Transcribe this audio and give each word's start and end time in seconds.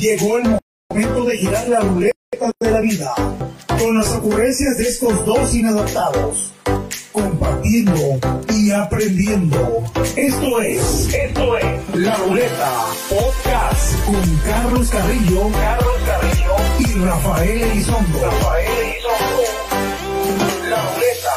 Llegó 0.00 0.38
el 0.38 0.58
momento 0.88 1.24
de 1.26 1.36
girar 1.36 1.68
la 1.68 1.80
ruleta 1.80 2.16
de 2.58 2.70
la 2.70 2.80
vida 2.80 3.14
con 3.78 3.98
las 3.98 4.10
ocurrencias 4.12 4.78
de 4.78 4.84
estos 4.84 5.26
dos 5.26 5.54
inadaptados, 5.54 6.54
compartiendo 7.12 8.18
y 8.48 8.70
aprendiendo. 8.70 9.84
Esto 10.16 10.62
es, 10.62 11.12
esto 11.12 11.58
es 11.58 11.96
La 11.96 12.16
Ruleta 12.16 12.86
Podcast 13.10 14.06
con 14.06 14.36
Carlos 14.38 14.88
Carrillo, 14.88 15.50
Carlos 15.52 15.96
Carrillo 16.06 16.56
y 16.78 17.04
Rafael 17.04 17.62
Elizondo. 17.62 18.20
Rafael 18.24 18.70
Elizondo. 18.70 19.42
La 20.70 20.94
Ruleta 20.94 21.29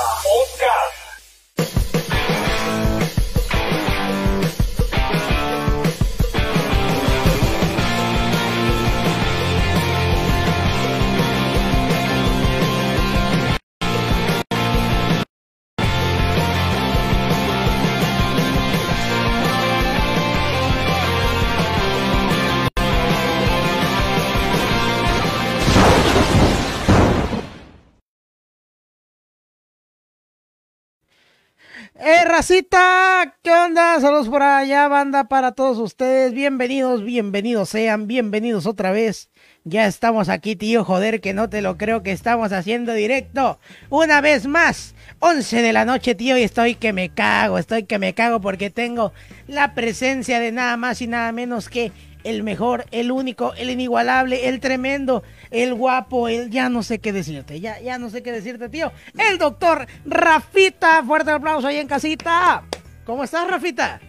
¡Eh, 31.96 32.26
racita! 32.26 33.38
¿Qué 33.44 33.52
onda? 33.52 34.00
Saludos 34.02 34.28
por 34.28 34.42
allá, 34.42 34.88
banda, 34.88 35.26
para 35.26 35.52
todos 35.52 35.78
ustedes. 35.78 36.34
Bienvenidos, 36.34 37.04
bienvenidos 37.04 37.70
sean, 37.70 38.08
bienvenidos 38.08 38.66
otra 38.66 38.92
vez. 38.92 39.30
Ya 39.64 39.86
estamos 39.86 40.28
aquí, 40.28 40.56
tío, 40.56 40.84
joder, 40.84 41.22
que 41.22 41.36
no 41.36 41.50
te 41.50 41.62
lo 41.62 41.78
creo 41.78 42.02
que 42.02 42.12
estamos 42.12 42.52
haciendo 42.52 42.94
directo. 42.94 43.60
Una 43.92 44.22
vez 44.22 44.48
más, 44.48 44.96
11 45.20 45.62
de 45.62 45.72
la 45.72 45.86
noche, 45.86 46.16
tío, 46.16 46.36
y 46.36 46.42
estoy 46.42 46.74
que 46.74 46.94
me 46.94 47.10
cago, 47.10 47.60
estoy 47.60 47.84
que 47.84 48.00
me 48.00 48.16
cago 48.16 48.42
porque 48.42 48.72
tengo 48.72 49.14
la 49.48 49.76
presencia 49.76 50.40
de 50.40 50.52
nada 50.52 50.78
más 50.78 51.00
y 51.00 51.06
nada 51.06 51.32
menos 51.32 51.70
que 51.70 51.92
el 52.24 52.44
mejor, 52.44 52.86
el 52.92 53.12
único, 53.12 53.54
el 53.56 53.70
inigualable, 53.70 54.48
el 54.50 54.60
tremendo, 54.60 55.24
el 55.52 55.74
guapo, 55.74 56.28
el 56.28 56.50
ya 56.50 56.70
no 56.70 56.84
sé 56.84 57.00
qué 57.00 57.12
decirte, 57.12 57.60
ya, 57.60 57.80
ya 57.82 57.98
no 57.98 58.10
sé 58.10 58.24
qué 58.24 58.32
decirte, 58.32 58.70
tío. 58.70 58.92
El 59.18 59.38
doctor 59.38 59.88
Rafita, 60.06 61.04
fuerte 61.04 61.32
aplauso 61.32 61.68
ahí 61.68 61.78
en 61.78 61.88
casita. 61.88 62.64
¿Cómo 63.06 63.24
estás, 63.24 63.48
Rafita? 63.50 64.00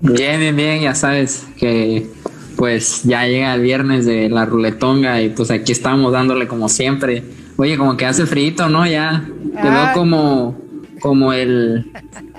Bien, 0.00 0.40
bien, 0.40 0.56
bien, 0.56 0.80
ya 0.82 0.94
sabes 0.94 1.46
que 1.58 2.06
pues 2.56 3.02
ya 3.04 3.26
llega 3.26 3.54
el 3.54 3.60
viernes 3.60 4.06
de 4.06 4.28
la 4.28 4.44
ruletonga 4.44 5.20
y 5.20 5.28
pues 5.30 5.50
aquí 5.50 5.72
estamos 5.72 6.12
dándole 6.12 6.48
como 6.48 6.68
siempre. 6.68 7.22
Oye, 7.56 7.76
como 7.76 7.96
que 7.96 8.06
hace 8.06 8.26
frito, 8.26 8.68
¿no? 8.68 8.86
Ya 8.86 9.26
te 9.54 9.62
veo 9.62 9.86
Ay. 9.86 9.94
como, 9.94 10.58
como 11.00 11.32
el, 11.32 11.90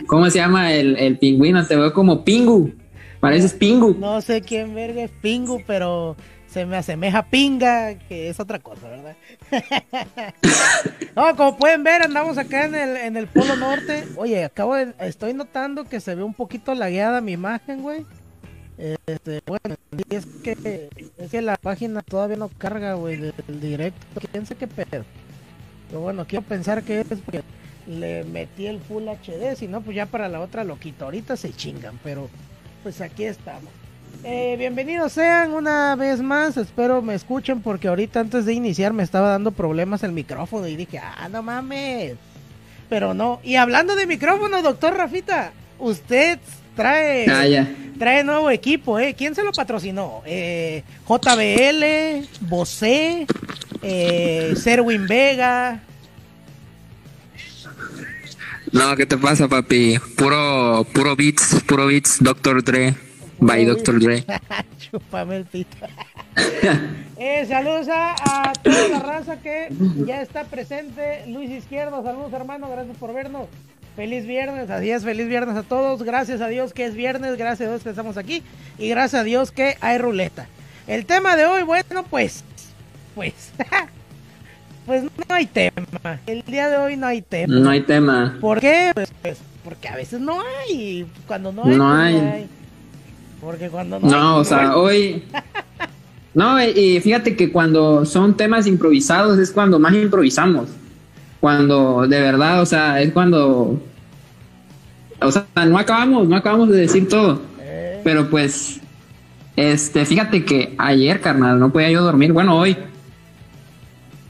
¿cómo 0.06 0.30
se 0.30 0.40
llama? 0.40 0.74
El, 0.74 0.98
el 0.98 1.18
pingüino, 1.18 1.66
te 1.66 1.76
veo 1.76 1.94
como 1.94 2.24
pingu. 2.24 2.72
Pareces 3.20 3.54
pingu. 3.54 3.96
No 3.98 4.22
sé 4.22 4.42
quién 4.42 4.76
verga 4.76 5.04
es 5.04 5.12
Pingu, 5.12 5.64
pero 5.66 6.16
se 6.48 6.66
me 6.66 6.78
asemeja 6.78 7.20
a 7.20 7.30
Pinga, 7.30 7.96
que 8.08 8.30
es 8.30 8.40
otra 8.40 8.60
cosa, 8.60 8.88
¿verdad? 8.88 9.16
no, 11.16 11.36
como 11.36 11.58
pueden 11.58 11.84
ver, 11.84 12.04
andamos 12.04 12.38
acá 12.38 12.66
en 12.66 12.76
el, 12.76 12.98
en 12.98 13.18
el 13.18 13.28
Polo 13.28 13.56
Norte. 13.56 14.06
Oye, 14.16 14.44
acabo 14.46 14.76
de, 14.76 14.94
estoy 15.00 15.34
notando 15.34 15.86
que 15.86 16.00
se 16.00 16.16
ve 16.16 16.24
un 16.24 16.34
poquito 16.34 16.74
lagueada 16.74 17.22
mi 17.22 17.34
imagen, 17.34 17.82
güey. 17.82 18.06
Este, 18.78 19.42
bueno, 19.46 19.76
y 20.10 20.16
es 20.16 20.26
que, 20.44 20.90
es 21.18 21.32
que 21.32 21.42
la 21.42 21.58
página 21.58 22.02
todavía 22.02 22.38
no 22.38 22.50
carga, 22.50 22.94
güey, 22.94 23.18
del 23.18 23.60
directo. 23.60 24.22
¿Quién 24.32 24.46
sé 24.46 24.56
qué 24.56 24.68
pedo? 24.68 25.04
Pero 25.88 26.02
bueno, 26.02 26.26
quiero 26.28 26.46
pensar 26.46 26.84
que 26.84 27.02
es 27.02 27.08
porque 27.24 27.44
le 27.88 28.24
metí 28.24 28.68
el 28.68 28.80
Full 28.80 29.08
HD, 29.08 29.56
si 29.56 29.68
no, 29.68 29.82
pues 29.82 29.96
ya 29.96 30.06
para 30.06 30.30
la 30.30 30.40
otra 30.40 30.64
lo 30.64 30.80
quito. 30.80 31.06
Ahorita 31.06 31.36
se 31.38 31.54
chingan, 31.54 32.00
pero 32.04 32.30
pues 32.88 33.02
aquí 33.02 33.26
estamos. 33.26 33.70
Eh, 34.24 34.56
bienvenidos 34.58 35.12
sean 35.12 35.52
una 35.52 35.94
vez 35.98 36.22
más, 36.22 36.56
espero 36.56 37.02
me 37.02 37.16
escuchen 37.16 37.62
porque 37.62 37.90
ahorita 37.90 38.22
antes 38.22 38.46
de 38.46 38.54
iniciar 38.54 38.94
me 38.94 39.04
estaba 39.04 39.28
dando 39.32 39.52
problemas 39.52 40.04
el 40.04 40.14
micrófono 40.14 40.68
y 40.70 40.78
dije, 40.78 40.98
ah, 41.00 41.28
no 41.30 41.44
mames. 41.44 42.14
Pero 42.88 43.14
no, 43.14 43.42
y 43.44 43.56
hablando 43.56 43.94
de 43.98 44.08
micrófono, 44.08 44.62
doctor 44.62 44.96
Rafita, 44.96 45.52
usted 45.80 46.40
trae, 46.78 47.30
Ah, 47.30 47.46
ya. 47.46 47.68
trae 48.00 48.24
nuevo 48.24 48.50
equipo, 48.52 48.98
¿eh? 49.00 49.14
¿Quién 49.18 49.36
se 49.36 49.44
lo 49.44 49.52
patrocinó? 49.52 50.22
Eh, 50.26 50.84
JBL, 51.06 52.26
Bose, 52.48 53.28
eh, 53.82 54.54
Serwin 54.56 55.08
Vega. 55.08 55.82
No, 58.72 58.96
¿qué 58.96 59.06
te 59.06 59.18
pasa, 59.18 59.48
papi? 59.48 59.98
Puro, 60.16 60.86
puro 60.94 61.16
beats, 61.16 61.64
puro 61.66 61.88
beats, 61.88 62.18
Dr. 62.20 62.64
Dre. 62.64 62.96
By 63.40 63.66
Dr. 63.66 64.00
Dre. 64.00 64.24
Chúpame 64.92 65.38
el 65.38 65.46
pito. 65.46 65.78
Eh, 67.20 67.48
saludos 67.48 67.88
a, 67.90 68.14
a 68.14 68.54
toda 68.54 68.90
la 68.90 69.00
raza 69.00 69.42
que 69.42 69.70
ya 70.06 70.22
está 70.22 70.44
presente. 70.44 71.24
Luis 71.26 71.50
Izquierdo, 71.50 72.04
saludos 72.04 72.32
hermano, 72.32 72.70
gracias 72.70 72.96
por 72.98 73.12
vernos. 73.12 73.48
Feliz 73.96 74.28
viernes, 74.28 74.70
así 74.70 74.92
es, 74.92 75.04
feliz 75.04 75.28
viernes 75.28 75.56
a 75.56 75.64
todos. 75.64 76.04
Gracias 76.04 76.42
a 76.42 76.48
Dios 76.48 76.74
que 76.74 76.86
es 76.86 76.94
viernes, 76.94 77.36
gracias 77.36 77.68
a 77.68 77.72
Dios 77.72 77.84
que 77.84 77.90
estamos 77.90 78.18
aquí 78.18 78.44
y 78.78 78.90
gracias 78.90 79.22
a 79.22 79.24
Dios 79.24 79.52
que 79.52 79.78
hay 79.82 79.98
ruleta. 79.98 80.48
El 80.86 81.08
tema 81.08 81.36
de 81.36 81.48
hoy, 81.48 81.64
bueno, 81.64 82.06
pues, 82.08 82.44
pues, 83.16 83.34
pues 84.88 85.04
no 85.04 85.36
hay 85.36 85.46
tema. 85.46 85.74
El 86.26 86.42
día 86.44 86.70
de 86.70 86.78
hoy 86.78 86.96
no 86.96 87.06
hay 87.06 87.22
tema. 87.22 87.54
No 87.54 87.70
hay 87.70 87.82
tema. 87.82 88.38
¿Por 88.40 88.62
qué? 88.62 88.92
Pues, 88.96 89.12
pues, 89.22 89.38
porque 89.64 89.90
a 89.90 89.96
veces 89.98 90.22
no 90.22 90.40
hay. 90.42 91.06
Cuando 91.28 91.52
no 91.52 91.66
hay, 91.66 91.76
No 91.76 91.90
pues, 91.90 92.24
hay. 92.34 92.48
Porque 93.42 93.70
cuando 93.70 94.00
no, 94.00 94.10
No, 94.10 94.36
hay, 94.36 94.42
o 94.42 94.44
sea, 94.46 94.72
hay. 94.72 94.76
hoy. 94.76 95.24
No, 96.34 96.64
y 96.64 97.02
fíjate 97.02 97.36
que 97.36 97.52
cuando 97.52 98.06
son 98.06 98.38
temas 98.38 98.68
improvisados 98.68 99.38
es 99.40 99.52
cuando 99.52 99.80
más 99.80 99.94
improvisamos. 99.94 100.70
Cuando 101.40 102.08
de 102.08 102.22
verdad, 102.22 102.62
o 102.62 102.66
sea, 102.66 103.02
es 103.02 103.12
cuando. 103.12 103.82
O 105.20 105.32
sea, 105.32 105.48
no 105.66 105.78
acabamos, 105.78 106.28
no 106.28 106.36
acabamos 106.36 106.70
de 106.70 106.78
decir 106.78 107.10
todo. 107.10 107.42
Eh, 107.60 108.02
Pero 108.04 108.30
pues. 108.30 108.80
Este, 109.56 110.06
fíjate 110.06 110.46
que 110.46 110.76
ayer, 110.78 111.20
carnal, 111.20 111.60
no 111.60 111.74
podía 111.74 111.90
yo 111.90 112.04
dormir. 112.04 112.32
Bueno, 112.32 112.58
hoy. 112.58 112.78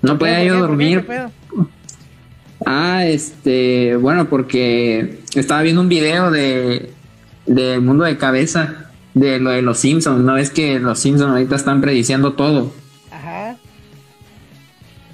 No 0.01 0.17
podía 0.17 0.37
¿por 0.37 0.47
yo 0.47 0.59
dormir. 0.59 1.05
Ah, 2.65 3.05
este, 3.05 3.95
bueno, 3.95 4.29
porque 4.29 5.19
estaba 5.35 5.61
viendo 5.61 5.81
un 5.81 5.89
video 5.89 6.31
de 6.31 6.91
del 7.47 7.81
mundo 7.81 8.03
de 8.03 8.17
cabeza 8.17 8.91
de 9.13 9.39
lo 9.39 9.49
de 9.51 9.61
los 9.61 9.79
Simpsons, 9.79 10.23
¿no? 10.23 10.37
Es 10.37 10.51
que 10.51 10.79
los 10.79 10.99
Simpsons 10.99 11.31
ahorita 11.31 11.55
están 11.55 11.81
prediciendo 11.81 12.33
todo. 12.33 12.71
Ajá. 13.09 13.57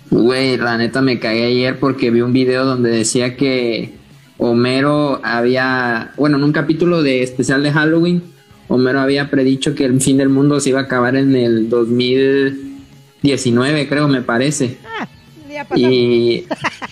Güey, 0.10 0.58
la 0.58 0.78
neta 0.78 1.02
me 1.02 1.20
cagué 1.20 1.46
ayer 1.46 1.80
porque 1.80 2.12
vi 2.12 2.22
un 2.22 2.34
video 2.34 2.66
donde 2.66 2.90
decía 2.90 3.38
que 3.38 3.94
Homero 4.38 5.22
había, 5.24 6.12
bueno, 6.18 6.38
en 6.38 6.44
un 6.44 6.52
capítulo 6.52 7.02
de 7.02 7.24
especial 7.24 7.64
de 7.64 7.72
Halloween, 7.72 8.24
Homero 8.68 9.00
había 9.00 9.30
predicho 9.30 9.76
que 9.76 9.86
el 9.86 10.02
fin 10.02 10.18
del 10.18 10.30
mundo 10.30 10.60
se 10.60 10.70
iba 10.70 10.80
a 10.80 10.84
acabar 10.84 11.16
en 11.16 11.36
el 11.36 11.70
2019, 13.24 13.88
creo, 13.88 14.08
me 14.08 14.22
parece. 14.22 14.78
Ah, 14.86 15.08
ya 15.50 15.64
pasó. 15.64 15.82
Y 15.82 16.46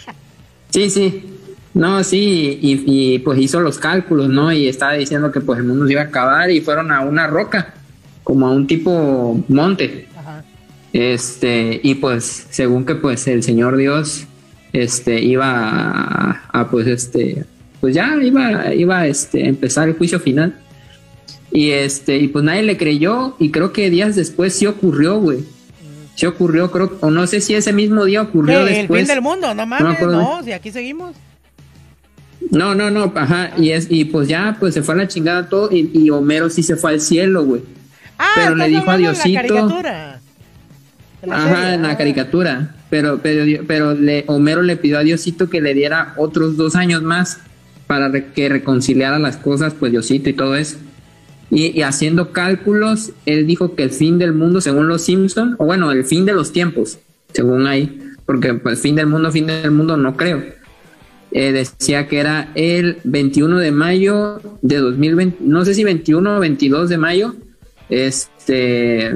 sí, 0.69 0.89
sí. 0.89 1.23
No, 1.73 2.03
sí, 2.03 2.59
y, 2.61 2.83
y, 2.85 3.19
pues 3.19 3.39
hizo 3.39 3.61
los 3.61 3.77
cálculos, 3.77 4.27
¿no? 4.29 4.51
Y 4.51 4.67
estaba 4.67 4.93
diciendo 4.93 5.31
que 5.31 5.39
pues 5.39 5.59
el 5.59 5.65
mundo 5.65 5.85
se 5.85 5.93
iba 5.93 6.01
a 6.01 6.05
acabar 6.05 6.51
y 6.51 6.59
fueron 6.59 6.91
a 6.91 7.01
una 7.01 7.27
roca, 7.27 7.73
como 8.23 8.47
a 8.47 8.51
un 8.51 8.67
tipo 8.67 9.41
monte. 9.47 10.07
Ajá. 10.17 10.43
Este, 10.91 11.79
y 11.81 11.95
pues 11.95 12.47
según 12.49 12.85
que 12.85 12.95
pues 12.95 13.25
el 13.27 13.43
Señor 13.43 13.77
Dios 13.77 14.25
este 14.73 15.21
iba 15.21 15.49
a, 15.49 16.43
a, 16.51 16.69
pues 16.69 16.87
este 16.87 17.45
pues 17.79 17.95
ya 17.95 18.15
iba 18.21 18.73
iba 18.73 19.07
este 19.07 19.43
a 19.43 19.47
empezar 19.47 19.87
el 19.87 19.95
juicio 19.95 20.19
final. 20.19 20.55
Y 21.53 21.71
este 21.71 22.17
y 22.17 22.27
pues 22.27 22.43
nadie 22.43 22.63
le 22.63 22.77
creyó 22.77 23.35
y 23.39 23.51
creo 23.51 23.73
que 23.73 23.89
días 23.89 24.15
después 24.15 24.53
sí 24.53 24.67
ocurrió, 24.67 25.19
güey. 25.19 25.39
Sí 26.15 26.25
ocurrió, 26.25 26.69
creo 26.71 26.97
o 27.01 27.09
no 27.09 27.25
sé 27.25 27.41
si 27.41 27.55
ese 27.55 27.71
mismo 27.73 28.05
día 28.05 28.21
ocurrió 28.21 28.65
¿Qué, 28.65 28.71
¿El 28.71 28.77
después. 28.79 29.01
fin 29.01 29.07
del 29.07 29.21
mundo? 29.21 29.47
No 29.53 29.65
me 29.65 29.79
mames, 29.79 29.95
acuerdo. 29.95 30.21
no, 30.21 30.43
si 30.43 30.51
aquí 30.51 30.71
seguimos. 30.71 31.15
No, 32.49 32.75
no, 32.75 32.89
no, 32.91 33.11
ajá, 33.15 33.51
y 33.57 33.69
es 33.71 33.87
y 33.89 34.05
pues 34.05 34.27
ya 34.27 34.57
pues 34.59 34.73
se 34.73 34.81
fue 34.81 34.95
a 34.95 34.97
la 34.97 35.07
chingada 35.07 35.47
todo 35.47 35.69
y, 35.71 35.89
y 35.93 36.09
Homero 36.09 36.49
sí 36.49 36.63
se 36.63 36.75
fue 36.75 36.91
al 36.91 37.01
cielo, 37.01 37.45
güey. 37.45 37.61
Ah, 38.17 38.31
Pero 38.35 38.55
le 38.55 38.67
dijo 38.67 38.89
a 38.89 38.93
hablando 38.93 39.07
de 39.11 39.13
la 39.17 39.23
Diosito. 39.23 39.47
caricatura. 39.55 40.19
La 41.23 41.35
Ajá, 41.35 41.55
serie, 41.55 41.73
en 41.75 41.81
la 41.83 41.89
ah. 41.91 41.97
caricatura. 41.97 42.75
Pero, 42.89 43.19
pero, 43.21 43.63
pero 43.67 43.93
le, 43.93 44.25
Homero 44.27 44.63
le 44.63 44.75
pidió 44.75 44.97
a 44.99 45.03
Diosito 45.03 45.49
que 45.49 45.61
le 45.61 45.73
diera 45.73 46.13
otros 46.17 46.57
dos 46.57 46.75
años 46.75 47.03
más 47.03 47.39
para 47.87 48.11
que 48.33 48.49
reconciliara 48.49 49.17
las 49.17 49.37
cosas, 49.37 49.73
pues 49.73 49.91
Diosito 49.91 50.29
y 50.29 50.33
todo 50.33 50.55
eso. 50.55 50.77
Y, 51.51 51.81
haciendo 51.81 52.31
cálculos, 52.31 53.11
él 53.25 53.45
dijo 53.45 53.75
que 53.75 53.83
el 53.83 53.89
fin 53.91 54.17
del 54.17 54.33
mundo, 54.33 54.61
según 54.61 54.87
los 54.87 55.01
Simpsons, 55.01 55.55
o 55.59 55.65
bueno, 55.65 55.91
el 55.91 56.05
fin 56.05 56.25
de 56.25 56.31
los 56.31 56.53
tiempos, 56.53 56.99
según 57.33 57.67
ahí, 57.67 57.99
porque 58.25 58.53
pues 58.53 58.79
fin 58.79 58.95
del 58.95 59.07
mundo, 59.07 59.31
fin 59.31 59.47
del 59.47 59.71
mundo 59.71 59.97
no 59.97 60.15
creo. 60.15 60.41
Eh, 61.33 61.51
decía 61.51 62.07
que 62.07 62.19
era 62.19 62.51
el 62.55 62.97
21 63.03 63.59
de 63.59 63.71
mayo 63.71 64.41
de 64.61 64.77
2020, 64.77 65.37
no 65.41 65.65
sé 65.65 65.73
si 65.73 65.83
21 65.83 66.37
o 66.37 66.39
22 66.39 66.89
de 66.89 66.97
mayo, 66.97 67.35
este, 67.89 69.13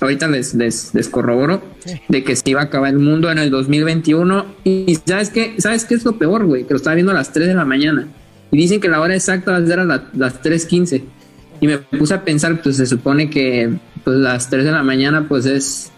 ahorita 0.00 0.28
les, 0.28 0.54
les, 0.54 1.08
corroboro, 1.10 1.62
de 2.08 2.24
que 2.24 2.36
se 2.36 2.50
iba 2.50 2.60
a 2.60 2.64
acabar 2.64 2.90
el 2.90 2.98
mundo 3.00 3.30
en 3.30 3.38
el 3.38 3.50
2021. 3.50 4.46
Y 4.64 4.98
¿sabes 5.04 5.30
qué? 5.30 5.54
¿Sabes 5.58 5.84
qué 5.84 5.94
es 5.94 6.04
lo 6.04 6.16
peor, 6.16 6.46
güey? 6.46 6.64
Que 6.64 6.74
lo 6.74 6.76
estaba 6.76 6.94
viendo 6.94 7.12
a 7.12 7.14
las 7.16 7.32
3 7.32 7.48
de 7.48 7.54
la 7.54 7.64
mañana. 7.64 8.08
Y 8.52 8.56
dicen 8.56 8.80
que 8.80 8.88
la 8.88 9.00
hora 9.00 9.14
exacta 9.14 9.52
va 9.52 9.58
a 9.58 9.66
ser 9.66 9.80
a 9.80 9.84
las 9.84 10.42
3.15. 10.42 11.02
Y 11.60 11.66
me 11.66 11.78
puse 11.78 12.14
a 12.14 12.24
pensar, 12.24 12.60
pues 12.62 12.76
se 12.76 12.86
supone 12.86 13.28
que 13.30 13.70
pues 14.02 14.16
las 14.16 14.48
3 14.48 14.64
de 14.64 14.72
la 14.72 14.82
mañana 14.82 15.26
pues 15.28 15.46
es... 15.46 15.92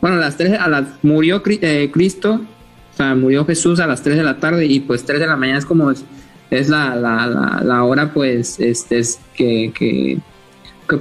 Bueno, 0.00 0.16
las 0.16 0.36
3 0.36 0.58
a 0.58 0.68
las 0.68 0.84
murió 1.02 1.42
eh, 1.46 1.90
Cristo, 1.92 2.40
o 2.92 2.96
sea, 2.96 3.14
murió 3.14 3.46
Jesús 3.46 3.80
a 3.80 3.86
las 3.86 4.02
3 4.02 4.16
de 4.16 4.22
la 4.22 4.38
tarde 4.38 4.66
y 4.66 4.80
pues 4.80 5.04
3 5.04 5.20
de 5.20 5.26
la 5.26 5.36
mañana 5.36 5.58
es 5.58 5.64
como 5.64 5.90
es, 5.90 6.68
la, 6.68 6.94
la, 6.94 7.60
la, 7.64 7.84
hora 7.84 8.12
pues 8.12 8.60
este 8.60 8.98
es 8.98 9.18
que, 9.34 9.72
que, 9.74 10.18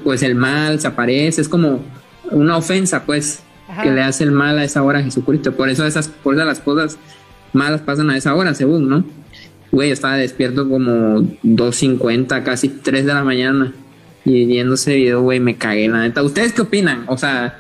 pues 0.04 0.24
el 0.24 0.36
mal 0.36 0.80
se 0.80 0.88
aparece, 0.88 1.42
es 1.42 1.50
como 1.50 1.83
una 2.31 2.57
ofensa 2.57 3.04
pues 3.06 3.44
que 3.81 3.92
le 3.92 4.01
hace 4.01 4.24
el 4.24 4.31
mal 4.31 4.57
a 4.57 4.63
esa 4.63 4.83
hora 4.83 5.00
a 5.00 5.04
Jesucristo. 5.04 5.54
Por 5.54 5.69
eso 5.69 5.86
esas 5.86 6.07
por 6.07 6.36
las 6.36 6.60
cosas 6.60 6.98
malas 7.54 7.81
pasan 7.81 8.10
a 8.10 8.18
esa 8.18 8.36
hora, 8.36 8.54
según, 8.54 8.89
¿no? 8.89 9.04
Güey, 9.71 9.92
estaba 9.92 10.15
despierto 10.15 10.69
como 10.69 11.21
2.50, 11.44 12.44
casi 12.44 12.69
3 12.69 13.06
de 13.06 13.13
la 13.13 13.24
mañana. 13.24 13.74
Y 14.25 14.46
viendo 14.46 14.75
ese 14.75 14.96
video, 14.96 15.22
güey, 15.22 15.40
me 15.40 15.56
cagué, 15.56 15.88
la 15.88 16.02
neta. 16.02 16.24
¿Ustedes 16.24 16.54
qué 16.54 16.62
opinan? 16.62 17.04
O 17.08 17.18
sea, 17.18 17.60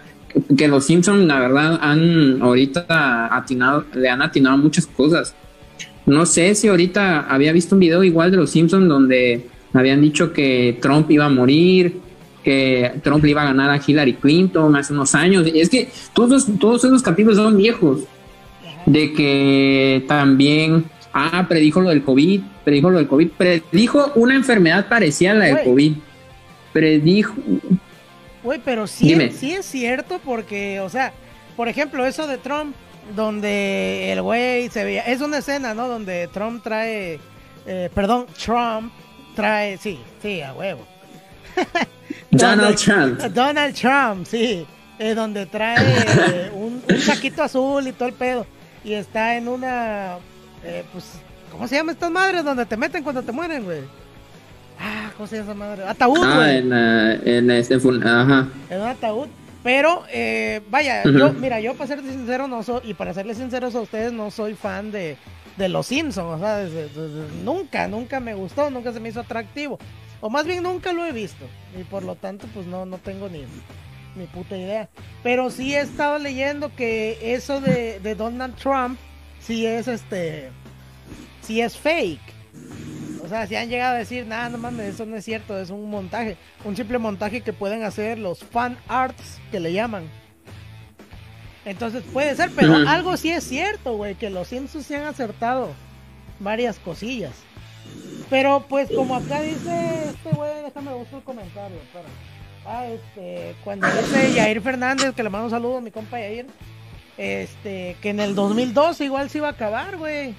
que 0.57 0.67
los 0.67 0.85
Simpsons, 0.85 1.25
la 1.25 1.39
verdad, 1.39 1.79
han 1.81 2.41
ahorita 2.41 3.35
atinado, 3.35 3.85
le 3.93 4.09
han 4.09 4.21
atinado 4.21 4.57
muchas 4.57 4.87
cosas. 4.87 5.35
No 6.05 6.25
sé 6.25 6.55
si 6.55 6.67
ahorita 6.67 7.21
había 7.21 7.51
visto 7.51 7.75
un 7.75 7.79
video 7.79 8.03
igual 8.03 8.31
de 8.31 8.37
los 8.37 8.49
Simpsons 8.49 8.87
donde 8.87 9.47
habían 9.73 10.01
dicho 10.01 10.33
que 10.33 10.77
Trump 10.81 11.09
iba 11.11 11.25
a 11.25 11.29
morir, 11.29 11.99
que 12.43 12.91
Trump 13.03 13.23
le 13.23 13.31
iba 13.31 13.41
a 13.41 13.45
ganar 13.45 13.69
a 13.69 13.81
Hillary 13.85 14.13
Clinton 14.13 14.75
hace 14.75 14.93
unos 14.93 15.15
años. 15.15 15.47
Y 15.47 15.59
es 15.59 15.69
que 15.69 15.89
todos, 16.13 16.47
todos 16.59 16.83
esos 16.83 17.01
capítulos 17.01 17.37
son 17.37 17.57
viejos. 17.57 18.01
De 18.85 19.13
que 19.13 20.03
también, 20.07 20.85
ah, 21.13 21.45
predijo 21.47 21.79
lo 21.79 21.89
del 21.89 22.03
COVID, 22.03 22.41
predijo 22.65 22.89
lo 22.89 22.97
del 22.97 23.07
COVID, 23.07 23.29
predijo 23.29 24.11
una 24.15 24.35
enfermedad 24.35 24.87
parecida 24.89 25.31
a 25.31 25.35
la 25.35 25.45
del 25.45 25.63
COVID 25.63 25.93
predijo. 26.73 27.35
Güey, 28.43 28.59
pero 28.63 28.87
sí, 28.87 29.15
sí 29.31 29.53
es 29.53 29.65
cierto 29.65 30.19
porque, 30.23 30.81
o 30.81 30.89
sea, 30.89 31.13
por 31.55 31.69
ejemplo, 31.69 32.05
eso 32.05 32.27
de 32.27 32.37
Trump, 32.37 32.75
donde 33.15 34.11
el 34.11 34.21
güey 34.21 34.69
se 34.69 34.83
veía, 34.83 35.03
es 35.03 35.21
una 35.21 35.37
escena, 35.37 35.73
¿no? 35.73 35.87
Donde 35.87 36.27
Trump 36.33 36.61
trae, 36.61 37.19
eh, 37.65 37.89
perdón, 37.93 38.25
Trump 38.43 38.91
trae, 39.35 39.77
sí, 39.77 39.99
sí, 40.21 40.41
a 40.41 40.53
huevo. 40.53 40.85
Donald 42.31 42.75
Trump. 42.77 43.19
Donald 43.19 43.75
Trump, 43.75 44.25
sí. 44.27 44.65
Eh, 44.99 45.15
donde 45.15 45.45
trae 45.45 46.51
un, 46.53 46.83
saquito 46.99 47.43
azul 47.43 47.87
y 47.87 47.91
todo 47.93 48.09
el 48.09 48.13
pedo. 48.13 48.45
Y 48.83 48.93
está 48.93 49.37
en 49.37 49.47
una, 49.47 50.17
eh, 50.63 50.83
pues, 50.91 51.05
¿cómo 51.51 51.67
se 51.67 51.75
llama 51.75 51.93
estas 51.93 52.11
madres 52.11 52.43
donde 52.43 52.65
te 52.65 52.77
meten 52.77 53.03
cuando 53.03 53.23
te 53.23 53.31
mueren, 53.31 53.63
güey? 53.63 53.81
Ah, 54.85 55.11
¿cómo 55.15 55.27
se 55.27 55.37
llama 55.37 55.51
esa 55.51 55.57
madre? 55.57 55.83
Ataúd, 55.87 56.19
ah, 56.21 56.53
en, 56.53 56.73
uh, 56.73 57.21
en 57.23 57.49
este 57.51 57.75
ajá. 57.75 58.49
En 58.69 58.81
un 58.81 58.87
ataúd. 58.87 59.27
Pero, 59.63 60.03
eh, 60.11 60.61
vaya, 60.69 61.03
yo, 61.05 61.31
mira, 61.31 61.61
yo 61.61 61.73
para 61.75 61.87
ser 61.87 62.01
sincero 62.01 62.49
no 62.49 62.63
soy, 62.63 62.81
y 62.83 62.93
para 62.93 63.13
serles 63.13 63.37
sinceros 63.37 63.75
a 63.75 63.79
ustedes, 63.79 64.11
no 64.11 64.29
soy 64.29 64.55
fan 64.55 64.91
de, 64.91 65.15
de 65.55 65.69
los 65.69 65.87
Simpsons, 65.87 66.35
o 66.35 66.37
sea, 66.37 66.57
desde, 66.57 66.89
nunca, 67.45 67.87
nunca 67.87 68.19
me 68.19 68.33
gustó, 68.33 68.69
nunca 68.69 68.91
se 68.91 68.99
me 68.99 69.07
hizo 69.07 69.21
atractivo. 69.21 69.79
O 70.19 70.29
más 70.29 70.45
bien 70.45 70.63
nunca 70.63 70.91
lo 70.91 71.05
he 71.05 71.13
visto. 71.13 71.45
Y 71.79 71.85
por 71.85 72.03
lo 72.03 72.15
tanto, 72.15 72.47
pues 72.53 72.65
no, 72.67 72.85
no 72.85 72.97
tengo 72.97 73.29
ni, 73.29 73.45
ni 74.17 74.25
puta 74.25 74.57
idea. 74.57 74.89
Pero 75.21 75.49
sí 75.49 75.73
he 75.73 75.79
estado 75.79 76.19
leyendo 76.19 76.75
que 76.75 77.33
eso 77.33 77.61
de, 77.61 78.01
de 78.01 78.15
Donald 78.15 78.55
Trump 78.55 78.99
sí 79.39 79.65
es 79.65 79.87
este. 79.87 80.49
Sí 81.41 81.61
es 81.61 81.77
fake. 81.77 82.21
O 83.23 83.27
sea, 83.29 83.47
si 83.47 83.55
han 83.55 83.69
llegado 83.69 83.95
a 83.95 83.99
decir, 83.99 84.25
nada, 84.27 84.49
no 84.49 84.57
mames, 84.57 84.95
eso 84.95 85.05
no 85.05 85.15
es 85.15 85.23
cierto, 85.23 85.57
es 85.57 85.69
un 85.69 85.89
montaje. 85.89 86.35
Un 86.65 86.75
simple 86.75 86.97
montaje 86.97 87.39
que 87.39 87.53
pueden 87.53 87.83
hacer 87.83 88.19
los 88.19 88.43
fan 88.43 88.77
arts 88.89 89.39
que 89.49 89.61
le 89.61 89.71
llaman. 89.71 90.09
Entonces 91.63 92.03
puede 92.11 92.35
ser, 92.35 92.51
pero 92.53 92.75
algo 92.75 93.15
sí 93.15 93.29
es 93.29 93.45
cierto, 93.45 93.95
güey, 93.95 94.15
que 94.15 94.29
los 94.29 94.49
Simpsons 94.49 94.85
se 94.85 94.97
han 94.97 95.05
acertado 95.05 95.69
varias 96.39 96.77
cosillas. 96.79 97.31
Pero 98.29 98.65
pues 98.67 98.89
como 98.91 99.15
acá 99.15 99.41
dice 99.41 100.09
este 100.09 100.29
güey, 100.31 100.63
déjame 100.65 100.93
buscar 100.93 101.19
el 101.19 101.23
comentario, 101.23 101.77
espera. 101.77 102.05
Ah, 102.65 102.87
este, 102.87 103.55
cuando 103.63 103.87
dice 103.87 104.33
Yair 104.33 104.61
Fernández, 104.61 105.13
que 105.15 105.23
le 105.23 105.29
mando 105.29 105.45
un 105.45 105.51
saludo 105.51 105.77
a 105.77 105.81
mi 105.81 105.91
compa 105.91 106.19
Yair, 106.19 106.47
este, 107.17 107.95
que 108.01 108.09
en 108.09 108.19
el 108.19 108.35
2012 108.35 109.05
igual 109.05 109.29
se 109.29 109.37
iba 109.37 109.47
a 109.47 109.51
acabar, 109.51 109.95
güey. 109.95 110.35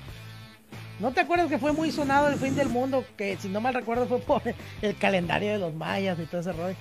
¿No 1.00 1.12
te 1.12 1.20
acuerdas 1.20 1.48
que 1.48 1.58
fue 1.58 1.72
muy 1.72 1.90
sonado 1.90 2.28
el 2.28 2.36
fin 2.36 2.54
del 2.54 2.68
mundo? 2.68 3.04
Que 3.16 3.36
si 3.36 3.48
no 3.48 3.60
mal 3.60 3.74
recuerdo 3.74 4.06
fue 4.06 4.20
por 4.20 4.42
el 4.80 4.96
calendario 4.96 5.52
de 5.52 5.58
los 5.58 5.74
mayas 5.74 6.18
y 6.18 6.26
todo 6.26 6.40
ese 6.40 6.52
rollo. 6.52 6.76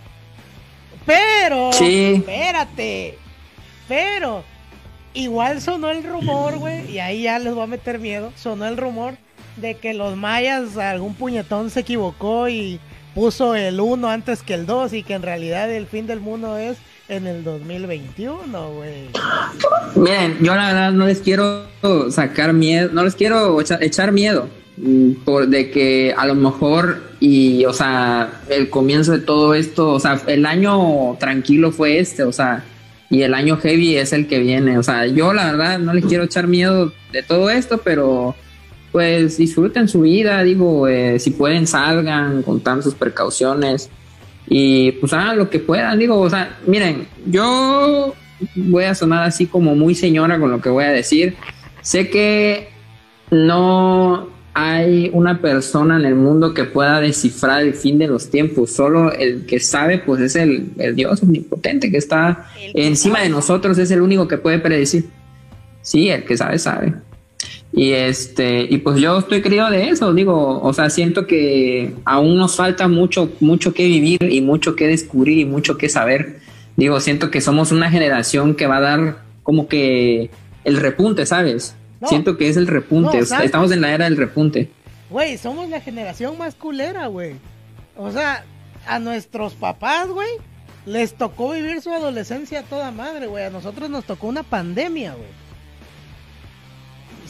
Pero, 1.06 1.72
espérate, 1.72 3.18
pero 3.88 4.44
igual 5.14 5.60
sonó 5.62 5.90
el 5.90 6.04
rumor, 6.04 6.58
güey, 6.58 6.90
y 6.92 7.00
ahí 7.00 7.24
ya 7.24 7.40
les 7.40 7.54
voy 7.54 7.64
a 7.64 7.68
meter 7.68 8.00
miedo. 8.00 8.32
Sonó 8.36 8.66
el 8.66 8.78
rumor 8.78 9.16
de 9.58 9.76
que 9.76 9.94
los 9.94 10.16
mayas, 10.16 10.78
algún 10.78 11.16
puñetón 11.16 11.70
se 11.70 11.82
equivocó 11.82 12.48
y 12.48 12.80
puso 13.14 13.56
el 13.56 13.80
1 13.80 14.10
antes 14.10 14.44
que 14.44 14.54
el 14.54 14.66
2 14.66 14.94
y 14.94 15.04
que 15.04 15.14
en 15.14 15.22
realidad 15.24 15.70
el 15.72 15.88
fin 15.88 16.08
del 16.08 16.20
mundo 16.20 16.58
es 16.58 16.78
en 17.10 17.28
el 17.28 17.44
2021, 17.44 18.74
güey. 18.74 19.10
Miren, 19.96 20.38
yo 20.42 20.56
la 20.56 20.68
verdad 20.68 20.92
no 20.92 21.06
les 21.06 21.20
quiero 21.20 21.66
sacar 22.10 22.54
miedo, 22.54 22.90
no 22.94 23.04
les 23.04 23.16
quiero 23.16 23.60
echar, 23.62 24.12
miedo 24.12 24.48
mm, 24.78 25.12
por 25.26 25.48
de 25.48 25.70
que 25.70 26.14
a 26.18 26.26
lo 26.26 26.36
mejor 26.36 27.04
y 27.20 27.66
o 27.66 27.74
sea 27.74 28.42
el 28.50 28.70
comienzo 28.70 29.12
de 29.14 29.20
todo 29.20 29.54
esto 29.54 29.92
o 29.92 30.00
sea 30.00 30.22
el 30.28 30.46
año 30.46 31.16
tranquilo 31.20 31.72
fue 31.72 32.00
este 32.00 32.24
o 32.24 32.34
sea 32.34 32.66
y 33.10 33.22
el 33.22 33.34
año 33.34 33.56
heavy 33.58 33.96
es 33.96 34.12
el 34.12 34.28
que 34.28 34.40
viene 34.40 34.78
o 34.78 34.84
sea 34.84 35.06
yo 35.06 35.34
la 35.34 35.46
verdad 35.46 35.80
no 35.80 35.94
les 35.94 36.06
quiero 36.06 36.26
echar 36.26 36.48
miedo 36.48 36.92
de 37.14 37.24
todo 37.24 37.50
esto 37.50 37.78
pero 37.78 38.36
pues 38.92 39.38
disfruten 39.38 39.88
su 39.88 40.02
vida 40.02 40.44
digo 40.44 40.88
eh, 40.90 41.18
si 41.20 41.32
pueden 41.32 41.66
salgan 41.66 42.44
con 42.44 42.60
tantas 42.60 42.94
precauciones 42.94 43.90
y 44.48 44.94
pues 44.94 45.14
hagan 45.14 45.38
lo 45.38 45.50
que 45.50 45.60
puedan, 45.60 45.98
digo, 46.00 46.20
o 46.20 46.30
sea, 46.30 46.58
miren, 46.68 47.08
yo 47.26 48.14
voy 48.56 48.84
a 48.84 48.96
sonar 48.96 49.24
así 49.24 49.46
como 49.46 49.76
muy 49.76 49.96
señora 49.96 50.40
con 50.40 50.52
lo 50.52 50.62
que 50.62 50.70
voy 50.70 50.84
a 50.84 50.92
decir. 50.92 51.36
Sé 51.82 52.10
que 52.10 52.70
no 53.32 54.30
hay 54.54 55.10
una 55.14 55.42
persona 55.42 55.98
en 55.98 56.06
el 56.06 56.16
mundo 56.16 56.54
que 56.54 56.66
pueda 56.66 57.00
descifrar 57.00 57.62
el 57.62 57.74
fin 57.74 57.98
de 57.98 58.08
los 58.08 58.30
tiempos. 58.30 58.72
Solo 58.72 59.12
el 59.12 59.46
que 59.46 59.60
sabe, 59.60 59.98
pues 60.00 60.22
es 60.22 60.36
el, 60.36 60.72
el 60.78 60.96
Dios 60.96 61.24
omnipotente 61.24 61.90
que 61.90 61.98
está 61.98 62.48
encima 62.74 63.22
de 63.22 63.30
nosotros, 63.30 63.78
es 63.78 63.92
el 63.92 64.02
único 64.02 64.28
que 64.28 64.38
puede 64.38 64.60
predecir. 64.60 65.06
Sí, 65.82 66.10
el 66.10 66.24
que 66.24 66.38
sabe, 66.38 66.60
sabe. 66.60 66.94
Y 67.76 67.94
este, 67.94 68.68
y 68.70 68.78
pues 68.78 69.02
yo 69.02 69.18
estoy 69.18 69.42
querido 69.42 69.70
de 69.72 69.90
eso, 69.90 70.14
digo, 70.14 70.62
o 70.62 70.74
sea, 70.74 70.92
siento 70.92 71.26
que 71.26 71.96
aún 72.06 72.38
nos 72.38 72.56
falta 72.56 72.88
mucho, 72.88 73.32
mucho 73.40 73.74
que 73.74 73.86
vivir 73.86 74.22
y 74.30 74.42
mucho 74.42 74.76
que 74.76 74.88
descubrir 74.88 75.40
y 75.40 75.46
mucho 75.46 75.76
que 75.76 75.90
saber. 75.90 76.40
Digo, 76.76 77.00
siento 77.00 77.32
que 77.32 77.42
somos 77.42 77.72
una 77.72 77.90
generación 77.90 78.54
que 78.54 78.68
va 78.68 78.78
a 78.78 78.82
dar 78.82 79.18
como 79.42 79.68
que 79.68 80.30
el 80.64 80.78
repunte, 80.78 81.26
¿sabes? 81.26 81.76
siento 82.08 82.38
que 82.38 82.50
es 82.50 82.58
el 82.58 82.68
repunte, 82.68 83.20
estamos 83.20 83.72
en 83.72 83.82
la 83.82 83.94
era 83.94 84.06
del 84.06 84.18
repunte. 84.18 84.70
Güey, 85.10 85.38
somos 85.38 85.70
la 85.70 85.80
generación 85.80 86.38
más 86.38 86.54
culera, 86.56 87.08
güey. 87.08 87.36
O 87.96 88.12
sea, 88.12 88.44
a 88.86 89.00
nuestros 89.00 89.54
papás, 89.54 90.10
güey, 90.10 90.30
les 90.86 91.14
tocó 91.14 91.52
vivir 91.52 91.82
su 91.82 91.92
adolescencia 91.92 92.60
a 92.60 92.64
toda 92.64 92.92
madre, 92.92 93.28
güey. 93.28 93.46
A 93.46 93.50
nosotros 93.50 93.90
nos 93.90 94.06
tocó 94.06 94.28
una 94.28 94.44
pandemia, 94.44 95.14
güey. 95.14 95.30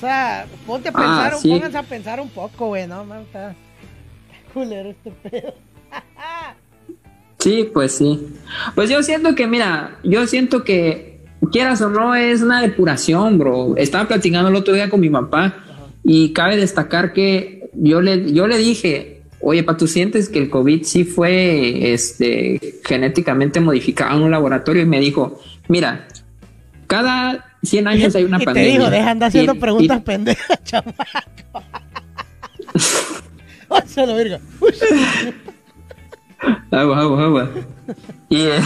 Sea, 0.04 0.48
ponte 0.68 0.90
a 0.90 0.92
ah, 0.96 1.30
pensar, 1.32 1.50
pónganse 1.50 1.78
a 1.78 1.84
pensar 1.84 2.20
un 2.20 2.28
poco, 2.28 2.68
güey, 2.68 2.86
no, 2.88 3.06
man, 3.06 3.22
está 3.22 3.56
culero 4.54 4.90
este 4.90 5.12
pedo. 5.12 5.54
sí, 7.40 7.70
pues 7.74 7.94
sí. 7.94 8.28
Pues 8.76 8.90
yo 8.90 9.02
siento 9.02 9.34
que, 9.34 9.48
mira, 9.48 9.98
yo 10.04 10.28
siento 10.28 10.66
que, 10.66 11.22
quieras 11.54 11.80
o 11.82 11.90
no, 11.90 12.16
es 12.16 12.42
una 12.42 12.62
depuración, 12.62 13.38
bro. 13.38 13.78
Estaba 13.78 14.06
platicando 14.10 14.50
el 14.50 14.56
otro 14.56 14.74
día 14.74 14.90
con 14.90 15.00
mi 15.00 15.10
papá 15.10 15.56
y 16.04 16.34
cabe 16.34 16.58
destacar 16.58 17.14
que 17.14 17.70
yo 17.72 18.02
le, 18.02 18.34
yo 18.34 18.46
le 18.48 18.58
dije, 18.58 19.22
oye, 19.40 19.64
pa, 19.64 19.78
tú 19.78 19.88
sientes 19.88 20.28
que 20.28 20.40
el 20.40 20.50
COVID 20.50 20.84
sí 20.84 21.06
fue 21.06 21.94
este, 21.94 22.82
genéticamente 22.84 23.62
modificado 23.62 24.18
en 24.18 24.24
un 24.24 24.32
laboratorio 24.32 24.82
y 24.82 24.86
me 24.86 25.00
dijo, 25.00 25.40
mira, 25.70 26.10
cada 26.88 27.53
100 27.64 27.88
años 27.88 28.16
hay 28.16 28.24
una 28.26 28.38
y 28.42 28.46
pandemia. 28.46 28.70
te 28.72 28.78
digo, 28.78 28.90
deja 28.90 29.16
de 29.16 29.26
haciendo 29.26 29.56
preguntas 29.56 29.98
y- 29.98 30.02
pendejas, 30.02 30.64
chamaco. 30.66 30.94
La 33.96 34.14
verga. 34.14 34.40
Agua, 36.72 37.00
agua, 37.00 37.24
agua. 37.24 37.50
Y 38.30 38.42
eh, 38.42 38.60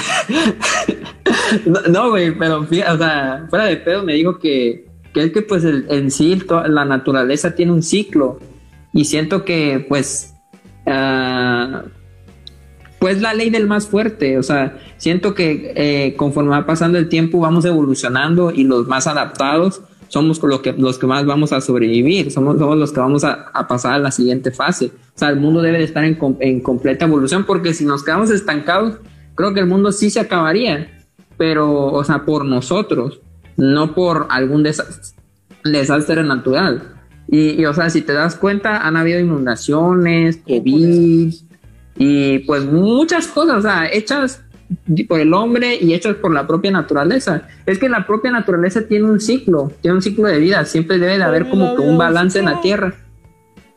no, 1.65 1.81
no, 1.89 2.09
güey, 2.09 2.31
pero 2.37 2.63
fíjate, 2.65 2.91
o 2.91 2.97
sea, 2.97 3.45
fuera 3.49 3.65
de 3.65 3.77
pedo 3.77 4.03
me 4.03 4.13
dijo 4.13 4.39
que, 4.39 4.85
que 5.13 5.23
es 5.25 5.31
que 5.31 5.41
pues 5.43 5.63
el, 5.63 5.85
en 5.89 6.09
sí 6.11 6.41
la 6.67 6.85
naturaleza 6.85 7.53
tiene 7.55 7.71
un 7.71 7.83
ciclo 7.83 8.39
y 8.93 9.05
siento 9.05 9.45
que 9.45 9.85
pues 9.87 10.33
ah, 10.87 11.83
pues 12.99 13.21
la 13.21 13.33
ley 13.33 13.49
del 13.49 13.67
más 13.67 13.87
fuerte, 13.87 14.37
o 14.37 14.43
sea, 14.43 14.77
siento 14.97 15.35
que 15.35 15.73
eh, 15.75 16.15
conforme 16.15 16.51
va 16.51 16.65
pasando 16.65 16.97
el 16.97 17.09
tiempo 17.09 17.39
vamos 17.39 17.65
evolucionando 17.65 18.51
y 18.51 18.63
los 18.63 18.87
más 18.87 19.07
adaptados 19.07 19.81
somos 20.07 20.41
lo 20.41 20.61
que, 20.61 20.73
los 20.73 20.97
que 20.97 21.05
más 21.05 21.25
vamos 21.25 21.51
a 21.53 21.61
sobrevivir, 21.61 22.31
somos, 22.31 22.57
somos 22.57 22.77
los 22.77 22.91
que 22.91 22.99
vamos 22.99 23.23
a, 23.23 23.49
a 23.53 23.67
pasar 23.67 23.93
a 23.93 23.99
la 23.99 24.11
siguiente 24.11 24.51
fase. 24.51 24.85
O 24.85 25.19
sea, 25.19 25.29
el 25.29 25.39
mundo 25.39 25.61
debe 25.61 25.79
de 25.79 25.83
estar 25.83 26.03
en, 26.05 26.17
en 26.39 26.61
completa 26.61 27.05
evolución 27.05 27.43
porque 27.45 27.73
si 27.73 27.85
nos 27.85 28.03
quedamos 28.03 28.29
estancados, 28.29 28.95
creo 29.35 29.53
que 29.53 29.59
el 29.59 29.67
mundo 29.67 29.91
sí 29.91 30.09
se 30.09 30.19
acabaría, 30.19 31.05
pero, 31.37 31.91
o 31.91 32.03
sea, 32.03 32.25
por 32.25 32.45
nosotros, 32.45 33.19
no 33.57 33.93
por 33.93 34.27
algún 34.29 34.63
desastre, 34.63 35.15
desastre 35.63 36.23
natural. 36.23 36.93
Y, 37.27 37.61
y, 37.61 37.65
o 37.65 37.73
sea, 37.73 37.89
si 37.89 38.01
te 38.01 38.13
das 38.13 38.35
cuenta, 38.35 38.87
han 38.87 38.95
habido 38.95 39.19
inundaciones, 39.19 40.37
COVID, 40.47 41.33
y 41.97 42.39
pues 42.39 42.65
muchas 42.65 43.27
cosas, 43.27 43.57
o 43.57 43.61
sea, 43.61 43.89
hechas 43.91 44.43
por 45.07 45.19
el 45.19 45.33
hombre 45.33 45.77
y 45.79 45.93
hechas 45.93 46.15
por 46.15 46.33
la 46.33 46.45
propia 46.45 46.71
naturaleza. 46.71 47.47
Es 47.65 47.79
que 47.79 47.89
la 47.89 48.05
propia 48.05 48.31
naturaleza 48.31 48.87
tiene 48.87 49.05
un 49.05 49.19
ciclo, 49.19 49.71
tiene 49.81 49.95
un 49.95 50.01
ciclo 50.01 50.27
de 50.27 50.39
vida, 50.39 50.65
siempre 50.65 50.99
debe 50.99 51.17
de 51.17 51.23
haber 51.23 51.49
como 51.49 51.75
que 51.75 51.81
un 51.81 51.97
balance 51.97 52.39
en 52.39 52.45
la 52.45 52.61
tierra. 52.61 52.93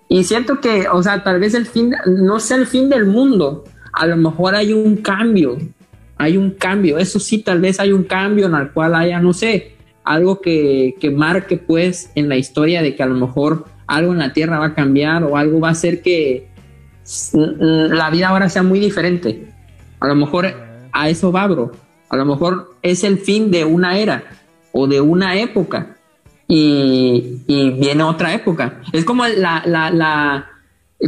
Y 0.08 0.24
siento 0.24 0.60
que, 0.60 0.88
o 0.88 1.02
sea, 1.02 1.22
tal 1.22 1.38
vez 1.38 1.54
el 1.54 1.66
fin, 1.66 1.94
no 2.06 2.40
sea 2.40 2.56
el 2.56 2.66
fin 2.66 2.88
del 2.88 3.06
mundo, 3.06 3.64
a 3.92 4.06
lo 4.06 4.16
mejor 4.16 4.56
hay 4.56 4.72
un 4.72 4.96
cambio, 4.96 5.56
hay 6.16 6.36
un 6.36 6.50
cambio, 6.50 6.98
eso 6.98 7.20
sí, 7.20 7.38
tal 7.38 7.60
vez 7.60 7.78
hay 7.78 7.92
un 7.92 8.02
cambio 8.02 8.46
en 8.46 8.54
el 8.54 8.70
cual 8.70 8.96
haya, 8.96 9.20
no 9.20 9.32
sé, 9.32 9.76
algo 10.02 10.40
que, 10.40 10.96
que 11.00 11.10
marque 11.10 11.58
pues 11.58 12.10
en 12.16 12.28
la 12.28 12.36
historia 12.36 12.82
de 12.82 12.96
que 12.96 13.02
a 13.02 13.06
lo 13.06 13.14
mejor 13.14 13.66
algo 13.86 14.12
en 14.12 14.18
la 14.18 14.32
tierra 14.32 14.58
va 14.58 14.66
a 14.66 14.74
cambiar 14.74 15.22
o 15.24 15.36
algo 15.36 15.60
va 15.60 15.68
a 15.68 15.72
hacer 15.72 16.02
que 16.02 16.49
la 17.32 18.10
vida 18.10 18.28
ahora 18.28 18.48
sea 18.48 18.62
muy 18.62 18.78
diferente. 18.78 19.48
A 20.00 20.06
lo 20.06 20.14
mejor 20.14 20.54
a 20.92 21.08
eso 21.08 21.32
va, 21.32 21.46
bro. 21.46 21.72
A 22.08 22.16
lo 22.16 22.24
mejor 22.24 22.74
es 22.82 23.04
el 23.04 23.18
fin 23.18 23.50
de 23.50 23.64
una 23.64 23.98
era 23.98 24.24
o 24.72 24.86
de 24.86 25.00
una 25.00 25.38
época 25.38 25.96
y, 26.48 27.42
y 27.46 27.70
viene 27.70 28.02
otra 28.02 28.34
época. 28.34 28.80
Es 28.92 29.04
como 29.04 29.26
la, 29.26 29.62
la, 29.64 29.90
la, 29.90 30.50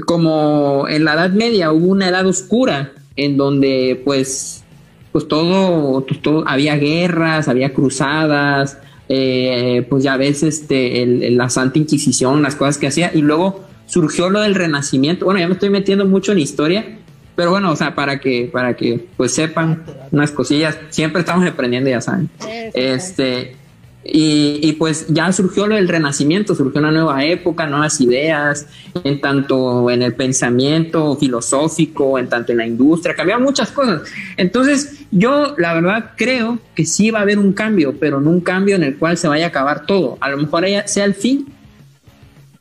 como 0.06 0.86
en 0.88 1.04
la 1.04 1.14
Edad 1.14 1.30
Media 1.30 1.72
hubo 1.72 1.88
una 1.88 2.08
edad 2.08 2.26
oscura 2.26 2.92
en 3.16 3.36
donde 3.36 4.00
pues, 4.04 4.64
pues 5.10 5.26
todo, 5.28 6.06
pues, 6.06 6.22
todo 6.22 6.44
había 6.46 6.76
guerras, 6.76 7.48
había 7.48 7.74
cruzadas, 7.74 8.78
eh, 9.08 9.86
pues 9.90 10.04
ya 10.04 10.16
ves 10.16 10.42
este, 10.42 11.30
la 11.30 11.48
Santa 11.50 11.78
Inquisición, 11.78 12.42
las 12.42 12.56
cosas 12.56 12.78
que 12.78 12.86
hacía, 12.86 13.10
y 13.12 13.20
luego 13.20 13.64
surgió 13.86 14.30
lo 14.30 14.40
del 14.40 14.54
Renacimiento. 14.54 15.24
Bueno, 15.24 15.40
ya 15.40 15.46
me 15.46 15.54
estoy 15.54 15.70
metiendo 15.70 16.06
mucho 16.06 16.32
en 16.32 16.38
historia, 16.38 16.98
pero 17.34 17.50
bueno, 17.50 17.70
o 17.70 17.76
sea, 17.76 17.94
para 17.94 18.20
que, 18.20 18.48
para 18.52 18.74
que 18.76 19.06
pues 19.16 19.34
sepan 19.34 19.84
unas 20.10 20.30
cosillas, 20.30 20.78
siempre 20.90 21.20
estamos 21.20 21.46
aprendiendo, 21.48 21.90
ya 21.90 22.00
saben. 22.00 22.28
Este, 22.74 23.56
y, 24.04 24.58
y 24.62 24.72
pues 24.72 25.06
ya 25.08 25.32
surgió 25.32 25.66
lo 25.66 25.76
del 25.76 25.88
renacimiento, 25.88 26.54
surgió 26.54 26.80
una 26.80 26.90
nueva 26.90 27.24
época, 27.24 27.66
nuevas 27.66 28.00
ideas, 28.00 28.66
en 29.04 29.20
tanto 29.20 29.90
en 29.90 30.02
el 30.02 30.14
pensamiento 30.14 31.16
filosófico, 31.16 32.18
en 32.18 32.28
tanto 32.28 32.52
en 32.52 32.58
la 32.58 32.66
industria, 32.66 33.14
cambiaron 33.14 33.44
muchas 33.44 33.70
cosas. 33.70 34.02
Entonces, 34.36 35.04
yo 35.10 35.54
la 35.56 35.74
verdad 35.74 36.10
creo 36.16 36.58
que 36.74 36.84
sí 36.84 37.10
va 37.10 37.20
a 37.20 37.22
haber 37.22 37.38
un 37.38 37.52
cambio, 37.52 37.94
pero 37.98 38.20
no 38.20 38.30
un 38.30 38.40
cambio 38.40 38.76
en 38.76 38.82
el 38.82 38.96
cual 38.96 39.16
se 39.16 39.28
vaya 39.28 39.46
a 39.46 39.48
acabar 39.48 39.86
todo. 39.86 40.18
A 40.20 40.30
lo 40.30 40.36
mejor 40.36 40.64
sea 40.86 41.04
el 41.04 41.14
fin 41.14 41.46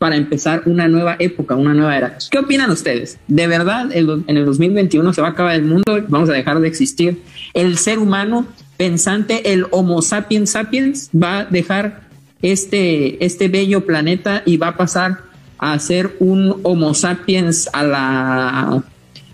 para 0.01 0.15
empezar 0.15 0.63
una 0.65 0.88
nueva 0.88 1.15
época, 1.20 1.55
una 1.55 1.75
nueva 1.75 1.96
era. 1.96 2.17
¿Qué 2.31 2.39
opinan 2.39 2.72
ustedes? 2.72 3.20
¿De 3.27 3.46
verdad 3.46 3.91
el 3.93 4.24
en 4.25 4.36
el 4.36 4.48
2021 4.48 5.13
se 5.13 5.22
va 5.22 5.27
a 5.27 5.31
acabar 5.34 5.53
el 5.53 5.62
mundo? 5.62 5.84
¿Vamos 6.08 6.27
a 6.27 6.34
dejar 6.34 6.60
de 6.60 6.67
existir? 6.67 7.22
¿El 7.53 7.77
ser 7.77 8.00
humano 8.00 8.48
pensante, 8.77 9.53
el 9.53 9.67
Homo 9.70 10.01
sapiens 10.01 10.50
sapiens, 10.50 11.12
va 11.12 11.41
a 11.41 11.46
dejar 11.46 12.01
este, 12.41 13.24
este 13.24 13.48
bello 13.48 13.86
planeta 13.86 14.41
y 14.43 14.58
va 14.58 14.70
a 14.70 14.75
pasar 14.75 15.20
a 15.60 15.77
ser 15.77 16.15
un 16.17 16.60
Homo 16.63 16.96
sapiens 16.96 17.70
a 17.72 17.84
la, 17.84 18.84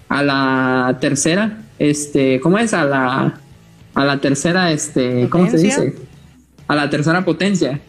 a 0.09 0.21
la 0.21 0.97
tercera? 0.99 1.59
Este, 1.79 2.41
¿Cómo 2.41 2.57
es? 2.57 2.73
A 2.73 2.83
la, 2.83 3.39
a 3.93 4.03
la 4.03 4.17
tercera, 4.19 4.73
este, 4.73 5.29
¿cómo 5.29 5.49
se 5.49 5.59
dice? 5.59 5.95
A 6.67 6.75
la 6.75 6.89
tercera 6.89 7.23
potencia. 7.23 7.79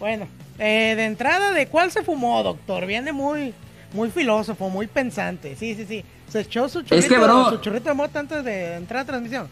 Bueno, 0.00 0.26
eh, 0.64 0.94
de 0.96 1.04
entrada, 1.04 1.52
¿de 1.52 1.66
cuál 1.66 1.90
se 1.90 2.02
fumó, 2.02 2.42
doctor? 2.42 2.86
Viene 2.86 3.12
muy, 3.12 3.52
muy 3.92 4.10
filósofo, 4.10 4.68
muy 4.70 4.86
pensante. 4.86 5.56
Sí, 5.56 5.74
sí, 5.74 5.84
sí. 5.86 6.04
Se 6.28 6.40
echó 6.40 6.68
su 6.68 6.80
churrito, 6.82 6.94
Es 6.96 7.06
que, 7.06 7.18
bro- 7.18 7.50
su 7.50 7.58
churrito 7.58 7.88
de 7.90 7.94
mota 7.94 8.20
antes 8.20 8.42
de 8.44 8.74
entrar 8.76 9.02
a 9.02 9.04
transmisión. 9.04 9.46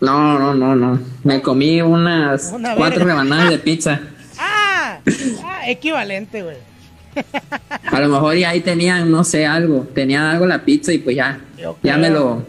No, 0.00 0.38
no, 0.38 0.54
no, 0.54 0.74
no. 0.74 0.98
Me 1.24 1.42
comí 1.42 1.82
unas 1.82 2.50
Una 2.54 2.74
cuatro 2.74 3.04
rebanadas 3.04 3.50
de 3.50 3.58
pizza. 3.58 4.00
¡Ah! 4.38 4.98
ah 5.44 5.60
equivalente, 5.68 6.42
güey. 6.42 6.56
A 7.90 8.00
lo 8.00 8.08
mejor 8.08 8.36
y 8.36 8.44
ahí 8.44 8.60
tenían, 8.60 9.10
no 9.10 9.24
sé, 9.24 9.46
algo. 9.46 9.86
Tenían 9.94 10.24
algo 10.24 10.46
la 10.46 10.64
pizza 10.64 10.92
y 10.92 10.98
pues 10.98 11.16
ya. 11.16 11.38
Yo 11.58 11.76
Ya 11.82 11.94
creo. 11.94 11.98
me 11.98 12.10
lo. 12.10 12.42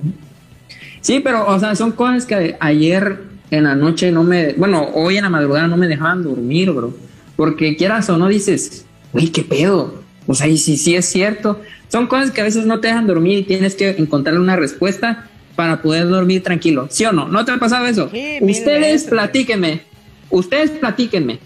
Sí, 1.01 1.20
pero, 1.20 1.46
o 1.48 1.60
sea, 1.60 1.75
son 1.75 1.91
cosas 1.91 2.25
que 2.25 2.55
ayer 2.60 3.20
en 3.50 3.63
la 3.65 3.75
noche 3.75 4.12
no 4.12 4.24
me. 4.24 4.53
Bueno, 4.53 4.88
hoy 4.93 5.17
en 5.17 5.24
la 5.24 5.29
madrugada 5.29 5.67
no 5.67 5.75
me 5.77 5.88
dejaban 5.88 6.24
dormir, 6.24 6.72
bro. 6.72 6.93
Porque 7.41 7.75
quieras 7.75 8.07
o 8.12 8.19
no 8.19 8.27
dices, 8.27 8.86
güey, 9.13 9.29
qué 9.29 9.41
pedo. 9.41 9.95
O 10.27 10.36
sea, 10.36 10.45
y 10.45 10.60
si 10.60 10.77
sí 10.77 10.93
es 10.93 11.07
cierto. 11.07 11.60
Son 11.88 12.05
cosas 12.05 12.29
que 12.29 12.39
a 12.39 12.43
veces 12.43 12.67
no 12.67 12.79
te 12.79 12.89
dejan 12.89 13.07
dormir 13.07 13.39
y 13.39 13.43
tienes 13.45 13.74
que 13.74 13.89
encontrarle 13.98 14.39
una 14.39 14.57
respuesta 14.57 15.27
para 15.55 15.81
poder 15.81 16.07
dormir 16.07 16.43
tranquilo. 16.43 16.86
¿Sí 16.91 17.03
o 17.03 17.12
no? 17.12 17.27
¿No 17.29 17.43
te 17.43 17.51
ha 17.51 17.57
pasado 17.57 17.88
eso? 17.88 18.12
Sí, 18.12 18.38
Ustedes 18.41 19.05
platíquenme. 19.05 19.81
Ustedes 20.29 20.69
platíquenme. 20.69 21.39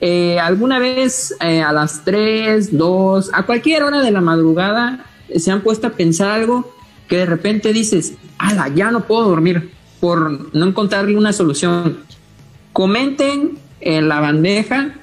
Eh, 0.00 0.40
¿Alguna 0.40 0.78
vez 0.78 1.34
eh, 1.42 1.60
a 1.60 1.70
las 1.70 2.02
3, 2.06 2.74
2, 2.74 3.30
a 3.34 3.42
cualquier 3.42 3.82
hora 3.82 4.00
de 4.00 4.10
la 4.10 4.22
madrugada 4.22 5.04
eh, 5.28 5.38
se 5.38 5.50
han 5.50 5.60
puesto 5.60 5.88
a 5.88 5.90
pensar 5.90 6.30
algo 6.30 6.74
que 7.08 7.18
de 7.18 7.26
repente 7.26 7.74
dices, 7.74 8.14
ala, 8.38 8.68
ya 8.68 8.90
no 8.90 9.04
puedo 9.04 9.28
dormir 9.28 9.70
por 10.00 10.54
no 10.56 10.66
encontrarle 10.66 11.14
una 11.14 11.34
solución? 11.34 11.98
Comenten 12.72 13.67
en 13.80 14.08
la 14.08 14.20
bandeja 14.20 14.94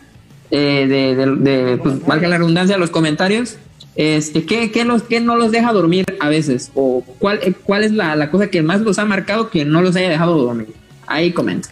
eh, 0.51 0.85
de, 0.87 1.15
de- 1.15 1.35
de, 1.35 1.77
pues, 1.77 2.05
valga 2.05 2.27
la 2.27 2.37
redundancia, 2.37 2.77
los 2.77 2.89
comentarios, 2.91 3.57
este, 3.95 4.45
¿qué, 4.45 4.71
qué 4.71 4.83
los, 4.85 5.03
qué 5.03 5.19
no 5.21 5.35
los 5.35 5.51
deja 5.51 5.71
dormir 5.73 6.05
a 6.19 6.29
veces? 6.29 6.71
¿O 6.75 7.01
cuál, 7.19 7.39
eh, 7.43 7.53
cuál 7.63 7.83
es 7.83 7.91
la, 7.91 8.15
la 8.15 8.29
cosa 8.29 8.47
que 8.49 8.61
más 8.61 8.81
los 8.81 8.99
ha 8.99 9.05
marcado 9.05 9.49
que 9.49 9.65
no 9.65 9.81
los 9.81 9.95
haya 9.95 10.09
dejado 10.09 10.37
dormir? 10.37 10.67
Ahí 11.07 11.31
comenta. 11.31 11.69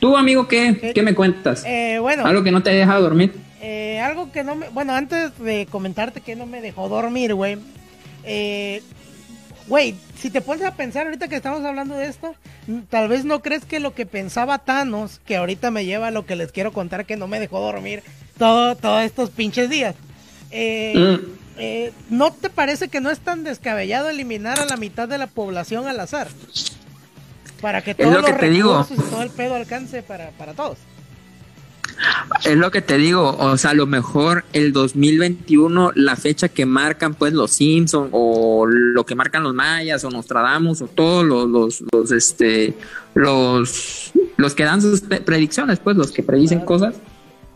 Tú, 0.00 0.16
amigo, 0.16 0.46
¿qué, 0.48 0.92
qué 0.94 1.02
me 1.02 1.14
cuentas? 1.14 1.64
Eh, 1.66 1.98
bueno, 2.00 2.24
¿Algo 2.24 2.42
que 2.44 2.50
no 2.52 2.62
te 2.62 2.70
haya 2.70 2.80
dejado 2.80 3.02
dormir? 3.02 3.32
eh, 3.60 3.98
algo 4.00 4.30
que 4.30 4.44
no 4.44 4.54
me. 4.54 4.68
Bueno, 4.68 4.94
antes 4.94 5.36
de 5.40 5.66
comentarte 5.68 6.20
que 6.20 6.36
no 6.36 6.46
me 6.46 6.60
dejó 6.60 6.88
dormir, 6.88 7.34
güey. 7.34 7.58
Eh, 8.24 8.82
Güey, 9.68 9.94
si 10.18 10.30
te 10.30 10.40
pones 10.40 10.64
a 10.64 10.74
pensar 10.74 11.06
ahorita 11.06 11.28
que 11.28 11.36
estamos 11.36 11.64
hablando 11.64 11.94
de 11.96 12.06
esto, 12.08 12.34
tal 12.90 13.08
vez 13.08 13.24
no 13.24 13.40
crees 13.42 13.64
que 13.64 13.80
lo 13.80 13.94
que 13.94 14.06
pensaba 14.06 14.58
Thanos, 14.58 15.20
que 15.26 15.36
ahorita 15.36 15.70
me 15.70 15.84
lleva 15.84 16.08
a 16.08 16.10
lo 16.10 16.24
que 16.26 16.36
les 16.36 16.52
quiero 16.52 16.72
contar 16.72 17.04
que 17.06 17.16
no 17.16 17.28
me 17.28 17.38
dejó 17.38 17.60
dormir 17.60 18.02
todo, 18.38 18.76
todos 18.76 19.02
estos 19.02 19.30
pinches 19.30 19.68
días. 19.68 19.94
Eh, 20.50 20.94
Mm. 20.96 21.26
eh, 21.58 21.92
¿No 22.08 22.32
te 22.32 22.48
parece 22.48 22.88
que 22.88 23.00
no 23.00 23.10
es 23.10 23.18
tan 23.20 23.44
descabellado 23.44 24.08
eliminar 24.08 24.58
a 24.58 24.64
la 24.64 24.76
mitad 24.76 25.06
de 25.08 25.18
la 25.18 25.26
población 25.26 25.86
al 25.86 26.00
azar? 26.00 26.28
Para 27.60 27.82
que 27.82 27.94
todos 27.94 28.12
lo 28.14 28.22
que 28.24 28.30
los 28.30 28.40
te 28.40 28.48
digo. 28.50 28.78
recursos 28.82 29.06
y 29.06 29.10
todo 29.10 29.22
el 29.22 29.30
pedo 29.30 29.54
alcance 29.56 30.02
para, 30.02 30.30
para 30.30 30.54
todos. 30.54 30.78
Es 32.44 32.56
lo 32.56 32.70
que 32.70 32.80
te 32.80 32.96
digo, 32.96 33.36
o 33.38 33.56
sea, 33.56 33.70
a 33.70 33.74
lo 33.74 33.86
mejor 33.86 34.44
el 34.52 34.72
2021, 34.72 35.92
la 35.94 36.14
fecha 36.16 36.48
que 36.48 36.64
marcan 36.66 37.14
pues 37.14 37.32
los 37.32 37.50
Simpsons 37.52 38.08
o 38.12 38.66
lo 38.66 39.04
que 39.04 39.14
marcan 39.14 39.42
los 39.42 39.54
mayas 39.54 40.04
o 40.04 40.10
Nostradamus 40.10 40.80
o 40.82 40.86
todos 40.86 41.24
los, 41.24 41.82
los, 41.92 42.12
este, 42.12 42.74
los, 43.14 44.12
los 44.36 44.54
que 44.54 44.64
dan 44.64 44.80
sus 44.80 45.00
pre- 45.00 45.20
predicciones, 45.20 45.80
pues 45.80 45.96
los 45.96 46.12
que 46.12 46.22
predicen 46.22 46.60
cosas, 46.60 46.94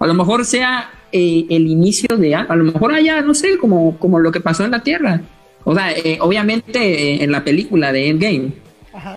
A 0.01 0.07
lo 0.07 0.15
mejor 0.15 0.45
sea 0.45 0.91
eh, 1.13 1.47
el 1.49 1.69
inicio 1.69 2.17
de, 2.17 2.35
a 2.35 2.57
lo 2.57 2.65
mejor 2.65 2.93
haya, 2.93 3.21
no 3.23 3.35
sé, 3.35 3.57
como, 3.59 3.97
como 3.99 4.19
lo 4.19 4.33
que 4.33 4.41
pasó 4.41 4.65
en 4.65 4.73
la 4.73 4.83
Tierra. 4.83 5.21
O 5.65 5.75
sea, 5.77 5.93
eh, 5.93 6.19
obviamente 6.21 6.79
eh, 6.81 7.23
en 7.23 7.31
la 7.31 7.45
película 7.45 7.93
de 7.93 8.09
Endgame. 8.09 8.53
Ajá. 8.93 9.17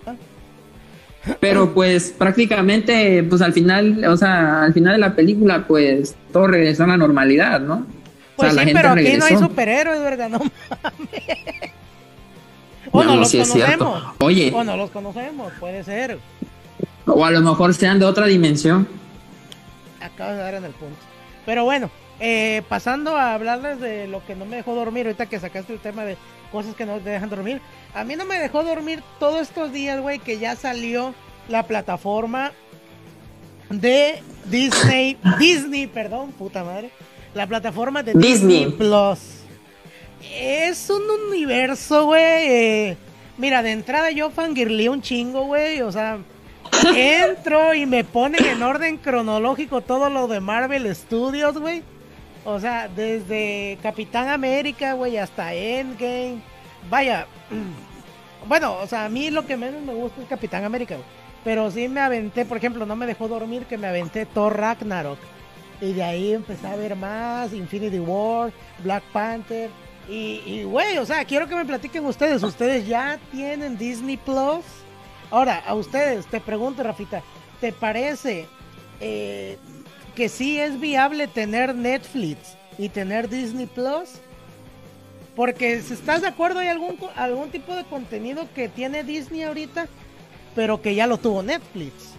Pero 1.40 1.74
pues 1.74 2.14
prácticamente, 2.16 3.22
pues 3.24 3.42
al 3.42 3.52
final, 3.52 4.04
o 4.04 4.16
sea, 4.16 4.62
al 4.62 4.72
final 4.72 4.92
de 4.94 4.98
la 4.98 5.14
película, 5.14 5.66
pues 5.66 6.14
todo 6.32 6.46
regresó 6.46 6.84
a 6.84 6.88
la 6.88 6.96
normalidad, 6.96 7.60
¿no? 7.60 7.86
Pues 8.36 8.54
sí, 8.54 8.70
pero 8.72 8.90
aquí 8.90 9.16
no 9.16 9.24
hay 9.24 9.36
superhéroes, 9.36 10.00
¿verdad? 10.00 10.28
No 10.28 10.38
mames. 10.38 11.72
O 12.92 13.02
no, 13.02 13.16
los 13.16 13.30
conocemos. 13.30 14.04
Oye. 14.20 14.52
O 14.54 14.64
no 14.64 14.76
los 14.76 14.90
conocemos, 14.90 15.52
puede 15.58 15.84
ser. 15.84 16.18
O 17.06 17.24
a 17.24 17.30
lo 17.30 17.40
mejor 17.40 17.74
sean 17.74 17.98
de 17.98 18.04
otra 18.04 18.26
dimensión. 18.26 18.86
Acabas 20.00 20.36
de 20.36 20.42
dar 20.42 20.54
en 20.54 20.64
el 20.64 20.72
punto. 20.72 20.96
Pero 21.44 21.64
bueno, 21.64 21.90
eh, 22.20 22.62
pasando 22.68 23.16
a 23.16 23.34
hablarles 23.34 23.80
de 23.80 24.06
lo 24.06 24.24
que 24.24 24.34
no 24.34 24.46
me 24.46 24.56
dejó 24.56 24.74
dormir, 24.74 25.06
ahorita 25.06 25.26
que 25.26 25.40
sacaste 25.40 25.72
el 25.72 25.78
tema 25.78 26.04
de 26.04 26.16
cosas 26.46 26.74
que 26.74 26.86
no 26.86 26.98
te 26.98 27.10
dejan 27.10 27.30
dormir. 27.30 27.60
A 27.94 28.04
mí 28.04 28.16
no 28.16 28.24
me 28.24 28.38
dejó 28.38 28.62
dormir 28.62 29.02
todos 29.18 29.42
estos 29.42 29.72
días, 29.72 30.00
güey, 30.00 30.18
que 30.18 30.38
ya 30.38 30.56
salió 30.56 31.14
la 31.48 31.64
plataforma 31.64 32.52
de 33.70 34.22
Disney, 34.46 35.16
Disney, 35.38 35.86
perdón, 35.86 36.32
puta 36.32 36.64
madre, 36.64 36.90
la 37.34 37.46
plataforma 37.46 38.02
de 38.02 38.14
Disney, 38.14 38.70
Plus. 38.70 39.18
Es 40.32 40.90
un 40.90 41.02
universo, 41.28 42.06
güey. 42.06 42.22
Eh, 42.22 42.96
mira, 43.38 43.62
de 43.62 43.72
entrada 43.72 44.10
yo 44.10 44.30
fangirlé 44.30 44.88
un 44.88 45.02
chingo, 45.02 45.44
güey, 45.44 45.82
o 45.82 45.92
sea, 45.92 46.18
entro 46.94 47.74
y 47.74 47.86
me 47.86 48.04
ponen 48.04 48.44
en 48.44 48.62
orden 48.62 48.96
cronológico 48.96 49.80
todo 49.80 50.10
lo 50.10 50.26
de 50.28 50.40
Marvel 50.40 50.94
Studios, 50.94 51.58
güey. 51.58 51.82
O 52.46 52.60
sea, 52.60 52.86
desde 52.86 53.76
Capitán 53.82 54.28
América, 54.28 54.92
güey, 54.92 55.18
hasta 55.18 55.52
Endgame. 55.52 56.40
Vaya. 56.88 57.26
Bueno, 58.48 58.76
o 58.80 58.86
sea, 58.86 59.06
a 59.06 59.08
mí 59.08 59.30
lo 59.30 59.44
que 59.44 59.56
menos 59.56 59.82
me 59.82 59.92
gusta 59.92 60.22
es 60.22 60.28
Capitán 60.28 60.62
América, 60.62 60.94
güey. 60.94 61.06
Pero 61.42 61.68
sí 61.72 61.88
me 61.88 61.98
aventé, 62.00 62.44
por 62.44 62.58
ejemplo, 62.58 62.86
no 62.86 62.94
me 62.94 63.04
dejó 63.04 63.26
dormir 63.26 63.64
que 63.64 63.76
me 63.76 63.88
aventé 63.88 64.24
Thor 64.24 64.56
Ragnarok. 64.56 65.18
Y 65.80 65.94
de 65.94 66.04
ahí 66.04 66.32
empecé 66.32 66.64
a 66.68 66.76
ver 66.76 66.94
más, 66.94 67.52
Infinity 67.52 67.98
War, 67.98 68.52
Black 68.84 69.02
Panther. 69.12 69.68
Y, 70.08 70.62
güey, 70.62 70.96
o 70.98 71.04
sea, 71.04 71.24
quiero 71.24 71.48
que 71.48 71.56
me 71.56 71.64
platiquen 71.64 72.06
ustedes. 72.06 72.44
¿Ustedes 72.44 72.86
ya 72.86 73.18
tienen 73.32 73.76
Disney 73.76 74.16
Plus? 74.16 74.64
Ahora, 75.32 75.64
a 75.66 75.74
ustedes, 75.74 76.26
te 76.26 76.40
pregunto, 76.40 76.84
Rafita, 76.84 77.20
¿te 77.60 77.72
parece 77.72 78.46
eh, 79.00 79.58
que 80.16 80.28
sí 80.30 80.58
es 80.58 80.80
viable 80.80 81.28
tener 81.28 81.74
Netflix 81.74 82.56
y 82.78 82.88
tener 82.88 83.28
Disney 83.28 83.66
Plus. 83.66 84.14
Porque 85.36 85.82
si 85.82 85.92
estás 85.92 86.22
de 86.22 86.28
acuerdo, 86.28 86.60
hay 86.60 86.68
algún, 86.68 86.96
algún 87.14 87.50
tipo 87.50 87.74
de 87.74 87.84
contenido 87.84 88.48
que 88.54 88.70
tiene 88.70 89.04
Disney 89.04 89.42
ahorita, 89.42 89.86
pero 90.54 90.80
que 90.80 90.94
ya 90.94 91.06
lo 91.06 91.18
tuvo 91.18 91.42
Netflix. 91.42 92.14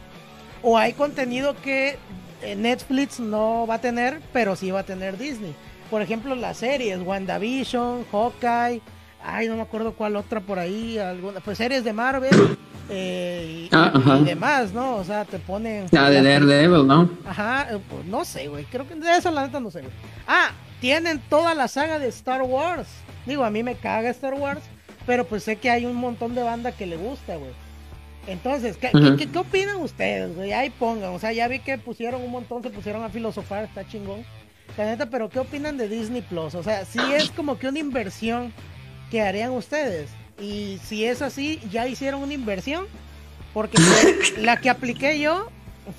O 0.62 0.77
hay 0.77 0.94
contenido 0.94 1.60
que 1.62 1.98
eh, 2.44 2.56
Netflix 2.56 3.20
no 3.20 3.66
va 3.66 3.75
a 3.75 3.82
tener, 3.82 4.22
pero 4.32 4.56
sí 4.56 4.70
va 4.70 4.82
a 4.82 4.86
tener 4.86 5.18
Disney. 5.18 5.56
Por 5.89 6.04
ejemplo, 6.04 6.36
las 6.36 6.58
series, 6.58 7.01
WandaVision, 7.01 8.06
Hawkeye, 8.12 8.82
ay, 9.24 9.48
no 9.48 9.56
me 9.56 9.63
acuerdo 9.63 9.94
cuál 9.94 10.16
otra 10.16 10.39
por 10.39 10.60
ahí, 10.60 11.00
alguna, 11.00 11.39
pues 11.39 11.58
series 11.58 11.84
de 11.84 11.94
Marvel 11.94 12.58
eh, 12.89 13.70
ah, 13.72 14.20
y, 14.22 14.24
demás, 14.24 14.72
¿no? 14.74 14.96
O 14.96 15.03
sea, 15.03 15.25
te 15.25 15.39
ponen. 15.39 15.88
La 15.91 16.10
de 16.10 16.22
Daredevil, 16.22 16.88
¿no? 16.88 17.10
Ajá, 17.25 17.67
eh, 17.72 17.79
pues 17.89 18.06
no 18.06 18.24
sé, 18.24 18.48
güey. 18.48 18.65
Creo 18.65 18.88
que 18.88 18.96
de 18.96 19.17
eso 19.17 19.32
la 19.32 19.46
neta 19.46 19.60
no 19.60 19.72
sé, 19.72 19.84
Ah, 20.27 20.51
tienen 20.79 21.20
toda 21.29 21.53
la 21.53 21.67
saga 21.67 22.00
de 22.00 22.08
Star 22.08 22.41
Wars. 22.41 22.88
Digo, 23.25 23.44
a 23.44 23.50
mí 23.50 23.63
me 23.63 23.75
caga 23.75 24.10
Star 24.10 24.34
Wars, 24.36 24.62
pero 25.06 25.25
pues 25.25 25.44
sé 25.44 25.58
que 25.58 25.70
hay 25.70 25.86
un 25.86 25.96
montón 25.96 26.36
de 26.36 26.44
banda 26.44 26.72
que 26.72 26.86
le 26.86 26.98
gusta, 26.98 27.36
güey. 27.36 27.51
Entonces, 28.28 28.78
¿qué, 28.78 28.91
¿qué, 28.91 29.39
opinan 29.39 29.78
ustedes, 29.78 30.36
güey? 30.36 30.52
Ahí 30.52 30.69
pongan, 30.69 31.13
o 31.13 31.19
sea, 31.19 31.32
ya 31.32 31.47
vi 31.47 31.60
que 31.60 31.78
pusieron 31.78 32.21
un 32.21 32.32
montón, 32.32 32.62
se 32.62 32.69
pusieron 32.69 33.04
a 33.04 33.10
filosofar, 33.10 33.63
está 33.63 33.88
chingón. 33.88 34.26
La 34.78 34.86
neta, 34.86 35.10
pero 35.10 35.30
¿qué 35.30 35.39
opinan 35.39 35.78
de 35.78 35.88
Disney 35.88 36.21
Plus? 36.21 36.54
O 36.54 36.62
sea, 36.62 36.84
si 36.84 37.00
es 37.00 37.32
como 37.32 37.58
que 37.58 37.69
una 37.69 37.80
inversión 37.80 38.52
que 39.10 39.21
harían 39.21 39.52
ustedes. 39.52 40.10
Y 40.39 40.80
si 40.84 41.06
es 41.06 41.21
así, 41.21 41.60
ya 41.71 41.88
hicieron 41.88 42.21
una 42.21 42.34
inversión. 42.34 42.86
Porque 43.54 43.78
la 44.39 44.58
que 44.58 44.69
apliqué 44.69 45.19
yo 45.19 45.47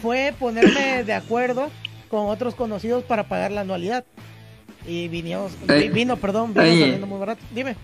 fue 0.01 0.35
ponerme 0.39 1.05
de 1.05 1.13
acuerdo 1.13 1.71
con 2.09 2.27
otros 2.27 2.55
conocidos 2.55 3.05
para 3.05 3.29
pagar 3.29 3.51
la 3.51 3.63
anualidad. 3.63 4.05
Y 4.87 5.09
vinimos, 5.09 5.53
vino, 5.93 6.17
perdón, 6.17 6.55
vino 6.55 6.65
saliendo 6.65 7.07
muy 7.07 7.19
barato. 7.19 7.43
Dime. 7.55 7.77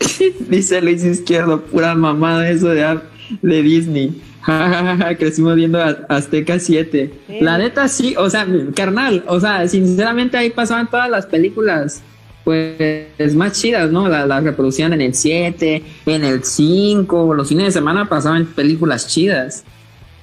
Dice 0.48 0.82
Luis 0.82 1.04
Izquierdo, 1.04 1.62
pura 1.62 1.94
mamada 1.94 2.48
eso 2.50 2.68
de, 2.68 3.00
de 3.40 3.62
Disney. 3.62 4.20
Crecimos 5.18 5.54
viendo 5.54 5.80
Azteca 6.08 6.58
7. 6.58 7.12
La 7.40 7.58
neta 7.58 7.88
sí, 7.88 8.14
o 8.16 8.28
sea, 8.28 8.46
carnal, 8.74 9.24
o 9.28 9.40
sea, 9.40 9.68
sinceramente 9.68 10.36
ahí 10.36 10.50
pasaban 10.50 10.90
todas 10.90 11.08
las 11.08 11.26
películas 11.26 12.02
pues 12.44 13.34
más 13.34 13.60
chidas, 13.60 13.90
¿no? 13.90 14.08
Las 14.08 14.42
reproducían 14.42 14.92
en 14.92 15.00
el 15.00 15.14
7, 15.14 15.82
en 16.06 16.24
el 16.24 16.44
5, 16.44 17.34
los 17.34 17.48
fines 17.48 17.66
de 17.66 17.72
semana 17.72 18.08
pasaban 18.08 18.46
películas 18.46 19.06
chidas. 19.06 19.64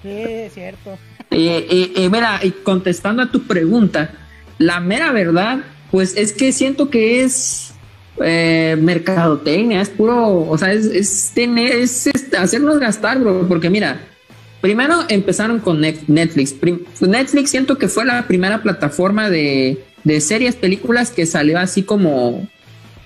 Sí, 0.02 0.10
es 0.10 0.54
cierto. 0.54 0.98
Y, 1.32 2.10
mira, 2.12 2.40
y 2.44 2.52
contestando 2.52 3.24
a 3.24 3.32
tu 3.32 3.44
pregunta, 3.44 4.12
la 4.58 4.80
mera 4.80 5.12
verdad, 5.12 5.60
pues 5.92 6.16
es 6.18 6.34
que 6.34 6.52
siento 6.52 6.90
que 6.90 7.24
es 7.24 7.74
eh, 8.22 8.76
mercadotecnia, 8.80 9.82
es 9.82 9.90
puro, 9.90 10.48
o 10.50 10.58
sea, 10.58 10.74
es, 10.74 11.32
tener, 11.34 11.72
es, 11.74 12.10
hacernos 12.38 12.80
gastar, 12.80 13.20
bro, 13.20 13.48
porque 13.48 13.70
mira, 13.70 14.02
primero 14.62 15.06
empezaron 15.08 15.60
con 15.60 15.80
Netflix. 15.80 16.56
Netflix 17.00 17.50
siento 17.50 17.78
que 17.78 17.88
fue 17.88 18.06
la 18.06 18.28
primera 18.28 18.62
plataforma 18.62 19.30
de 19.30 19.84
de 20.10 20.22
series, 20.22 20.56
películas 20.56 21.12
que 21.12 21.26
salió 21.26 21.60
así 21.60 21.84
como, 21.84 22.48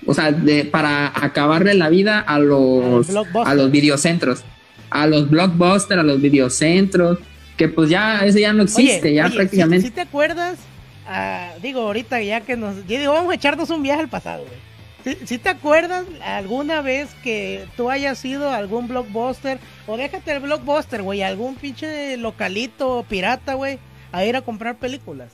o 0.06 0.14
sea, 0.14 0.32
de, 0.32 0.64
para 0.64 1.12
acabarle 1.14 1.74
la 1.74 1.90
vida 1.90 2.18
a 2.18 2.38
los, 2.38 3.08
a 3.44 3.54
los 3.54 3.70
videocentros, 3.70 4.42
a 4.90 5.06
los 5.06 5.28
blockbusters, 5.28 6.00
a 6.00 6.02
los 6.02 6.20
videocentros, 6.20 7.18
que 7.56 7.68
pues 7.68 7.90
ya, 7.90 8.24
ese 8.24 8.40
ya 8.40 8.52
no 8.52 8.62
existe, 8.62 9.12
ya 9.12 9.28
prácticamente. 9.28 9.86
Si, 9.86 9.92
te 9.92 10.00
acuerdas, 10.00 10.58
ah, 11.06 11.50
digo, 11.62 11.82
ahorita 11.82 12.22
ya 12.22 12.40
que 12.40 12.56
nos, 12.56 12.76
yo 12.86 12.98
digo, 12.98 13.12
vamos 13.12 13.32
a 13.32 13.34
echarnos 13.34 13.68
un 13.70 13.82
viaje 13.82 14.00
al 14.00 14.08
pasado, 14.08 14.44
güey. 14.44 14.64
Si, 15.26 15.36
te 15.36 15.50
acuerdas 15.50 16.06
alguna 16.24 16.80
vez 16.80 17.10
que 17.22 17.66
tú 17.76 17.90
hayas 17.90 18.24
ido 18.24 18.48
a 18.48 18.56
algún 18.56 18.88
blockbuster, 18.88 19.58
o 19.86 19.98
déjate 19.98 20.32
el 20.32 20.40
blockbuster, 20.40 21.02
güey, 21.02 21.22
algún 21.22 21.56
pinche 21.56 22.16
localito 22.16 23.04
pirata, 23.06 23.52
güey, 23.52 23.78
a 24.12 24.24
ir 24.24 24.34
a 24.34 24.40
comprar 24.40 24.76
películas. 24.76 25.28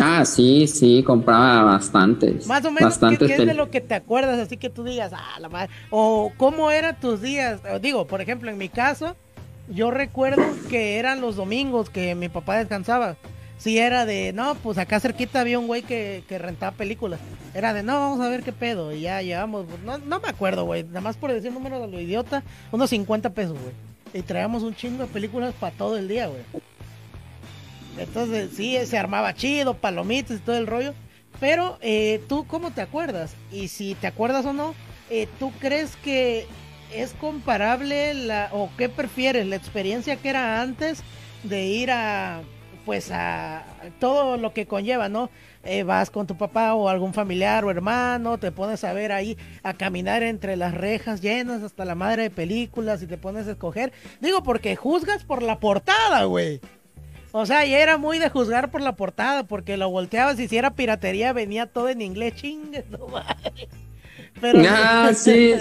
Ah, 0.00 0.24
sí, 0.24 0.66
sí, 0.66 1.02
compraba 1.02 1.64
bastantes. 1.64 2.46
Más 2.46 2.64
o 2.64 2.70
menos, 2.70 2.98
¿qué, 2.98 3.24
es 3.24 3.46
de 3.46 3.54
lo 3.54 3.70
que 3.70 3.80
te 3.80 3.94
acuerdas? 3.94 4.38
Así 4.38 4.56
que 4.56 4.70
tú 4.70 4.84
digas, 4.84 5.12
ah, 5.14 5.38
la 5.40 5.48
madre. 5.48 5.70
O 5.90 6.32
cómo 6.36 6.70
eran 6.70 6.98
tus 6.98 7.20
días. 7.20 7.60
Digo, 7.80 8.06
por 8.06 8.20
ejemplo, 8.20 8.50
en 8.50 8.58
mi 8.58 8.68
caso, 8.68 9.16
yo 9.68 9.90
recuerdo 9.90 10.42
que 10.68 10.98
eran 10.98 11.20
los 11.20 11.36
domingos 11.36 11.90
que 11.90 12.14
mi 12.14 12.28
papá 12.28 12.56
descansaba. 12.56 13.16
Si 13.58 13.78
era 13.78 14.06
de, 14.06 14.32
no, 14.32 14.56
pues 14.56 14.76
acá 14.76 14.98
cerquita 14.98 15.40
había 15.40 15.58
un 15.58 15.68
güey 15.68 15.82
que, 15.82 16.24
rentaba 16.28 16.76
películas. 16.76 17.20
Era 17.54 17.72
de, 17.72 17.84
no, 17.84 17.94
vamos 17.94 18.20
a 18.20 18.28
ver 18.28 18.42
qué 18.42 18.52
pedo. 18.52 18.92
Y 18.92 19.02
ya 19.02 19.22
llevamos, 19.22 19.66
no, 19.84 19.98
no 19.98 20.20
me 20.20 20.28
acuerdo, 20.28 20.64
güey. 20.64 20.82
Nada 20.82 21.00
más 21.00 21.16
por 21.16 21.32
decir 21.32 21.52
número 21.52 21.78
de 21.80 21.86
lo 21.86 22.00
idiota, 22.00 22.42
unos 22.72 22.90
50 22.90 23.30
pesos, 23.30 23.56
güey. 23.56 23.72
Y 24.14 24.22
traíamos 24.22 24.62
un 24.62 24.74
chingo 24.74 25.04
de 25.04 25.08
películas 25.08 25.54
para 25.58 25.74
todo 25.76 25.96
el 25.96 26.08
día, 26.08 26.26
güey. 26.26 26.42
Entonces, 27.98 28.50
sí, 28.56 28.76
se 28.86 28.98
armaba 28.98 29.34
chido, 29.34 29.74
palomitas 29.74 30.38
y 30.38 30.40
todo 30.40 30.56
el 30.56 30.66
rollo. 30.66 30.94
Pero, 31.40 31.78
eh, 31.80 32.22
¿tú 32.28 32.46
cómo 32.46 32.70
te 32.70 32.80
acuerdas? 32.80 33.34
Y 33.50 33.68
si 33.68 33.94
te 33.94 34.06
acuerdas 34.06 34.46
o 34.46 34.52
no, 34.52 34.74
eh, 35.10 35.28
¿tú 35.38 35.52
crees 35.58 35.96
que 35.96 36.46
es 36.94 37.12
comparable 37.14 38.14
la, 38.14 38.48
o 38.52 38.70
qué 38.76 38.88
prefieres, 38.88 39.46
la 39.46 39.56
experiencia 39.56 40.16
que 40.16 40.28
era 40.28 40.60
antes 40.60 41.02
de 41.42 41.64
ir 41.64 41.90
a, 41.90 42.42
pues 42.84 43.10
a 43.10 43.64
todo 43.98 44.36
lo 44.36 44.52
que 44.52 44.66
conlleva, 44.66 45.08
¿no? 45.08 45.30
Eh, 45.64 45.84
vas 45.84 46.10
con 46.10 46.26
tu 46.26 46.36
papá 46.36 46.74
o 46.74 46.88
algún 46.88 47.14
familiar 47.14 47.64
o 47.64 47.70
hermano, 47.70 48.38
te 48.38 48.52
pones 48.52 48.84
a 48.84 48.92
ver 48.92 49.12
ahí, 49.12 49.36
a 49.62 49.74
caminar 49.74 50.22
entre 50.22 50.56
las 50.56 50.74
rejas 50.74 51.20
llenas 51.20 51.62
hasta 51.62 51.84
la 51.84 51.94
madre 51.94 52.24
de 52.24 52.30
películas 52.30 53.02
y 53.02 53.06
te 53.06 53.16
pones 53.16 53.46
a 53.46 53.52
escoger. 53.52 53.92
Digo, 54.20 54.42
porque 54.42 54.76
juzgas 54.76 55.24
por 55.24 55.42
la 55.42 55.60
portada, 55.60 56.24
güey. 56.24 56.60
O 57.32 57.46
sea, 57.46 57.64
y 57.64 57.72
era 57.72 57.96
muy 57.96 58.18
de 58.18 58.28
juzgar 58.28 58.70
por 58.70 58.82
la 58.82 58.94
portada, 58.94 59.44
porque 59.44 59.78
lo 59.78 59.90
volteabas 59.90 60.38
y 60.38 60.48
si 60.48 60.58
era 60.58 60.74
piratería 60.74 61.32
venía 61.32 61.66
todo 61.66 61.88
en 61.88 62.02
inglés, 62.02 62.34
chingue, 62.36 62.84
Pero, 64.40 64.62
ah, 64.68 65.10
sí. 65.14 65.54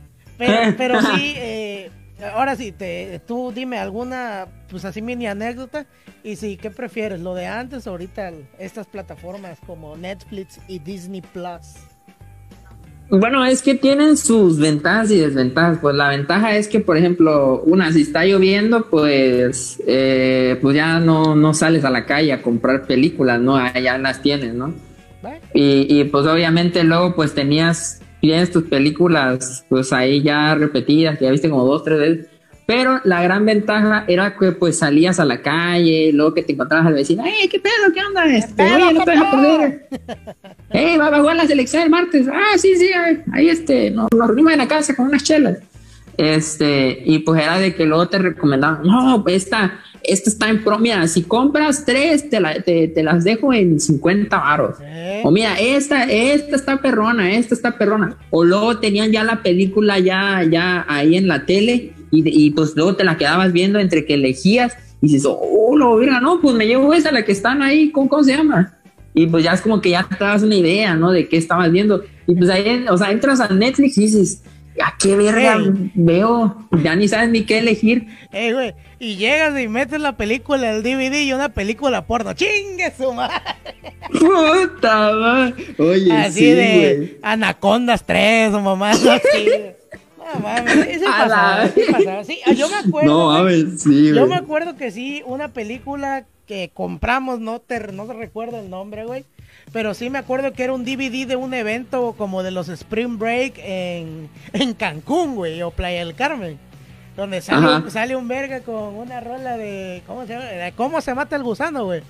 pero, 0.38 1.02
sí, 1.14 1.34
eh, 1.36 1.90
ahora 2.32 2.56
sí, 2.56 2.72
te, 2.72 3.20
tú 3.26 3.52
dime 3.54 3.78
alguna, 3.78 4.46
pues 4.70 4.86
así 4.86 5.02
mini 5.02 5.26
anécdota. 5.26 5.86
Y 6.24 6.36
sí, 6.36 6.56
¿qué 6.56 6.70
prefieres? 6.70 7.20
¿Lo 7.20 7.34
de 7.34 7.46
antes 7.46 7.86
o 7.86 7.90
ahorita 7.90 8.32
estas 8.58 8.86
plataformas 8.86 9.58
como 9.66 9.96
Netflix 9.96 10.58
y 10.66 10.78
Disney 10.78 11.20
Plus? 11.20 11.74
Bueno, 13.10 13.44
es 13.46 13.62
que 13.62 13.74
tienen 13.74 14.18
sus 14.18 14.58
ventajas 14.58 15.10
y 15.10 15.18
desventajas. 15.18 15.78
Pues 15.80 15.96
la 15.96 16.10
ventaja 16.10 16.56
es 16.56 16.68
que, 16.68 16.80
por 16.80 16.96
ejemplo, 16.96 17.62
una, 17.62 17.90
si 17.90 18.02
está 18.02 18.24
lloviendo, 18.24 18.86
pues, 18.90 19.82
eh, 19.86 20.58
pues 20.60 20.76
ya 20.76 21.00
no, 21.00 21.34
no 21.34 21.54
sales 21.54 21.84
a 21.84 21.90
la 21.90 22.04
calle 22.04 22.32
a 22.32 22.42
comprar 22.42 22.86
películas, 22.86 23.40
¿no? 23.40 23.58
Ya 23.80 23.96
las 23.96 24.20
tienes, 24.20 24.54
¿no? 24.54 24.74
Y, 25.54 25.86
y 25.88 26.04
pues 26.04 26.26
obviamente 26.26 26.84
luego 26.84 27.14
pues 27.14 27.34
tenías, 27.34 28.00
tienes 28.20 28.52
tus 28.52 28.64
películas 28.64 29.64
pues 29.68 29.92
ahí 29.92 30.22
ya 30.22 30.54
repetidas, 30.54 31.18
que 31.18 31.24
ya 31.24 31.30
viste 31.30 31.50
como 31.50 31.64
dos, 31.64 31.82
tres 31.82 31.98
veces. 31.98 32.26
Pero 32.68 33.00
la 33.04 33.22
gran 33.22 33.46
ventaja 33.46 34.04
era 34.08 34.36
que 34.36 34.52
pues 34.52 34.80
salías 34.80 35.18
a 35.18 35.24
la 35.24 35.40
calle, 35.40 36.10
luego 36.12 36.34
que 36.34 36.42
te 36.42 36.52
encontrabas 36.52 36.86
al 36.86 36.92
vecino, 36.92 37.24
¡Ey, 37.24 37.48
qué 37.48 37.58
pedo, 37.58 37.72
qué 37.94 38.04
onda! 38.04 38.26
Este, 38.26 38.62
oye, 38.62 38.92
no 38.92 39.04
te 39.04 39.10
dejas 39.10 39.34
perder. 39.34 39.88
¡Ey, 40.68 40.98
va 40.98 41.06
a 41.06 41.18
jugar 41.18 41.36
la 41.36 41.46
selección 41.46 41.84
el 41.84 41.88
martes! 41.88 42.28
¡Ah, 42.30 42.58
sí, 42.58 42.76
sí! 42.76 42.90
Ahí 43.32 43.48
este, 43.48 43.90
nos, 43.90 44.08
nos 44.14 44.26
reunimos 44.26 44.52
en 44.52 44.58
la 44.58 44.68
casa 44.68 44.94
con 44.94 45.06
unas 45.06 45.24
chelas. 45.24 45.56
Este, 46.18 47.04
y 47.06 47.20
pues 47.20 47.42
era 47.42 47.58
de 47.58 47.74
que 47.74 47.86
luego 47.86 48.06
te 48.10 48.18
recomendaban, 48.18 48.82
no, 48.82 49.22
pues 49.22 49.44
esta, 49.44 49.80
esta 50.02 50.28
está 50.28 50.50
en 50.50 50.62
pro, 50.62 50.78
mira, 50.78 51.08
si 51.08 51.22
compras 51.22 51.86
tres, 51.86 52.28
te, 52.28 52.38
la, 52.38 52.60
te, 52.60 52.88
te 52.88 53.02
las 53.02 53.24
dejo 53.24 53.54
en 53.54 53.80
50 53.80 54.36
baros. 54.36 54.76
¿Eh? 54.82 55.22
O 55.24 55.30
mira, 55.30 55.58
esta, 55.58 56.04
esta 56.04 56.54
está 56.54 56.76
perrona, 56.82 57.32
esta 57.32 57.54
está 57.54 57.78
perrona. 57.78 58.18
O 58.28 58.44
luego 58.44 58.76
tenían 58.76 59.10
ya 59.10 59.24
la 59.24 59.42
película 59.42 59.98
ya, 59.98 60.42
ya 60.42 60.84
ahí 60.86 61.16
en 61.16 61.28
la 61.28 61.46
tele 61.46 61.94
y, 62.10 62.46
y 62.46 62.50
pues 62.50 62.74
luego 62.76 62.96
te 62.96 63.04
la 63.04 63.16
quedabas 63.16 63.52
viendo 63.52 63.78
entre 63.78 64.04
que 64.04 64.14
elegías 64.14 64.76
y 65.00 65.08
dices, 65.08 65.24
oh, 65.26 65.76
no, 65.76 65.96
mira, 65.96 66.20
no, 66.20 66.40
pues 66.40 66.54
me 66.54 66.66
llevo 66.66 66.92
esa, 66.92 67.12
la 67.12 67.24
que 67.24 67.32
están 67.32 67.62
ahí, 67.62 67.90
¿cómo, 67.90 68.08
cómo 68.08 68.24
se 68.24 68.36
llama? 68.36 68.74
Y 69.14 69.26
pues 69.26 69.44
ya 69.44 69.52
es 69.52 69.60
como 69.60 69.80
que 69.80 69.90
ya 69.90 70.06
te 70.08 70.22
das 70.22 70.42
una 70.42 70.54
idea, 70.54 70.94
¿no? 70.94 71.10
De 71.10 71.28
qué 71.28 71.36
estabas 71.36 71.70
viendo. 71.72 72.04
Y 72.26 72.34
pues 72.34 72.50
ahí, 72.50 72.84
o 72.88 72.96
sea, 72.96 73.10
entras 73.10 73.40
a 73.40 73.48
Netflix 73.48 73.98
y 73.98 74.02
dices, 74.02 74.42
¿a 74.84 74.94
qué 74.98 75.16
verga 75.16 75.56
Ey. 75.56 75.90
veo? 75.94 76.68
Ya 76.82 76.94
ni 76.94 77.08
sabes 77.08 77.30
ni 77.30 77.42
qué 77.44 77.58
elegir. 77.58 78.06
Ey, 78.32 78.52
güey, 78.52 78.74
y 79.00 79.16
llegas 79.16 79.58
y 79.60 79.66
metes 79.66 80.00
la 80.00 80.16
película 80.16 80.72
del 80.72 80.82
DVD 80.82 81.22
y 81.22 81.32
una 81.32 81.48
película 81.48 82.06
porno. 82.06 82.32
¡Chingue 82.34 82.92
su 82.96 83.12
madre! 83.12 83.34
Puta 84.12 85.12
madre. 85.12 85.54
Oye, 85.78 86.12
Así 86.12 86.38
sí, 86.40 86.50
de 86.50 86.96
güey. 86.96 87.18
Anacondas 87.22 88.04
3 88.04 88.52
o 88.54 88.60
mamá 88.60 88.90
así. 88.90 89.08
No 90.34 90.40
mames, 90.40 91.00
la- 91.00 91.06
pasaba, 91.10 91.68
pasaba. 91.92 92.24
Sí, 92.24 92.38
ah, 92.46 92.52
yo 92.52 92.68
me 92.68 92.76
acuerdo. 92.88 93.08
No, 93.10 93.32
mames, 93.32 93.82
sí, 93.82 94.12
Yo 94.14 94.26
me 94.26 94.36
acuerdo 94.36 94.76
que 94.76 94.90
sí, 94.90 95.22
una 95.26 95.48
película 95.48 96.24
que 96.46 96.70
compramos, 96.72 97.40
no 97.40 97.60
te, 97.60 97.92
no 97.92 98.06
te 98.06 98.14
recuerdo 98.14 98.58
el 98.60 98.70
nombre, 98.70 99.04
güey. 99.04 99.24
Pero 99.72 99.92
sí 99.92 100.08
me 100.08 100.18
acuerdo 100.18 100.52
que 100.54 100.64
era 100.64 100.72
un 100.72 100.84
DVD 100.84 101.26
de 101.26 101.36
un 101.36 101.52
evento 101.52 102.14
como 102.16 102.42
de 102.42 102.50
los 102.50 102.68
Spring 102.70 103.18
Break 103.18 103.58
en, 103.58 104.30
en 104.54 104.74
Cancún, 104.74 105.34
güey, 105.34 105.60
o 105.62 105.70
Playa 105.70 106.00
del 106.04 106.14
Carmen. 106.14 106.58
Donde 107.16 107.40
sale, 107.42 107.90
sale 107.90 108.14
un 108.14 108.28
verga 108.28 108.60
con 108.60 108.94
una 108.94 109.18
rola 109.20 109.56
de. 109.56 110.02
¿Cómo 110.06 110.24
se 110.24 110.34
llama? 110.34 110.46
¿Cómo 110.76 111.00
se 111.00 111.14
mata 111.14 111.34
el 111.34 111.42
gusano, 111.42 111.84
güey? 111.84 112.00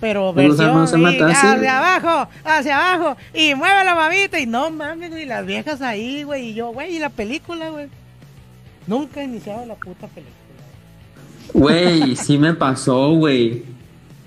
Pero 0.00 0.32
¿Cómo 0.34 0.40
se- 0.54 0.62
cómo 0.64 0.78
versión 0.80 0.86
se? 0.88 1.34
Sí. 1.40 1.46
hacia 1.46 1.78
abajo, 1.78 2.30
hacia 2.44 2.94
abajo, 2.94 3.16
y 3.32 3.54
mueve 3.54 3.82
la 3.84 3.94
mamita, 3.94 4.38
y 4.38 4.46
no 4.46 4.70
mames, 4.70 5.10
güey, 5.10 5.24
las 5.24 5.46
viejas 5.46 5.80
ahí, 5.80 6.22
güey, 6.22 6.50
y 6.50 6.54
yo, 6.54 6.68
güey, 6.72 6.96
y 6.96 6.98
la 6.98 7.08
película, 7.08 7.70
güey. 7.70 7.88
Nunca 8.86 9.20
he 9.20 9.24
iniciado 9.24 9.64
la 9.66 9.74
puta 9.74 10.06
película. 10.08 10.34
Güey, 11.52 12.16
sí 12.16 12.38
me 12.38 12.54
pasó, 12.54 13.12
güey. 13.14 13.64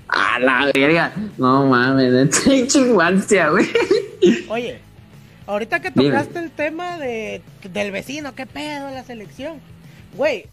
A 0.08 0.40
la 0.40 0.72
verga. 0.74 1.14
No 1.38 1.66
mames, 1.68 2.12
neta, 2.46 2.54
infancia, 2.54 3.50
güey. 3.50 3.68
Oye, 4.50 4.80
ahorita 5.46 5.80
que 5.82 5.92
Dime. 5.92 6.10
tocaste 6.10 6.40
el 6.40 6.52
tema 6.52 6.98
de, 6.98 7.42
del 7.72 7.92
vecino, 7.92 8.34
qué 8.36 8.46
pedo 8.46 8.90
la 8.90 9.04
selección. 9.04 9.60
Güey, 10.18 10.46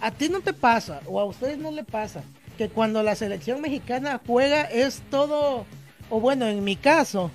a 0.00 0.10
ti 0.10 0.28
no 0.28 0.40
te 0.40 0.52
pasa, 0.52 1.00
o 1.06 1.18
a 1.20 1.24
ustedes 1.24 1.56
no 1.58 1.70
le 1.70 1.84
pasa, 1.84 2.22
que 2.62 2.68
cuando 2.72 3.02
la 3.02 3.16
selección 3.16 3.60
mexicana 3.60 4.20
juega 4.24 4.62
es 4.62 5.02
todo, 5.10 5.66
o 6.10 6.20
bueno, 6.20 6.46
en 6.46 6.62
mi 6.62 6.76
caso, 6.76 7.32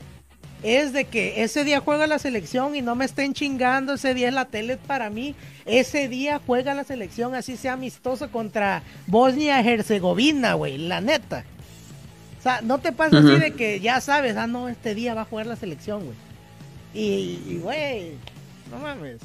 es 0.63 0.93
de 0.93 1.03
que 1.03 1.43
ese 1.43 1.65
día 1.65 1.81
juega 1.81 2.07
la 2.07 2.17
selección 2.17 2.75
y 2.75 2.81
no 2.81 2.95
me 2.95 3.03
estén 3.03 3.33
chingando, 3.33 3.95
ese 3.95 4.13
día 4.13 4.29
en 4.29 4.35
la 4.35 4.45
tele 4.45 4.73
es 4.73 4.79
para 4.79 5.09
mí, 5.09 5.35
ese 5.65 6.07
día 6.07 6.39
juega 6.45 6.73
la 6.73 6.85
selección, 6.85 7.35
así 7.35 7.57
sea 7.57 7.73
amistoso 7.73 8.31
contra 8.31 8.83
Bosnia-Herzegovina, 9.07 10.53
güey, 10.53 10.77
la 10.77 11.01
neta. 11.01 11.43
O 12.39 12.41
sea, 12.41 12.61
no 12.61 12.77
te 12.77 12.93
pasa 12.93 13.17
así 13.17 13.37
de 13.37 13.51
que 13.51 13.81
ya 13.81 13.99
sabes, 13.99 14.37
ah, 14.37 14.47
no, 14.47 14.69
este 14.69 14.95
día 14.95 15.13
va 15.13 15.23
a 15.23 15.25
jugar 15.25 15.47
la 15.47 15.57
selección, 15.57 16.05
güey. 16.05 16.15
Y, 16.93 17.41
y, 17.47 17.59
güey, 17.61 18.13
no 18.71 18.79
mames. 18.79 19.19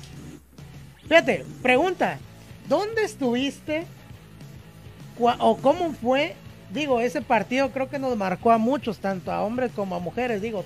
Fíjate, 1.03 1.45
pregunta, 1.63 2.19
¿dónde 2.69 3.05
estuviste? 3.05 3.87
¿O 5.19 5.57
cómo 5.57 5.93
fue? 5.93 6.37
Digo, 6.73 7.01
ese 7.01 7.21
partido 7.21 7.71
creo 7.71 7.91
que 7.91 7.99
nos 7.99 8.17
marcó 8.17 8.51
a 8.51 8.59
muchos, 8.59 8.99
tanto 8.99 9.31
a 9.31 9.43
hombres 9.43 9.73
como 9.75 9.95
a 9.95 10.01
mujeres, 10.01 10.41
digo, 10.41 10.65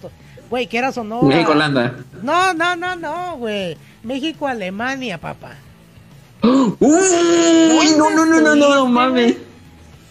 güey, 0.49 0.69
quieras 0.69 0.97
o 0.99 1.05
no. 1.05 1.23
México, 1.23 1.53
Holanda. 1.53 1.97
No, 2.23 2.55
no, 2.55 2.77
no, 2.77 2.95
no, 2.95 3.37
güey. 3.39 3.77
México-Alemania, 4.05 5.19
papá. 5.19 5.57
Uy, 6.43 7.95
no, 7.99 8.11
no, 8.11 8.25
no, 8.25 8.41
no, 8.41 8.55
no, 8.55 8.75
no 8.77 8.87
mames. 8.87 9.37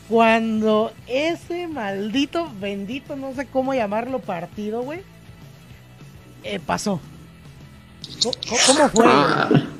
Cuando 0.09 0.91
ese 1.07 1.67
maldito, 1.67 2.51
bendito, 2.59 3.15
no 3.15 3.33
sé 3.33 3.47
cómo 3.47 3.73
llamarlo, 3.73 4.19
partido, 4.19 4.81
güey, 4.83 5.01
eh, 6.43 6.59
pasó. 6.59 6.99
¿Cómo, 8.21 8.57
cómo 8.67 8.89
fue? 8.89 9.74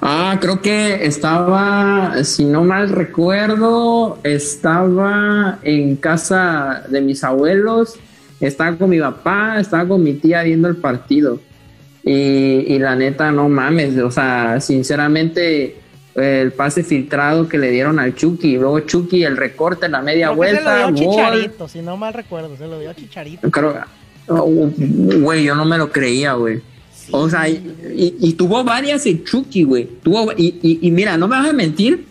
Ah, 0.00 0.38
creo 0.40 0.60
que 0.60 1.04
estaba, 1.06 2.24
si 2.24 2.44
no 2.44 2.64
mal 2.64 2.88
recuerdo, 2.88 4.18
estaba 4.22 5.58
en 5.62 5.96
casa 5.96 6.84
de 6.88 7.00
mis 7.00 7.24
abuelos, 7.24 7.98
estaba 8.40 8.76
con 8.76 8.90
mi 8.90 9.00
papá, 9.00 9.58
estaba 9.60 9.86
con 9.86 10.02
mi 10.02 10.14
tía 10.14 10.42
viendo 10.42 10.68
el 10.68 10.76
partido. 10.76 11.40
Y, 12.04 12.64
y 12.68 12.78
la 12.78 12.96
neta, 12.96 13.30
no 13.32 13.48
mames, 13.48 13.98
o 13.98 14.10
sea, 14.10 14.60
sinceramente, 14.60 15.76
el 16.14 16.52
pase 16.52 16.82
filtrado 16.82 17.48
que 17.48 17.58
le 17.58 17.70
dieron 17.70 17.98
al 17.98 18.14
Chucky, 18.14 18.56
luego 18.56 18.80
Chucky, 18.80 19.24
el 19.24 19.36
recorte 19.36 19.86
en 19.86 19.92
la 19.92 20.02
media 20.02 20.28
Creo 20.28 20.32
se 20.32 20.36
vuelta, 20.36 20.90
lo 20.90 20.96
dio 20.96 21.06
gol. 21.06 21.14
Chicharito, 21.14 21.68
si 21.68 21.82
no 21.82 21.96
mal 21.96 22.14
recuerdo, 22.14 22.56
se 22.56 22.66
lo 22.66 22.78
dio 22.80 22.92
Chicharito. 22.94 23.50
Creo, 23.50 23.76
oh, 24.28 24.70
güey, 25.20 25.44
yo 25.44 25.54
no 25.54 25.64
me 25.64 25.78
lo 25.78 25.90
creía, 25.90 26.32
güey. 26.32 26.60
O 27.10 27.28
sea, 27.30 27.48
y, 27.48 27.54
y- 27.96 28.16
y 28.28 28.32
tuvo 28.34 28.62
varias 28.64 29.06
en 29.06 29.24
Chucky, 29.24 29.62
güey. 29.64 29.86
Tuvo, 30.02 30.32
y, 30.36 30.90
mira, 30.90 31.16
no 31.16 31.26
me 31.28 31.36
vas 31.36 31.48
a 31.48 31.52
mentir 31.52 32.06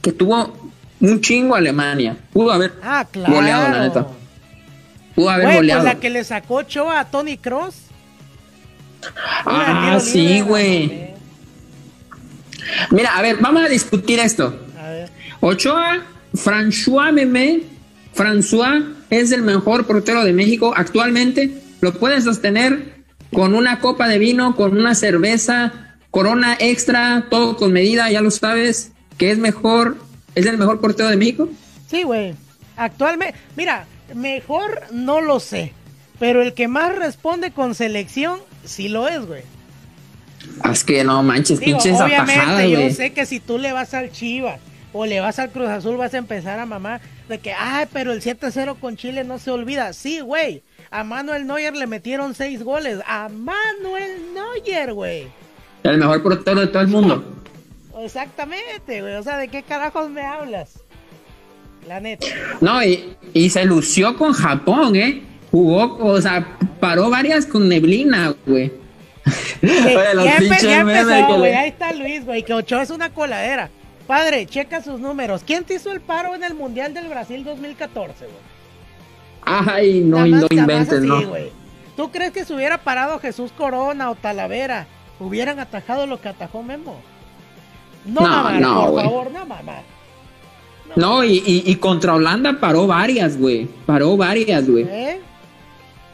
que 0.00 0.12
tuvo 0.12 0.70
un 1.00 1.20
chingo 1.20 1.54
Alemania. 1.54 2.16
Pudo 2.32 2.50
haber 2.52 2.72
Ah, 2.82 3.06
claro. 3.10 3.34
goleado, 3.34 3.68
la 3.68 3.82
neta. 3.84 4.06
Pudo 5.14 5.30
haber 5.30 5.44
Güey, 5.46 5.56
pues 5.56 5.62
goleado. 5.66 5.84
la 5.84 5.94
que 6.00 6.10
le 6.10 6.24
sacó 6.24 6.62
Choa 6.62 7.00
a 7.00 7.10
Tony 7.10 7.36
Cross. 7.36 7.74
Ah, 9.44 9.98
sí, 10.00 10.40
güey. 10.40 11.08
Mira, 12.90 13.16
a 13.16 13.22
ver, 13.22 13.36
vamos 13.40 13.62
a 13.64 13.68
discutir 13.68 14.18
esto. 14.18 14.58
A 14.78 14.88
ver, 14.90 15.10
Ochoa, 15.40 16.02
François 16.34 17.12
Memé, 17.12 17.62
François 18.14 18.84
es 19.10 19.32
el 19.32 19.42
mejor 19.42 19.86
portero 19.86 20.24
de 20.24 20.32
México 20.32 20.72
actualmente. 20.76 21.62
Lo 21.80 21.94
puedes 21.94 22.24
sostener 22.24 22.97
con 23.32 23.54
una 23.54 23.80
copa 23.80 24.08
de 24.08 24.18
vino, 24.18 24.56
con 24.56 24.76
una 24.76 24.94
cerveza, 24.94 25.96
corona 26.10 26.56
extra, 26.58 27.26
todo 27.30 27.56
con 27.56 27.72
medida, 27.72 28.10
ya 28.10 28.20
lo 28.20 28.30
sabes, 28.30 28.92
que 29.16 29.30
es 29.30 29.38
mejor, 29.38 29.96
es 30.34 30.46
el 30.46 30.58
mejor 30.58 30.80
portero 30.80 31.08
de 31.08 31.16
México. 31.16 31.48
sí, 31.88 32.02
güey. 32.02 32.34
Actualmente, 32.76 33.36
mira, 33.56 33.86
mejor 34.14 34.82
no 34.92 35.20
lo 35.20 35.40
sé. 35.40 35.72
Pero 36.20 36.42
el 36.42 36.54
que 36.54 36.68
más 36.68 36.94
responde 36.94 37.50
con 37.50 37.74
selección, 37.74 38.40
sí 38.64 38.88
lo 38.88 39.08
es, 39.08 39.26
güey. 39.26 39.42
Es 40.70 40.84
que 40.84 41.02
no 41.04 41.22
manches, 41.22 41.58
Digo, 41.60 41.78
pinches 41.78 42.00
obviamente 42.00 42.34
atajadas, 42.34 42.68
yo 42.68 42.90
sé 42.90 43.12
que 43.12 43.26
si 43.26 43.40
tú 43.40 43.58
le 43.58 43.72
vas 43.72 43.94
al 43.94 44.12
Chivas 44.12 44.60
o 44.92 45.06
le 45.06 45.20
vas 45.20 45.38
al 45.38 45.50
Cruz 45.50 45.68
Azul 45.68 45.96
vas 45.96 46.14
a 46.14 46.18
empezar 46.18 46.58
a 46.58 46.66
mamar 46.66 47.00
de 47.28 47.38
que, 47.38 47.52
ay, 47.52 47.86
pero 47.92 48.12
el 48.12 48.22
7-0 48.22 48.78
con 48.78 48.96
Chile 48.96 49.24
no 49.24 49.38
se 49.38 49.50
olvida. 49.50 49.92
Sí, 49.92 50.20
güey. 50.20 50.62
A 50.90 51.04
Manuel 51.04 51.46
Neuer 51.46 51.74
le 51.76 51.86
metieron 51.86 52.34
seis 52.34 52.62
goles. 52.62 52.98
A 53.06 53.28
Manuel 53.28 54.34
Neuer, 54.34 54.92
güey. 54.94 55.26
El 55.82 55.98
mejor 55.98 56.22
portero 56.22 56.60
de 56.60 56.66
todo 56.68 56.82
el 56.82 56.88
mundo. 56.88 57.24
Exactamente, 58.00 59.00
güey. 59.00 59.14
O 59.14 59.22
sea, 59.22 59.36
¿de 59.38 59.48
qué 59.48 59.62
carajos 59.62 60.08
me 60.10 60.22
hablas? 60.22 60.80
La 61.86 62.00
neta. 62.00 62.26
No, 62.60 62.82
y, 62.82 63.16
y 63.32 63.50
se 63.50 63.64
lució 63.64 64.16
con 64.16 64.32
Japón, 64.32 64.96
¿eh? 64.96 65.22
Jugó, 65.50 65.96
o 66.04 66.20
sea, 66.20 66.58
paró 66.80 67.08
varias 67.10 67.46
con 67.46 67.68
neblina, 67.68 68.34
güey. 68.46 68.72
Oye, 69.62 70.14
los 70.14 70.24
ya, 70.24 70.38
empe- 70.38 70.80
empezó, 70.80 71.36
güey. 71.38 71.54
Ahí 71.54 71.68
está 71.70 71.92
Luis, 71.92 72.24
güey, 72.24 72.42
que 72.42 72.52
Ochoa 72.54 72.82
es 72.82 72.90
una 72.90 73.10
coladera. 73.12 73.70
Padre, 74.06 74.46
checa 74.46 74.82
sus 74.82 75.00
números. 75.00 75.42
¿Quién 75.46 75.64
te 75.64 75.74
hizo 75.74 75.92
el 75.92 76.00
paro 76.00 76.34
en 76.34 76.42
el 76.44 76.54
Mundial 76.54 76.94
del 76.94 77.08
Brasil 77.08 77.44
2014, 77.44 78.24
güey? 78.24 78.36
Ay, 79.48 80.00
no, 80.00 80.26
no 80.26 80.46
inventes, 80.50 80.98
así, 80.98 81.06
no. 81.06 81.22
¿Tú 81.96 82.10
crees 82.10 82.32
que 82.32 82.44
si 82.44 82.52
hubiera 82.54 82.78
parado 82.78 83.18
Jesús 83.18 83.50
Corona 83.56 84.10
o 84.10 84.14
Talavera, 84.14 84.86
hubieran 85.18 85.58
atajado 85.58 86.06
lo 86.06 86.20
que 86.20 86.28
atajó 86.28 86.62
Memo? 86.62 87.00
No, 88.04 88.20
No, 88.20 88.28
mamá, 88.28 88.52
no, 88.60 88.90
por 88.90 89.02
favor, 89.02 89.30
no, 89.32 89.46
mamá. 89.46 89.78
No, 90.96 91.22
y, 91.24 91.42
y, 91.44 91.64
y 91.66 91.74
contra 91.76 92.14
Holanda 92.14 92.58
paró 92.60 92.86
varias, 92.86 93.36
güey. 93.36 93.66
Paró 93.84 94.16
varias, 94.16 94.68
güey. 94.68 94.84
¿Eh? 94.88 95.20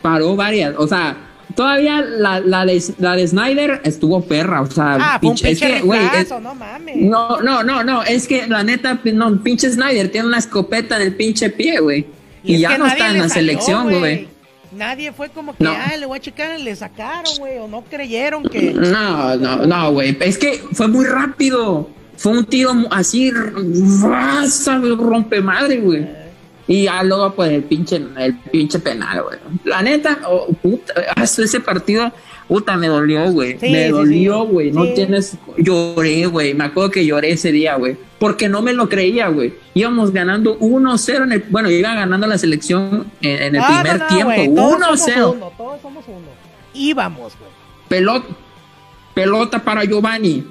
Paró 0.03 0.35
varias. 0.35 0.75
O 0.79 0.89
sea, 0.89 1.17
todavía 1.55 2.01
la, 2.01 2.41
la, 2.41 2.67
de, 2.67 2.83
la 2.99 3.15
de 3.15 3.29
Snyder 3.29 3.81
estuvo 3.85 4.23
perra. 4.23 4.63
O 4.63 4.67
sea, 4.67 4.97
Ah, 5.01 5.19
pinche- 5.21 5.51
es 5.51 5.61
que, 5.61 5.81
güey, 5.81 6.01
no 6.43 6.55
mames. 6.55 6.97
No, 6.97 7.41
no, 7.41 7.63
no, 7.63 7.85
no, 7.85 8.03
es 8.03 8.27
que 8.27 8.47
la 8.49 8.65
neta, 8.65 8.99
no, 9.13 9.41
pinche 9.43 9.71
Snyder 9.71 10.11
tiene 10.11 10.27
una 10.27 10.39
escopeta 10.39 10.97
en 10.97 11.03
el 11.03 11.15
pinche 11.15 11.51
pie, 11.51 11.79
güey. 11.81 12.07
Y, 12.45 12.59
ya 12.59 12.79
no 12.79 12.87
está 12.87 13.11
en 13.11 13.19
la 13.19 13.29
selección, 13.29 13.91
güey. 13.99 14.29
Nadie 14.73 15.13
fue 15.13 15.29
como 15.31 15.57
que, 15.57 15.65
No. 15.65 15.73
ay, 15.77 15.99
le 16.01 16.07
voy 16.07 16.19
a 16.19 16.21
checar, 16.21 16.59
le 16.59 16.77
sacaron, 16.77 17.33
güey, 17.39 17.59
o 17.59 17.69
no 17.69 17.83
creyeron 17.85 18.43
que... 18.43 18.73
No, 18.73 19.37
no, 19.37 19.67
no, 19.67 19.93
güey. 19.93 20.17
Es 20.21 20.37
que 20.37 20.61
fue 20.73 20.89
muy 20.89 21.07
rápido. 21.07 21.89
Fue 22.17 22.33
un 22.33 22.45
tiro 22.45 22.73
así, 22.91 23.31
raza, 23.31 24.79
rompe 24.79 25.41
madre, 25.41 25.79
güey. 25.79 26.24
Y 26.67 26.85
ya 26.85 27.03
luego, 27.03 27.35
pues, 27.35 27.51
el 27.51 27.65
pinche, 27.65 27.97
el 28.19 28.35
pinche 28.51 28.79
penal, 28.79 29.23
güey. 29.23 29.39
La 29.65 29.83
neta, 29.83 30.21
oh, 30.27 30.47
puta, 30.63 30.95
ese 31.23 31.61
partido, 31.61 32.11
puta, 32.49 32.77
me 32.79 32.87
dolió, 32.89 33.31
güey. 33.33 33.59
Sí, 33.59 33.69
me 33.71 33.85
sí, 33.87 33.91
dolió, 33.91 34.45
sí. 34.47 34.49
güey. 34.51 34.73
No 34.73 34.85
tienes. 34.95 35.37
Lloré, 35.59 36.25
güey. 36.27 36.55
Me 36.55 36.65
acuerdo 36.65 36.91
que 36.91 37.05
lloré 37.05 37.33
ese 37.33 37.53
día, 37.53 37.77
güey. 37.77 37.97
Porque 38.19 38.49
no 38.49 38.63
me 38.63 38.73
lo 38.73 38.89
creía, 38.89 39.29
güey. 39.29 39.53
Íbamos 39.75 40.11
ganando 40.11 40.59
1-0 40.59 41.25
en 41.25 41.33
el. 41.33 41.45
Bueno, 41.51 41.69
iba 41.71 41.95
ganando 41.95 42.27
la 42.27 42.39
selección 42.39 43.11
en, 43.21 43.43
en 43.43 43.57
el 43.57 43.63
Ah, 43.63 43.81
primer 43.83 43.99
no, 43.99 44.05
no, 44.05 44.09
tiempo. 44.09 44.33
güey, 44.33 44.55
todos 44.55 45.01
somos 45.01 45.01
1-0. 45.07 45.33
uno, 45.37 45.53
todos 45.59 45.81
somos 45.83 46.05
uno. 46.09 46.27
Íbamos, 46.73 47.33
güey. 47.39 47.51
Pelota, 47.89 48.27
pelota 49.13 49.63
para 49.63 49.85
Giovanni. 49.85 50.45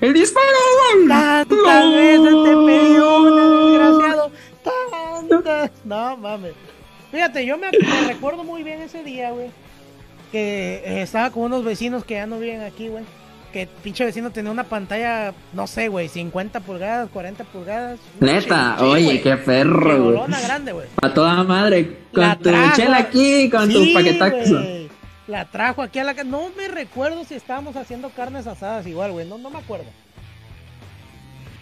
El 0.00 0.12
disparo, 0.12 0.46
güey. 0.94 1.06
Tantas 1.08 1.56
No. 1.58 1.90
veces 1.92 2.34
te 2.44 2.56
pidió, 2.66 3.24
desgraciado. 3.24 4.30
Tantas. 5.28 5.70
No 5.84 6.16
mames. 6.16 6.52
Fíjate, 7.10 7.46
yo 7.46 7.56
me, 7.58 7.68
me 7.70 8.06
recuerdo 8.08 8.42
muy 8.44 8.62
bien 8.62 8.82
ese 8.82 9.02
día, 9.04 9.30
güey. 9.30 9.48
Que 10.32 10.82
eh, 10.84 11.02
estaba 11.02 11.30
con 11.30 11.44
unos 11.44 11.64
vecinos 11.64 12.04
que 12.04 12.14
ya 12.14 12.26
no 12.26 12.38
viven 12.38 12.62
aquí, 12.62 12.88
güey. 12.88 13.04
Que 13.52 13.62
el 13.62 13.68
pinche 13.68 14.04
vecino 14.04 14.30
tenía 14.32 14.50
una 14.50 14.64
pantalla, 14.64 15.32
no 15.52 15.68
sé, 15.68 15.86
güey, 15.86 16.08
50 16.08 16.58
pulgadas, 16.60 17.08
40 17.12 17.44
pulgadas. 17.44 18.00
Neta, 18.18 18.74
Sí, 18.80 18.84
oye, 18.84 19.04
güey. 19.04 19.22
qué 19.22 19.36
perro, 19.36 20.02
güey. 20.12 20.42
Grande, 20.44 20.72
güey. 20.72 20.88
A 21.00 21.14
toda 21.14 21.44
madre. 21.44 21.98
Con 22.12 22.22
La 22.24 22.34
tu 22.36 22.42
trajo. 22.44 22.74
chela 22.76 22.96
aquí, 22.98 23.48
con 23.50 23.68
Sí, 23.68 23.74
tus 23.74 23.88
paquetazos. 23.90 24.50
güey. 24.50 24.88
La 25.28 25.44
trajo 25.44 25.82
aquí 25.82 26.00
a 26.00 26.04
la 26.04 26.14
casa. 26.14 26.28
No 26.28 26.50
me 26.56 26.66
recuerdo 26.66 27.24
si 27.24 27.34
estábamos 27.34 27.76
haciendo 27.76 28.10
carnes 28.10 28.48
asadas 28.48 28.86
igual, 28.88 29.12
güey. 29.12 29.26
No, 29.28 29.38
no 29.38 29.50
me 29.50 29.58
acuerdo. 29.58 29.86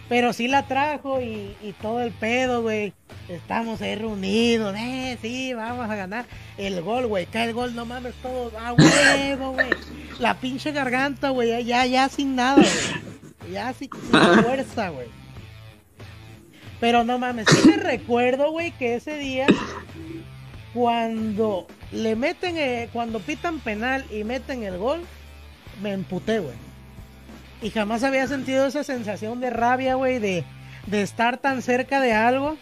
Pero 0.09 0.33
sí 0.33 0.47
la 0.47 0.67
trajo 0.67 1.21
y, 1.21 1.55
y 1.61 1.73
todo 1.81 2.01
el 2.01 2.11
pedo, 2.11 2.61
güey. 2.61 2.93
Estamos 3.29 3.81
ahí 3.81 3.95
reunidos. 3.95 4.75
Eh, 4.77 5.17
sí, 5.21 5.53
vamos 5.53 5.89
a 5.89 5.95
ganar. 5.95 6.25
El 6.57 6.81
gol, 6.81 7.07
güey. 7.07 7.25
Cae 7.25 7.45
el 7.47 7.53
gol, 7.53 7.73
no 7.73 7.85
mames, 7.85 8.13
todo 8.21 8.51
a 8.59 8.73
huevo, 8.73 9.53
güey. 9.53 9.69
La 10.19 10.35
pinche 10.35 10.71
garganta, 10.71 11.29
güey. 11.29 11.63
ya- 11.65 11.85
Ya, 11.85 12.09
sin 12.09 12.35
nada, 12.35 12.55
güey. 12.61 13.51
Ya 13.53 13.73
sin, 13.73 13.89
sin 13.91 14.11
fuerza, 14.43 14.89
güey. 14.89 15.07
Pero 16.79 17.05
no 17.05 17.17
mames, 17.17 17.47
sí 17.49 17.69
me 17.69 17.77
recuerdo, 17.77 18.51
güey, 18.51 18.71
que 18.71 18.95
ese 18.95 19.17
día 19.17 19.47
cuando 20.73 21.65
le 21.91 22.15
meten, 22.15 22.57
eh, 22.57 22.89
cuando 22.91 23.19
pitan 23.19 23.59
penal 23.59 24.03
y 24.11 24.23
meten 24.25 24.63
el 24.63 24.77
gol, 24.77 25.01
me 25.81 25.93
emputé, 25.93 26.39
güey. 26.39 26.55
Y 27.63 27.69
jamás 27.69 28.03
había 28.03 28.27
sentido 28.27 28.65
esa 28.67 28.83
sensación 28.83 29.39
de 29.39 29.49
rabia, 29.49 29.95
güey, 29.95 30.19
de, 30.19 30.43
de 30.87 31.01
estar 31.01 31.37
tan 31.37 31.61
cerca 31.61 32.01
de 32.01 32.13
algo. 32.13 32.57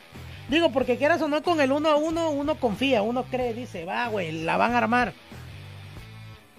Digo, 0.49 0.71
porque 0.71 0.97
quieras 0.97 1.21
o 1.21 1.27
no, 1.27 1.41
con 1.43 1.59
el 1.59 1.71
1 1.71 1.89
a 1.89 1.95
1, 1.95 2.29
uno 2.31 2.55
confía, 2.55 3.01
uno 3.01 3.23
cree, 3.23 3.53
dice, 3.53 3.85
va, 3.85 4.07
güey, 4.09 4.43
la 4.43 4.57
van 4.57 4.73
a 4.73 4.77
armar. 4.77 5.13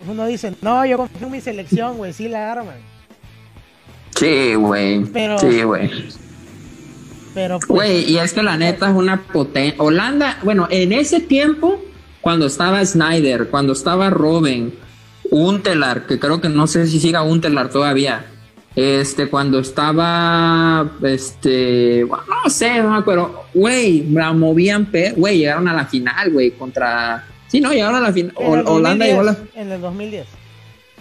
Uno 0.08 0.26
dice, 0.26 0.54
no, 0.60 0.84
yo 0.84 0.96
confío 0.96 1.26
en 1.26 1.32
mi 1.32 1.40
selección, 1.40 1.96
güey, 1.98 2.12
sí 2.12 2.26
la 2.28 2.50
arman. 2.50 2.76
Sí, 4.16 4.54
güey. 4.54 5.04
Pero- 5.04 5.38
Sí, 5.38 5.62
güey. 5.62 5.90
Pero, 7.34 7.58
pues, 7.60 7.68
Güey, 7.68 8.10
y 8.12 8.18
es 8.18 8.34
que 8.34 8.42
la 8.42 8.58
neta 8.58 8.90
es 8.90 8.94
una 8.94 9.22
potencia. 9.22 9.74
Holanda, 9.82 10.38
bueno, 10.42 10.66
en 10.70 10.92
ese 10.92 11.18
tiempo, 11.20 11.80
cuando 12.20 12.46
estaba 12.46 12.84
Snyder, 12.84 13.48
cuando 13.48 13.72
estaba 13.72 14.10
Robin, 14.10 14.74
Untelar, 15.30 16.06
que 16.06 16.18
creo 16.18 16.42
que 16.42 16.50
no 16.50 16.66
sé 16.66 16.86
si 16.86 17.00
siga 17.00 17.22
Untelar 17.22 17.70
todavía. 17.70 18.26
Este, 18.74 19.28
cuando 19.28 19.58
estaba, 19.58 20.90
este, 21.02 22.04
bueno, 22.04 22.24
no 22.44 22.50
sé, 22.50 22.82
no 22.82 22.90
me 22.90 22.98
acuerdo. 22.98 23.44
Güey, 23.52 24.08
la 24.10 24.32
movían, 24.32 24.88
güey, 25.16 25.38
llegaron 25.38 25.68
a 25.68 25.74
la 25.74 25.86
final, 25.86 26.32
güey, 26.32 26.52
contra. 26.52 27.26
Sí, 27.48 27.60
no, 27.60 27.70
llegaron 27.70 27.96
a 27.96 28.00
la 28.00 28.12
final. 28.12 28.32
Holanda 28.36 29.04
2010, 29.04 29.08
llegó 29.08 29.20
a 29.20 29.24
la. 29.24 29.36
En 29.54 29.72
el 29.72 29.80
2010. 29.80 30.26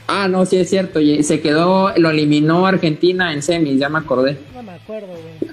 Ah, 0.08 0.28
no, 0.28 0.46
sí 0.46 0.58
es 0.58 0.70
cierto. 0.70 1.00
Se 1.22 1.40
quedó, 1.40 1.94
lo 1.96 2.10
eliminó 2.10 2.68
Argentina 2.68 3.32
en 3.32 3.42
semis, 3.42 3.80
ya 3.80 3.88
me 3.88 4.00
acordé. 4.00 4.38
No 4.54 4.62
me 4.62 4.74
acuerdo, 4.74 5.08
güey. 5.08 5.52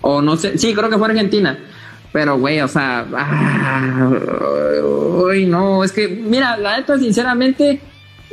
O 0.00 0.22
no 0.22 0.36
sé, 0.36 0.56
sí, 0.56 0.74
creo 0.74 0.88
que 0.88 0.96
fue 0.96 1.08
Argentina. 1.08 1.58
Pero, 2.12 2.38
güey, 2.38 2.60
o 2.60 2.68
sea, 2.68 3.06
ah, 3.14 4.10
uy, 4.82 5.46
no, 5.46 5.84
es 5.84 5.92
que, 5.92 6.08
mira, 6.08 6.56
la 6.58 6.78
neta, 6.78 6.98
sinceramente, 6.98 7.80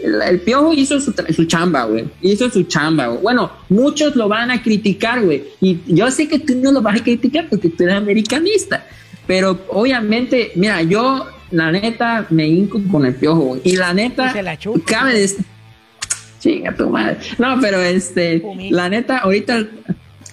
el, 0.03 0.21
el 0.21 0.39
Piojo 0.39 0.73
hizo 0.73 0.99
su, 0.99 1.13
chamba, 1.45 1.85
güey. 1.85 2.05
Hizo 2.21 2.49
su 2.49 2.63
chamba, 2.63 3.07
güey. 3.07 3.21
Bueno, 3.21 3.51
muchos 3.69 4.15
lo 4.15 4.27
van 4.27 4.51
a 4.51 4.61
criticar, 4.61 5.23
güey. 5.23 5.43
Y 5.61 5.79
yo 5.87 6.09
sé 6.11 6.27
que 6.27 6.39
tú 6.39 6.55
no 6.55 6.71
lo 6.71 6.81
vas 6.81 7.01
a 7.01 7.03
criticar 7.03 7.47
porque 7.49 7.69
tú 7.69 7.83
eres 7.83 7.95
americanista. 7.95 8.85
Pero, 9.27 9.59
obviamente, 9.69 10.51
mira, 10.55 10.81
yo, 10.81 11.27
la 11.51 11.71
neta, 11.71 12.25
me 12.29 12.47
hinco 12.47 12.81
con 12.91 13.05
el 13.05 13.15
Piojo, 13.15 13.41
güey. 13.41 13.61
Y 13.63 13.75
la 13.75 13.93
neta, 13.93 14.33
se 14.33 14.43
la 14.43 14.57
chupa. 14.57 14.79
cabe 14.85 15.19
de... 15.19 15.29
Chinga 16.39 16.73
tu 16.73 16.89
madre. 16.89 17.17
No, 17.37 17.59
pero 17.59 17.79
este, 17.81 18.41
la 18.71 18.87
neta, 18.87 19.17
ahorita 19.17 19.57
el, 19.57 19.69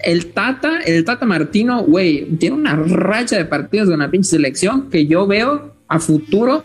el 0.05 0.27
Tata, 0.27 0.81
el 0.85 1.05
Tata 1.05 1.27
Martino, 1.27 1.83
güey, 1.83 2.27
tiene 2.39 2.55
una 2.55 2.77
racha 2.77 3.37
de 3.37 3.45
partidos 3.45 3.89
de 3.89 3.95
una 3.95 4.09
pinche 4.09 4.31
selección 4.31 4.89
que 4.89 5.07
yo 5.07 5.27
veo 5.27 5.75
a 5.89 5.99
futuro 5.99 6.63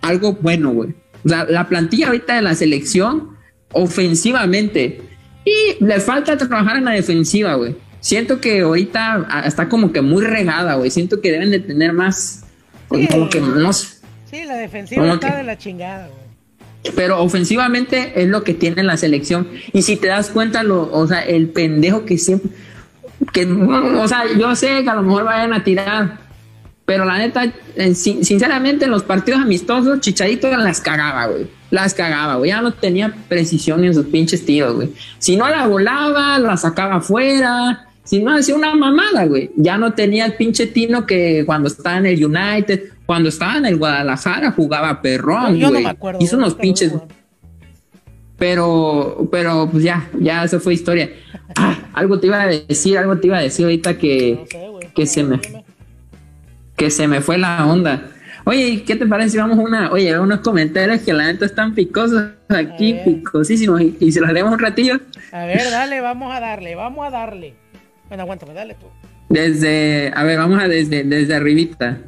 algo 0.00 0.34
bueno, 0.34 0.70
güey. 0.72 0.94
Sea, 1.28 1.44
la 1.44 1.68
plantilla 1.68 2.08
ahorita 2.08 2.34
de 2.36 2.42
la 2.42 2.54
selección, 2.54 3.36
ofensivamente, 3.72 5.00
y 5.44 5.84
le 5.84 6.00
falta 6.00 6.36
trabajar 6.36 6.76
en 6.76 6.84
la 6.84 6.92
defensiva, 6.92 7.54
güey. 7.54 7.74
Siento 8.00 8.40
que 8.40 8.60
ahorita 8.62 9.26
ah, 9.30 9.42
está 9.46 9.68
como 9.68 9.92
que 9.92 10.02
muy 10.02 10.24
regada, 10.24 10.74
güey. 10.74 10.90
Siento 10.90 11.20
que 11.20 11.30
deben 11.30 11.50
de 11.50 11.60
tener 11.60 11.92
más, 11.92 12.44
Sí. 12.92 13.06
como 13.08 13.28
que 13.30 13.40
no 13.40 13.72
sé. 13.72 13.88
Sí, 14.30 14.44
la 14.44 14.56
defensiva 14.56 15.02
¿Cómo 15.02 15.14
está 15.14 15.30
que? 15.30 15.36
de 15.38 15.42
la 15.44 15.56
chingada, 15.58 16.08
güey. 16.08 16.94
Pero 16.96 17.22
ofensivamente 17.22 18.12
es 18.20 18.28
lo 18.28 18.42
que 18.42 18.54
tiene 18.54 18.82
la 18.82 18.96
selección. 18.96 19.48
Y 19.72 19.82
si 19.82 19.96
te 19.96 20.08
das 20.08 20.30
cuenta, 20.30 20.62
lo, 20.64 20.90
o 20.92 21.06
sea, 21.06 21.20
el 21.20 21.48
pendejo 21.50 22.04
que 22.04 22.18
siempre. 22.18 22.50
Que, 23.32 23.46
o 23.46 24.08
sea, 24.08 24.24
yo 24.36 24.54
sé 24.56 24.82
que 24.82 24.90
a 24.90 24.94
lo 24.94 25.02
mejor 25.02 25.24
vayan 25.24 25.52
a 25.52 25.62
tirar. 25.62 26.18
Pero 26.92 27.06
la 27.06 27.16
neta, 27.16 27.50
sin- 27.94 28.22
sinceramente, 28.22 28.84
en 28.84 28.90
los 28.90 29.02
partidos 29.02 29.40
amistosos, 29.40 30.00
Chicharito 30.00 30.46
las 30.58 30.78
cagaba, 30.82 31.24
güey. 31.28 31.46
Las 31.70 31.94
cagaba, 31.94 32.34
güey. 32.36 32.50
Ya 32.50 32.60
no 32.60 32.70
tenía 32.74 33.14
precisión 33.30 33.82
en 33.82 33.94
sus 33.94 34.04
pinches 34.04 34.44
tiros, 34.44 34.74
güey. 34.74 34.90
Si 35.18 35.36
no 35.38 35.48
la 35.48 35.66
volaba, 35.66 36.38
la 36.38 36.58
sacaba 36.58 36.96
afuera. 36.96 37.86
Si 38.04 38.22
no 38.22 38.36
hacía 38.36 38.54
una 38.56 38.74
mamada, 38.74 39.24
güey. 39.24 39.50
Ya 39.56 39.78
no 39.78 39.94
tenía 39.94 40.26
el 40.26 40.34
pinche 40.34 40.66
tino 40.66 41.06
que 41.06 41.44
cuando 41.46 41.68
estaba 41.68 41.96
en 41.96 42.04
el 42.04 42.22
United, 42.22 42.82
cuando 43.06 43.30
estaba 43.30 43.56
en 43.56 43.64
el 43.64 43.78
Guadalajara, 43.78 44.50
jugaba 44.52 45.00
perrón, 45.00 45.56
Yo 45.56 45.68
no 45.68 45.72
güey. 45.72 45.84
me 45.84 45.88
acuerdo. 45.88 46.20
Hizo 46.20 46.36
unos 46.36 46.52
lo 46.52 46.58
pinches. 46.58 46.90
digo, 46.92 47.08
Pero, 48.38 49.28
pero 49.30 49.66
pues 49.70 49.82
ya, 49.82 50.10
ya 50.20 50.44
eso 50.44 50.58
fue 50.60 50.74
historia. 50.74 51.10
Ah, 51.56 51.78
algo 51.94 52.18
te 52.20 52.26
iba 52.26 52.42
a 52.42 52.46
decir, 52.48 52.98
algo 52.98 53.16
te 53.18 53.28
iba 53.28 53.38
a 53.38 53.40
decir 53.42 53.64
ahorita 53.64 53.96
que, 53.96 54.36
No 54.40 54.46
sé, 54.46 54.68
güey. 54.68 54.92
que 54.94 55.06
se 55.06 55.22
me. 55.22 55.40
Que 56.76 56.90
se 56.90 57.08
me 57.08 57.20
fue 57.20 57.38
la 57.38 57.66
onda. 57.66 58.08
Oye, 58.44 58.66
¿y 58.68 58.80
¿qué 58.80 58.96
te 58.96 59.06
parece 59.06 59.30
si 59.30 59.38
vamos 59.38 59.58
a 59.58 59.62
una, 59.62 59.92
oye, 59.92 60.18
unos 60.18 60.40
comentarios 60.40 61.00
que 61.02 61.12
la 61.12 61.26
neta 61.26 61.46
están 61.46 61.74
picosos 61.74 62.30
aquí, 62.48 62.96
picosísimos, 63.04 63.80
y, 63.80 63.96
y 64.00 64.10
se 64.10 64.20
los 64.20 64.32
leemos 64.32 64.52
un 64.52 64.58
ratillo? 64.58 65.00
A 65.30 65.44
ver, 65.44 65.70
dale, 65.70 66.00
vamos 66.00 66.34
a 66.34 66.40
darle, 66.40 66.74
vamos 66.74 67.06
a 67.06 67.10
darle. 67.10 67.54
Bueno, 68.08 68.24
aguántame, 68.24 68.52
dale 68.52 68.74
tú. 68.74 68.86
Desde, 69.28 70.12
a 70.14 70.24
ver, 70.24 70.38
vamos 70.38 70.60
a 70.60 70.68
desde, 70.68 71.04
desde 71.04 71.34
arribita. 71.34 71.98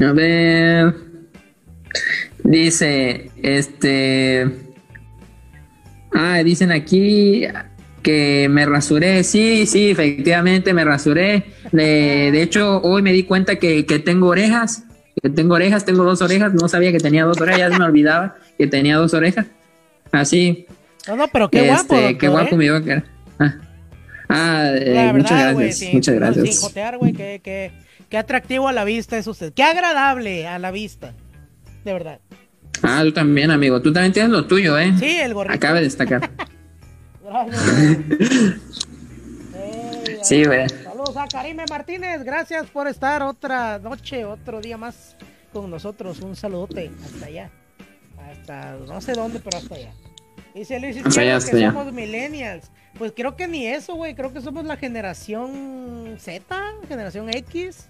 A 0.00 0.12
ver. 0.12 0.94
Dice, 2.44 3.30
este... 3.42 4.48
Ah, 6.14 6.38
dicen 6.44 6.70
aquí 6.70 7.44
que 8.08 8.48
me 8.48 8.64
rasuré. 8.64 9.22
Sí, 9.22 9.66
sí, 9.66 9.90
efectivamente 9.90 10.72
me 10.72 10.82
rasuré. 10.82 11.44
De, 11.72 12.30
de 12.32 12.42
hecho, 12.42 12.80
hoy 12.80 13.02
me 13.02 13.12
di 13.12 13.24
cuenta 13.24 13.56
que, 13.56 13.84
que, 13.84 13.98
tengo 13.98 14.28
orejas. 14.28 14.84
Que 15.22 15.28
tengo 15.28 15.56
orejas, 15.56 15.84
tengo 15.84 16.04
dos 16.04 16.22
orejas. 16.22 16.54
No 16.54 16.68
sabía 16.68 16.90
que 16.90 17.00
tenía 17.00 17.26
dos 17.26 17.38
orejas, 17.38 17.70
ya 17.70 17.78
me 17.78 17.84
olvidaba 17.84 18.36
que 18.56 18.66
tenía 18.66 18.96
dos 18.96 19.12
orejas. 19.12 19.44
Así. 20.10 20.64
No, 21.06 21.16
no, 21.16 21.28
pero 21.28 21.50
qué 21.50 21.66
guapo. 21.66 21.96
Este, 21.96 22.16
qué 22.16 22.28
guapo 22.28 22.54
¿eh? 22.54 22.56
me 22.56 22.64
iba 22.64 22.78
a 22.78 22.82
quedar. 22.82 23.04
Ah, 23.38 23.54
ah 24.30 24.70
eh, 24.74 25.12
muchas 25.12 25.54
gracias. 25.54 25.92
muchas 25.92 26.14
gracias. 26.14 26.48
Sin 26.48 26.62
jotear, 26.62 26.96
güey, 26.96 27.12
qué, 27.12 27.42
qué, 27.44 27.72
qué 28.08 28.16
atractivo 28.16 28.68
a 28.68 28.72
la 28.72 28.84
vista 28.84 29.18
es 29.18 29.26
usted. 29.26 29.52
Qué 29.52 29.64
agradable 29.64 30.46
a 30.46 30.58
la 30.58 30.70
vista. 30.70 31.12
De 31.84 31.92
verdad. 31.92 32.20
Ah, 32.82 33.02
tú 33.02 33.12
también, 33.12 33.50
amigo. 33.50 33.82
Tú 33.82 33.92
también 33.92 34.14
tienes 34.14 34.32
lo 34.32 34.46
tuyo, 34.46 34.78
¿eh? 34.78 34.94
Sí, 34.98 35.18
el 35.20 35.34
gorrito. 35.34 35.54
Acaba 35.54 35.74
de 35.74 35.82
destacar. 35.82 36.30
Sí, 40.22 40.44
güey. 40.44 40.68
Saludos 40.68 41.16
a 41.16 41.26
Karime 41.26 41.64
Martínez, 41.70 42.22
gracias 42.24 42.66
por 42.70 42.86
estar 42.88 43.22
otra 43.22 43.78
noche, 43.78 44.24
otro 44.24 44.60
día 44.60 44.76
más 44.76 45.16
con 45.52 45.70
nosotros. 45.70 46.20
Un 46.20 46.36
saludote 46.36 46.90
hasta 47.04 47.26
allá. 47.26 47.50
Hasta 48.18 48.72
no 48.86 49.00
sé 49.00 49.12
dónde, 49.12 49.40
pero 49.40 49.58
hasta 49.58 49.74
allá. 49.74 49.92
Dice 50.54 50.80
Luis 50.80 50.96
Hasta 51.04 51.20
allá, 51.20 51.38
que 51.38 51.56
allá. 51.56 51.72
somos 51.72 51.92
millennials. 51.92 52.70
Pues 52.98 53.12
creo 53.14 53.36
que 53.36 53.46
ni 53.46 53.66
eso, 53.66 53.94
güey. 53.94 54.14
Creo 54.14 54.32
que 54.32 54.40
somos 54.40 54.64
la 54.64 54.76
generación 54.76 56.16
Z, 56.18 56.42
generación 56.88 57.28
X. 57.32 57.88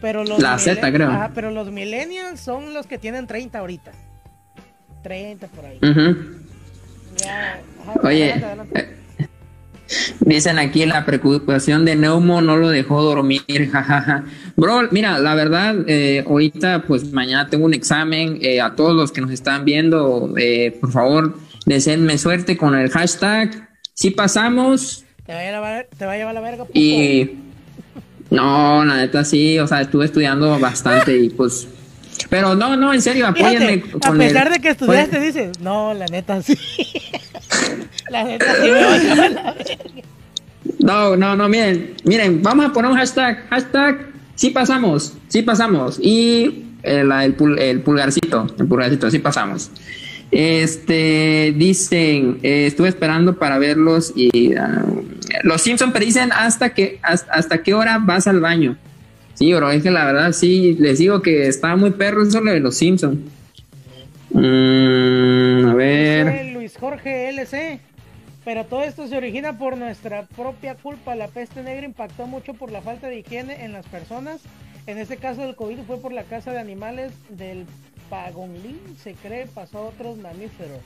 Pero 0.00 0.24
los 0.24 0.38
La 0.38 0.58
Z, 0.58 0.92
creo. 0.92 1.08
Ajá, 1.08 1.32
pero 1.34 1.50
los 1.50 1.70
millennials 1.70 2.40
son 2.40 2.74
los 2.74 2.86
que 2.86 2.98
tienen 2.98 3.26
30 3.26 3.58
ahorita. 3.58 3.92
30 5.02 5.46
por 5.48 5.64
ahí. 5.64 5.78
Oye, 8.02 8.34
dicen 10.20 10.58
aquí 10.58 10.84
la 10.84 11.06
preocupación 11.06 11.84
de 11.84 11.96
Neumo 11.96 12.40
no 12.42 12.56
lo 12.56 12.68
dejó 12.68 13.02
dormir, 13.02 13.42
jajaja. 13.72 14.24
Bro, 14.56 14.88
mira, 14.90 15.18
la 15.18 15.34
verdad, 15.34 15.74
eh, 15.86 16.24
ahorita, 16.26 16.82
pues 16.86 17.10
mañana 17.12 17.48
tengo 17.48 17.64
un 17.64 17.74
examen. 17.74 18.38
eh, 18.42 18.60
a 18.60 18.74
todos 18.74 18.94
los 18.94 19.12
que 19.12 19.20
nos 19.20 19.30
están 19.30 19.64
viendo, 19.64 20.34
eh, 20.36 20.76
por 20.80 20.92
favor, 20.92 21.38
deseenme 21.64 22.18
suerte 22.18 22.56
con 22.56 22.74
el 22.76 22.90
hashtag. 22.90 23.68
Si 23.94 24.10
pasamos 24.10 25.04
Te 25.26 25.32
va 25.32 25.40
a 25.40 25.42
llevar, 25.44 25.86
te 25.96 26.06
va 26.06 26.12
a 26.12 26.16
llevar 26.16 26.34
la 26.34 26.40
verga. 26.40 26.64
y. 26.74 27.30
No, 28.30 28.84
la 28.84 28.96
neta 28.96 29.24
sí, 29.24 29.58
o 29.58 29.66
sea, 29.66 29.80
estuve 29.80 30.04
estudiando 30.04 30.58
bastante 30.60 31.16
y 31.16 31.30
pues. 31.30 31.66
Pero 32.28 32.54
no, 32.54 32.76
no, 32.76 32.92
en 32.92 33.00
serio, 33.00 33.26
apóyenme 33.26 33.78
Fíjate, 33.80 34.06
a 34.06 34.12
pesar 34.12 34.46
el- 34.48 34.52
de 34.52 34.58
que 34.60 34.68
estudiaste, 34.70 35.18
dices, 35.20 35.60
no, 35.60 35.94
la 35.94 36.04
neta 36.06 36.42
sí. 36.42 36.54
La 38.10 38.24
neta 38.24 38.54
sí 38.62 38.70
me 38.70 38.84
va 38.84 38.94
a 38.94 38.98
llevar 38.98 39.30
la 39.30 39.52
verga. 39.52 39.78
No, 40.80 41.16
no, 41.16 41.36
no, 41.36 41.48
miren, 41.48 41.94
miren, 42.04 42.42
vamos 42.42 42.66
a 42.66 42.72
poner 42.72 42.90
un 42.90 42.96
hashtag, 42.96 43.46
hashtag, 43.48 44.06
sí 44.34 44.50
pasamos, 44.50 45.14
sí 45.28 45.42
pasamos. 45.42 45.98
Y 46.00 46.64
eh, 46.82 47.00
el, 47.00 47.36
pul- 47.36 47.58
el 47.58 47.80
pulgarcito, 47.80 48.46
el 48.58 48.66
pulgarcito, 48.66 49.10
sí 49.10 49.18
pasamos. 49.18 49.70
Este, 50.30 51.54
dicen, 51.56 52.38
eh, 52.42 52.66
estuve 52.66 52.88
esperando 52.88 53.38
para 53.38 53.58
verlos 53.58 54.12
y 54.14 54.54
ah, 54.56 54.84
los 55.42 55.62
Simpson 55.62 55.90
pero 55.90 56.04
dicen 56.04 56.30
hasta 56.32 56.74
que, 56.74 56.98
hasta, 57.02 57.32
hasta 57.32 57.62
qué 57.62 57.72
hora 57.74 57.98
vas 57.98 58.26
al 58.26 58.40
baño. 58.40 58.76
Sí, 59.34 59.52
bro, 59.54 59.70
es 59.70 59.82
que 59.82 59.90
la 59.90 60.04
verdad 60.04 60.32
sí, 60.32 60.76
les 60.80 60.98
digo 60.98 61.22
que 61.22 61.46
estaba 61.46 61.76
muy 61.76 61.92
perro 61.92 62.24
eso 62.24 62.40
lo 62.40 62.52
de 62.52 62.60
los 62.60 62.76
Simpson. 62.76 63.22
Mm, 64.30 65.66
a 65.68 65.74
ver. 65.74 66.46
Luis 66.52 66.76
Jorge 66.78 67.30
LC. 67.30 67.80
Pero 68.48 68.64
todo 68.64 68.82
esto 68.82 69.06
se 69.06 69.14
origina 69.14 69.58
por 69.58 69.76
nuestra 69.76 70.22
propia 70.22 70.74
culpa. 70.74 71.14
La 71.14 71.28
peste 71.28 71.62
negra 71.62 71.84
impactó 71.84 72.26
mucho 72.26 72.54
por 72.54 72.72
la 72.72 72.80
falta 72.80 73.06
de 73.08 73.18
higiene 73.18 73.62
en 73.62 73.74
las 73.74 73.84
personas. 73.84 74.40
En 74.86 74.96
este 74.96 75.18
caso 75.18 75.42
del 75.42 75.54
COVID 75.54 75.80
fue 75.86 76.00
por 76.00 76.12
la 76.14 76.22
casa 76.22 76.50
de 76.52 76.58
animales 76.58 77.12
del 77.28 77.66
Pagonlín, 78.08 78.80
se 79.04 79.12
cree, 79.12 79.44
pasó 79.48 79.76
a 79.76 79.82
otros 79.82 80.16
mamíferos. 80.16 80.78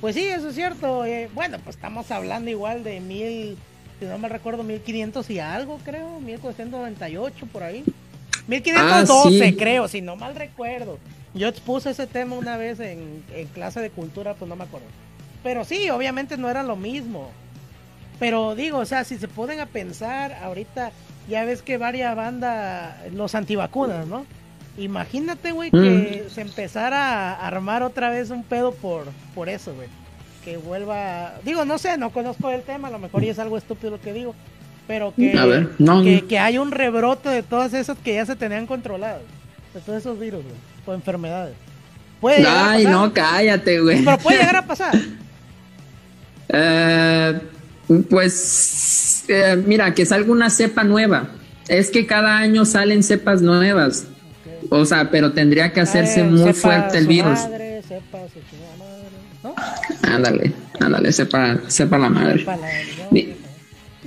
Pues 0.00 0.14
sí, 0.14 0.26
eso 0.26 0.50
es 0.50 0.54
cierto. 0.54 1.04
eh, 1.04 1.28
bueno, 1.34 1.58
pues 1.64 1.74
estamos 1.74 2.08
hablando 2.12 2.50
igual 2.50 2.84
de 2.84 3.00
mil, 3.00 3.58
si 3.98 4.04
no 4.06 4.16
me 4.18 4.28
recuerdo, 4.28 4.62
1500 4.62 5.28
y 5.30 5.40
algo, 5.40 5.80
creo, 5.84 6.20
1498 6.20 7.46
por 7.46 7.64
ahí. 7.64 7.82
1512, 8.46 9.42
Ah, 9.44 9.48
sí. 9.50 9.56
creo, 9.56 9.88
si 9.88 10.02
no 10.02 10.14
mal 10.14 10.36
recuerdo. 10.36 11.00
Yo 11.34 11.48
expuse 11.48 11.90
ese 11.90 12.06
tema 12.06 12.36
una 12.36 12.56
vez 12.56 12.78
en, 12.78 13.24
en 13.34 13.48
clase 13.48 13.80
de 13.80 13.90
cultura, 13.90 14.34
pues 14.34 14.48
no 14.48 14.54
me 14.54 14.62
acuerdo. 14.62 14.86
Pero 15.42 15.64
sí, 15.64 15.88
obviamente 15.90 16.36
no 16.36 16.48
era 16.48 16.62
lo 16.62 16.76
mismo. 16.76 17.30
Pero 18.18 18.54
digo, 18.54 18.78
o 18.78 18.84
sea, 18.84 19.04
si 19.04 19.16
se 19.18 19.28
ponen 19.28 19.60
a 19.60 19.66
pensar, 19.66 20.32
ahorita 20.42 20.90
ya 21.28 21.44
ves 21.44 21.62
que 21.62 21.78
varias 21.78 22.16
bandas, 22.16 22.94
los 23.12 23.34
antivacunas, 23.34 24.06
¿no? 24.06 24.26
Imagínate, 24.76 25.52
güey, 25.52 25.70
que 25.70 26.26
se 26.32 26.40
empezara 26.40 27.32
a 27.34 27.46
armar 27.46 27.82
otra 27.82 28.10
vez 28.10 28.30
un 28.30 28.44
pedo 28.44 28.72
por, 28.72 29.06
por 29.34 29.48
eso, 29.48 29.74
güey. 29.74 29.88
Que 30.44 30.56
vuelva. 30.56 31.34
Digo, 31.44 31.64
no 31.64 31.78
sé, 31.78 31.96
no 31.98 32.10
conozco 32.10 32.50
el 32.50 32.62
tema, 32.62 32.88
a 32.88 32.90
lo 32.92 32.98
mejor 32.98 33.24
y 33.24 33.28
es 33.28 33.38
algo 33.38 33.58
estúpido 33.58 33.90
lo 33.90 34.00
que 34.00 34.12
digo. 34.12 34.34
Pero 34.86 35.12
que, 35.14 35.36
A 35.36 35.44
ver, 35.44 35.70
no, 35.78 36.02
que, 36.02 36.22
no. 36.22 36.28
que 36.28 36.38
hay 36.38 36.58
un 36.58 36.70
rebrote 36.70 37.28
de 37.28 37.42
todas 37.42 37.74
esas 37.74 37.98
que 37.98 38.14
ya 38.14 38.24
se 38.24 38.36
tenían 38.36 38.66
controladas. 38.66 39.22
De 39.74 39.80
todos 39.80 39.98
esos 39.98 40.18
virus, 40.18 40.42
güey. 40.44 40.56
O 40.86 40.94
enfermedades. 40.94 41.54
Puede 42.20 42.46
Ay, 42.46 42.84
no, 42.84 43.12
cállate, 43.12 43.80
güey. 43.80 44.02
Pero 44.04 44.18
puede 44.18 44.38
llegar 44.38 44.56
a 44.56 44.62
pasar. 44.66 44.94
Eh, 46.48 47.40
pues 48.10 49.24
eh, 49.28 49.62
mira, 49.66 49.94
que 49.94 50.04
salga 50.06 50.30
una 50.32 50.50
cepa 50.50 50.84
nueva. 50.84 51.28
Es 51.68 51.90
que 51.90 52.06
cada 52.06 52.38
año 52.38 52.64
salen 52.64 53.02
cepas 53.02 53.42
nuevas. 53.42 54.06
O 54.70 54.84
sea, 54.84 55.10
pero 55.10 55.32
tendría 55.32 55.72
que 55.72 55.80
hacerse 55.80 56.20
Eh, 56.20 56.24
muy 56.24 56.52
fuerte 56.52 56.98
el 56.98 57.06
virus. 57.06 57.38
Madre, 57.40 57.82
sepa 57.86 58.18
su 58.32 58.40
chingada 58.50 58.76
madre, 58.78 59.04
¿no? 59.42 59.54
Ándale, 60.14 60.52
ándale, 60.80 61.12
sepa, 61.12 61.58
sepa 61.68 61.98
la 61.98 62.08
madre. 62.10 62.38
Sepa 62.40 62.56
la- 62.56 62.68
Di- 63.10 63.34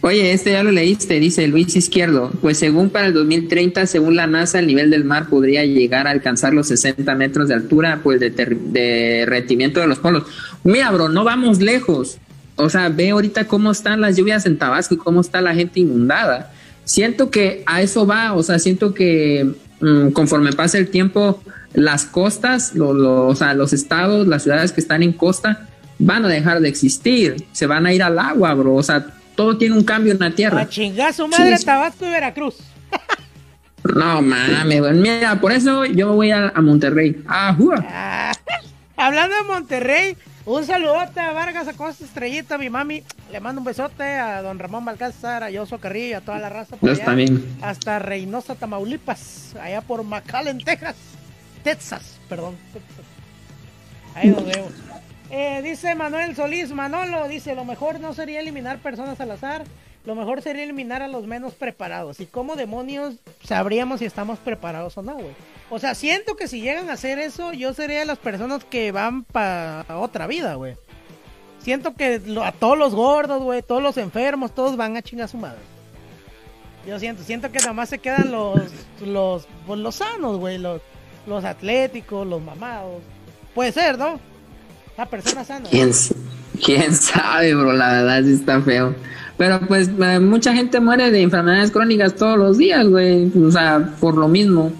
Oye, 0.04 0.32
este 0.34 0.52
ya 0.54 0.64
lo 0.64 0.72
leíste, 0.72 1.20
dice 1.20 1.48
Luis 1.48 1.76
Izquierdo. 1.76 2.32
Pues 2.42 2.58
según 2.58 2.90
para 2.90 3.06
el 3.06 3.14
2030, 3.14 3.86
según 3.86 4.16
la 4.16 4.26
NASA, 4.26 4.58
el 4.58 4.66
nivel 4.66 4.90
del 4.90 5.04
mar 5.04 5.28
podría 5.30 5.64
llegar 5.64 6.08
a 6.08 6.10
alcanzar 6.12 6.54
los 6.56 6.70
60 6.70 7.14
metros 7.14 7.48
de 7.50 7.54
altura, 7.54 8.00
pues 8.04 8.20
de 8.20 8.32
derretimiento 8.32 9.80
de 9.80 9.86
los 9.86 10.00
polos. 10.00 10.24
Mira, 10.64 10.90
bro, 10.90 11.08
no 11.10 11.24
vamos 11.24 11.60
lejos. 11.62 12.18
O 12.62 12.70
sea, 12.70 12.90
ve 12.90 13.10
ahorita 13.12 13.46
cómo 13.48 13.72
están 13.72 14.02
las 14.02 14.16
lluvias 14.18 14.46
en 14.46 14.58
Tabasco 14.58 14.94
y 14.96 14.98
cómo 14.98 15.22
está 15.22 15.42
la 15.42 15.54
gente 15.54 15.80
inundada. 15.80 16.52
Siento 16.84 17.30
que 17.30 17.64
a 17.66 17.82
eso 17.82 18.06
va, 18.08 18.34
o 18.34 18.44
sea, 18.44 18.60
siento 18.60 18.94
que 18.94 19.52
mm, 19.82 20.10
conforme 20.12 20.52
pasa 20.54 20.78
el 20.78 20.90
tiempo, 20.90 21.42
las 21.74 22.06
costas, 22.06 22.74
lo- 22.76 22.94
lo- 22.94 23.28
o 23.28 23.36
sea, 23.36 23.54
los 23.54 23.72
estados, 23.74 24.28
las 24.28 24.44
ciudades 24.44 24.72
que 24.72 24.82
están 24.82 25.04
en 25.04 25.14
costa, 25.14 25.68
van 26.00 26.26
a 26.26 26.28
dejar 26.28 26.60
de 26.60 26.68
existir, 26.70 27.46
se 27.52 27.68
van 27.68 27.86
a 27.86 27.94
ir 27.94 28.02
al 28.04 28.18
agua, 28.20 28.54
bro. 28.56 28.74
O 28.76 28.84
sea, 28.84 29.06
todo 29.36 29.58
tiene 29.58 29.76
un 29.78 29.84
cambio 29.84 30.12
en 30.14 30.20
la 30.20 30.32
tierra. 30.32 30.62
A 30.62 30.70
chingar 30.70 31.14
su 31.14 31.28
madre 31.28 31.58
Sí. 31.58 31.66
Tabasco 31.66 32.06
y 32.06 32.10
Veracruz. 32.10 32.56
No 33.96 34.22
mames. 34.22 34.94
Mira, 34.96 35.40
por 35.42 35.52
eso 35.52 35.86
yo 35.86 36.14
voy 36.14 36.32
a, 36.32 36.50
a 36.50 36.62
Monterrey. 36.62 37.24
Ah. 37.28 37.56
Ah, 37.88 38.32
hablando 38.98 39.36
de 39.36 39.44
Monterrey, 39.44 40.16
un 40.46 40.66
saludote 40.66 41.20
a 41.20 41.32
Vargas 41.32 41.68
Acosta 41.68 42.04
Estrellita, 42.04 42.58
mi 42.58 42.70
mami. 42.70 43.04
Le 43.32 43.40
mando 43.40 43.62
un 43.62 43.66
besote 43.66 44.04
a 44.04 44.42
don 44.42 44.60
Ramón 44.60 44.86
Balcázar, 44.86 45.44
a 45.44 45.50
Yoso 45.50 45.80
Carrillo, 45.80 46.18
a 46.18 46.22
toda 46.22 46.40
la 46.40 46.50
raza. 46.50 46.76
por 46.78 46.90
allá, 46.90 47.06
también. 47.06 47.58
Hasta 47.62 48.00
Reynosa, 48.00 48.56
Tamaulipas, 48.56 49.56
allá 49.62 49.82
por 49.82 50.04
McAllen, 50.04 50.60
Texas. 50.60 50.96
Texas, 51.64 52.20
perdón. 52.28 52.58
Texas. 52.74 53.06
Ahí 54.16 54.30
nos 54.30 54.46
vemos. 54.46 54.72
Eh, 55.30 55.62
dice 55.64 55.96
Manuel 55.96 56.36
Solís, 56.36 56.72
Manolo, 56.74 57.28
dice, 57.30 57.56
lo 57.56 57.64
mejor 57.64 58.02
no 58.02 58.14
sería 58.14 58.42
eliminar 58.42 58.80
personas 58.80 59.22
al 59.22 59.32
azar, 59.32 59.64
lo 60.04 60.14
mejor 60.14 60.42
sería 60.42 60.64
eliminar 60.64 61.02
a 61.02 61.08
los 61.08 61.26
menos 61.26 61.54
preparados. 61.54 62.20
¿Y 62.20 62.26
cómo 62.26 62.58
demonios 62.58 63.16
sabríamos 63.44 64.00
si 64.00 64.06
estamos 64.06 64.40
preparados 64.40 64.98
o 64.98 65.02
no, 65.02 65.14
güey? 65.14 65.34
O 65.74 65.80
sea, 65.80 65.96
siento 65.96 66.36
que 66.36 66.50
si 66.50 66.60
llegan 66.60 66.90
a 66.90 66.94
hacer 66.94 67.18
eso, 67.18 67.54
yo 67.54 67.74
sería 67.74 68.00
de 68.00 68.06
las 68.06 68.18
personas 68.18 68.66
que 68.66 68.92
van 68.92 69.24
para 69.24 69.86
otra 69.98 70.28
vida, 70.28 70.56
güey. 70.56 70.76
Siento 71.60 71.96
que 71.96 72.22
a 72.44 72.52
todos 72.52 72.78
los 72.78 72.94
gordos, 72.94 73.42
güey, 73.42 73.62
todos 73.62 73.82
los 73.82 73.96
enfermos, 73.96 74.54
todos 74.54 74.76
van 74.76 74.98
a 74.98 75.02
chingar 75.02 75.30
su 75.30 75.38
madre. 75.38 75.60
Yo 76.86 77.00
siento, 77.00 77.24
siento 77.24 77.54
que 77.54 77.60
nada 77.60 77.72
más 77.72 77.88
se 77.88 78.00
quedan 78.00 78.32
los, 78.32 78.60
los, 79.06 79.48
pues, 79.66 79.80
los 79.80 79.96
sanos, 79.96 80.40
güey, 80.40 80.58
los, 80.58 80.82
los 81.26 81.46
atléticos, 81.46 82.28
los 82.28 82.42
mamados. 82.42 83.02
Puede 83.56 83.72
ser, 83.72 83.98
¿no? 83.98 84.20
La 84.98 85.06
persona 85.06 85.46
sana. 85.46 85.70
¿Quién, 85.70 85.92
quién 86.66 86.94
sabe, 86.94 87.56
bro? 87.56 87.72
La 87.72 87.94
verdad 87.94 88.24
sí 88.24 88.34
está 88.34 88.60
feo. 88.60 88.94
Pero 89.38 89.62
pues 89.68 89.90
eh, 89.90 90.20
mucha 90.20 90.54
gente 90.54 90.82
muere 90.82 91.12
de 91.12 91.22
enfermedades 91.22 91.72
crónicas 91.72 92.14
todos 92.16 92.38
los 92.38 92.58
días, 92.58 92.86
güey. 92.88 93.32
O 93.42 93.52
sea, 93.52 93.96
por 94.02 94.18
lo 94.18 94.28
mismo. 94.28 94.74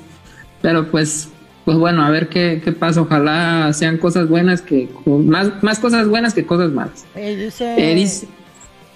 Pero 0.62 0.90
pues 0.90 1.30
pues 1.66 1.78
bueno, 1.78 2.04
a 2.04 2.10
ver 2.10 2.28
qué, 2.28 2.60
qué 2.64 2.72
pasa. 2.72 3.02
Ojalá 3.02 3.72
sean 3.74 3.98
cosas 3.98 4.28
buenas 4.28 4.62
que 4.62 4.90
más, 5.06 5.62
más 5.64 5.80
cosas 5.80 6.08
buenas 6.08 6.34
que 6.34 6.46
cosas 6.46 6.72
malas. 6.72 7.06
Eh, 7.16 7.36
dice, 7.36 7.76
Eh, 7.78 7.94
dice- 7.96 8.28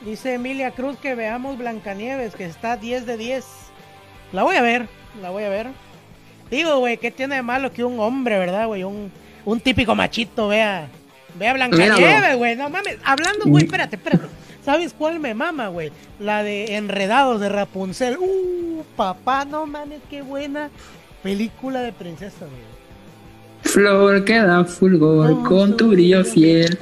dice 0.04 0.34
Emilia 0.34 0.72
Cruz 0.72 0.98
que 0.98 1.14
veamos 1.16 1.58
Blancanieves, 1.58 2.36
que 2.36 2.46
está 2.46 2.76
10 2.78 3.06
de 3.06 3.18
10. 3.18 3.46
La 4.34 4.44
voy 4.44 4.56
a 4.56 4.62
ver, 4.62 4.88
la 5.22 5.30
voy 5.30 5.44
a 5.44 5.50
ver. 5.50 5.68
Digo, 6.50 6.80
güey, 6.80 6.98
¿qué 6.98 7.12
tiene 7.12 7.36
de 7.36 7.42
malo 7.44 7.72
que 7.72 7.84
un 7.84 8.00
hombre, 8.00 8.38
verdad, 8.40 8.68
güey? 8.68 8.84
Un, 8.84 9.12
un 9.46 9.60
típico 9.60 9.96
machito 9.96 10.48
vea, 10.48 10.88
vea 11.38 11.54
Blancanieves, 11.54 12.36
güey. 12.38 12.56
No 12.56 12.70
mames, 12.70 12.98
hablando, 13.04 13.46
güey, 13.46 13.66
espérate, 13.66 13.96
espérate. 13.96 14.26
¿Sabes 14.64 14.94
cuál 14.98 15.20
me 15.20 15.36
mama, 15.36 15.68
güey? 15.68 15.92
La 16.20 16.42
de 16.42 16.76
Enredados 16.78 17.40
de 17.40 17.50
Rapunzel. 17.50 18.18
Uh, 18.20 18.84
papá, 18.96 19.46
no 19.46 19.68
mames, 19.68 20.00
qué 20.10 20.24
buena 20.24 20.70
película 21.26 21.82
de 21.82 21.92
princesa, 21.92 22.46
güey. 22.46 22.62
Flor 23.64 24.24
queda 24.26 24.64
fulgor 24.64 25.42
con 25.42 25.76
tu 25.76 25.90
brillo 25.90 26.24
fiel. 26.24 26.78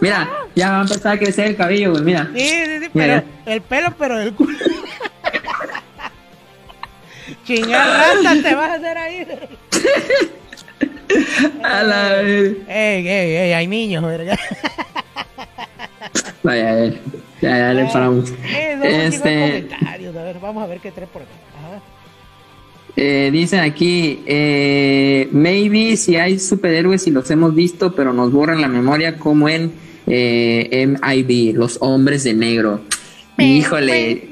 Mira, 0.00 0.28
ya 0.56 0.72
va 0.72 0.78
a 0.78 0.82
empezar 0.82 1.14
a 1.14 1.18
crecer 1.20 1.46
el 1.46 1.56
cabello, 1.56 1.92
güey. 1.92 2.02
Mira. 2.02 2.28
Sí, 2.34 2.40
sí, 2.40 2.78
sí, 2.80 2.90
Mira. 2.92 3.22
pero 3.44 3.54
el 3.54 3.62
pelo, 3.62 3.94
pero 3.96 4.18
del 4.18 4.34
culo. 4.34 4.58
Chingada 7.46 8.14
rata 8.14 8.42
te 8.42 8.54
vas 8.56 8.70
a 8.70 8.74
hacer 8.74 8.98
ahí. 8.98 9.22
A 11.62 11.82
la 11.84 12.14
vez. 12.14 12.56
Ey, 12.66 13.08
ey, 13.08 13.36
ey, 13.36 13.52
hay 13.52 13.68
niños, 13.68 14.04
verga. 14.04 14.36
Vaya, 16.42 16.86
ya, 16.86 16.92
ya, 17.40 17.58
ya 17.58 17.74
le 17.74 17.84
paramos. 17.84 18.32
Eh, 18.42 19.06
este... 19.06 19.68
Comentarios, 19.68 20.16
a 20.16 20.22
ver, 20.24 20.40
vamos 20.40 20.64
a 20.64 20.66
ver 20.66 20.80
qué 20.80 20.90
trae 20.90 21.06
por 21.06 21.22
acá. 21.22 21.47
Eh, 23.00 23.30
dicen 23.30 23.60
aquí, 23.60 24.24
eh, 24.26 25.28
maybe 25.30 25.96
si 25.96 26.16
hay 26.16 26.40
superhéroes 26.40 27.06
y 27.06 27.12
los 27.12 27.30
hemos 27.30 27.54
visto, 27.54 27.94
pero 27.94 28.12
nos 28.12 28.32
borran 28.32 28.60
la 28.60 28.66
memoria 28.66 29.18
como 29.18 29.48
en 29.48 29.70
eh, 30.08 30.84
MIB, 30.84 31.56
los 31.56 31.78
hombres 31.80 32.24
de 32.24 32.34
negro. 32.34 32.80
Híjole, 33.38 34.30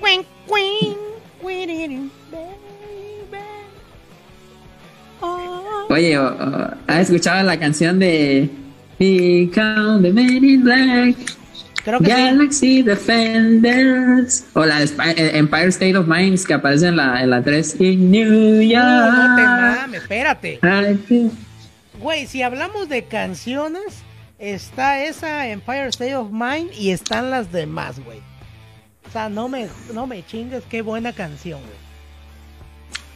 oye, 5.89 6.17
¿has 6.89 7.03
escuchado 7.03 7.45
la 7.45 7.61
canción 7.61 8.01
de 8.01 8.51
We 8.99 9.49
Count 9.55 10.03
the 10.03 10.13
Men 10.13 10.45
in 10.45 10.65
Black? 10.65 11.17
Creo 11.87 12.01
que 12.01 12.07
sí. 12.07 12.11
Galaxy 12.11 12.83
Defenders. 12.83 14.45
O 14.55 14.65
la 14.65 14.83
eh, 14.83 15.31
Empire 15.35 15.69
State 15.69 15.97
of 15.97 16.09
Minds 16.09 16.45
que 16.45 16.55
aparece 16.55 16.89
en 16.89 16.97
la, 16.97 17.23
en 17.23 17.31
la 17.31 17.45
3. 17.45 17.81
In 17.81 18.11
New 18.11 18.61
York. 18.61 18.85
No, 18.85 19.29
no 19.29 19.37
te 19.37 19.43
mames, 19.43 20.03
espérate. 20.03 20.59
Güey, 22.01 22.27
si 22.27 22.43
hablamos 22.43 22.89
de 22.89 23.05
canciones, 23.05 24.03
está 24.41 25.05
esa 25.05 25.47
Empire 25.47 25.87
State 25.87 26.17
of 26.17 26.33
Mind 26.33 26.73
y 26.77 26.91
están 26.91 27.31
las 27.31 27.53
demás, 27.53 28.01
güey. 28.05 28.19
O 29.09 29.13
sea, 29.13 29.29
no 29.29 29.49
me, 29.49 29.69
no 29.95 30.09
me 30.09 30.27
chingues, 30.27 30.65
qué 30.69 30.83
buena 30.83 31.13
canción, 31.13 31.61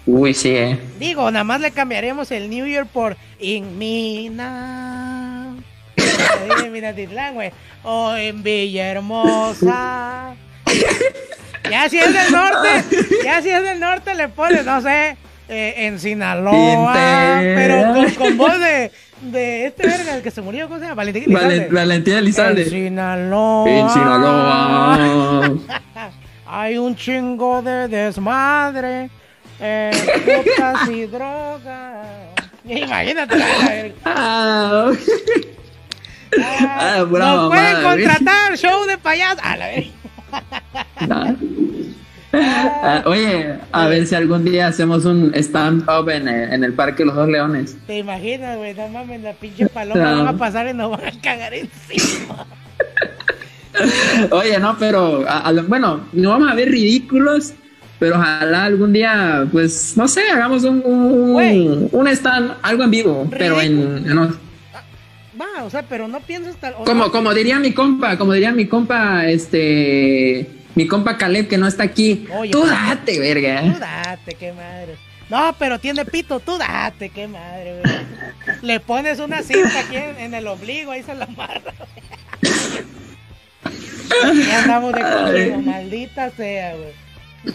güey. 0.06 0.20
Uy, 0.20 0.32
sí, 0.32 0.50
eh. 0.50 0.78
Digo, 1.00 1.28
nada 1.32 1.42
más 1.42 1.60
le 1.60 1.72
cambiaremos 1.72 2.30
el 2.30 2.48
New 2.48 2.66
Year 2.66 2.86
por 2.86 3.16
In 3.40 3.78
Mina. 3.78 5.39
Ahí 6.20 6.64
en 6.66 6.72
Minatitlán, 6.72 7.34
güey. 7.34 7.50
O 7.82 8.14
en 8.14 8.42
Villahermosa. 8.42 10.34
Ya 11.70 11.88
si 11.88 11.98
es 11.98 12.12
del 12.12 12.32
norte, 12.32 12.84
ya 13.24 13.42
si 13.42 13.50
es 13.50 13.62
del 13.62 13.78
norte 13.80 14.14
le 14.14 14.28
pones, 14.28 14.64
no 14.64 14.80
sé, 14.80 15.16
eh, 15.48 15.74
en 15.76 15.98
Sinaloa. 16.00 17.38
Pero 17.40 17.94
con, 17.94 18.10
con 18.14 18.36
voz 18.36 18.58
de, 18.58 18.90
de 19.22 19.66
este 19.66 19.86
verga, 19.86 20.16
el 20.16 20.22
que 20.22 20.30
se 20.30 20.40
murió, 20.42 20.66
¿cómo 20.66 20.78
se 20.78 20.84
llama? 20.86 20.94
Valentín 20.96 21.24
Elizalde. 21.24 21.68
Valen- 21.68 21.74
Valentina 21.74 22.18
Elizalde. 22.18 22.62
En 22.62 22.70
Sinaloa. 22.70 23.70
En 23.70 23.90
Sinaloa. 23.90 24.98
Hay 26.46 26.78
un 26.78 26.96
chingo 26.96 27.62
de 27.62 27.86
desmadre. 27.88 29.08
Eh, 29.60 29.90
putas 30.24 30.88
y 30.88 31.04
drogas. 31.06 32.06
Imagínate. 32.66 33.36
la 33.36 33.46
verga. 33.68 34.92
Ah, 36.38 37.04
nos 37.08 37.48
pueden 37.48 37.82
contratar, 37.82 38.56
show 38.56 38.84
de 38.86 38.98
payaso. 38.98 39.40
A 39.42 39.56
la 39.56 39.66
ah. 41.00 41.34
Ah, 42.32 43.02
oye, 43.06 43.54
a 43.72 43.88
ver 43.88 44.06
si 44.06 44.14
algún 44.14 44.44
día 44.44 44.68
hacemos 44.68 45.04
un 45.04 45.32
stand-up 45.34 46.08
en, 46.10 46.28
el- 46.28 46.52
en 46.52 46.62
el 46.62 46.72
Parque 46.74 46.98
de 47.02 47.06
los 47.06 47.16
Dos 47.16 47.28
Leones. 47.28 47.76
Te 47.88 47.98
imaginas, 47.98 48.56
güey, 48.56 48.72
no 48.74 48.88
mames, 48.88 49.20
la 49.22 49.32
pinche 49.32 49.66
paloma 49.66 50.00
No. 50.00 50.24
van 50.24 50.34
a 50.36 50.38
pasar 50.38 50.68
y 50.68 50.72
nos 50.72 50.92
van 50.92 51.06
a 51.06 51.20
cagar 51.20 51.52
encima. 51.54 52.46
Oye, 54.30 54.58
no, 54.60 54.76
pero 54.78 55.24
a- 55.28 55.52
bueno, 55.66 56.02
no 56.12 56.30
vamos 56.30 56.50
a 56.50 56.54
ver 56.54 56.68
ridículos, 56.70 57.52
pero 57.98 58.16
ojalá 58.16 58.64
algún 58.64 58.92
día, 58.92 59.46
pues, 59.50 59.96
no 59.96 60.06
sé, 60.06 60.22
hagamos 60.32 60.62
un, 60.64 60.82
un, 60.84 61.88
un 61.90 62.08
stand, 62.08 62.52
algo 62.62 62.84
en 62.84 62.90
vivo, 62.90 63.28
pero 63.30 63.60
en, 63.60 64.06
no, 64.06 64.32
Va, 65.40 65.64
o 65.64 65.70
sea, 65.70 65.82
pero 65.82 66.06
no 66.08 66.20
piensas 66.20 66.56
tal. 66.56 66.74
como, 66.74 67.04
no- 67.04 67.10
como 67.12 67.32
diría 67.34 67.58
mi 67.58 67.72
compa, 67.72 68.18
como 68.18 68.32
diría 68.32 68.52
mi 68.52 68.66
compa, 68.66 69.26
este, 69.26 70.48
mi 70.74 70.86
compa 70.86 71.16
Caleb 71.16 71.48
que 71.48 71.56
no 71.58 71.66
está 71.66 71.84
aquí, 71.84 72.26
Oye, 72.36 72.50
tú 72.50 72.66
date, 72.66 73.14
Tú 73.14 73.20
verga. 73.20 73.62
date, 73.78 74.34
qué 74.34 74.52
madre. 74.52 74.96
No, 75.30 75.54
pero 75.58 75.78
tiene 75.78 76.04
pito, 76.04 76.40
tú 76.40 76.58
date, 76.58 77.08
qué 77.10 77.28
madre, 77.28 77.80
güey. 77.80 77.96
Le 78.62 78.80
pones 78.80 79.20
una 79.20 79.42
cinta 79.42 79.78
aquí 79.80 79.96
en, 79.96 80.18
en 80.18 80.34
el 80.34 80.46
ombligo, 80.48 80.90
ahí 80.90 81.02
se 81.04 81.14
la 81.14 81.24
amarra. 81.26 81.72
Ya 84.48 84.62
andamos 84.62 84.92
de 84.92 85.00
conmigo, 85.02 85.58
maldita 85.62 86.30
sea, 86.30 86.74
güey. 86.74 87.54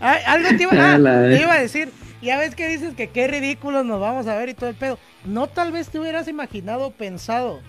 Ay, 0.00 0.20
algo 0.26 0.48
te 0.56 0.62
iba, 0.62 0.72
ah, 0.72 0.98
te 1.28 1.40
iba 1.42 1.52
a 1.54 1.60
decir, 1.60 1.90
ya 2.22 2.38
ves 2.38 2.54
que 2.54 2.68
dices 2.68 2.94
que 2.94 3.10
qué 3.10 3.28
ridículos 3.28 3.84
nos 3.84 4.00
vamos 4.00 4.26
a 4.26 4.36
ver 4.36 4.48
y 4.48 4.54
todo 4.54 4.70
el 4.70 4.76
pedo. 4.76 4.98
No 5.24 5.46
tal 5.46 5.72
vez 5.72 5.88
te 5.88 5.98
hubieras 5.98 6.28
imaginado 6.28 6.86
o 6.86 6.90
pensado, 6.90 7.60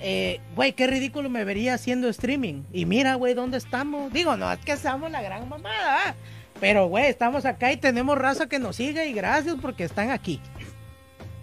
eh, 0.00 0.40
güey, 0.54 0.72
qué 0.72 0.86
ridículo 0.86 1.28
me 1.28 1.44
vería 1.44 1.74
haciendo 1.74 2.08
streaming. 2.08 2.62
Y 2.72 2.86
mira, 2.86 3.14
güey, 3.14 3.34
¿dónde 3.34 3.58
estamos? 3.58 4.12
Digo, 4.12 4.36
no, 4.36 4.50
es 4.52 4.58
que 4.60 4.72
estamos 4.72 5.10
la 5.10 5.22
gran 5.22 5.48
mamada, 5.48 6.08
¿ah? 6.08 6.14
pero, 6.60 6.86
güey, 6.86 7.06
estamos 7.06 7.44
acá 7.44 7.72
y 7.72 7.76
tenemos 7.76 8.16
raza 8.16 8.48
que 8.48 8.58
nos 8.58 8.76
sigue 8.76 9.06
y 9.06 9.12
gracias 9.12 9.56
porque 9.60 9.84
están 9.84 10.10
aquí. 10.10 10.40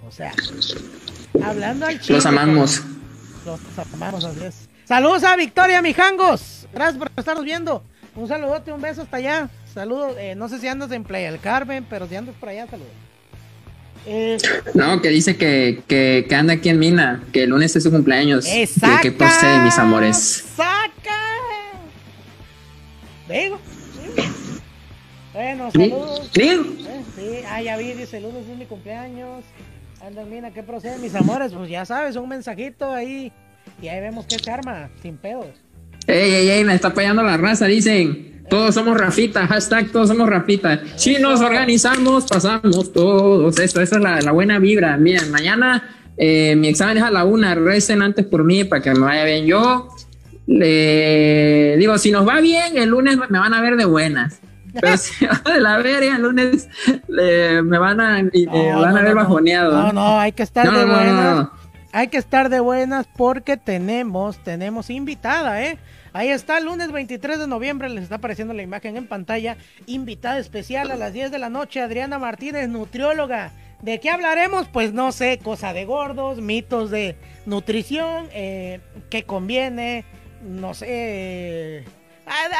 O 0.07 0.11
sea, 0.11 0.33
hablando 1.43 1.85
al 1.85 1.99
chile. 1.99 2.17
Los 2.17 2.25
amamos. 2.25 2.83
Los 3.45 3.59
amamos, 3.93 4.23
así 4.23 4.43
es. 4.43 4.69
Saludos 4.85 5.23
a 5.23 5.35
Victoria 5.35 5.81
Mijangos. 5.81 6.67
Gracias 6.71 6.97
por 6.97 7.11
estarnos 7.17 7.43
viendo. 7.43 7.83
Un 8.15 8.27
saludote, 8.27 8.71
un 8.71 8.81
beso 8.81 9.01
hasta 9.01 9.17
allá. 9.17 9.49
Saludos, 9.73 10.15
eh, 10.17 10.35
no 10.35 10.47
sé 10.47 10.59
si 10.59 10.67
andas 10.67 10.91
en 10.91 11.03
Playa 11.03 11.31
del 11.31 11.39
Carmen, 11.41 11.85
pero 11.89 12.07
si 12.07 12.15
andas 12.15 12.35
por 12.39 12.49
allá, 12.49 12.65
saludos. 12.67 12.91
Eh, 14.05 14.37
No, 14.73 15.01
que 15.01 15.09
dice 15.09 15.35
que, 15.35 15.83
que, 15.87 16.25
que 16.29 16.35
anda 16.35 16.53
aquí 16.53 16.69
en 16.69 16.79
Mina, 16.79 17.23
que 17.33 17.43
el 17.43 17.49
lunes 17.49 17.75
es 17.75 17.83
su 17.83 17.91
cumpleaños. 17.91 18.45
¿De 18.45 18.65
¡Saca! 18.67 19.01
qué 19.01 19.11
procede, 19.11 19.59
mis 19.63 19.77
amores? 19.77 20.45
¡Saca! 20.55 20.91
Digo. 23.27 23.59
sí. 24.15 24.23
Bueno, 25.33 25.71
saludos. 25.71 26.31
Digo. 26.33 26.63
Eh, 26.87 27.01
sí, 27.15 27.45
ah, 27.49 27.61
ya 27.61 27.75
vi, 27.77 27.93
dice 27.93 28.21
lunes 28.21 28.47
es 28.49 28.57
mi 28.57 28.65
cumpleaños. 28.65 29.43
Anda, 30.05 30.23
mina, 30.23 30.51
¿qué 30.51 30.61
procede, 30.63 30.99
mis 30.99 31.15
amores? 31.15 31.51
Pues 31.51 31.69
ya 31.69 31.83
sabes, 31.83 32.15
un 32.15 32.29
mensajito 32.29 32.93
ahí. 32.93 33.33
Y 33.81 33.87
ahí 33.87 33.99
vemos 33.99 34.25
qué 34.27 34.37
se 34.39 34.51
arma, 34.51 34.89
sin 35.01 35.17
pedos. 35.17 35.47
Ey, 36.07 36.31
ey, 36.33 36.49
ey, 36.49 36.63
me 36.63 36.75
está 36.75 36.89
apoyando 36.89 37.23
la 37.23 37.37
raza, 37.37 37.65
dicen. 37.65 38.25
Todos 38.49 38.75
somos 38.75 38.95
Rafita, 38.95 39.47
hashtag 39.47 39.91
todos 39.91 40.07
somos 40.07 40.29
Rafita. 40.29 40.79
Si 40.97 41.15
nos 41.17 41.41
organizamos, 41.41 42.25
pasamos 42.25 42.93
todos. 42.93 43.57
Eso, 43.57 43.81
esa 43.81 43.95
es 43.95 44.01
la, 44.01 44.21
la 44.21 44.31
buena 44.31 44.59
vibra. 44.59 44.97
Miren, 44.97 45.31
mañana 45.31 45.83
eh, 46.15 46.55
mi 46.55 46.67
examen 46.67 46.97
es 46.97 47.03
a 47.03 47.09
la 47.09 47.25
una. 47.25 47.55
Recen 47.55 48.03
antes 48.03 48.23
por 48.25 48.43
mí 48.43 48.63
para 48.63 48.83
que 48.83 48.91
me 48.91 48.99
vaya 48.99 49.23
bien. 49.23 49.47
Yo 49.47 49.89
le 50.45 51.75
digo, 51.77 51.97
si 51.97 52.11
nos 52.11 52.27
va 52.27 52.39
bien, 52.39 52.77
el 52.77 52.89
lunes 52.89 53.17
me 53.29 53.39
van 53.39 53.53
a 53.53 53.61
ver 53.61 53.77
de 53.77 53.85
buenas. 53.85 54.39
Pero 54.79 54.97
si 54.97 55.25
va 55.25 55.41
de 55.51 55.61
la 55.61 55.77
verga, 55.77 56.15
el 56.15 56.21
lunes 56.21 56.67
me 57.07 57.77
van 57.79 57.99
a, 57.99 58.19
eh, 58.19 58.31
No, 58.45 58.81
van 58.81 58.93
no, 58.93 58.99
a 58.99 59.01
ver 59.01 59.15
no, 59.15 59.21
bajoneado. 59.21 59.71
No, 59.71 59.93
no, 59.93 60.19
hay 60.19 60.33
que 60.33 60.43
estar 60.43 60.71
de 60.71 60.85
buenas. 60.85 61.47
Hay 61.93 62.09
que 62.09 62.17
estar 62.17 62.49
de 62.49 62.59
buenas 62.59 63.07
porque 63.15 63.55
tenemos, 63.55 64.37
tenemos 64.43 64.89
invitada, 64.89 65.63
¿eh? 65.63 65.77
Ahí 66.15 66.29
está, 66.29 66.61
lunes 66.61 66.93
23 66.93 67.39
de 67.39 67.45
noviembre, 67.45 67.89
les 67.89 68.03
está 68.03 68.15
apareciendo 68.15 68.53
la 68.53 68.63
imagen 68.63 68.95
en 68.95 69.05
pantalla. 69.05 69.57
Invitada 69.85 70.39
especial 70.39 70.89
a 70.89 70.95
las 70.95 71.11
10 71.11 71.29
de 71.29 71.39
la 71.39 71.49
noche, 71.49 71.81
Adriana 71.81 72.17
Martínez, 72.19 72.69
nutrióloga. 72.69 73.51
¿De 73.81 73.99
qué 73.99 74.09
hablaremos? 74.09 74.69
Pues 74.69 74.93
no 74.93 75.11
sé, 75.11 75.39
cosa 75.43 75.73
de 75.73 75.83
gordos, 75.83 76.39
mitos 76.39 76.89
de 76.89 77.17
nutrición, 77.45 78.29
eh, 78.31 78.79
qué 79.09 79.23
conviene, 79.23 80.05
no 80.41 80.73
sé. 80.73 81.83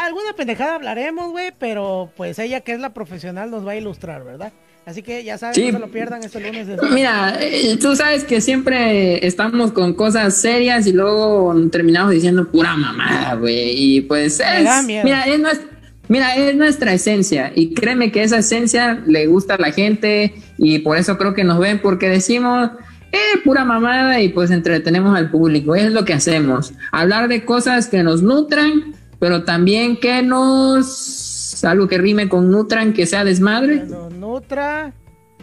alguna 0.04 0.34
pendejada 0.36 0.76
hablaremos, 0.76 1.32
güey, 1.32 1.54
pero 1.58 2.12
pues 2.18 2.38
ella 2.40 2.60
que 2.60 2.74
es 2.74 2.82
la 2.82 2.94
profesional 2.94 3.52
nos 3.52 3.66
va 3.66 3.72
a 3.72 3.76
ilustrar, 3.78 4.26
¿verdad? 4.26 4.52
Así 4.86 5.02
que 5.02 5.24
ya 5.24 5.38
saben, 5.38 5.56
Sí. 5.56 5.66
no 5.72 5.74
se 5.74 5.80
lo 5.80 5.92
pierdan 5.92 6.24
este 6.24 6.40
lunes. 6.40 6.68
Mira, 6.92 7.38
eh, 7.42 7.76
tú 7.82 7.96
sabes 7.96 8.24
que 8.24 8.40
siempre 8.40 9.26
estamos 9.26 9.72
con 9.72 9.94
cosas 9.96 10.36
serias 10.36 10.86
y 10.86 10.94
luego 10.94 11.56
terminamos 11.72 12.12
diciendo 12.12 12.52
pura 12.52 12.76
mamada, 12.78 13.34
güey. 13.34 13.72
Y 13.76 14.02
pues 14.02 14.40
es, 14.40 14.86
mira, 14.86 15.24
es 15.24 15.40
nuestra, 15.40 15.68
mira, 16.08 16.36
es 16.36 16.56
nuestra 16.56 16.94
esencia. 16.94 17.52
Y 17.56 17.74
créeme 17.74 18.12
que 18.12 18.22
esa 18.22 18.38
esencia 18.38 19.02
le 19.08 19.26
gusta 19.26 19.56
a 19.56 19.58
la 19.58 19.72
gente 19.72 20.36
y 20.60 20.80
por 20.80 20.98
eso 20.98 21.18
creo 21.18 21.34
que 21.34 21.44
nos 21.44 21.58
ven 21.58 21.80
porque 21.82 22.08
decimos, 22.08 22.70
eh, 23.12 23.40
pura 23.44 23.66
mamada 23.66 24.22
y 24.22 24.30
pues 24.30 24.52
entretenemos 24.52 25.18
al 25.18 25.32
público. 25.32 25.74
Es 25.74 25.92
lo 25.92 26.06
que 26.06 26.14
hacemos. 26.14 26.74
Hablar 26.92 27.28
de 27.28 27.44
cosas 27.44 27.88
que 27.88 28.04
nos 28.04 28.22
nutran, 28.22 28.94
pero 29.20 29.46
también 29.46 29.98
que 29.98 30.22
nos... 30.22 31.25
Algo 31.64 31.88
que 31.88 31.98
rime 31.98 32.28
con 32.28 32.52
nutran, 32.52 32.94
que 32.94 33.06
sea 33.06 33.24
desmadre. 33.24 33.84
Nutra. 33.86 34.94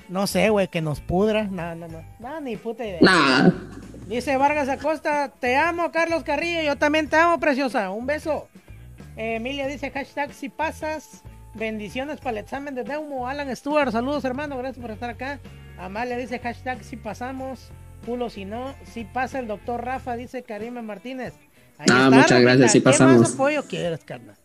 No 0.09 0.27
sé, 0.27 0.51
güey, 0.51 0.69
que 0.69 0.83
nos 0.83 1.01
pudra. 1.01 1.45
No, 1.45 1.75
no, 1.75 1.89
no. 1.89 2.03
No, 2.21 2.41
ni 2.41 2.57
puta 2.57 2.85
idea. 2.85 2.99
Nah. 3.01 3.51
Dice 4.09 4.37
Vargas 4.37 4.69
Acosta, 4.69 5.33
te 5.41 5.57
amo, 5.57 5.91
Carlos 5.91 6.23
Carrillo. 6.25 6.61
Yo 6.63 6.77
también 6.77 7.09
te 7.09 7.17
amo, 7.17 7.39
preciosa. 7.41 7.91
Un 7.91 8.05
beso. 8.07 8.49
Eh, 9.17 9.37
Emilia 9.37 9.67
dice, 9.67 9.91
hashtag 9.91 10.33
si 10.35 10.49
pasas. 10.49 11.23
Bendiciones 11.55 12.19
para 12.19 12.33
el 12.33 12.39
examen 12.45 12.75
de 12.75 12.85
Neumo. 12.85 13.29
Alan 13.29 13.55
Stewart, 13.57 13.91
saludos, 13.93 14.25
hermano. 14.25 14.59
Gracias 14.59 14.83
por 14.83 14.91
estar 14.91 15.11
acá. 15.11 15.39
Amalia 15.79 16.17
dice, 16.19 16.39
hashtag 16.39 16.83
si 16.83 16.97
pasamos. 16.97 17.71
Culo 18.05 18.29
si 18.31 18.45
no. 18.45 18.75
Si 18.85 19.05
pasa 19.05 19.39
el 19.39 19.47
doctor 19.47 19.85
Rafa, 19.85 20.17
dice 20.17 20.43
Karime 20.43 20.83
Martínez. 20.83 21.35
Ahí 21.79 21.87
Ah, 21.91 22.05
está, 22.05 22.11
muchas 22.11 22.41
gracias, 22.43 22.73
sí 22.73 22.81
¿Qué 22.81 22.85
más 22.89 22.99
pasamos. 22.99 23.35
apoyo 23.35 23.63
quieres, 23.67 24.05
carnal? 24.05 24.37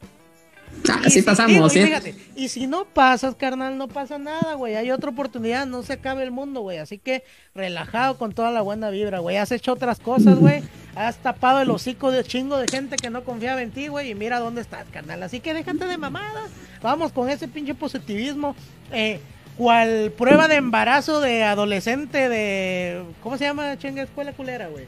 Ah, 0.89 1.01
Y 1.05 1.09
sí 1.09 1.19
si- 1.19 1.21
pasamos, 1.23 1.75
y 1.75 1.83
fíjate, 1.83 2.15
y 2.35 2.47
si 2.49 2.67
no 2.67 2.85
pasas, 2.85 3.35
carnal, 3.35 3.77
no 3.77 3.87
pasa 3.87 4.17
nada, 4.19 4.53
güey. 4.53 4.75
Hay 4.75 4.91
otra 4.91 5.09
oportunidad, 5.09 5.65
no 5.65 5.83
se 5.83 5.93
acabe 5.93 6.23
el 6.23 6.31
mundo, 6.31 6.61
güey. 6.61 6.77
Así 6.77 6.97
que 6.97 7.23
relajado 7.55 8.17
con 8.17 8.31
toda 8.31 8.51
la 8.51 8.61
buena 8.61 8.89
vibra, 8.89 9.19
güey. 9.19 9.37
Has 9.37 9.51
hecho 9.51 9.73
otras 9.73 9.99
cosas, 9.99 10.35
güey. 10.37 10.61
Has 10.95 11.17
tapado 11.17 11.59
el 11.61 11.69
hocico 11.71 12.11
de 12.11 12.23
chingo 12.23 12.57
de 12.57 12.67
gente 12.67 12.95
que 12.95 13.09
no 13.09 13.23
confiaba 13.23 13.61
en 13.61 13.71
ti, 13.71 13.87
güey. 13.87 14.11
Y 14.11 14.15
mira 14.15 14.39
dónde 14.39 14.61
estás, 14.61 14.85
carnal. 14.91 15.21
Así 15.23 15.39
que 15.39 15.53
déjate 15.53 15.85
de 15.85 15.97
mamadas. 15.97 16.49
Vamos 16.81 17.11
con 17.11 17.29
ese 17.29 17.47
pinche 17.47 17.73
positivismo. 17.73 18.55
Eh, 18.91 19.19
¿Cuál 19.57 20.13
prueba 20.15 20.47
de 20.47 20.55
embarazo 20.55 21.19
de 21.19 21.43
adolescente 21.43 22.29
de. 22.29 23.03
¿Cómo 23.23 23.37
se 23.37 23.45
llama, 23.45 23.77
chinga 23.77 24.03
escuela 24.03 24.31
culera, 24.33 24.67
güey? 24.67 24.85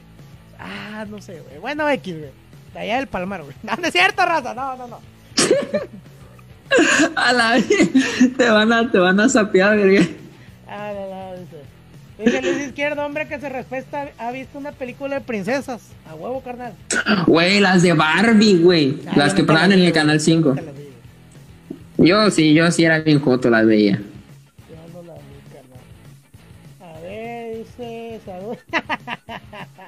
Ah, 0.58 1.04
no 1.08 1.20
sé, 1.20 1.40
güey. 1.40 1.58
Bueno, 1.58 1.88
X, 1.90 2.16
güey. 2.18 2.30
De 2.72 2.78
allá 2.78 2.96
del 2.96 3.08
Palmar, 3.08 3.42
güey. 3.42 3.54
No, 3.64 3.74
no 3.76 3.86
es 3.86 3.92
cierto, 3.92 4.24
raza. 4.24 4.54
No, 4.54 4.76
no, 4.76 4.86
no. 4.86 5.00
A 7.16 7.32
la 7.32 7.58
te 8.36 8.48
van 8.48 8.72
a, 8.72 8.90
te 8.90 8.98
van 8.98 9.18
a 9.20 9.28
sapear, 9.28 9.76
verga. 9.76 10.06
Ah, 10.68 10.92
dice. 11.38 12.42
Luis 12.42 12.66
Izquierdo, 12.68 13.04
hombre 13.04 13.26
que 13.26 13.40
se 13.40 13.48
respeta, 13.48 14.10
ha 14.18 14.30
visto 14.30 14.58
una 14.58 14.72
película 14.72 15.16
de 15.16 15.20
princesas. 15.22 15.82
A 16.08 16.14
huevo, 16.14 16.42
carnal. 16.42 16.74
Güey, 17.26 17.60
las 17.60 17.82
de 17.82 17.92
Barbie, 17.94 18.58
güey. 18.62 18.98
Ah, 19.06 19.12
Las 19.16 19.34
que 19.34 19.42
pasaban 19.42 19.72
en 19.72 19.80
el. 19.80 19.92
Canal 19.92 20.20
5. 20.20 20.48
Nunca 20.50 20.62
las 20.62 20.74
vi, 20.76 20.82
güey. 21.96 22.08
Yo 22.08 22.30
sí, 22.30 22.54
yo 22.54 22.70
sí 22.70 22.84
era 22.84 23.00
bien 23.00 23.20
joto, 23.20 23.50
las 23.50 23.66
veía. 23.66 23.96
Yo 23.96 24.76
no 24.92 25.02
las 25.02 25.18
vi, 25.18 25.40
carnal. 26.78 26.96
A 26.96 27.00
ver, 27.00 27.56
dice. 27.58 28.20
Salud. 28.24 28.56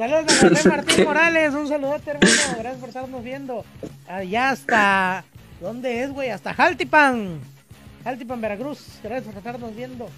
Saludos 0.00 0.42
a 0.42 0.48
José 0.48 0.68
Martín. 0.70 1.04
Morales. 1.04 1.52
Un 1.52 1.68
saludote, 1.68 2.10
hermano. 2.12 2.32
Gracias 2.58 2.76
por 2.78 2.88
estarnos 2.88 3.22
viendo. 3.22 3.64
Allá 4.08 4.48
hasta. 4.48 5.24
¿Dónde 5.60 6.02
es, 6.02 6.10
güey? 6.10 6.30
Hasta 6.30 6.54
Jaltipan. 6.54 7.38
Jaltipan, 8.02 8.40
Veracruz. 8.40 8.78
Gracias 9.02 9.26
por 9.26 9.36
estarnos 9.36 9.76
viendo. 9.76 10.08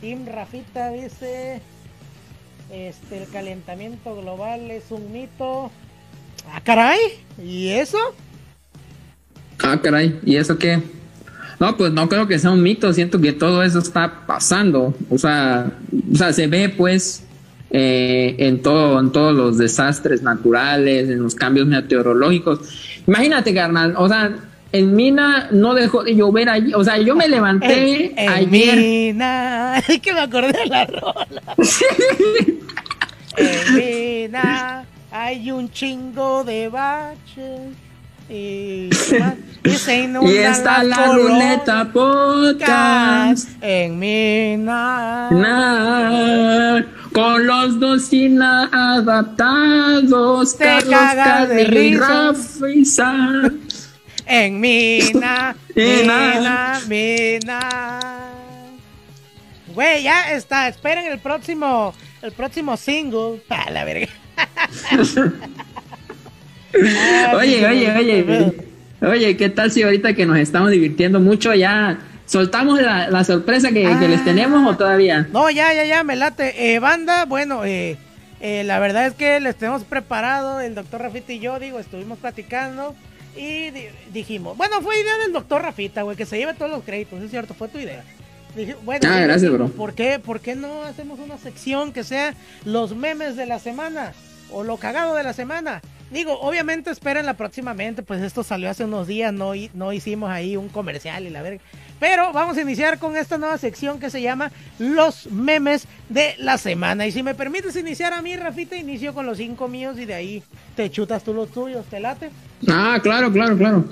Team 0.00 0.26
Rafita 0.26 0.90
dice. 0.90 1.62
Este, 2.72 3.22
el 3.22 3.28
calentamiento 3.28 4.16
global 4.20 4.68
es 4.72 4.90
un 4.90 5.12
mito. 5.12 5.70
Ah, 6.52 6.60
caray. 6.64 6.98
¿Y 7.40 7.68
eso? 7.68 7.98
Ah, 9.62 9.78
caray, 9.80 10.18
¿y 10.24 10.36
eso 10.36 10.58
qué? 10.58 10.82
No, 11.60 11.76
pues 11.76 11.92
no 11.92 12.08
creo 12.08 12.26
que 12.26 12.38
sea 12.38 12.50
un 12.50 12.62
mito, 12.62 12.92
siento 12.92 13.20
que 13.20 13.32
todo 13.32 13.62
eso 13.62 13.78
está 13.78 14.26
pasando. 14.26 14.92
O 15.08 15.18
sea, 15.18 15.70
o 16.12 16.16
sea 16.16 16.32
se 16.32 16.48
ve 16.48 16.68
pues 16.68 17.24
eh, 17.70 18.36
en 18.38 18.62
todo, 18.62 18.98
en 19.00 19.12
todos 19.12 19.34
los 19.34 19.58
desastres 19.58 20.22
naturales, 20.22 21.08
en 21.08 21.22
los 21.22 21.34
cambios 21.34 21.66
meteorológicos. 21.66 22.60
Imagínate, 23.06 23.54
carnal, 23.54 23.94
o 23.96 24.08
sea, 24.08 24.30
en 24.72 24.94
Mina 24.94 25.48
no 25.50 25.74
dejó 25.74 26.04
de 26.04 26.14
llover 26.14 26.48
allí. 26.48 26.74
O 26.74 26.84
sea, 26.84 26.96
yo 26.98 27.16
me 27.16 27.28
levanté 27.28 28.12
En, 28.12 28.18
en 28.18 28.28
ayer. 28.28 28.76
Mina. 28.76 29.78
Es 29.88 30.00
que 30.00 30.12
me 30.12 30.20
acordé 30.20 30.52
de 30.52 30.66
la 30.66 30.86
rola. 30.86 31.42
en 33.36 33.74
Mina 33.74 34.84
hay 35.10 35.50
un 35.50 35.70
chingo 35.72 36.44
de 36.44 36.68
baches. 36.68 37.60
Y, 38.32 38.88
y 39.64 39.70
se 39.72 40.02
inundan 40.04 40.32
Y 40.32 40.36
está 40.36 40.84
la 40.84 41.04
colonias. 41.06 41.32
ruleta 41.66 41.90
podcast. 41.92 43.48
En 43.60 43.98
Mina. 43.98 45.28
Con 47.20 47.46
los 47.46 47.78
dos 47.78 48.10
inadaptados, 48.14 50.56
Te 50.56 50.64
Carlos 50.64 50.90
cagas 50.90 51.50
de 51.50 51.64
Carrillo 51.64 51.80
y 51.80 51.90
risa. 51.90 52.08
Rafa 52.08 52.70
Isaac. 52.70 53.52
En 54.26 54.60
Mina. 54.60 55.56
Mina. 55.74 56.80
Mina. 56.88 58.30
Güey, 59.74 60.02
ya 60.04 60.32
está. 60.32 60.68
Esperen 60.68 61.04
el 61.06 61.18
próximo. 61.18 61.92
El 62.22 62.32
próximo 62.32 62.76
single. 62.76 63.42
A 63.48 63.70
la 63.70 63.84
verga. 63.84 64.06
Oye, 67.34 67.66
oye, 67.66 67.92
oye, 67.92 68.54
oye, 69.02 69.36
¿qué 69.36 69.50
tal 69.50 69.72
si 69.72 69.82
ahorita 69.82 70.14
que 70.14 70.26
nos 70.26 70.38
estamos 70.38 70.70
divirtiendo 70.70 71.18
mucho 71.18 71.52
ya 71.52 71.98
soltamos 72.30 72.80
la, 72.80 73.08
la 73.10 73.24
sorpresa 73.24 73.68
que, 73.72 73.82
que 73.98 74.08
les 74.08 74.20
Ah. 74.20 74.24
tenemos 74.24 74.66
o 74.72 74.76
todavía? 74.76 75.26
No, 75.32 75.50
ya, 75.50 75.72
ya, 75.74 75.84
ya, 75.84 76.04
me 76.04 76.14
late. 76.16 76.74
Eh, 76.74 76.78
banda, 76.78 77.24
bueno, 77.24 77.64
eh, 77.64 77.96
eh, 78.40 78.62
la 78.64 78.78
verdad 78.78 79.06
es 79.06 79.14
que 79.14 79.40
les 79.40 79.56
tenemos 79.56 79.82
preparado, 79.84 80.60
el 80.60 80.74
doctor 80.74 81.02
Rafita 81.02 81.32
y 81.32 81.40
yo, 81.40 81.58
digo, 81.58 81.78
estuvimos 81.80 82.18
platicando 82.18 82.94
y 83.36 83.70
di- 83.70 83.88
dijimos, 84.12 84.56
bueno, 84.56 84.80
fue 84.80 85.00
idea 85.00 85.18
del 85.24 85.32
doctor 85.32 85.62
Rafita, 85.62 86.02
güey, 86.02 86.16
que 86.16 86.26
se 86.26 86.38
lleve 86.38 86.54
todos 86.54 86.70
los 86.70 86.84
créditos, 86.84 87.20
es 87.22 87.30
cierto, 87.30 87.54
fue 87.54 87.68
tu 87.68 87.78
idea. 87.78 88.04
Dije, 88.56 88.76
bueno, 88.84 89.08
Ah, 89.12 89.20
gracias, 89.20 89.50
bro. 89.52 89.68
¿por 89.68 89.94
qué, 89.94 90.18
¿por 90.18 90.40
qué 90.40 90.54
no 90.56 90.82
hacemos 90.84 91.18
una 91.20 91.38
sección 91.38 91.92
que 91.92 92.02
sea 92.04 92.34
los 92.64 92.94
memes 92.96 93.36
de 93.36 93.46
la 93.46 93.58
semana 93.58 94.12
o 94.52 94.62
lo 94.64 94.76
cagado 94.76 95.14
de 95.14 95.22
la 95.22 95.32
semana? 95.32 95.80
Digo, 96.10 96.40
obviamente 96.40 96.90
espérenla 96.90 97.34
próximamente, 97.34 98.02
pues 98.02 98.20
esto 98.22 98.42
salió 98.42 98.68
hace 98.68 98.84
unos 98.84 99.06
días, 99.06 99.32
no, 99.32 99.52
no 99.74 99.92
hicimos 99.92 100.30
ahí 100.30 100.56
un 100.56 100.68
comercial 100.68 101.24
y 101.26 101.30
la 101.30 101.42
verga. 101.42 101.62
Pero 102.00 102.32
vamos 102.32 102.56
a 102.56 102.62
iniciar 102.62 102.98
con 102.98 103.16
esta 103.16 103.36
nueva 103.36 103.58
sección 103.58 104.00
que 104.00 104.08
se 104.08 104.22
llama 104.22 104.50
Los 104.78 105.30
memes 105.30 105.86
de 106.08 106.34
la 106.38 106.56
semana. 106.56 107.06
Y 107.06 107.12
si 107.12 107.22
me 107.22 107.34
permites 107.34 107.76
iniciar 107.76 108.14
a 108.14 108.22
mí, 108.22 108.34
Rafita, 108.36 108.74
inicio 108.74 109.12
con 109.12 109.26
los 109.26 109.36
cinco 109.36 109.68
míos 109.68 109.98
y 109.98 110.06
de 110.06 110.14
ahí 110.14 110.42
te 110.74 110.90
chutas 110.90 111.22
tú 111.22 111.34
los 111.34 111.50
tuyos, 111.52 111.84
¿te 111.86 112.00
late? 112.00 112.30
Ah, 112.66 112.98
claro, 113.02 113.30
claro, 113.30 113.56
claro. 113.56 113.84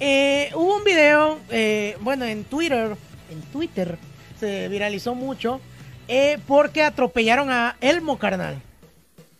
Eh, 0.00 0.50
hubo 0.54 0.76
un 0.76 0.84
video, 0.84 1.38
eh, 1.50 1.96
bueno, 2.00 2.24
en 2.24 2.42
Twitter, 2.42 2.96
en 3.30 3.40
Twitter 3.52 3.96
se 4.40 4.68
viralizó 4.68 5.14
mucho 5.14 5.60
eh, 6.08 6.38
porque 6.48 6.82
atropellaron 6.82 7.50
a 7.50 7.76
Elmo 7.80 8.18
Carnal. 8.18 8.60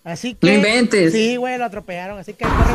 Así 0.05 0.35
que. 0.35 0.47
No 0.47 0.53
inventes. 0.53 1.13
Sí, 1.13 1.37
güey, 1.37 1.59
lo 1.59 1.65
atropellaron, 1.65 2.19
así 2.19 2.35
que. 2.35 2.45
corre, 2.45 2.75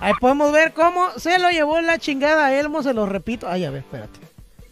Ahí 0.00 0.12
podemos 0.20 0.52
ver 0.52 0.72
cómo 0.72 1.10
se 1.16 1.38
lo 1.38 1.50
llevó 1.50 1.80
la 1.80 1.98
chingada 1.98 2.46
a 2.46 2.54
Elmo, 2.54 2.82
se 2.82 2.94
lo 2.94 3.06
repito. 3.06 3.48
Ay, 3.48 3.64
a 3.64 3.70
ver, 3.70 3.80
espérate. 3.80 4.20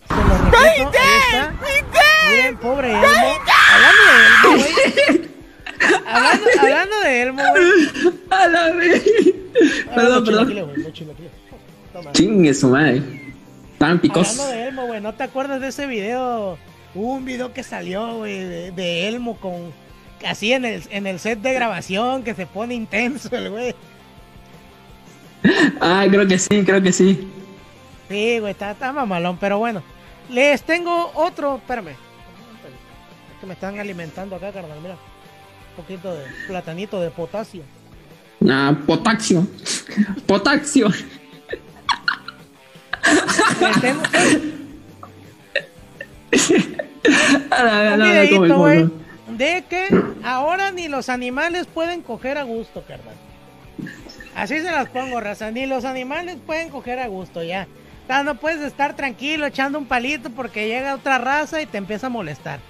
Se 0.09 0.15
lo 0.15 0.39
repito, 0.39 0.59
ahí 0.59 0.81
está. 0.81 1.55
Miren, 2.31 2.57
pobre 2.59 2.91
Elmo. 2.91 3.07
Hablando 3.67 4.11
de 4.11 4.23
Elmo, 4.43 4.63
güey. 5.03 5.31
Hablando, 6.07 6.47
hablando 6.61 7.01
de 7.01 7.23
Elmo, 7.23 7.43
güey. 7.51 7.65
A 8.31 8.49
la 8.49 8.73
vez. 8.73 9.05
Perdón, 9.95 10.25
perdón. 10.25 10.75
Chingue 12.13 12.55
su 12.55 12.69
madre. 12.69 13.03
Tan 13.79 14.01
picos. 14.01 14.31
Hablando 14.31 14.53
de 14.53 14.69
Elmo, 14.69 14.87
güey, 14.87 15.01
¿no 15.01 15.15
te 15.15 15.25
acuerdas 15.25 15.61
de 15.61 15.69
ese 15.69 15.87
video? 15.87 16.59
Hubo 16.95 17.15
un 17.15 17.25
video 17.25 17.53
que 17.53 17.63
salió, 17.63 18.19
güey, 18.19 18.39
de, 18.39 18.71
de 18.71 19.09
Elmo 19.09 19.37
con... 19.39 19.73
Así 20.27 20.53
en 20.53 20.65
el, 20.65 20.83
en 20.91 21.07
el 21.07 21.19
set 21.19 21.41
de 21.41 21.53
grabación, 21.53 22.23
que 22.23 22.35
se 22.35 22.47
pone 22.47 22.75
intenso 22.75 23.29
el 23.37 23.51
güey. 23.51 23.75
Ah, 25.81 26.05
creo 26.09 26.27
que 26.27 26.39
sí, 26.39 26.63
creo 26.65 26.83
que 26.83 26.93
sí. 26.93 27.29
Sí, 28.09 28.39
güey, 28.39 28.53
está, 28.53 28.71
está 28.73 28.93
mamalón, 28.93 29.37
pero 29.39 29.59
bueno. 29.59 29.83
Les 30.31 30.63
tengo 30.63 31.11
otro, 31.15 31.57
espérame. 31.57 31.89
Es 31.91 33.41
que 33.41 33.47
me 33.47 33.55
están 33.55 33.79
alimentando 33.79 34.37
acá, 34.37 34.53
carnal, 34.53 34.79
mira. 34.81 34.95
Un 34.95 35.83
poquito 35.85 36.15
de 36.15 36.25
platanito 36.47 37.01
de 37.01 37.11
potasio. 37.11 37.63
Ah, 38.49 38.75
potasio. 38.87 39.47
Potasio. 40.27 40.89
Les 43.61 43.81
tengo 43.81 44.03
un 44.13 44.57
la- 47.51 47.97
¿cómo- 47.97 48.05
videíto, 48.05 48.59
güey, 48.59 48.89
de 49.29 49.65
que 49.69 49.89
ahora 50.25 50.71
ni 50.73 50.89
los 50.89 51.09
animales 51.09 51.67
pueden 51.73 52.03
coger 52.03 52.37
a 52.39 52.43
gusto, 52.43 52.83
carnal. 52.87 53.15
Así 54.37 54.61
se 54.61 54.71
las 54.71 54.89
pongo, 54.91 55.21
raza. 55.21 55.51
Ni 55.51 55.67
los 55.67 55.85
animales 55.85 56.37
pueden 56.47 56.69
coger 56.69 56.99
a 57.01 57.09
gusto, 57.09 57.43
ya. 57.43 57.67
O 58.05 58.07
sea, 58.07 58.23
no 58.23 58.37
puedes 58.37 58.61
estar 58.61 58.95
tranquilo 58.95 59.47
echando 59.47 59.79
un 59.79 59.87
palito 59.87 60.31
porque 60.31 60.69
llega 60.69 60.95
otra 60.95 61.19
raza 61.19 61.61
y 61.63 61.67
te 61.67 61.79
empieza 61.79 62.07
a 62.07 62.11
molestar. 62.11 62.61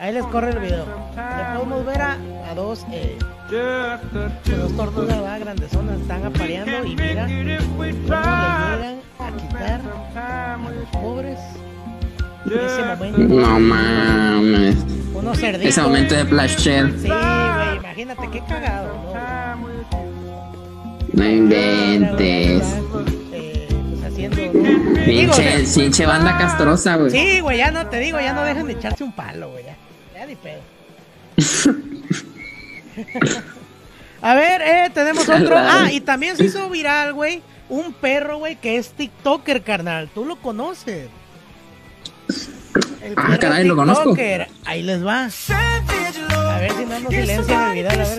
Ahí 0.00 0.14
les 0.14 0.24
corre 0.26 0.50
el 0.50 0.60
video. 0.60 0.86
Le 1.16 1.56
podemos 1.58 1.84
ver 1.84 2.00
a, 2.00 2.16
a 2.48 2.54
dos, 2.54 2.86
eh, 2.92 3.18
dos 3.50 4.76
tortugas 4.76 5.08
¿verdad? 5.20 5.40
grandezonas 5.40 6.00
están 6.00 6.24
apareando 6.24 6.84
y 6.86 6.94
mira 6.94 7.26
cómo 7.26 7.82
le 7.84 7.92
llegan 7.92 9.00
a 9.18 9.32
quitar 9.36 9.80
a 10.16 10.56
los 10.70 10.88
pobres. 10.90 11.38
En 12.46 12.52
ese 12.60 12.82
momento, 12.84 13.18
No 13.18 13.60
mames. 13.60 14.76
unos 15.12 15.36
cerditos. 15.38 15.68
Ese 15.68 15.82
momento 15.82 16.14
de 16.14 16.24
Plasher. 16.24 16.92
Sí, 16.98 17.08
güey, 17.08 17.76
imagínate 17.76 18.30
qué 18.30 18.40
cagado, 18.48 18.94
¿no? 19.12 19.67
No 21.18 21.28
inventes. 21.28 22.62
Eh, 23.32 23.68
pues 24.00 24.12
Pinche, 25.04 25.64
pinche 25.74 26.06
banda 26.06 26.38
castrosa, 26.38 26.96
güey. 26.96 27.10
Sí, 27.10 27.40
güey, 27.40 27.58
ya 27.58 27.70
no 27.72 27.86
te 27.88 27.98
digo, 27.98 28.20
ya 28.20 28.32
no 28.32 28.42
dejan 28.42 28.66
de 28.68 28.74
echarse 28.74 29.02
un 29.02 29.12
palo, 29.12 29.50
güey. 29.50 29.64
Ya, 29.64 29.76
ya 30.14 30.26
ni 30.26 30.36
pedo. 30.36 30.60
A 34.22 34.34
ver, 34.34 34.62
eh, 34.62 34.90
tenemos 34.94 35.28
otro. 35.28 35.56
Ah, 35.56 35.90
y 35.92 36.00
también 36.00 36.36
se 36.36 36.44
hizo 36.44 36.68
viral, 36.70 37.12
güey. 37.14 37.42
Un 37.68 37.92
perro, 37.92 38.38
güey, 38.38 38.54
que 38.56 38.76
es 38.76 38.90
TikToker, 38.90 39.62
carnal. 39.62 40.08
Tú 40.14 40.24
lo 40.24 40.36
conoces. 40.36 41.08
El 43.02 43.14
Ah, 43.16 43.36
caray, 43.40 43.64
lo 43.64 43.74
conozco. 43.76 44.10
TikToker. 44.14 44.48
Ahí 44.64 44.82
les 44.82 45.04
va. 45.04 45.24
A 45.24 46.58
ver 46.60 46.72
si 46.72 46.84
no 46.84 47.00
nos 47.00 47.12
silencian 47.12 47.76
el 47.76 47.84
video. 47.84 47.90
A 47.90 47.96
ver. 47.96 48.18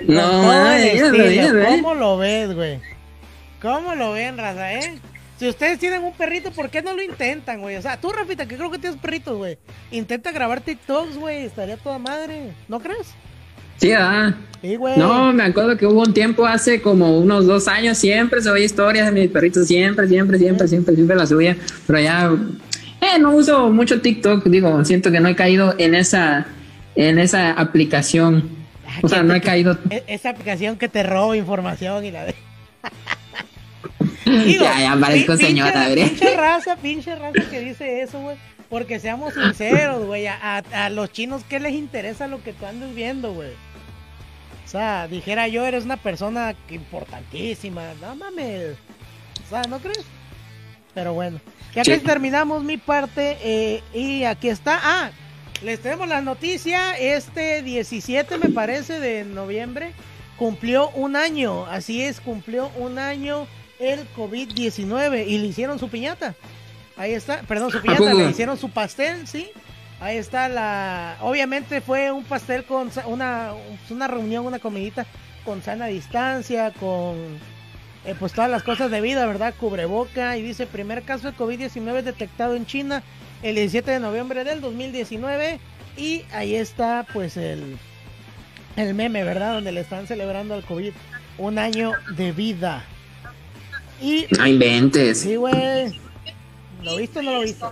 No 0.00 1.12
míralo, 1.12 1.62
eh. 1.62 1.66
¿Cómo 1.68 1.94
lo 1.94 2.18
ves, 2.18 2.54
güey? 2.54 2.80
¿Cómo 3.60 3.94
lo 3.94 4.12
ven, 4.12 4.36
raza, 4.36 4.74
eh? 4.74 4.98
Si 5.38 5.48
ustedes 5.48 5.78
tienen 5.78 6.04
un 6.04 6.12
perrito, 6.12 6.52
¿por 6.52 6.70
qué 6.70 6.82
no 6.82 6.94
lo 6.94 7.02
intentan, 7.02 7.60
güey? 7.60 7.76
O 7.76 7.82
sea, 7.82 8.00
tú, 8.00 8.10
Rafita, 8.10 8.46
que 8.46 8.56
creo 8.56 8.70
que 8.70 8.78
tienes 8.78 9.00
perritos, 9.00 9.36
güey. 9.36 9.58
Intenta 9.90 10.30
grabar 10.30 10.60
TikToks, 10.60 11.16
güey. 11.16 11.44
Estaría 11.44 11.76
toda 11.76 11.98
madre. 11.98 12.52
¿No 12.68 12.80
crees? 12.80 13.14
Sí. 13.82 14.34
Sí, 14.62 14.76
güey. 14.76 14.96
No, 14.96 15.32
me 15.32 15.42
acuerdo 15.42 15.76
que 15.76 15.86
hubo 15.86 16.02
un 16.02 16.14
tiempo 16.14 16.46
hace 16.46 16.80
como 16.80 17.18
unos 17.18 17.46
dos 17.46 17.66
años, 17.66 17.98
siempre 17.98 18.40
subía 18.40 18.64
historias 18.64 19.06
de 19.12 19.20
mis 19.20 19.28
perritos, 19.30 19.66
siempre, 19.66 20.06
siempre, 20.06 20.38
siempre, 20.38 20.68
siempre, 20.68 20.94
siempre 20.94 21.16
las 21.16 21.30
subía, 21.30 21.56
pero 21.86 21.98
ya, 21.98 22.30
eh, 23.00 23.18
no 23.18 23.32
uso 23.34 23.70
mucho 23.70 24.00
TikTok, 24.00 24.44
digo, 24.46 24.84
siento 24.84 25.10
que 25.10 25.18
no 25.18 25.28
he 25.28 25.34
caído 25.34 25.74
en 25.78 25.96
esa, 25.96 26.46
en 26.94 27.18
esa 27.18 27.50
aplicación, 27.52 28.50
Ah, 28.86 28.98
o 29.02 29.08
sea, 29.08 29.22
no 29.24 29.34
he 29.34 29.40
caído, 29.40 29.76
e- 29.90 30.04
Esa 30.06 30.30
aplicación 30.30 30.76
que 30.76 30.88
te 30.88 31.02
roba 31.02 31.36
información 31.36 32.04
y 32.04 32.10
la 32.12 32.24
de. 32.26 32.34
ya, 34.60 34.80
ya 34.80 34.96
parezco 35.00 35.36
señora, 35.36 35.72
pinche, 35.72 35.88
¿verdad? 35.94 36.08
pinche 36.10 36.36
raza, 36.36 36.76
pinche 36.76 37.14
raza 37.16 37.50
que 37.50 37.60
dice 37.60 38.02
eso, 38.02 38.20
güey. 38.20 38.36
Porque 38.68 38.98
seamos 39.00 39.34
sinceros, 39.34 40.06
güey. 40.06 40.26
A, 40.26 40.38
a- 40.58 40.84
a 40.86 40.90
los 40.90 41.10
chinos, 41.12 41.42
¿qué 41.48 41.60
les 41.60 41.72
interesa 41.74 42.26
lo 42.28 42.42
que 42.42 42.52
tú 42.52 42.64
andes 42.66 42.94
viendo, 42.94 43.32
güey? 43.34 43.50
O 44.72 44.78
sea, 44.78 45.06
dijera 45.06 45.48
yo, 45.48 45.66
eres 45.66 45.84
una 45.84 45.98
persona 45.98 46.54
importantísima. 46.70 47.92
No 48.00 48.16
mames. 48.16 48.76
O 49.44 49.50
sea, 49.50 49.60
¿no 49.68 49.78
crees? 49.80 50.00
Pero 50.94 51.12
bueno, 51.12 51.40
ya 51.74 51.82
que 51.82 51.96
Sí. 51.98 52.00
terminamos 52.00 52.64
mi 52.64 52.78
parte, 52.78 53.36
eh, 53.42 53.82
y 53.92 54.24
aquí 54.24 54.48
está. 54.48 54.80
Ah, 54.82 55.10
les 55.62 55.80
tenemos 55.80 56.08
la 56.08 56.22
noticia. 56.22 56.96
Este 56.98 57.62
17, 57.62 58.38
me 58.38 58.48
parece, 58.48 58.98
de 58.98 59.24
noviembre, 59.24 59.92
cumplió 60.38 60.88
un 60.94 61.16
año. 61.16 61.66
Así 61.66 62.00
es, 62.02 62.18
cumplió 62.22 62.70
un 62.78 62.98
año 62.98 63.46
el 63.78 64.08
COVID-19 64.16 65.26
y 65.28 65.36
le 65.36 65.48
hicieron 65.48 65.78
su 65.78 65.90
piñata. 65.90 66.34
Ahí 66.96 67.12
está, 67.12 67.42
perdón, 67.42 67.70
su 67.70 67.82
piñata, 67.82 68.14
le 68.14 68.30
hicieron 68.30 68.56
su 68.56 68.70
pastel, 68.70 69.26
sí. 69.26 69.50
Ahí 70.02 70.16
está 70.16 70.48
la. 70.48 71.16
Obviamente 71.20 71.80
fue 71.80 72.10
un 72.10 72.24
pastel 72.24 72.64
con 72.64 72.90
una, 73.06 73.52
una 73.88 74.08
reunión, 74.08 74.44
una 74.44 74.58
comidita 74.58 75.06
con 75.44 75.62
sana 75.62 75.86
distancia, 75.86 76.72
con 76.72 77.14
eh, 78.04 78.16
pues 78.18 78.32
todas 78.32 78.50
las 78.50 78.64
cosas 78.64 78.90
de 78.90 79.00
vida, 79.00 79.24
¿verdad? 79.26 79.54
Cubreboca 79.56 80.36
y 80.36 80.42
dice 80.42 80.66
primer 80.66 81.04
caso 81.04 81.30
de 81.30 81.36
COVID-19 81.36 82.02
detectado 82.02 82.56
en 82.56 82.66
China 82.66 83.04
el 83.44 83.54
17 83.54 83.92
de 83.92 84.00
noviembre 84.00 84.42
del 84.42 84.60
2019 84.60 85.60
y 85.96 86.24
ahí 86.32 86.56
está 86.56 87.06
pues 87.12 87.36
el 87.36 87.78
el 88.74 88.94
meme, 88.94 89.22
¿verdad? 89.22 89.54
Donde 89.54 89.70
le 89.70 89.82
están 89.82 90.08
celebrando 90.08 90.54
al 90.54 90.64
COVID 90.64 90.92
un 91.38 91.58
año 91.60 91.92
de 92.16 92.32
vida. 92.32 92.84
Y 94.00 94.26
No 94.36 94.48
inventes. 94.48 95.20
sí, 95.20 95.36
güey. 95.36 96.00
¿Lo 96.82 96.96
viste 96.96 97.20
o 97.20 97.22
no 97.22 97.34
lo 97.34 97.40
viste? 97.42 97.64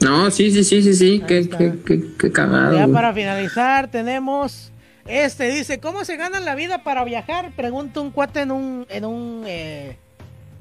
No, 0.00 0.30
sí, 0.30 0.50
sí, 0.50 0.64
sí, 0.64 0.82
sí, 0.82 0.94
sí, 0.94 1.22
qué, 1.26 1.48
qué, 1.48 1.74
qué, 1.84 2.02
qué 2.18 2.32
cagado. 2.32 2.74
Ya 2.74 2.88
para 2.88 3.12
finalizar 3.12 3.90
tenemos 3.90 4.72
este 5.06 5.50
dice 5.50 5.80
cómo 5.80 6.04
se 6.04 6.16
gana 6.16 6.40
la 6.40 6.54
vida 6.54 6.82
para 6.82 7.04
viajar 7.04 7.50
pregunta 7.56 8.00
un 8.00 8.10
cuate 8.10 8.40
en 8.40 8.50
un 8.52 8.86
en 8.90 9.04
un 9.04 9.42
eh, 9.46 9.96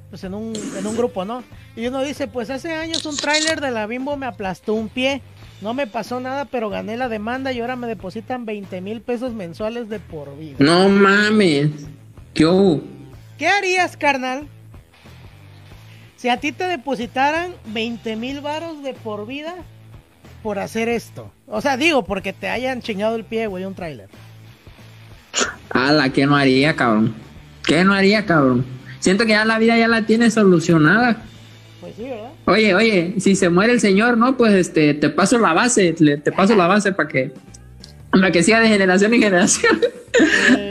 pues 0.09 0.23
en 0.23 0.33
un 0.33 0.53
en 0.77 0.87
un 0.87 0.97
grupo 0.97 1.23
no 1.23 1.43
y 1.75 1.85
uno 1.87 2.01
dice 2.01 2.27
pues 2.27 2.49
hace 2.49 2.73
años 2.73 3.05
un 3.05 3.15
tráiler 3.15 3.61
de 3.61 3.71
la 3.71 3.85
Bimbo 3.85 4.17
me 4.17 4.25
aplastó 4.25 4.73
un 4.73 4.89
pie 4.89 5.21
no 5.61 5.73
me 5.73 5.87
pasó 5.87 6.19
nada 6.19 6.45
pero 6.45 6.69
gané 6.69 6.97
la 6.97 7.09
demanda 7.09 7.51
y 7.51 7.59
ahora 7.59 7.75
me 7.75 7.85
depositan 7.87 8.45
20 8.45 8.81
mil 8.81 9.01
pesos 9.01 9.33
mensuales 9.33 9.87
de 9.89 9.99
por 9.99 10.35
vida 10.37 10.55
No 10.59 10.89
mames. 10.89 11.69
¿Qué 12.33 12.45
hubo? 12.45 12.81
¿qué 13.37 13.47
harías 13.47 13.97
carnal 13.97 14.47
si 16.19 16.27
a 16.29 16.37
ti 16.37 16.51
te 16.51 16.65
depositaran 16.65 17.53
20 17.67 18.15
mil 18.17 18.41
varos 18.41 18.83
de 18.83 18.93
por 18.93 19.25
vida 19.25 19.55
por 20.43 20.59
hacer 20.59 20.89
esto 20.89 21.31
o 21.47 21.61
sea 21.61 21.77
digo 21.77 22.03
porque 22.03 22.33
te 22.33 22.49
hayan 22.49 22.81
chingado 22.81 23.15
el 23.15 23.23
pie 23.23 23.47
güey 23.47 23.65
un 23.65 23.73
tráiler 23.75 24.09
Ala, 25.71 26.09
¿qué 26.09 26.25
no 26.25 26.35
haría, 26.35 26.75
cabrón? 26.75 27.13
¿Qué 27.65 27.83
no 27.83 27.93
haría, 27.93 28.25
cabrón? 28.25 28.65
Siento 28.99 29.25
que 29.25 29.31
ya 29.31 29.45
la 29.45 29.59
vida 29.59 29.77
ya 29.77 29.87
la 29.87 30.01
tiene 30.05 30.31
solucionada. 30.31 31.21
Pues 31.79 31.93
sí, 31.95 32.03
¿verdad? 32.03 32.31
Oye, 32.45 32.73
oye, 32.73 33.13
si 33.19 33.35
se 33.35 33.49
muere 33.49 33.73
el 33.73 33.79
señor, 33.79 34.17
¿no? 34.17 34.35
Pues 34.35 34.53
este, 34.53 34.95
te 34.95 35.09
paso 35.09 35.37
la 35.37 35.53
base, 35.53 35.95
le- 35.99 36.17
te 36.17 36.31
paso 36.31 36.55
la 36.55 36.65
base 36.67 36.91
para 36.91 37.07
que, 37.07 37.31
para 38.11 38.31
que 38.31 38.41
siga 38.43 38.59
de 38.59 38.67
generación 38.67 39.13
en 39.13 39.21
generación. 39.21 39.79
La- 40.51 40.68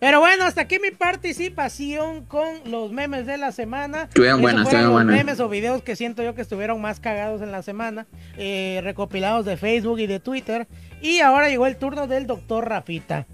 Pero 0.00 0.20
bueno, 0.20 0.44
hasta 0.44 0.62
aquí 0.62 0.78
mi 0.78 0.90
participación 0.90 2.24
con 2.24 2.46
los 2.66 2.92
memes 2.92 3.26
de 3.26 3.38
la 3.38 3.52
semana. 3.52 4.04
Estuvieron 4.04 4.40
buenas, 4.40 4.62
estuvieron 4.64 4.92
buenas. 4.92 5.16
memes 5.16 5.40
o 5.40 5.48
videos 5.48 5.82
que 5.82 5.96
siento 5.96 6.22
yo 6.22 6.34
que 6.34 6.42
estuvieron 6.42 6.80
más 6.80 7.00
cagados 7.00 7.42
en 7.42 7.52
la 7.52 7.62
semana, 7.62 8.06
eh, 8.36 8.80
recopilados 8.82 9.44
de 9.46 9.56
Facebook 9.56 9.98
y 10.00 10.06
de 10.06 10.20
Twitter. 10.20 10.66
Y 11.00 11.20
ahora 11.20 11.48
llegó 11.48 11.66
el 11.66 11.76
turno 11.76 12.06
del 12.06 12.26
doctor 12.26 12.68
Rafita. 12.68 13.26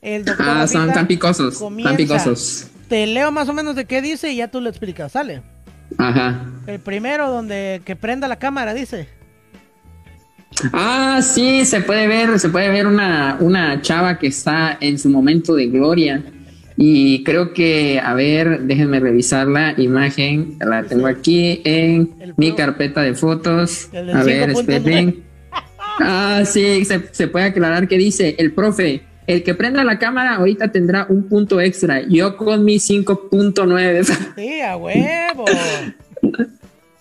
El 0.00 0.24
doctor 0.24 0.46
Ah, 0.48 0.66
son 0.66 0.92
tan 0.92 1.06
picosos, 1.06 1.58
comienza. 1.58 1.90
tan 1.90 1.96
picosos. 1.96 2.66
Te 2.88 3.06
leo 3.06 3.30
más 3.30 3.48
o 3.48 3.52
menos 3.52 3.76
de 3.76 3.84
qué 3.84 4.02
dice 4.02 4.32
y 4.32 4.36
ya 4.36 4.48
tú 4.48 4.60
lo 4.60 4.68
explicas, 4.68 5.12
¿sale? 5.12 5.42
Ajá. 5.98 6.44
El 6.66 6.80
primero 6.80 7.30
donde 7.30 7.80
que 7.84 7.94
prenda 7.96 8.26
la 8.28 8.36
cámara, 8.36 8.74
dice. 8.74 9.08
Ah, 10.72 11.20
sí, 11.22 11.64
se 11.64 11.80
puede 11.80 12.06
ver, 12.06 12.38
se 12.38 12.48
puede 12.48 12.68
ver 12.68 12.86
una, 12.86 13.36
una 13.40 13.80
chava 13.82 14.18
que 14.18 14.28
está 14.28 14.76
en 14.80 14.98
su 14.98 15.08
momento 15.08 15.54
de 15.54 15.66
gloria. 15.66 16.22
Y 16.76 17.22
creo 17.24 17.52
que, 17.52 18.00
a 18.02 18.14
ver, 18.14 18.62
déjenme 18.62 19.00
revisar 19.00 19.46
la 19.46 19.74
imagen. 19.76 20.56
La 20.60 20.82
tengo 20.84 21.06
aquí 21.06 21.60
en 21.64 22.34
mi 22.36 22.52
carpeta 22.52 23.02
de 23.02 23.14
fotos. 23.14 23.88
A 23.92 24.22
ver, 24.22 24.50
5.9. 24.50 24.60
esperen. 24.60 25.22
Ah, 26.00 26.42
sí, 26.46 26.86
se, 26.86 27.02
se 27.12 27.28
puede 27.28 27.44
aclarar 27.44 27.86
que 27.86 27.98
dice 27.98 28.34
el 28.38 28.52
profe. 28.52 29.02
El 29.26 29.42
que 29.42 29.54
prenda 29.54 29.84
la 29.84 29.98
cámara 29.98 30.36
ahorita 30.36 30.72
tendrá 30.72 31.06
un 31.08 31.28
punto 31.28 31.60
extra. 31.60 32.00
Yo 32.00 32.38
con 32.38 32.64
mi 32.64 32.76
5.9. 32.76 34.34
Sí, 34.36 34.60
a 34.62 34.76
huevo. 34.78 35.44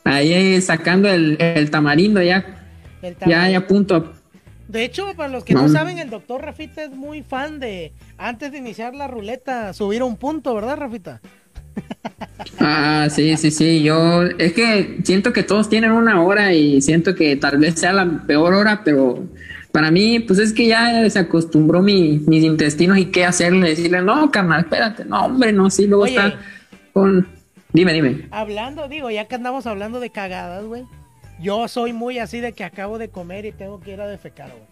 Ahí 0.04 0.60
sacando 0.62 1.10
el, 1.10 1.38
el 1.40 1.72
tamarindo 1.72 2.22
ya. 2.22 2.61
El 3.02 3.16
Ya, 3.28 3.50
ya 3.50 3.68
punto. 3.68 4.14
De 4.68 4.84
hecho, 4.86 5.14
para 5.18 5.30
los 5.30 5.44
que 5.44 5.54
no 5.54 5.64
No. 5.64 5.70
saben, 5.70 5.98
el 6.00 6.10
doctor 6.10 6.42
Rafita 6.44 6.84
es 6.84 6.92
muy 6.92 7.24
fan 7.24 7.60
de, 7.60 7.92
antes 8.18 8.52
de 8.52 8.58
iniciar 8.60 8.96
la 8.96 9.08
ruleta, 9.08 9.74
subir 9.74 10.02
un 10.04 10.16
punto, 10.18 10.54
¿verdad, 10.56 10.78
Rafita? 10.78 11.22
Ah, 12.60 13.08
sí, 13.10 13.36
sí, 13.38 13.52
sí. 13.52 13.82
Yo 13.84 14.24
es 14.24 14.54
que 14.54 15.00
siento 15.04 15.34
que 15.34 15.44
todos 15.44 15.70
tienen 15.70 15.92
una 15.92 16.22
hora 16.22 16.54
y 16.54 16.82
siento 16.82 17.16
que 17.16 17.36
tal 17.36 17.58
vez 17.58 17.76
sea 17.80 17.94
la 17.94 18.24
peor 18.28 18.54
hora, 18.54 18.82
pero 18.84 19.24
para 19.72 19.90
mí, 19.92 20.20
pues 20.20 20.40
es 20.40 20.54
que 20.54 20.68
ya 20.68 21.10
se 21.10 21.20
acostumbró 21.20 21.82
mi, 21.82 22.20
mis 22.28 22.44
intestinos 22.44 22.98
y 22.98 23.06
qué 23.06 23.26
hacerle, 23.26 23.70
decirle, 23.70 24.02
no, 24.02 24.30
carnal, 24.32 24.62
espérate, 24.62 25.06
no, 25.06 25.26
hombre, 25.26 25.52
no, 25.54 25.70
sí, 25.70 25.88
luego 25.88 26.04
Oye. 26.04 26.16
está 26.16 26.40
con... 26.94 27.28
Dime, 27.74 27.94
dime. 27.94 28.28
Hablando, 28.32 28.88
digo, 28.90 29.10
ya 29.10 29.26
que 29.26 29.36
andamos 29.36 29.66
hablando 29.66 30.00
de 30.00 30.10
cagadas, 30.10 30.66
güey. 30.66 30.84
Yo 31.42 31.68
soy 31.68 31.94
muy 31.94 32.20
así 32.20 32.40
de 32.40 32.54
que 32.54 32.64
acabo 32.64 32.98
de 32.98 33.10
comer 33.10 33.46
y 33.46 33.52
tengo 33.52 33.80
que 33.80 33.92
ir 33.94 34.02
a 34.02 34.08
defecar, 34.08 34.50
güey. 34.52 34.64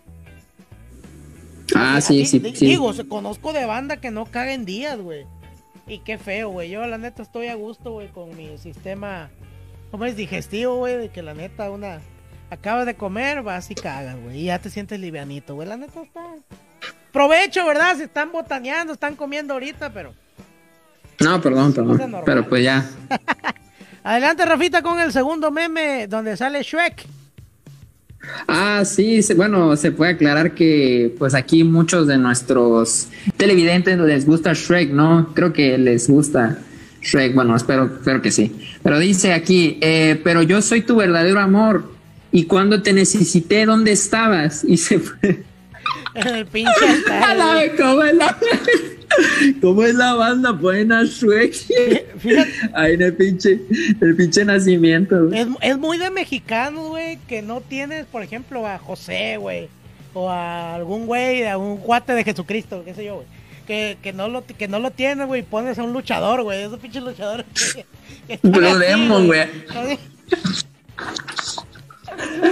Ah, 1.75 2.01
sí, 2.01 2.25
sí, 2.25 2.39
sí. 2.55 2.65
Digo, 2.65 2.93
se- 2.93 3.07
conozco 3.07 3.53
de 3.53 3.65
banda 3.65 3.97
que 3.97 4.11
no 4.11 4.25
caga 4.25 4.53
en 4.53 4.65
días, 4.65 4.97
güey. 4.99 5.25
Y 5.87 5.99
qué 5.99 6.17
feo, 6.17 6.49
güey. 6.49 6.69
Yo, 6.69 6.85
la 6.85 6.97
neta, 6.97 7.21
estoy 7.21 7.47
a 7.47 7.55
gusto, 7.55 7.91
güey, 7.91 8.07
con 8.09 8.35
mi 8.35 8.57
sistema, 8.57 9.29
¿cómo 9.91 10.05
es? 10.05 10.15
Digestivo, 10.15 10.77
güey. 10.77 10.97
De 10.97 11.09
que 11.09 11.21
la 11.23 11.33
neta, 11.33 11.69
una. 11.71 11.99
Acabas 12.51 12.85
de 12.87 12.95
comer, 12.95 13.43
vas 13.43 13.69
y 13.69 13.75
cagas, 13.75 14.15
güey. 14.21 14.41
Y 14.41 14.43
ya 14.45 14.59
te 14.59 14.69
sientes 14.71 14.99
livianito, 14.99 15.55
güey. 15.55 15.67
La 15.67 15.77
neta 15.77 16.01
está. 16.01 16.21
Provecho, 17.11 17.65
¿verdad? 17.65 17.95
Se 17.97 18.03
están 18.05 18.31
botaneando, 18.31 18.93
están 18.93 19.15
comiendo 19.15 19.53
ahorita, 19.53 19.91
pero. 19.93 20.13
No, 21.19 21.39
perdón, 21.41 21.73
perdón. 21.73 22.21
Pero 22.25 22.47
pues 22.47 22.63
ya. 22.63 22.89
Adelante, 24.09 24.43
Rafita, 24.43 24.81
con 24.81 24.99
el 24.99 25.11
segundo 25.11 25.51
meme 25.51 26.07
donde 26.07 26.35
sale 26.35 26.63
Shrek. 26.63 27.05
Ah, 28.47 28.81
sí, 28.83 29.19
bueno, 29.35 29.75
se 29.77 29.91
puede 29.91 30.13
aclarar 30.13 30.55
que 30.55 31.13
pues 31.19 31.35
aquí 31.35 31.63
muchos 31.63 32.07
de 32.07 32.17
nuestros 32.17 33.09
televidentes 33.37 33.99
les 33.99 34.25
gusta 34.25 34.53
Shrek, 34.53 34.89
¿no? 34.89 35.31
Creo 35.35 35.53
que 35.53 35.77
les 35.77 36.09
gusta 36.09 36.57
Shrek, 37.03 37.35
bueno, 37.35 37.55
espero, 37.55 37.85
espero 37.85 38.19
que 38.23 38.31
sí. 38.31 38.51
Pero 38.81 38.97
dice 38.97 39.31
aquí, 39.31 39.77
eh, 39.79 40.19
pero 40.23 40.41
yo 40.41 40.63
soy 40.63 40.81
tu 40.81 40.95
verdadero 40.95 41.39
amor 41.39 41.93
y 42.31 42.45
cuando 42.45 42.81
te 42.81 42.93
necesité, 42.93 43.67
¿dónde 43.67 43.91
estabas? 43.91 44.63
Y 44.63 44.77
se 44.77 44.97
fue. 44.97 45.43
El 46.15 46.47
pinche. 46.47 46.71
¿Cómo 47.77 48.03
es 48.03 48.15
la, 48.15 48.37
cómo 49.61 49.83
es 49.83 49.93
la 49.93 50.15
banda? 50.15 50.57
Ponen 50.57 50.91
a 50.93 51.03
Shrek 51.03 51.53
Fíjate, 52.19 52.51
ahí 52.73 52.93
en 52.93 53.01
el 53.01 53.13
pinche, 53.13 53.59
el 54.01 54.15
pinche 54.15 54.45
nacimiento. 54.45 55.27
güey. 55.27 55.39
es, 55.39 55.47
es 55.61 55.77
muy 55.77 55.97
de 55.97 56.09
mexicanos, 56.11 56.89
güey, 56.89 57.17
que 57.27 57.41
no 57.41 57.61
tienes, 57.61 58.05
por 58.05 58.21
ejemplo, 58.23 58.65
a 58.67 58.77
José, 58.77 59.37
güey, 59.37 59.69
o 60.13 60.29
a 60.29 60.75
algún 60.75 61.05
güey, 61.05 61.45
a 61.47 61.57
un 61.57 61.77
cuate 61.77 62.13
de 62.13 62.23
Jesucristo, 62.23 62.83
qué 62.85 62.93
sé 62.93 63.05
yo, 63.05 63.15
güey. 63.15 63.27
Que, 63.67 63.97
que 64.01 64.13
no 64.13 64.27
lo 64.29 64.43
que 64.45 64.67
no 64.67 64.79
lo 64.79 64.89
tienes, 64.89 65.27
güey, 65.27 65.43
pones 65.43 65.77
a 65.77 65.83
un 65.83 65.93
luchador, 65.93 66.41
güey, 66.43 66.63
esos 66.63 66.79
pinches 66.79 67.03
luchadores. 67.03 67.45
Blue 68.41 68.77
Demon, 68.79 69.27
güey. 69.27 69.41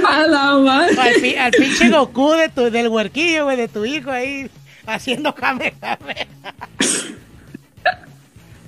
A 0.07 0.27
la 0.27 0.57
madre. 0.57 0.95
Al, 0.99 1.13
pi- 1.21 1.35
al 1.35 1.51
pinche 1.51 1.89
Goku 1.89 2.31
de 2.33 2.49
tu, 2.49 2.69
del 2.71 2.87
huerquillo, 2.87 3.45
güey, 3.45 3.57
de 3.57 3.67
tu 3.67 3.83
hijo 3.85 4.11
ahí 4.11 4.49
haciendo 4.85 5.33
Kamehameha. 5.35 6.27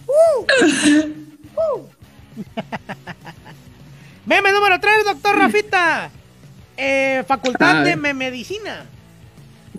Uh. 0.09 0.45
Uh. 1.59 1.83
Meme 4.25 4.51
número 4.51 4.79
3, 4.79 5.05
doctor 5.05 5.35
Rafita. 5.37 6.09
Eh, 6.77 7.23
facultad 7.27 7.81
A 7.81 7.83
de 7.83 7.95
medicina. 7.97 8.85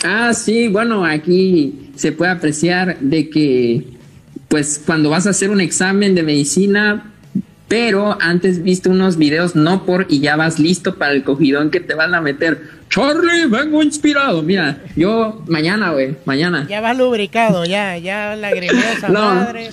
Ah, 0.05 0.33
sí, 0.35 0.68
bueno, 0.68 1.05
aquí 1.05 1.91
se 1.97 2.12
puede 2.12 2.31
apreciar 2.33 2.99
de 3.01 3.31
que, 3.31 3.85
pues, 4.49 4.83
cuando 4.85 5.11
vas 5.11 5.26
a 5.26 5.31
hacer 5.31 5.51
un 5.51 5.61
examen 5.61 6.14
de 6.14 6.22
medicina, 6.22 7.12
pero 7.68 8.18
antes 8.20 8.62
viste 8.62 8.89
unos 8.89 9.16
videos 9.16 9.55
no 9.55 9.87
por 9.87 10.07
y 10.11 10.20
ya 10.20 10.37
vas 10.37 10.59
listo 10.59 10.97
para 10.97 11.12
el 11.12 11.22
cogidón 11.24 11.70
que 11.70 11.81
te 11.81 11.95
van 11.95 12.14
a 12.14 12.20
meter. 12.20 12.81
Charlie, 12.91 13.47
vengo 13.47 13.83
inspirado. 13.83 14.43
Mira, 14.43 14.83
yo 14.97 15.43
mañana, 15.47 15.93
güey, 15.93 16.16
mañana. 16.24 16.66
Ya 16.68 16.81
va 16.81 16.93
lubricado, 16.93 17.64
ya, 17.64 17.97
ya 17.97 18.35
lagrimeó 18.37 18.83
esa 18.97 19.09
No. 19.11 19.35
madre. 19.35 19.70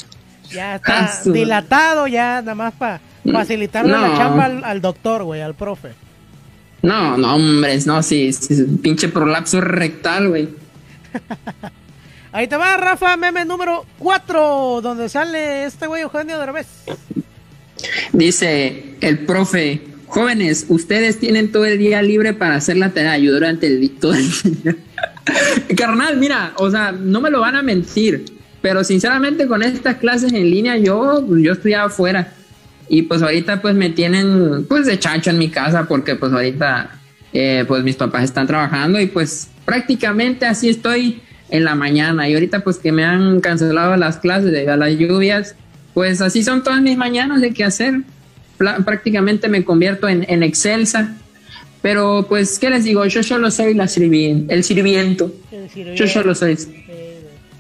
Ya 0.52 0.76
está 0.78 1.06
Ah, 1.06 1.22
dilatado, 1.26 2.08
ya 2.08 2.41
nada 2.41 2.56
más 2.56 2.74
para 2.74 3.00
facilitarle 3.32 3.91
la 3.91 4.08
No. 4.10 4.18
chamba 4.18 4.45
al, 4.45 4.64
al 4.64 4.82
doctor, 4.82 5.24
güey, 5.24 5.41
al 5.41 5.56
profe. 5.56 5.89
No, 6.82 7.18
no, 7.18 7.36
hombres, 7.36 7.88
no, 7.88 8.02
sí, 8.04 8.32
sí, 8.32 8.64
pinche 8.82 9.10
prolapso 9.10 9.60
rectal, 9.62 10.30
güey. 10.30 10.50
Ahí 12.32 12.48
te 12.48 12.56
va, 12.56 12.78
Rafa, 12.78 13.18
meme 13.18 13.45
número 13.45 13.86
4, 14.00 14.82
donde 14.82 15.10
sale 15.10 15.66
este 15.66 15.88
güey 15.88 16.04
Eugenio 16.04 16.38
Derbez. 16.38 16.68
Dice 18.14 18.95
el 19.02 19.20
profe, 19.26 19.82
jóvenes, 20.08 20.66
ustedes 20.70 21.20
tienen 21.20 21.52
todo 21.52 21.66
el 21.66 21.78
día 21.80 22.02
libre 22.02 22.34
para 22.34 22.56
hacer 22.56 22.78
la 22.78 22.91
tarea 22.91 23.18
durante 23.32 23.68
el 23.68 23.89
todo 23.91 24.14
el 24.14 24.30
día. 24.43 24.76
Carnal, 25.76 26.18
mira, 26.18 26.54
o 26.58 26.70
sea, 26.70 26.91
no 26.91 27.22
me 27.22 27.30
lo 27.30 27.41
van 27.41 27.56
a 27.56 27.62
mentir, 27.62 28.26
pero 28.68 28.84
sinceramente 28.84 29.47
con 29.47 29.63
estas 29.63 29.95
clases 29.95 30.34
en 30.34 30.51
línea 30.51 30.76
yo, 30.76 31.26
yo 31.38 31.53
estudiaba 31.53 31.86
afuera. 31.86 32.34
Y 32.89 33.03
pues 33.03 33.22
ahorita 33.22 33.61
pues 33.61 33.76
me 33.76 33.91
tienen 33.91 34.65
pues 34.68 34.86
de 34.86 34.99
chancho 34.99 35.30
en 35.30 35.38
mi 35.38 35.47
casa 35.47 35.86
porque 35.88 36.15
pues 36.15 36.34
ahorita 36.34 36.91
eh, 37.32 37.63
pues 37.65 37.86
mis 37.86 37.95
papás 37.95 38.26
están 38.26 38.45
trabajando 38.45 38.99
y 38.99 39.05
pues 39.07 39.47
prácticamente 39.63 40.45
así 40.45 40.68
estoy 40.68 41.22
en 41.49 41.63
la 41.63 41.76
mañana. 41.76 42.28
Y 42.28 42.34
ahorita 42.34 42.59
pues 42.59 42.78
que 42.78 42.91
me 42.91 43.05
han 43.05 43.39
cancelado 43.39 43.95
las 43.95 44.18
clases 44.18 44.51
debido 44.51 44.74
a 44.74 44.76
las 44.76 44.91
lluvias 44.97 45.55
pues 45.93 46.20
así 46.20 46.43
son 46.43 46.61
todas 46.61 46.82
mis 46.82 46.97
mañanas 46.97 47.39
de 47.39 47.53
qué 47.53 47.63
hacer. 47.63 48.01
Prácticamente 48.57 49.47
me 49.47 49.63
convierto 49.63 50.09
en, 50.09 50.26
en 50.28 50.43
excelsa. 50.43 51.15
Pero 51.82 52.26
pues 52.28 52.59
qué 52.59 52.70
les 52.70 52.84
digo 52.84 53.05
yo 53.05 53.24
solo 53.24 53.49
soy 53.49 53.76
la 53.76 53.84
el 53.84 53.89
sirviento. 53.89 54.53
El 54.53 54.65
sirviente. 54.65 55.26
yo 55.95 56.05
solo 56.09 56.36
soy 56.36 56.57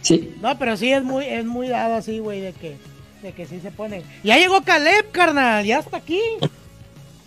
Sí, 0.01 0.35
No, 0.41 0.57
pero 0.57 0.77
sí 0.77 0.91
es 0.91 1.03
muy, 1.03 1.25
es 1.25 1.45
muy 1.45 1.67
dado 1.67 1.95
así, 1.95 2.19
güey, 2.19 2.39
de 2.41 2.53
que, 2.53 2.77
de 3.21 3.31
que 3.33 3.45
sí 3.45 3.59
se 3.59 3.71
ponen. 3.71 4.03
Ya 4.23 4.37
llegó 4.37 4.61
Caleb, 4.61 5.11
carnal, 5.11 5.65
ya 5.65 5.79
está 5.79 5.97
aquí. 5.97 6.21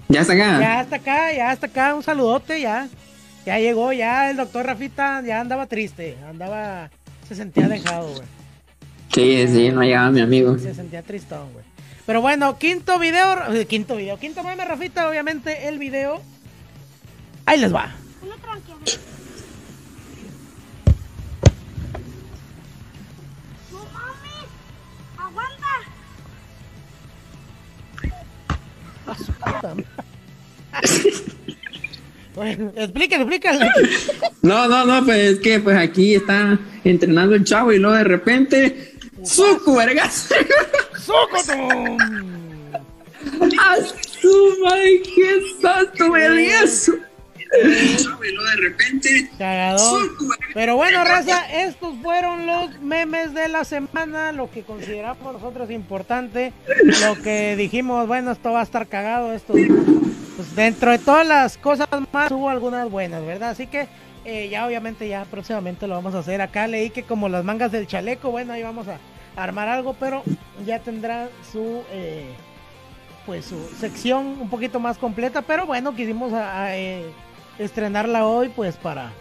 ya 0.09 0.21
está 0.23 0.33
acá 0.35 0.61
Ya 0.61 0.81
está 0.83 0.97
acá, 0.97 1.33
ya 1.33 1.53
está 1.53 1.67
acá, 1.67 1.95
un 1.95 2.03
saludote, 2.03 2.61
ya. 2.61 2.89
Ya 3.47 3.59
llegó, 3.59 3.93
ya 3.93 4.31
el 4.31 4.37
doctor 4.37 4.67
Rafita 4.67 5.23
ya 5.25 5.41
andaba 5.41 5.67
triste, 5.67 6.17
andaba, 6.29 6.91
se 7.29 7.35
sentía 7.35 7.69
dejado, 7.69 8.09
güey. 8.13 8.27
sí 9.15 9.47
sí 9.49 9.71
no 9.71 9.83
llegaba 9.83 10.11
mi 10.11 10.21
amigo 10.21 10.59
Se 10.59 10.75
sentía 10.75 11.03
tristón, 11.03 11.53
güey. 11.53 11.65
Pero 12.07 12.21
bueno, 12.23 12.59
quinto 12.59 12.99
video, 12.99 13.53
eh, 13.55 13.67
quinto 13.67 13.97
video, 13.97 14.19
quinto 14.19 14.43
meme, 14.43 14.65
Rafita, 14.65 15.09
obviamente 15.09 15.69
el 15.69 15.79
video. 15.79 16.21
Ahí 17.47 17.59
les 17.59 17.73
va. 17.75 17.95
No 18.27 18.35
Bueno, 32.35 32.73
explícale, 32.77 33.23
explícale. 33.25 33.71
No, 34.43 34.69
no, 34.69 34.87
no, 34.87 35.05
pues 35.05 35.19
es 35.19 35.39
que 35.41 35.59
pues 35.61 35.77
aquí 35.77 36.15
está 36.15 36.59
entrenando 36.85 37.35
el 37.35 37.45
chavo 37.45 37.73
y 37.73 37.79
luego 37.79 37.97
de 37.97 38.05
repente 38.05 38.91
¡Suco, 39.23 39.77
vergas! 39.77 40.29
¡Sócoto! 41.05 41.53
¡A 43.59 43.77
su 44.21 44.57
madre! 44.65 45.03
¿Qué 45.03 45.37
es 45.37 45.61
tanto 45.61 46.11
vergazo? 46.11 46.93
Y 46.93 46.97
luego 46.97 47.10
de 47.51 48.57
repente 48.69 49.31
Cagadón. 49.39 50.09
Pero 50.55 50.77
bueno, 50.77 51.05
raza, 51.05 51.43
estos 51.65 51.95
fueron 52.03 52.47
los 52.47 52.81
memes 52.81 53.35
de 53.35 53.49
la 53.49 53.65
semana, 53.65 54.33
lo 54.33 54.51
que 54.51 54.63
consideramos 54.63 55.33
nosotros 55.33 55.71
importante, 55.71 56.53
lo 57.07 57.21
que 57.23 57.57
dijimos, 57.57 58.07
bueno, 58.07 58.31
esto 58.33 58.53
va 58.53 58.61
a 58.61 58.65
estar 58.65 58.87
cagado, 58.87 59.33
esto, 59.33 59.55
pues 60.37 60.55
dentro 60.55 60.91
de 60.91 60.99
todas 60.99 61.27
las 61.27 61.59
cosas 61.59 61.89
más 62.13 62.31
hubo 62.31 62.49
algunas 62.49 62.91
buenas, 62.91 63.25
¿verdad? 63.25 63.51
Así 63.51 63.67
que 63.67 63.89
eh, 64.25 64.49
ya 64.51 64.67
obviamente 64.67 65.09
ya 65.09 65.25
próximamente 65.25 65.87
lo 65.87 65.95
vamos 65.95 66.15
a 66.15 66.19
hacer. 66.21 66.41
Acá 66.41 66.67
leí 66.67 66.91
que 66.91 67.03
como 67.03 67.29
las 67.29 67.45
mangas 67.45 67.73
del 67.73 67.87
chaleco, 67.87 68.31
bueno, 68.31 68.53
ahí 68.53 68.63
vamos 68.63 68.87
a 68.89 68.99
armar 69.41 69.69
algo, 69.69 69.95
pero 69.99 70.23
ya 70.67 70.79
tendrá 70.81 71.29
su... 71.53 71.83
eh, 71.93 72.27
pues 73.27 73.45
su 73.45 73.69
sección 73.79 74.39
un 74.41 74.49
poquito 74.49 74.81
más 74.81 74.97
completa, 74.99 75.43
pero 75.43 75.67
bueno, 75.67 75.95
quisimos 75.95 76.33
a- 76.33 76.65
a, 76.65 76.77
eh, 76.77 77.05
estrenarla 77.65 78.27
hoy 78.27 78.51
pues 78.55 78.77
para 78.77 79.13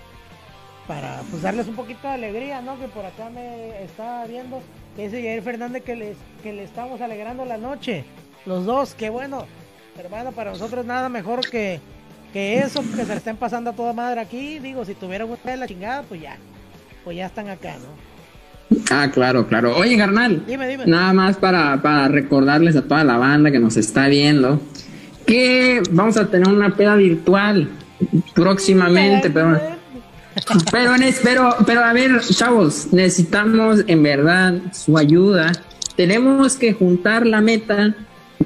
para 0.88 1.22
pues 1.30 1.44
darles 1.44 1.68
un 1.68 1.76
poquito 1.76 2.08
de 2.08 2.14
alegría, 2.16 2.62
¿no? 2.62 2.80
Que 2.80 2.88
por 2.88 3.06
acá 3.06 3.30
me 3.30 3.84
estaba 3.84 4.26
viendo 4.26 4.62
que 4.96 5.04
dice 5.04 5.22
Jair 5.22 5.44
Fernández 5.44 5.84
que 5.84 5.96
les 5.96 6.18
que 6.42 6.54
le 6.54 6.64
estamos 6.64 7.00
alegrando 7.02 7.46
la 7.46 7.58
noche, 7.58 8.06
los 8.46 8.66
dos, 8.66 8.96
qué 8.96 9.10
bueno, 9.10 9.46
hermano, 9.98 10.32
para 10.32 10.52
nosotros 10.52 10.86
nada 10.86 11.10
mejor 11.10 11.42
que 11.48 11.80
que 12.34 12.60
eso, 12.60 12.82
que 12.82 13.04
se 13.04 13.08
le 13.08 13.16
estén 13.16 13.38
pasando 13.38 13.72
a 13.72 13.74
toda 13.74 13.94
madre 13.94 14.22
aquí, 14.22 14.60
digo, 14.60 14.86
si 14.86 14.94
tuvieran 14.94 15.30
ustedes 15.30 15.60
la 15.60 15.68
chingada, 15.68 16.04
pues 16.04 16.22
ya, 16.22 16.38
pues 17.04 17.18
ya 17.18 17.26
están 17.26 17.50
acá, 17.50 17.76
¿no? 17.76 18.10
Ah, 18.92 19.10
claro, 19.12 19.48
claro. 19.48 19.76
Oye, 19.76 19.98
carnal. 19.98 20.44
Dime, 20.46 20.68
dime. 20.68 20.86
Nada 20.86 21.12
más 21.12 21.38
para, 21.38 21.82
para 21.82 22.08
recordarles 22.08 22.76
a 22.76 22.84
toda 22.84 23.04
la 23.04 23.18
banda 23.18 23.50
que 23.50 23.58
nos 23.58 23.78
está 23.78 24.08
viendo 24.08 24.62
que 25.26 25.82
vamos 25.92 26.18
a 26.18 26.28
tener 26.28 26.48
una 26.48 26.76
peda 26.76 26.96
virtual 26.96 27.70
próximamente, 28.34 29.30
pero 29.30 29.60
pero, 30.72 30.94
pero, 31.24 31.56
pero 31.66 31.84
a 31.84 31.92
ver, 31.94 32.20
chavos, 32.22 32.90
necesitamos 32.92 33.84
en 33.88 34.04
verdad 34.04 34.62
su 34.74 34.96
ayuda. 34.98 35.54
Tenemos 35.96 36.56
que 36.56 36.74
juntar 36.74 37.26
la 37.26 37.40
meta 37.42 37.96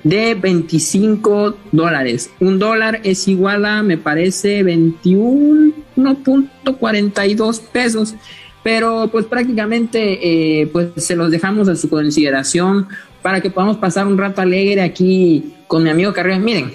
de 0.04 0.36
25 0.36 1.58
dólares. 1.72 2.30
Un 2.40 2.60
dólar 2.60 3.02
es 3.04 3.28
igual 3.28 3.66
a, 3.66 3.82
me 3.84 3.98
parece, 3.98 4.64
21.42 4.64 7.62
pesos. 7.62 8.16
Pero 8.64 9.10
pues 9.12 9.26
prácticamente 9.26 10.62
eh, 10.62 10.68
pues 10.68 10.92
se 10.96 11.18
los 11.18 11.32
dejamos 11.32 11.68
a 11.68 11.76
su 11.76 11.90
consideración 11.90 12.88
para 13.22 13.42
que 13.42 13.50
podamos 13.50 13.76
pasar 13.78 14.08
un 14.08 14.18
rato 14.18 14.42
alegre 14.42 14.82
aquí 14.82 15.54
con 15.68 15.84
mi 15.84 15.90
amigo 15.90 16.14
Carrillo. 16.14 16.40
Miren, 16.40 16.72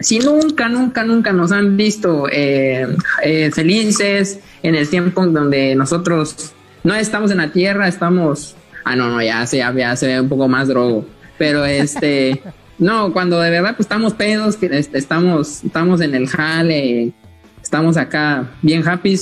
si 0.00 0.18
nunca, 0.18 0.68
nunca, 0.68 1.04
nunca 1.04 1.32
nos 1.32 1.52
han 1.52 1.76
visto 1.76 2.28
eh, 2.30 2.86
eh, 3.22 3.50
felices 3.52 4.40
en 4.62 4.74
el 4.74 4.88
tiempo 4.88 5.26
donde 5.26 5.74
nosotros 5.74 6.52
no 6.84 6.94
estamos 6.94 7.30
en 7.30 7.38
la 7.38 7.52
tierra, 7.52 7.88
estamos... 7.88 8.54
Ah, 8.84 8.96
no, 8.96 9.10
no, 9.10 9.20
ya 9.20 9.44
se, 9.46 9.58
ya 9.58 9.96
se 9.96 10.06
ve 10.06 10.20
un 10.20 10.28
poco 10.28 10.48
más 10.48 10.68
drogo. 10.68 11.04
Pero 11.36 11.64
este... 11.64 12.42
No, 12.78 13.12
cuando 13.12 13.40
de 13.40 13.50
verdad 13.50 13.74
pues 13.76 13.86
estamos 13.86 14.14
pedos, 14.14 14.56
este, 14.62 14.98
estamos, 14.98 15.64
estamos 15.64 16.00
en 16.00 16.14
el 16.14 16.28
jale, 16.28 17.12
estamos 17.60 17.96
acá 17.96 18.52
bien 18.62 18.86
happy. 18.86 19.18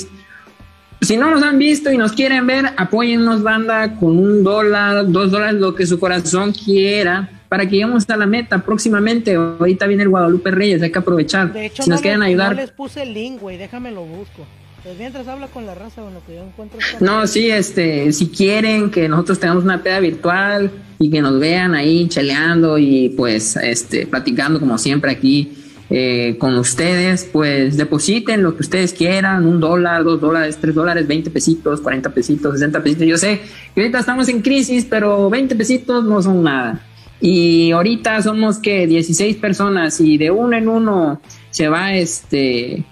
Si 1.00 1.16
no 1.16 1.30
nos 1.30 1.42
han 1.42 1.58
visto 1.58 1.90
y 1.90 1.96
nos 1.96 2.12
quieren 2.12 2.46
ver, 2.46 2.66
apóyennos 2.76 3.42
banda 3.42 3.94
con 3.94 4.18
un 4.18 4.44
dólar, 4.44 5.10
dos 5.10 5.30
dólares, 5.30 5.58
lo 5.58 5.74
que 5.74 5.86
su 5.86 5.98
corazón 5.98 6.52
quiera, 6.52 7.30
para 7.48 7.64
que 7.64 7.72
lleguemos 7.72 8.08
a 8.08 8.16
la 8.16 8.26
meta 8.26 8.58
próximamente. 8.58 9.34
Ahorita 9.34 9.86
viene 9.86 10.02
el 10.02 10.08
Guadalupe 10.08 10.50
Reyes, 10.50 10.82
hay 10.82 10.90
que 10.90 10.98
aprovechar. 10.98 11.52
De 11.52 11.66
hecho, 11.66 11.82
si 11.82 11.90
nos 11.90 12.00
no, 12.00 12.02
quieren 12.02 12.20
les, 12.20 12.28
ayudar. 12.28 12.54
no 12.54 12.60
les 12.60 12.70
puse 12.70 13.02
el 13.02 13.14
link, 13.14 13.40
güey. 13.40 13.56
Déjame 13.56 13.90
lo 13.90 14.04
busco. 14.04 14.46
Pues 14.82 14.98
mientras 14.98 15.26
habla 15.26 15.48
con 15.48 15.66
la 15.66 15.74
raza, 15.74 16.00
lo 16.02 16.24
que 16.24 16.36
yo 16.36 16.44
encuentro. 16.44 16.78
No, 17.00 17.26
sí, 17.26 17.50
este, 17.50 18.12
si 18.12 18.28
quieren 18.28 18.90
que 18.90 19.08
nosotros 19.08 19.40
tengamos 19.40 19.64
una 19.64 19.82
peda 19.82 19.98
virtual 19.98 20.70
y 21.00 21.10
que 21.10 21.20
nos 21.20 21.40
vean 21.40 21.74
ahí 21.74 22.06
cheleando 22.08 22.78
y 22.78 23.08
pues, 23.16 23.56
este, 23.56 24.06
platicando 24.06 24.60
como 24.60 24.78
siempre 24.78 25.10
aquí 25.10 25.64
eh, 25.90 26.36
con 26.38 26.56
ustedes, 26.56 27.28
pues 27.32 27.76
depositen 27.76 28.42
lo 28.42 28.56
que 28.56 28.62
ustedes 28.62 28.92
quieran, 28.92 29.46
un 29.46 29.60
dólar, 29.60 30.04
dos 30.04 30.20
dólares, 30.20 30.58
tres 30.60 30.74
dólares, 30.74 31.06
20 31.06 31.30
pesitos, 31.30 31.80
40 31.80 32.10
pesitos, 32.10 32.52
60 32.54 32.82
pesitos. 32.82 33.06
Yo 33.06 33.18
sé 33.18 33.40
que 33.74 33.80
ahorita 33.80 34.00
estamos 34.00 34.28
en 34.28 34.40
crisis, 34.40 34.86
pero 34.88 35.28
20 35.30 35.54
pesitos 35.56 36.04
no 36.04 36.22
son 36.22 36.42
nada. 36.42 36.80
Y 37.20 37.70
ahorita 37.72 38.20
somos 38.22 38.58
que 38.58 38.86
16 38.86 39.36
personas 39.36 40.00
y 40.00 40.18
de 40.18 40.30
uno 40.30 40.56
en 40.56 40.68
uno 40.68 41.20
se 41.50 41.68
va 41.68 41.94
este 41.94 42.84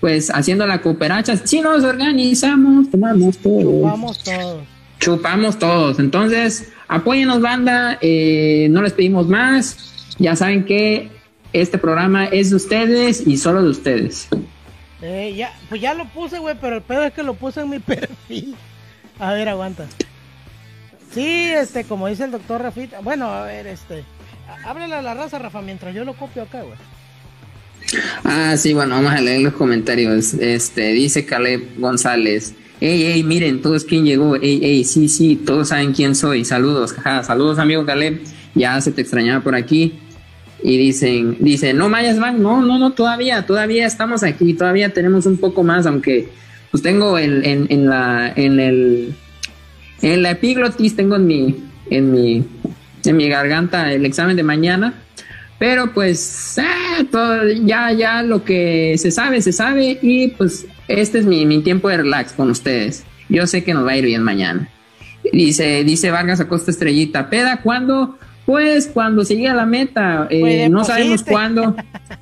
pues 0.00 0.30
haciendo 0.30 0.66
la 0.66 0.80
cooperacha. 0.80 1.36
Si 1.36 1.60
nos 1.60 1.84
organizamos, 1.84 2.90
tomamos 2.90 3.38
todo. 3.38 3.82
Vamos 3.82 4.22
todos. 4.22 4.64
Chupamos 4.98 5.58
todos. 5.58 5.98
Entonces, 6.00 6.72
apóyenos, 6.88 7.40
banda. 7.40 7.98
eh, 8.00 8.66
no 8.70 8.82
les 8.82 8.92
pedimos 8.92 9.28
más. 9.28 9.76
Ya 10.18 10.34
saben 10.34 10.64
que 10.64 11.08
este 11.52 11.78
programa 11.78 12.26
es 12.26 12.50
de 12.50 12.56
ustedes 12.56 13.26
y 13.26 13.36
solo 13.36 13.62
de 13.62 13.70
ustedes. 13.70 14.28
Eh, 15.02 15.34
ya, 15.36 15.52
pues 15.68 15.80
ya 15.80 15.94
lo 15.94 16.04
puse, 16.08 16.38
güey, 16.38 16.56
pero 16.60 16.76
el 16.76 16.82
pedo 16.82 17.04
es 17.04 17.12
que 17.12 17.22
lo 17.22 17.34
puse 17.34 17.60
en 17.60 17.70
mi 17.70 17.78
perfil. 17.80 18.56
A 19.18 19.32
ver, 19.32 19.48
aguanta. 19.48 19.86
Sí, 21.12 21.50
este, 21.54 21.84
como 21.84 22.08
dice 22.08 22.24
el 22.24 22.30
doctor 22.30 22.62
Rafita. 22.62 23.00
Bueno, 23.00 23.26
a 23.26 23.44
ver, 23.44 23.66
este. 23.66 24.04
Háblale 24.64 24.94
a 24.94 25.02
la 25.02 25.14
raza, 25.14 25.38
Rafa, 25.38 25.60
mientras 25.62 25.94
yo 25.94 26.04
lo 26.04 26.14
copio 26.14 26.42
acá, 26.42 26.62
güey. 26.62 26.76
Ah, 28.24 28.56
sí, 28.56 28.72
bueno, 28.72 28.94
vamos 28.94 29.12
a 29.12 29.20
leer 29.20 29.40
los 29.40 29.54
comentarios. 29.54 30.34
Este, 30.34 30.92
dice 30.92 31.26
Caleb 31.26 31.78
González. 31.78 32.54
Ey, 32.80 33.04
ey, 33.04 33.22
miren, 33.22 33.60
todos 33.60 33.84
quién 33.84 34.04
llegó. 34.04 34.36
Ey, 34.36 34.64
ey, 34.64 34.84
sí, 34.84 35.08
sí, 35.08 35.36
todos 35.36 35.68
saben 35.68 35.92
quién 35.92 36.14
soy. 36.14 36.44
Saludos, 36.44 36.92
jaja. 36.92 37.22
Saludos, 37.22 37.58
amigo 37.58 37.84
Caleb. 37.84 38.20
Ya 38.54 38.80
se 38.80 38.92
te 38.92 39.02
extrañaba 39.02 39.42
por 39.42 39.54
aquí. 39.54 39.98
Y 40.62 40.78
dicen, 40.78 41.36
dice, 41.40 41.74
no 41.74 41.88
Mayas 41.88 42.20
Bank, 42.20 42.38
no, 42.38 42.62
no, 42.62 42.78
no, 42.78 42.92
todavía, 42.92 43.44
todavía 43.46 43.84
estamos 43.84 44.22
aquí, 44.22 44.54
todavía 44.54 44.92
tenemos 44.92 45.26
un 45.26 45.36
poco 45.36 45.64
más, 45.64 45.86
aunque 45.86 46.28
pues 46.70 46.84
tengo 46.84 47.18
el, 47.18 47.44
en, 47.44 47.66
en 47.68 47.88
la, 47.88 48.32
en 48.36 48.60
el, 48.60 49.14
en 50.02 50.22
la 50.22 50.32
epiglotis, 50.32 50.94
tengo 50.96 51.16
en 51.16 51.26
mi, 51.26 51.56
en 51.90 52.12
mi, 52.12 52.44
en 53.04 53.16
mi 53.16 53.28
garganta 53.28 53.92
el 53.92 54.04
examen 54.04 54.36
de 54.36 54.42
mañana. 54.42 54.94
Pero 55.58 55.92
pues 55.94 56.56
todo- 57.12 57.48
ya, 57.64 57.92
ya 57.92 58.22
lo 58.24 58.42
que 58.44 58.96
se 58.98 59.10
sabe, 59.12 59.40
se 59.42 59.52
sabe 59.52 59.98
y 60.02 60.28
pues 60.28 60.66
este 60.88 61.20
es 61.20 61.24
mi, 61.24 61.46
mi 61.46 61.62
tiempo 61.62 61.88
de 61.88 61.98
relax 61.98 62.32
con 62.32 62.50
ustedes. 62.50 63.04
Yo 63.28 63.46
sé 63.46 63.62
que 63.62 63.72
nos 63.72 63.86
va 63.86 63.92
a 63.92 63.96
ir 63.96 64.04
bien 64.04 64.22
mañana. 64.24 64.68
Dice, 65.32 65.84
dice 65.84 66.10
Vargas 66.10 66.40
Acosta 66.40 66.72
Estrellita, 66.72 67.30
¿peda 67.30 67.60
cuándo? 67.62 68.18
Pues 68.44 68.88
cuando 68.92 69.24
se 69.24 69.36
llegue 69.36 69.48
a 69.50 69.54
la 69.54 69.66
meta, 69.66 70.26
eh, 70.30 70.40
Pues, 70.40 70.70
no 70.70 70.84
sabemos 70.84 71.22
cuándo, 71.22 71.76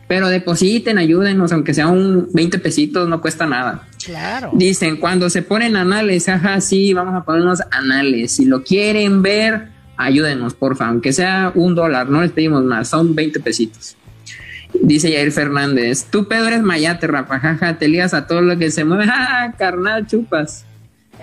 pero 0.07 0.29
depositen, 0.29 0.99
ayúdenos, 0.99 1.51
aunque 1.53 1.73
sea 1.73 1.87
un 1.89 2.29
20 2.35 2.59
pesitos, 2.59 3.09
no 3.09 3.23
cuesta 3.23 3.47
nada. 3.47 3.89
Claro. 4.05 4.51
Dicen, 4.55 4.97
cuando 4.97 5.29
se 5.31 5.43
ponen 5.43 5.77
anales, 5.77 6.29
ajá, 6.29 6.61
sí, 6.61 6.95
vamos 6.95 7.15
a 7.15 7.25
ponernos 7.25 7.61
anales. 7.71 8.33
Si 8.33 8.47
lo 8.47 8.63
quieren 8.63 9.23
ver, 9.23 9.69
ayúdenos, 9.97 10.55
porfa, 10.55 10.89
aunque 10.89 11.13
sea 11.13 11.53
un 11.55 11.75
dólar, 11.75 12.09
no 12.09 12.23
les 12.23 12.33
pedimos 12.33 12.65
más, 12.65 12.89
son 12.89 13.15
20 13.15 13.41
pesitos. 13.41 13.97
Dice 14.73 15.13
Jair 15.13 15.33
Fernández, 15.33 16.07
tú 16.11 16.29
Pedro 16.29 16.47
eres 16.47 16.63
mayate, 16.63 17.07
Rafa, 17.07 17.39
jaja, 17.41 17.79
te 17.79 17.89
ligas 17.89 18.15
a 18.15 18.27
todo 18.27 18.41
lo 18.41 18.57
que 18.57 18.71
se 18.71 18.85
mueve, 18.85 19.07
jaja, 19.07 19.53
carnal, 19.59 20.07
chupas. 20.07 20.65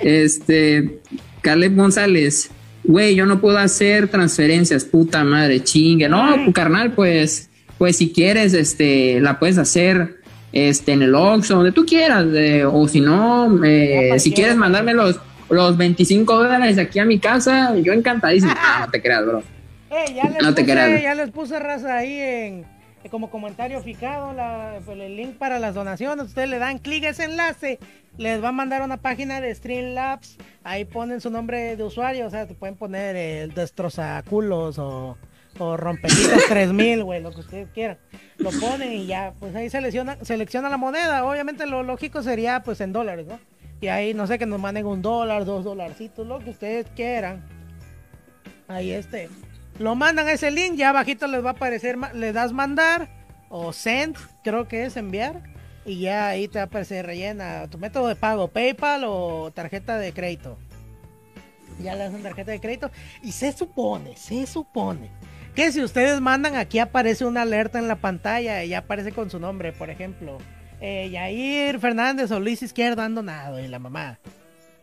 Este, 0.01 0.99
Caleb 1.41 1.75
González, 1.75 2.51
güey, 2.84 3.15
yo 3.15 3.25
no 3.25 3.41
puedo 3.41 3.57
hacer 3.57 4.09
transferencias, 4.09 4.86
puta 4.86 5.23
madre, 5.23 5.63
chingue. 5.63 6.07
No, 6.07 6.51
carnal, 6.53 6.91
pues, 6.91 7.49
pues 7.78 7.97
si 7.97 8.11
quieres, 8.11 8.53
este, 8.53 9.19
la 9.21 9.39
puedes 9.39 9.57
hacer 9.57 10.16
este, 10.51 10.93
en 10.93 11.01
el 11.01 11.15
Oxxo, 11.15 11.55
donde 11.55 11.71
tú 11.71 11.85
quieras, 11.85 12.25
eh, 12.33 12.65
o 12.65 12.87
si 12.87 13.01
no, 13.01 13.63
eh, 13.63 14.19
si 14.19 14.31
quieres 14.31 14.55
mandarme 14.55 14.93
los, 14.93 15.19
los 15.49 15.77
25 15.77 16.35
dólares 16.35 16.77
aquí 16.77 16.99
a 16.99 17.05
mi 17.05 17.19
casa, 17.19 17.75
yo 17.75 17.93
encantadísimo. 17.93 18.53
Ah, 18.55 18.83
no 18.85 18.91
te 18.91 19.01
creas, 19.01 19.25
bro. 19.25 19.43
Eh, 19.89 20.13
ya 20.15 20.29
les 20.29 20.41
No 20.41 20.53
te 20.53 20.63
puse, 20.63 20.73
creas. 20.73 21.01
ya 21.01 21.15
les 21.15 21.31
puse 21.31 21.59
raza 21.59 21.97
ahí 21.97 22.19
en 22.19 22.65
eh, 23.03 23.09
como 23.09 23.29
comentario 23.29 23.81
fijado 23.81 24.33
la, 24.33 24.79
pues, 24.85 24.99
el 24.99 25.15
link 25.15 25.35
para 25.37 25.59
las 25.59 25.75
donaciones. 25.75 26.25
Ustedes 26.25 26.49
le 26.49 26.59
dan 26.59 26.79
clic 26.79 27.05
a 27.05 27.09
ese 27.09 27.25
enlace, 27.25 27.79
les 28.17 28.43
va 28.43 28.49
a 28.49 28.51
mandar 28.51 28.81
una 28.81 28.97
página 28.97 29.39
de 29.39 29.53
Streamlabs. 29.53 30.37
Ahí 30.63 30.85
ponen 30.85 31.21
su 31.21 31.29
nombre 31.29 31.75
de 31.75 31.83
usuario, 31.83 32.27
o 32.27 32.29
sea, 32.29 32.47
te 32.47 32.53
pueden 32.53 32.75
poner 32.75 33.15
el 33.15 33.53
destrozaculos 33.53 34.77
o, 34.79 35.17
o 35.59 35.77
rompecitos 35.77 36.45
3000, 36.49 37.03
güey, 37.03 37.21
lo 37.21 37.31
que 37.31 37.41
ustedes 37.41 37.69
quieran. 37.73 37.97
Lo 38.37 38.51
ponen 38.51 38.91
y 38.93 39.05
ya, 39.05 39.33
pues 39.39 39.55
ahí 39.55 39.69
selecciona, 39.69 40.17
selecciona 40.23 40.69
la 40.69 40.77
moneda. 40.77 41.25
Obviamente 41.25 41.65
lo 41.65 41.83
lógico 41.83 42.23
sería 42.23 42.61
pues 42.63 42.81
en 42.81 42.93
dólares, 42.93 43.27
¿no? 43.27 43.39
Y 43.79 43.87
ahí 43.87 44.13
no 44.13 44.25
sé 44.25 44.39
que 44.39 44.45
nos 44.45 44.59
manden 44.59 44.85
un 44.85 45.01
dólar, 45.01 45.45
dos 45.45 45.63
dolarcitos, 45.63 46.25
lo 46.25 46.39
que 46.39 46.49
ustedes 46.49 46.87
quieran. 46.95 47.45
Ahí 48.67 48.91
este. 48.91 49.29
Lo 49.79 49.95
mandan 49.95 50.27
a 50.27 50.31
ese 50.31 50.49
link, 50.49 50.75
ya 50.75 50.89
abajito 50.89 51.27
les 51.27 51.43
va 51.43 51.49
a 51.49 51.53
aparecer, 51.53 51.97
le 52.13 52.33
das 52.33 52.51
mandar 52.51 53.09
o 53.49 53.71
send, 53.71 54.17
creo 54.43 54.67
que 54.67 54.85
es 54.85 54.97
enviar. 54.97 55.43
Y 55.85 55.99
ya 56.01 56.27
ahí 56.27 56.47
te 56.47 56.59
va 56.59 56.63
a 56.63 56.65
aparecer 56.65 57.05
rellena 57.05 57.67
tu 57.69 57.77
método 57.77 58.07
de 58.07 58.15
pago, 58.15 58.49
PayPal 58.49 59.03
o 59.05 59.51
tarjeta 59.53 59.97
de 59.97 60.11
crédito. 60.11 60.57
Ya 61.79 61.95
le 61.95 62.03
hacen 62.03 62.23
tarjeta 62.23 62.51
de 62.51 62.59
crédito. 62.59 62.91
Y 63.21 63.31
se 63.31 63.51
supone, 63.51 64.17
se 64.17 64.47
supone 64.47 65.11
que 65.57 65.71
si 65.71 65.81
ustedes 65.81 66.21
mandan, 66.21 66.55
aquí 66.55 66.77
aparece 66.77 67.25
una 67.25 67.41
alerta 67.41 67.79
en 67.79 67.87
la 67.87 67.95
pantalla 67.95 68.63
y 68.63 68.75
aparece 68.75 69.11
con 69.11 69.31
su 69.31 69.39
nombre, 69.39 69.73
por 69.73 69.89
ejemplo. 69.89 70.37
Eh, 70.79 71.09
Yair 71.09 71.79
Fernández 71.79 72.29
o 72.29 72.39
Luis 72.39 72.61
Izquierdo 72.61 73.01
han 73.01 73.15
donado 73.15 73.59
y 73.59 73.67
la 73.67 73.79
mamá. 73.79 74.19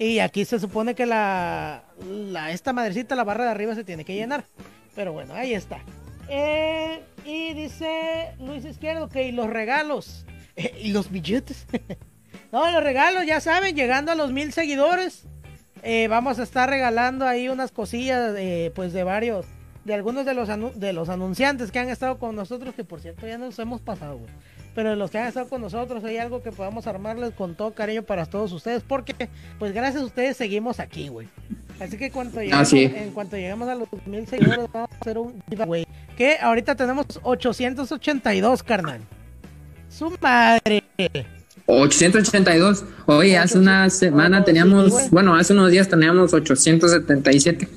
Y 0.01 0.19
aquí 0.19 0.45
se 0.45 0.59
supone 0.59 0.97
que 0.97 1.07
la, 1.07 1.85
esta 2.51 2.73
madrecita, 2.73 3.15
la 3.15 3.23
barra 3.23 3.45
de 3.45 3.51
arriba 3.53 3.77
se 3.77 3.85
tiene 3.85 4.05
que 4.05 4.17
llenar. 4.17 4.47
Pero 4.97 5.13
bueno, 5.13 5.35
ahí 5.35 5.55
está. 5.55 5.79
Eh, 6.29 7.05
y 7.25 7.55
dice 7.55 8.33
Luis 8.41 8.65
Izquierdo 8.65 9.09
que 9.09 9.29
y 9.29 9.31
los 9.31 9.49
regalos. 9.49 10.27
Eh, 10.57 10.77
y 10.83 10.93
los 10.93 11.09
billetes. 11.09 11.69
no, 12.53 12.69
los 12.73 12.83
regalos, 12.83 13.25
ya 13.27 13.41
saben, 13.41 13.77
llegando 13.77 14.11
a 14.11 14.17
los 14.17 14.33
mil 14.33 14.53
seguidores. 14.53 15.29
vamos 16.09 16.41
a 16.41 16.43
estar 16.43 16.69
regalando 16.69 17.29
ahí 17.29 17.49
unas 17.49 17.71
cosillas 17.71 18.35
pues 18.75 18.93
de 18.93 19.05
varios. 19.05 19.47
De 19.85 19.93
algunos 19.95 20.25
de 20.25 20.33
los, 20.35 20.49
anu- 20.49 20.73
de 20.75 20.93
los 20.95 21.09
anunciantes 21.11 21.71
que 21.71 21.79
han 21.79 21.91
estado 21.91 22.19
con 22.19 22.35
nosotros, 22.35 22.75
que 22.75 22.85
por 22.85 23.01
cierto 23.01 23.27
ya 23.27 23.37
nos 23.37 23.59
hemos 23.59 23.81
pasado, 23.83 24.17
güey. 24.19 24.31
Pero 24.75 24.91
de 24.91 24.97
los 24.97 25.11
que 25.11 25.19
han 25.19 25.29
estado 25.29 25.49
con 25.49 25.61
nosotros 25.61 26.03
hay 26.05 26.17
algo 26.17 26.43
que 26.43 26.51
podamos 26.51 26.87
armarles 26.87 27.33
con 27.35 27.55
todo 27.55 27.75
cariño 27.75 28.03
para 28.03 28.27
todos 28.27 28.51
ustedes. 28.53 28.83
Porque, 28.83 29.29
pues 29.59 29.73
gracias 29.73 30.03
a 30.03 30.07
ustedes 30.07 30.37
seguimos 30.37 30.81
aquí, 30.81 31.09
güey. 31.09 31.29
Así 31.81 31.97
que 31.97 32.11
cuando 32.11 32.41
lleguemos, 32.41 32.69
sí. 32.69 32.85
en 32.95 33.11
cuanto 33.13 33.37
lleguemos 33.37 33.69
a 33.69 33.75
los 33.75 33.89
mil 34.07 34.27
seguidores 34.27 34.67
vamos 34.73 34.91
a 34.91 34.97
hacer 35.01 35.19
un 35.19 35.41
giveaway. 35.49 35.87
Que 36.17 36.39
ahorita 36.41 36.75
tenemos 36.77 37.07
882, 37.23 38.63
carnal. 38.63 39.01
Su 39.91 40.13
madre. 40.21 40.83
882. 41.67 42.85
Oye, 43.07 43.39
hace 43.39 43.59
una 43.59 43.89
semana 43.91 44.45
teníamos, 44.45 45.11
bueno, 45.11 45.35
hace 45.37 45.53
unos 45.53 45.71
días 45.71 45.89
teníamos 45.89 46.33
877. 46.33 47.69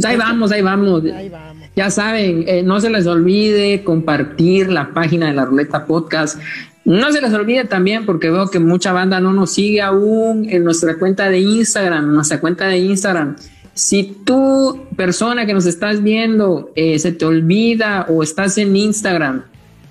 Pues 0.00 0.04
ahí 0.12 0.16
vamos, 0.16 0.52
ahí 0.52 0.62
vamos. 0.62 1.04
Ahí 1.04 1.28
vamos. 1.28 1.66
Ya 1.76 1.90
saben, 1.90 2.44
eh, 2.46 2.62
no 2.62 2.80
se 2.80 2.90
les 2.90 3.06
olvide 3.06 3.82
compartir 3.84 4.68
la 4.70 4.92
página 4.94 5.26
de 5.26 5.34
la 5.34 5.44
Ruleta 5.44 5.86
Podcast. 5.86 6.38
No 6.84 7.12
se 7.12 7.20
les 7.20 7.32
olvide 7.34 7.64
también, 7.64 8.06
porque 8.06 8.30
veo 8.30 8.48
que 8.48 8.58
mucha 8.58 8.92
banda 8.92 9.20
no 9.20 9.32
nos 9.32 9.52
sigue 9.52 9.82
aún 9.82 10.46
en 10.48 10.64
nuestra 10.64 10.96
cuenta 10.98 11.28
de 11.28 11.38
Instagram, 11.40 12.04
en 12.04 12.14
nuestra 12.14 12.40
cuenta 12.40 12.66
de 12.66 12.78
Instagram. 12.78 13.36
Si 13.74 14.16
tú, 14.24 14.86
persona 14.96 15.46
que 15.46 15.52
nos 15.54 15.66
estás 15.66 16.02
viendo, 16.02 16.72
eh, 16.74 16.98
se 16.98 17.12
te 17.12 17.24
olvida 17.24 18.06
o 18.08 18.22
estás 18.22 18.58
en 18.58 18.74
Instagram 18.74 19.42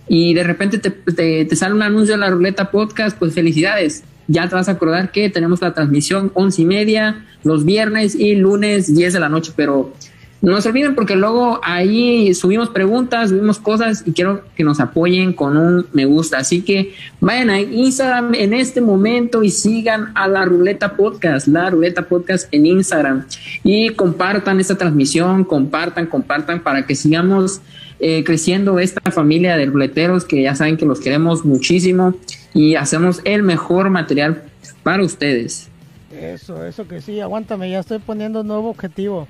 y 0.10 0.34
de 0.34 0.44
repente 0.44 0.78
te, 0.78 0.90
te- 0.90 1.46
te 1.46 1.56
sale 1.56 1.74
un 1.76 1.82
anuncio 1.84 2.16
de 2.16 2.20
la 2.20 2.30
Ruleta 2.30 2.72
Podcast, 2.72 3.18
pues 3.18 3.34
felicidades. 3.34 4.04
Ya 4.28 4.48
te 4.50 4.56
vas 4.56 4.68
a 4.68 4.74
acordar 4.74 5.12
que 5.12 5.30
tenemos 5.30 5.62
la 5.62 5.74
transmisión 5.74 6.32
once 6.34 6.62
y 6.62 6.66
media 6.66 7.26
los 7.44 7.66
viernes 7.66 8.16
y 8.16 8.36
lunes 8.36 8.94
10 8.94 9.14
de 9.14 9.20
la 9.20 9.30
noche, 9.30 9.54
pero 9.56 9.94
no 10.40 10.62
se 10.62 10.70
olviden 10.70 10.94
porque 10.94 11.16
luego 11.16 11.60
ahí 11.64 12.34
subimos 12.36 12.70
preguntas, 12.70 13.30
subimos 13.30 13.58
cosas 13.58 14.04
y 14.06 14.12
quiero 14.12 14.44
que 14.56 14.64
nos 14.64 14.80
apoyen 14.80 15.34
con 15.34 15.58
un 15.58 15.88
me 15.94 16.06
gusta. 16.06 16.38
Así 16.38 16.62
que 16.62 16.94
vayan 17.20 17.50
a 17.50 17.60
Instagram 17.60 18.36
en 18.36 18.54
este 18.54 18.80
momento 18.80 19.44
y 19.44 19.50
sigan 19.50 20.12
a 20.14 20.28
la 20.28 20.46
Ruleta 20.46 20.96
Podcast, 20.96 21.48
la 21.48 21.72
Ruleta 21.72 22.04
Podcast 22.04 22.48
en 22.52 22.68
Instagram 22.68 23.26
y 23.64 23.90
compartan 23.90 24.60
esta 24.60 24.76
transmisión, 24.76 25.44
compartan, 25.44 26.06
compartan 26.06 26.62
para 26.62 26.86
que 26.86 26.94
sigamos 26.94 27.62
eh, 28.00 28.24
creciendo 28.24 28.78
esta 28.78 29.10
familia 29.10 29.58
de 29.58 29.66
ruleteros 29.66 30.24
que 30.24 30.44
ya 30.44 30.56
saben 30.56 30.78
que 30.78 30.86
los 30.86 31.00
queremos 31.00 31.46
muchísimo 31.46 32.16
y 32.54 32.76
hacemos 32.76 33.22
el 33.24 33.44
mejor 33.44 33.90
material 33.90 34.44
para 34.84 35.04
ustedes. 35.04 35.70
Eso, 36.12 36.66
eso 36.66 36.88
que 36.88 37.02
sí, 37.02 37.20
aguántame, 37.20 37.70
ya 37.70 37.80
estoy 37.80 38.00
poniendo 38.00 38.42
un 38.42 38.48
nuevo 38.48 38.70
objetivo. 38.70 39.28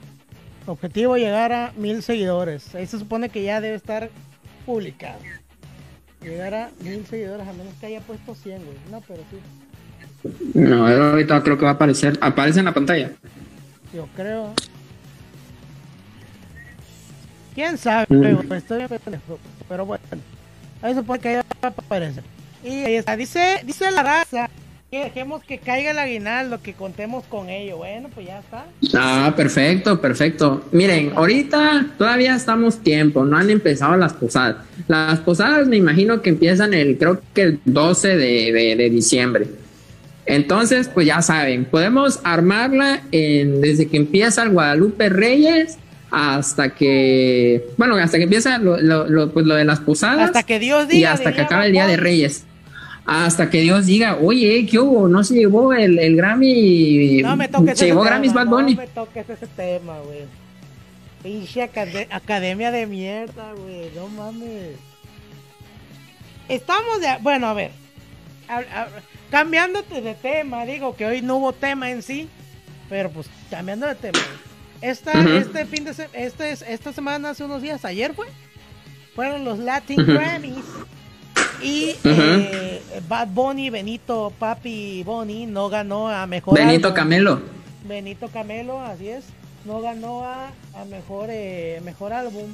Objetivo 0.66 1.18
llegar 1.18 1.52
a 1.52 1.74
mil 1.78 2.04
seguidores. 2.04 2.76
Ahí 2.76 2.86
se 2.88 3.00
supone 3.00 3.30
que 3.30 3.44
ya 3.44 3.62
debe 3.62 3.76
estar 3.76 4.10
publicado. 4.66 5.20
Llegar 6.22 6.54
a 6.54 6.70
mil 6.82 7.06
seguidores, 7.06 7.48
a 7.48 7.54
menos 7.54 7.74
que 7.80 7.88
haya 7.88 8.02
puesto 8.02 8.36
100, 8.36 8.64
güey. 8.64 8.78
No, 8.92 9.02
pero 9.08 9.22
sí, 9.32 10.40
No, 10.54 10.88
ahorita 10.88 11.42
creo 11.44 11.58
que 11.58 11.66
va 11.66 11.72
a 11.72 11.74
aparecer, 11.76 12.18
aparece 12.22 12.60
en 12.60 12.66
la 12.66 12.74
pantalla. 12.74 13.12
yo 13.94 14.08
creo. 14.16 14.54
¿Quién 17.56 17.78
sabe? 17.78 18.06
Mm. 18.10 18.54
Estoy 18.54 18.86
pero 19.68 19.86
bueno. 19.86 20.04
Ahí 20.82 20.94
se 20.94 21.00
supone 21.00 21.20
que 21.20 21.34
ya 21.34 21.46
va 21.64 21.68
a 21.68 21.68
aparecer. 21.68 22.24
Y 22.68 22.84
ahí 22.84 22.96
está. 22.96 23.16
Dice, 23.16 23.62
dice 23.66 23.90
la 23.92 24.04
raza 24.04 24.50
que 24.92 25.04
dejemos 25.04 25.44
que 25.44 25.58
caiga 25.58 25.92
el 25.92 26.00
aguinaldo, 26.00 26.62
que 26.62 26.74
contemos 26.74 27.26
con 27.26 27.50
ello. 27.50 27.78
Bueno, 27.78 28.10
pues 28.14 28.26
ya 28.28 28.40
está. 28.40 28.66
Ah, 28.98 29.34
perfecto, 29.36 30.00
perfecto. 30.00 30.66
Miren, 30.72 31.12
ahorita 31.16 31.88
todavía 31.98 32.36
estamos 32.36 32.80
tiempo, 32.82 33.26
no 33.26 33.38
han 33.38 33.50
empezado 33.50 33.98
las 33.98 34.14
posadas. 34.14 34.58
Las 34.88 35.20
posadas 35.20 35.68
me 35.68 35.76
imagino 35.76 36.22
que 36.22 36.30
empiezan 36.30 36.74
el, 36.74 36.98
creo 36.98 37.22
que 37.34 37.42
el 37.42 37.60
12 37.66 38.16
de, 38.16 38.52
de- 38.54 38.76
de 38.78 38.90
diciembre. 38.90 39.48
Entonces, 40.26 40.90
pues 40.94 41.06
ya 41.08 41.22
saben, 41.22 41.66
podemos 41.66 42.20
armarla 42.24 43.02
en- 43.12 43.62
desde 43.62 43.88
que 43.88 43.98
empieza 43.98 44.44
el 44.44 44.50
Guadalupe 44.50 45.10
Reyes 45.10 45.78
hasta 46.12 46.70
que, 46.76 47.66
bueno, 47.78 47.96
hasta 47.98 48.18
que 48.18 48.24
empieza 48.24 48.58
lo, 48.58 48.78
lo- 48.80 49.08
lo- 49.08 49.32
pues 49.34 49.46
lo 49.46 49.56
de 49.56 49.66
las 49.66 49.80
posadas. 49.82 50.28
Hasta 50.28 50.44
que 50.44 50.60
Dios 50.60 50.88
diga. 50.88 51.00
y 51.00 51.04
hasta 51.06 51.34
que 51.34 51.42
acabe 51.42 51.66
el 51.68 51.72
Día 51.74 51.88
de 51.88 51.98
Reyes. 51.98 52.46
Hasta 53.08 53.50
que 53.50 53.62
Dios 53.62 53.86
diga, 53.86 54.18
oye, 54.22 54.66
¿qué 54.70 54.80
hubo? 54.80 55.08
No 55.08 55.24
se 55.24 55.36
llevó 55.36 55.74
el, 55.74 55.98
el 55.98 56.18
Grammy. 56.18 57.22
No 57.24 57.38
me 57.38 57.48
toques 57.48 57.80
se 57.80 57.86
llevó 57.86 58.02
Grammys 58.04 58.34
Bad 58.34 58.48
Bunny. 58.48 58.76
No 58.76 58.82
me 58.82 58.88
toques 58.88 59.30
ese 59.30 59.48
tema, 59.48 59.98
güey. 60.00 60.26
Pinche 61.24 61.64
acade- 61.64 62.08
academia 62.12 62.70
de 62.70 62.86
mierda, 62.86 63.54
güey. 63.54 63.90
No 63.96 64.10
mames. 64.10 64.76
Estamos 66.50 67.00
de... 67.02 67.08
Bueno, 67.22 67.48
a 67.48 67.54
ver. 67.54 67.72
A- 68.50 68.58
a- 68.60 68.88
cambiándote 69.32 70.02
de 70.02 70.14
tema, 70.14 70.66
digo 70.66 70.96
que 70.96 71.06
hoy 71.06 71.22
no 71.22 71.38
hubo 71.38 71.54
tema 71.54 71.90
en 71.92 72.02
sí. 72.02 72.28
Pero 72.90 73.10
pues 73.10 73.28
cambiando 73.50 73.86
de 73.88 73.96
tema. 73.96 74.20
Esta. 74.82 75.12
Este 75.38 75.66
fin 75.66 75.84
de 75.86 75.94
se- 75.94 76.10
este, 76.14 76.52
es- 76.52 76.62
esta 76.62 76.94
semana, 76.94 77.30
hace 77.32 77.44
unos 77.44 77.62
días, 77.62 77.84
ayer 77.86 78.14
fue. 78.14 78.28
Fueron 79.16 79.44
los 79.46 79.60
Latin. 79.60 79.98
Grammys. 80.06 80.64
Y 81.62 81.96
eh, 82.04 82.82
Bad 83.08 83.28
Bunny, 83.30 83.70
Benito, 83.70 84.32
Papi 84.38 85.04
Bunny 85.04 85.46
no 85.46 85.70
ganó 85.70 86.10
a 86.10 86.26
mejor. 86.28 86.56
Benito 86.56 86.88
álbum. 86.88 86.96
Camelo. 86.96 87.42
Benito 87.88 88.28
Camelo, 88.28 88.82
así 88.82 89.10
es, 89.10 89.26
no 89.66 89.82
ganó 89.82 90.26
a, 90.26 90.48
a 90.76 90.86
mejor 90.86 91.30
eh, 91.32 91.82
mejor 91.84 92.14
álbum. 92.14 92.54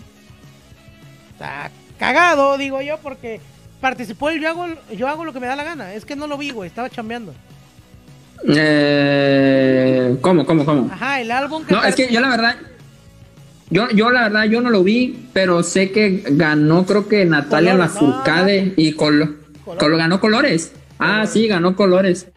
Está 1.31 1.71
cagado, 1.97 2.57
digo 2.57 2.81
yo, 2.81 2.97
porque 2.99 3.41
participó 3.81 4.29
el 4.29 4.39
yo 4.39 4.49
hago, 4.49 4.67
yo 4.95 5.07
hago 5.07 5.25
lo 5.25 5.33
que 5.33 5.39
me 5.39 5.47
da 5.47 5.55
la 5.55 5.63
gana. 5.63 5.93
Es 5.93 6.05
que 6.05 6.15
no 6.15 6.27
lo 6.27 6.37
vi, 6.37 6.51
güey, 6.51 6.67
estaba 6.67 6.89
chambeando. 6.89 7.33
Eh, 8.47 10.17
¿Cómo, 10.21 10.45
cómo, 10.45 10.65
cómo? 10.65 10.89
Ajá, 10.91 11.21
el 11.21 11.31
álbum 11.31 11.65
que 11.65 11.73
No, 11.73 11.83
es 11.83 11.95
que 11.95 12.11
yo 12.11 12.19
la 12.19 12.29
verdad, 12.29 12.55
yo, 13.73 13.89
yo 13.89 14.11
la 14.11 14.23
verdad, 14.23 14.43
yo 14.45 14.61
no 14.61 14.69
lo 14.69 14.83
vi, 14.83 15.27
pero 15.33 15.63
sé 15.63 15.91
que 15.91 16.23
ganó, 16.31 16.85
creo 16.85 17.07
que 17.07 17.25
Natalia 17.25 17.71
Colores, 17.71 17.95
no, 17.95 18.07
Lafourcade 18.07 18.73
y 18.77 18.93
Colo, 18.93 19.33
Colores. 19.65 19.83
Colo- 19.83 19.97
ganó 19.97 20.19
Colores. 20.19 20.71
Ah, 20.99 21.25
sí, 21.27 21.47
ganó 21.47 21.75
Colores. 21.75 22.27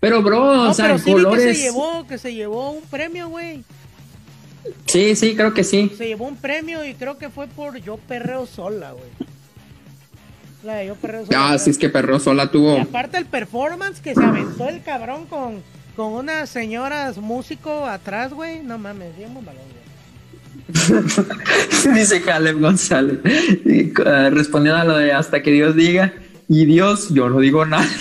Pero, 0.00 0.22
bro, 0.22 0.54
No, 0.64 0.70
o 0.70 0.74
sea, 0.74 0.86
pero 0.86 0.98
sí 0.98 1.12
Colores. 1.12 1.44
que 1.44 1.54
se 1.54 1.62
llevó, 1.62 2.06
que 2.06 2.18
se 2.18 2.34
llevó 2.34 2.70
un 2.70 2.82
premio, 2.84 3.28
güey. 3.28 3.62
Sí, 4.86 5.14
sí, 5.16 5.34
creo 5.36 5.52
que 5.54 5.64
sí. 5.64 5.90
Se 5.96 6.06
llevó 6.06 6.26
un 6.26 6.36
premio 6.36 6.84
y 6.84 6.94
creo 6.94 7.18
que 7.18 7.28
fue 7.28 7.46
por 7.48 7.76
Yo 7.78 7.96
Perreo 7.98 8.46
Sola, 8.46 8.92
güey. 8.92 9.10
La 10.62 10.74
de 10.76 10.86
Yo 10.88 10.94
Perreo 10.94 11.26
Sola. 11.26 11.50
Ah, 11.52 11.58
sí, 11.58 11.70
es 11.70 11.78
que 11.78 11.88
Perro 11.88 12.18
sola 12.18 12.44
Y 12.44 12.48
tuvo. 12.48 12.78
aparte 12.80 13.16
el 13.18 13.26
performance 13.26 14.00
que 14.00 14.14
se 14.14 14.22
aventó 14.22 14.68
el 14.68 14.82
cabrón 14.82 15.26
con, 15.26 15.62
con 15.96 16.12
unas 16.12 16.50
señoras 16.50 17.16
músico 17.18 17.86
atrás, 17.86 18.32
güey. 18.34 18.62
No 18.62 18.76
mames, 18.78 19.16
bien 19.16 19.32
bombalón, 19.32 19.62
güey. 19.64 19.79
Dice 21.94 22.22
Caleb 22.22 22.60
González, 22.60 23.18
eh, 23.24 23.92
respondiendo 24.30 24.80
a 24.80 24.84
lo 24.84 24.96
de 24.96 25.12
hasta 25.12 25.42
que 25.42 25.50
Dios 25.50 25.74
diga, 25.74 26.12
y 26.48 26.64
Dios, 26.66 27.08
yo 27.10 27.28
no 27.28 27.40
digo 27.40 27.64
nada. 27.64 27.88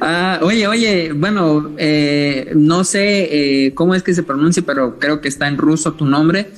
Ah, 0.00 0.40
oye, 0.42 0.66
oye, 0.66 1.12
bueno, 1.12 1.70
eh, 1.78 2.50
no 2.56 2.82
sé 2.82 3.66
eh, 3.66 3.74
cómo 3.74 3.94
es 3.94 4.02
que 4.02 4.12
se 4.12 4.24
pronuncia, 4.24 4.64
pero 4.66 4.98
creo 4.98 5.20
que 5.20 5.28
está 5.28 5.46
en 5.46 5.56
ruso 5.56 5.92
tu 5.92 6.04
nombre. 6.04 6.50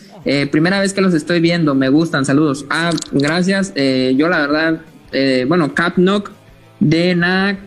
Primera 0.51 0.80
vez 0.80 0.95
que 0.95 1.03
los 1.03 1.12
estoy 1.12 1.38
viendo, 1.40 1.74
me 1.74 1.90
gustan, 1.90 2.24
saludos. 2.24 2.64
Ah, 2.70 2.92
gracias. 3.12 3.74
yo 3.74 4.26
la 4.30 4.47
verdad, 4.47 4.80
bueno, 5.47 5.74
Capnock 5.74 6.30
de 6.80 7.14
Na 7.14 7.59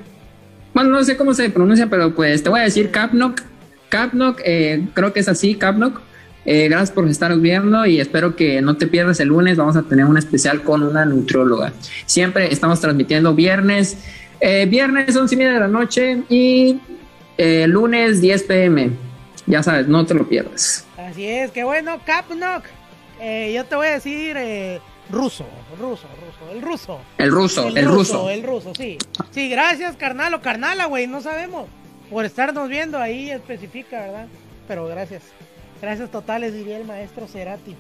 bueno, 0.78 0.92
no 0.92 1.04
sé 1.04 1.18
cómo 1.18 1.34
se 1.34 1.50
pronuncia, 1.50 1.90
pero 1.90 2.14
pues 2.14 2.44
te 2.44 2.50
voy 2.50 2.60
a 2.60 2.64
decir 2.66 2.92
Capnock. 2.92 3.42
Capnock, 3.90 4.42
eh, 4.44 4.88
creo 4.94 5.14
que 5.14 5.20
es 5.20 5.28
así, 5.28 5.56
Capnock. 5.56 6.02
Eh, 6.50 6.70
gracias 6.70 6.92
por 6.92 7.06
estar 7.10 7.38
viendo 7.38 7.86
y 7.86 8.00
espero 8.00 8.38
que 8.38 8.62
no 8.62 8.78
te 8.78 8.88
pierdas 8.88 9.20
el 9.20 9.28
lunes. 9.28 9.58
Vamos 9.58 9.76
a 9.76 9.84
tener 9.84 10.06
un 10.06 10.18
especial 10.18 10.64
con 10.64 10.82
una 10.82 11.04
nutrióloga. 11.04 11.74
Siempre 12.06 12.52
estamos 12.54 12.80
transmitiendo 12.80 13.36
viernes, 13.36 13.98
eh, 14.40 14.66
viernes 14.66 15.14
11 15.14 15.36
y 15.36 15.38
media 15.38 15.52
de 15.52 15.60
la 15.60 15.68
noche 15.68 16.24
y 16.30 16.80
eh, 17.38 17.68
lunes 17.68 18.22
10 18.22 18.44
pm. 18.44 18.92
Ya 19.46 19.62
sabes, 19.62 19.90
no 19.90 20.06
te 20.06 20.14
lo 20.14 20.28
pierdas. 20.30 20.86
Así 20.98 21.28
es, 21.28 21.52
que 21.52 21.66
bueno, 21.66 22.00
Capnock. 22.06 22.64
Eh, 23.20 23.52
yo 23.54 23.66
te 23.66 23.76
voy 23.76 23.88
a 23.88 23.92
decir 23.92 24.38
ruso, 25.10 25.46
ruso, 25.78 26.08
ruso, 26.22 26.52
el 26.54 26.62
ruso. 26.62 27.02
El 27.18 27.32
ruso, 27.32 27.68
el, 27.68 27.86
ruso. 27.86 28.30
El 28.30 28.44
ruso, 28.44 28.74
sí. 28.74 28.98
Sí, 29.32 29.50
gracias, 29.50 29.98
carnal 29.98 30.34
o 30.34 30.42
carnala, 30.42 30.86
güey, 30.86 31.08
no 31.08 31.20
sabemos. 31.20 31.68
Por 32.10 32.26
estarnos 32.26 32.70
viendo 32.70 32.98
ahí 32.98 33.30
especifica, 33.30 34.02
¿verdad? 34.02 34.28
Pero 34.68 34.88
gracias. 34.88 35.24
Gracias 35.82 36.10
totales, 36.10 36.54
diría 36.54 36.78
el 36.78 36.86
maestro 36.86 37.28
Cerati. 37.28 37.76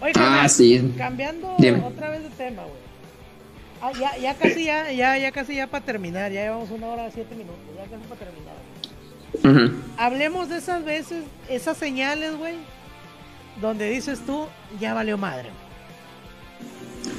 Oye, 0.00 0.12
Ah, 0.16 0.48
sí. 0.48 0.92
cambiando 0.98 1.54
Dime. 1.58 1.80
otra 1.84 2.10
vez 2.10 2.22
de 2.24 2.28
tema, 2.30 2.62
güey. 2.62 2.82
Ah, 3.80 3.92
ya, 3.98 4.16
ya 4.18 4.34
casi 4.34 4.64
ya, 4.64 4.92
ya, 4.92 5.16
ya 5.18 5.32
casi 5.32 5.54
ya 5.56 5.66
para 5.66 5.84
terminar, 5.84 6.30
ya 6.30 6.42
llevamos 6.42 6.70
una 6.70 6.86
hora 6.88 7.10
siete 7.10 7.34
minutos, 7.34 7.58
ya 7.76 7.84
casi 7.84 8.02
para 8.08 8.20
terminar. 8.20 9.68
Ujú. 9.72 9.82
Hablemos 9.96 10.48
de 10.48 10.58
esas 10.58 10.84
veces, 10.84 11.24
esas 11.48 11.76
señales, 11.76 12.36
güey, 12.36 12.56
donde 13.60 13.88
dices 13.90 14.20
tú, 14.26 14.46
ya 14.80 14.94
valió 14.94 15.16
madre. 15.18 15.48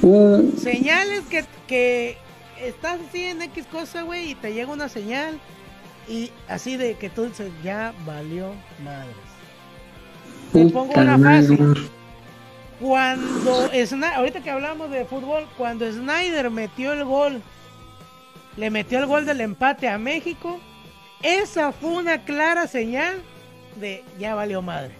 Uh, 0.02 0.52
Señales 0.58 1.22
que, 1.30 1.44
que 1.66 2.16
estás 2.62 2.98
así 3.08 3.24
en 3.24 3.42
X 3.42 3.66
cosa, 3.70 4.02
güey, 4.02 4.30
y 4.30 4.34
te 4.34 4.52
llega 4.52 4.70
una 4.72 4.88
señal 4.88 5.38
Y 6.08 6.30
así 6.48 6.76
de 6.76 6.96
que 6.96 7.08
tú 7.10 7.24
dices, 7.24 7.50
ya 7.62 7.94
valió 8.04 8.52
madres. 8.82 9.16
Te 10.52 10.66
pongo 10.66 10.92
una 10.94 11.16
madre. 11.16 11.56
fácil. 11.56 11.90
Cuando 12.80 13.68
Snyder, 13.86 14.14
ahorita 14.14 14.42
que 14.42 14.50
hablamos 14.50 14.90
de 14.90 15.04
fútbol, 15.04 15.46
cuando 15.56 15.90
Snyder 15.90 16.50
metió 16.50 16.92
el 16.92 17.04
gol, 17.04 17.40
le 18.56 18.70
metió 18.70 18.98
el 18.98 19.06
gol 19.06 19.24
del 19.26 19.40
empate 19.40 19.88
a 19.88 19.96
México, 19.98 20.60
esa 21.22 21.72
fue 21.72 21.90
una 21.90 22.24
clara 22.24 22.66
señal 22.66 23.22
de 23.76 24.04
ya 24.18 24.34
valió 24.34 24.60
madre. 24.60 24.94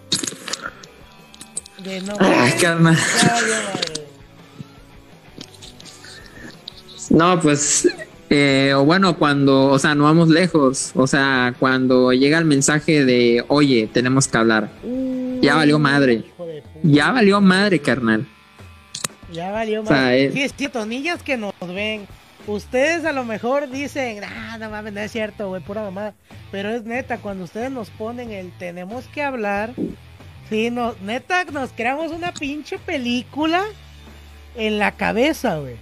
De 1.82 2.00
no, 2.00 2.14
Ay, 2.20 2.52
carnal. 2.60 2.96
ya 2.96 3.32
valió 3.34 3.54
madre. 3.54 4.06
No, 7.10 7.40
pues, 7.40 7.86
eh, 8.30 8.72
o 8.74 8.84
bueno, 8.84 9.16
cuando, 9.18 9.66
o 9.66 9.78
sea, 9.78 9.94
no 9.94 10.04
vamos 10.04 10.28
lejos, 10.28 10.92
o 10.94 11.06
sea, 11.06 11.54
cuando 11.58 12.12
llega 12.12 12.38
el 12.38 12.44
mensaje 12.44 13.04
de, 13.04 13.44
oye, 13.48 13.88
tenemos 13.92 14.28
que 14.28 14.38
hablar, 14.38 14.70
Ya 15.40 15.54
valió 15.56 15.78
madre. 15.78 16.24
Ya 16.82 17.10
valió 17.12 17.40
madre, 17.40 17.78
carnal. 17.80 18.26
Ya 19.32 19.50
valió 19.50 19.82
O 19.82 19.86
sea, 19.86 19.96
madre. 19.96 20.26
es- 20.26 20.32
Sí, 20.32 20.42
es 20.42 20.54
cierto, 20.54 20.86
niñas 20.86 21.22
que 21.22 21.36
nos 21.36 21.52
ven. 21.60 22.06
Ustedes 22.46 23.04
a 23.06 23.12
lo 23.12 23.24
mejor 23.24 23.70
dicen, 23.70 24.22
ah, 24.24 24.58
no 24.58 24.70
mames, 24.70 24.92
no 24.92 25.00
es 25.00 25.10
cierto, 25.12 25.48
güey, 25.48 25.62
pura 25.62 25.82
mamada. 25.82 26.14
Pero 26.52 26.68
es 26.70 26.84
neta, 26.84 27.18
cuando 27.18 27.44
ustedes 27.44 27.70
nos 27.70 27.88
ponen 27.90 28.30
el 28.30 28.52
tenemos 28.58 29.06
que 29.06 29.22
hablar, 29.22 29.72
sí, 30.50 30.70
no, 30.70 30.94
neta, 31.02 31.44
nos 31.44 31.70
creamos 31.72 32.12
una 32.12 32.32
pinche 32.32 32.78
película 32.78 33.62
en 34.56 34.78
la 34.78 34.92
cabeza, 34.92 35.56
güey. 35.56 35.76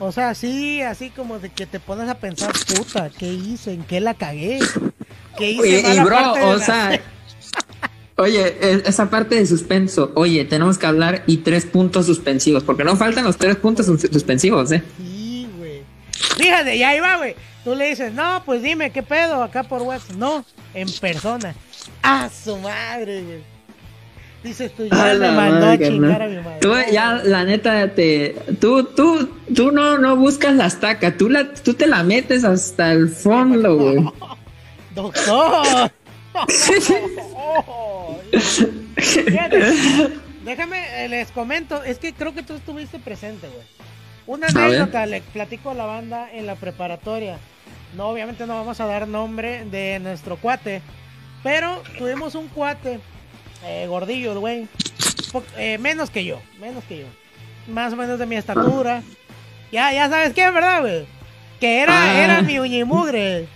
O 0.00 0.10
sea, 0.12 0.30
así, 0.30 0.82
así 0.82 1.10
como 1.10 1.38
de 1.38 1.50
que 1.50 1.66
te 1.66 1.78
pones 1.80 2.08
a 2.08 2.14
pensar, 2.16 2.52
puta, 2.76 3.10
¿qué 3.16 3.32
hice? 3.32 3.72
¿En 3.72 3.84
qué 3.84 4.00
la 4.00 4.14
cagué? 4.14 4.58
¿Qué 5.38 5.50
hice? 5.52 5.60
Oye, 5.62 5.94
y 5.94 6.00
bro, 6.00 6.32
o 6.32 6.54
la- 6.56 6.64
sea, 6.64 7.00
oye, 8.16 8.56
e- 8.60 8.82
esa 8.86 9.08
parte 9.10 9.36
de 9.36 9.46
suspenso, 9.46 10.12
oye, 10.16 10.44
tenemos 10.44 10.78
que 10.78 10.86
hablar 10.86 11.22
y 11.26 11.38
tres 11.38 11.64
puntos 11.66 12.06
suspensivos, 12.06 12.62
porque 12.64 12.84
no 12.84 12.96
faltan 12.96 13.24
los 13.24 13.36
tres 13.36 13.56
puntos 13.56 13.86
sus- 13.86 14.00
suspensivos, 14.02 14.72
¿eh? 14.72 14.82
Sí, 14.98 15.48
güey. 15.58 15.82
Fíjate, 16.36 16.76
ya 16.78 16.94
iba, 16.96 17.16
güey. 17.16 17.34
Tú 17.62 17.74
le 17.74 17.88
dices, 17.88 18.12
no, 18.12 18.42
pues 18.44 18.62
dime, 18.62 18.90
¿qué 18.90 19.02
pedo? 19.02 19.42
Acá 19.42 19.62
por 19.62 19.80
WhatsApp. 19.82 20.16
No, 20.16 20.44
en 20.74 20.90
persona. 21.00 21.54
¡A 22.02 22.28
su 22.28 22.56
madre, 22.58 23.22
güey! 23.22 23.53
Dices 24.44 24.72
tú, 24.76 24.84
ya 24.84 25.10
A 25.10 25.14
me 25.14 25.30
mandó 25.30 25.70
a 25.70 25.78
chingar 25.78 26.20
a 26.20 26.28
mi 26.28 26.36
madre. 26.36 26.58
Tú 26.60 26.74
ya, 26.92 27.14
la 27.24 27.44
neta, 27.44 27.94
te, 27.94 28.36
tú, 28.60 28.84
tú, 28.84 29.30
tú 29.54 29.72
no, 29.72 29.96
no 29.96 30.16
buscas 30.16 30.54
la 30.54 30.66
estaca, 30.66 31.16
tú 31.16 31.30
la, 31.30 31.54
tú 31.54 31.72
te 31.72 31.86
la 31.86 32.02
metes 32.02 32.44
hasta 32.44 32.92
el 32.92 33.08
fondo, 33.08 33.76
güey. 33.76 34.04
¡Doctor! 34.94 35.90
Déjame, 40.44 41.04
eh, 41.04 41.08
les 41.08 41.30
comento. 41.30 41.82
Es 41.82 41.98
que 41.98 42.12
creo 42.12 42.34
que 42.34 42.42
tú 42.42 42.52
estuviste 42.54 42.98
presente, 42.98 43.48
güey. 43.48 43.64
Una 44.26 44.48
anécdota, 44.48 45.06
le 45.06 45.22
platico 45.22 45.70
a 45.70 45.74
la 45.74 45.86
banda 45.86 46.30
en 46.30 46.44
la 46.46 46.56
preparatoria. 46.56 47.38
No, 47.96 48.08
obviamente 48.08 48.46
no 48.46 48.56
vamos 48.56 48.78
a 48.80 48.86
dar 48.86 49.08
nombre 49.08 49.64
de 49.64 50.00
nuestro 50.00 50.36
cuate. 50.36 50.82
Pero 51.42 51.82
tuvimos 51.98 52.34
un 52.34 52.48
cuate, 52.48 53.00
eh, 53.66 53.86
gordillo, 53.88 54.32
el 54.32 54.38
güey. 54.38 54.68
eh, 55.56 55.78
menos 55.78 56.10
que 56.10 56.24
yo, 56.24 56.40
menos 56.60 56.84
que 56.84 56.98
yo. 57.00 57.06
Más 57.68 57.92
o 57.92 57.96
menos 57.96 58.18
de 58.18 58.26
mi 58.26 58.36
estatura. 58.36 59.02
Ya, 59.72 59.92
ya 59.92 60.08
sabes 60.08 60.32
qué, 60.34 60.50
¿verdad, 60.50 60.80
güey? 60.82 61.06
Que 61.60 61.80
era, 61.80 61.92
Ah. 62.12 62.22
era 62.22 62.42
mi 62.42 62.58
uñimugre. 62.58 63.46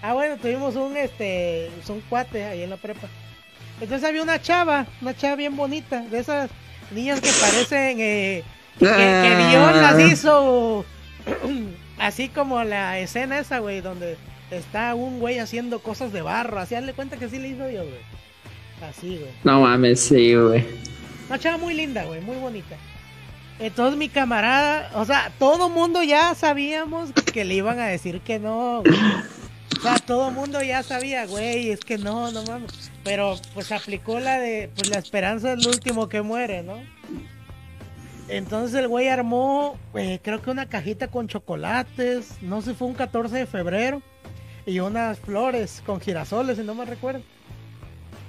Ah, 0.00 0.12
bueno, 0.12 0.36
tuvimos 0.36 0.76
un, 0.76 0.96
este, 0.96 1.70
un 1.88 2.00
cuate 2.02 2.44
ahí 2.44 2.62
en 2.62 2.70
la 2.70 2.76
prepa. 2.76 3.08
Entonces 3.80 4.08
había 4.08 4.22
una 4.22 4.40
chava, 4.40 4.86
una 5.02 5.16
chava 5.16 5.36
bien 5.36 5.56
bonita, 5.56 6.00
de 6.02 6.18
esas 6.20 6.50
niñas 6.92 7.20
que 7.20 7.30
parecen, 7.40 8.00
eh, 8.00 8.44
que, 8.78 8.86
que 8.86 9.46
Dios 9.50 9.76
las 9.76 10.00
hizo 10.00 10.84
así 11.98 12.28
como 12.28 12.62
la 12.64 12.98
escena 12.98 13.38
esa, 13.38 13.58
güey, 13.58 13.80
donde 13.80 14.16
está 14.50 14.94
un 14.94 15.18
güey 15.20 15.38
haciendo 15.38 15.80
cosas 15.80 16.12
de 16.12 16.22
barro, 16.22 16.58
así 16.58 16.74
hazle 16.74 16.92
cuenta 16.92 17.16
que 17.16 17.28
sí 17.28 17.38
le 17.38 17.48
hizo 17.48 17.66
Dios, 17.66 17.84
güey. 17.86 18.00
Así, 18.82 19.18
güey. 19.18 19.30
No 19.44 19.62
mames, 19.62 20.00
sí, 20.00 20.34
güey. 20.34 20.64
Una 21.28 21.38
chava 21.38 21.58
muy 21.58 21.74
linda, 21.74 22.04
güey, 22.04 22.20
muy 22.20 22.36
bonita. 22.36 22.76
Entonces 23.58 23.98
mi 23.98 24.08
camarada, 24.08 24.90
o 24.94 25.04
sea, 25.04 25.32
todo 25.38 25.68
mundo 25.68 26.02
ya 26.02 26.34
sabíamos 26.34 27.12
que 27.12 27.44
le 27.44 27.54
iban 27.54 27.78
a 27.80 27.86
decir 27.86 28.20
que 28.20 28.38
no, 28.38 28.82
güey. 28.84 28.98
O 29.78 29.80
sea, 29.80 29.96
todo 29.98 30.30
mundo 30.30 30.62
ya 30.62 30.82
sabía, 30.82 31.26
güey, 31.26 31.70
es 31.70 31.80
que 31.80 31.98
no, 31.98 32.32
no 32.32 32.44
mames. 32.44 32.90
Pero 33.04 33.36
pues 33.54 33.70
aplicó 33.72 34.20
la 34.20 34.38
de, 34.38 34.70
pues 34.74 34.88
la 34.90 34.98
esperanza 34.98 35.52
es 35.52 35.60
el 35.60 35.68
último 35.68 36.08
que 36.08 36.22
muere, 36.22 36.62
¿no? 36.62 36.80
Entonces 38.28 38.78
el 38.78 38.88
güey 38.88 39.08
armó, 39.08 39.78
eh, 39.94 40.20
creo 40.22 40.42
que 40.42 40.50
una 40.50 40.68
cajita 40.68 41.08
con 41.08 41.28
chocolates, 41.28 42.42
no 42.42 42.60
sé, 42.60 42.74
fue 42.74 42.88
un 42.88 42.94
14 42.94 43.36
de 43.36 43.46
febrero, 43.46 44.02
y 44.68 44.80
unas 44.80 45.18
flores 45.18 45.82
con 45.86 45.98
girasoles, 45.98 46.58
si 46.58 46.62
no 46.62 46.74
me 46.74 46.84
recuerdo. 46.84 47.22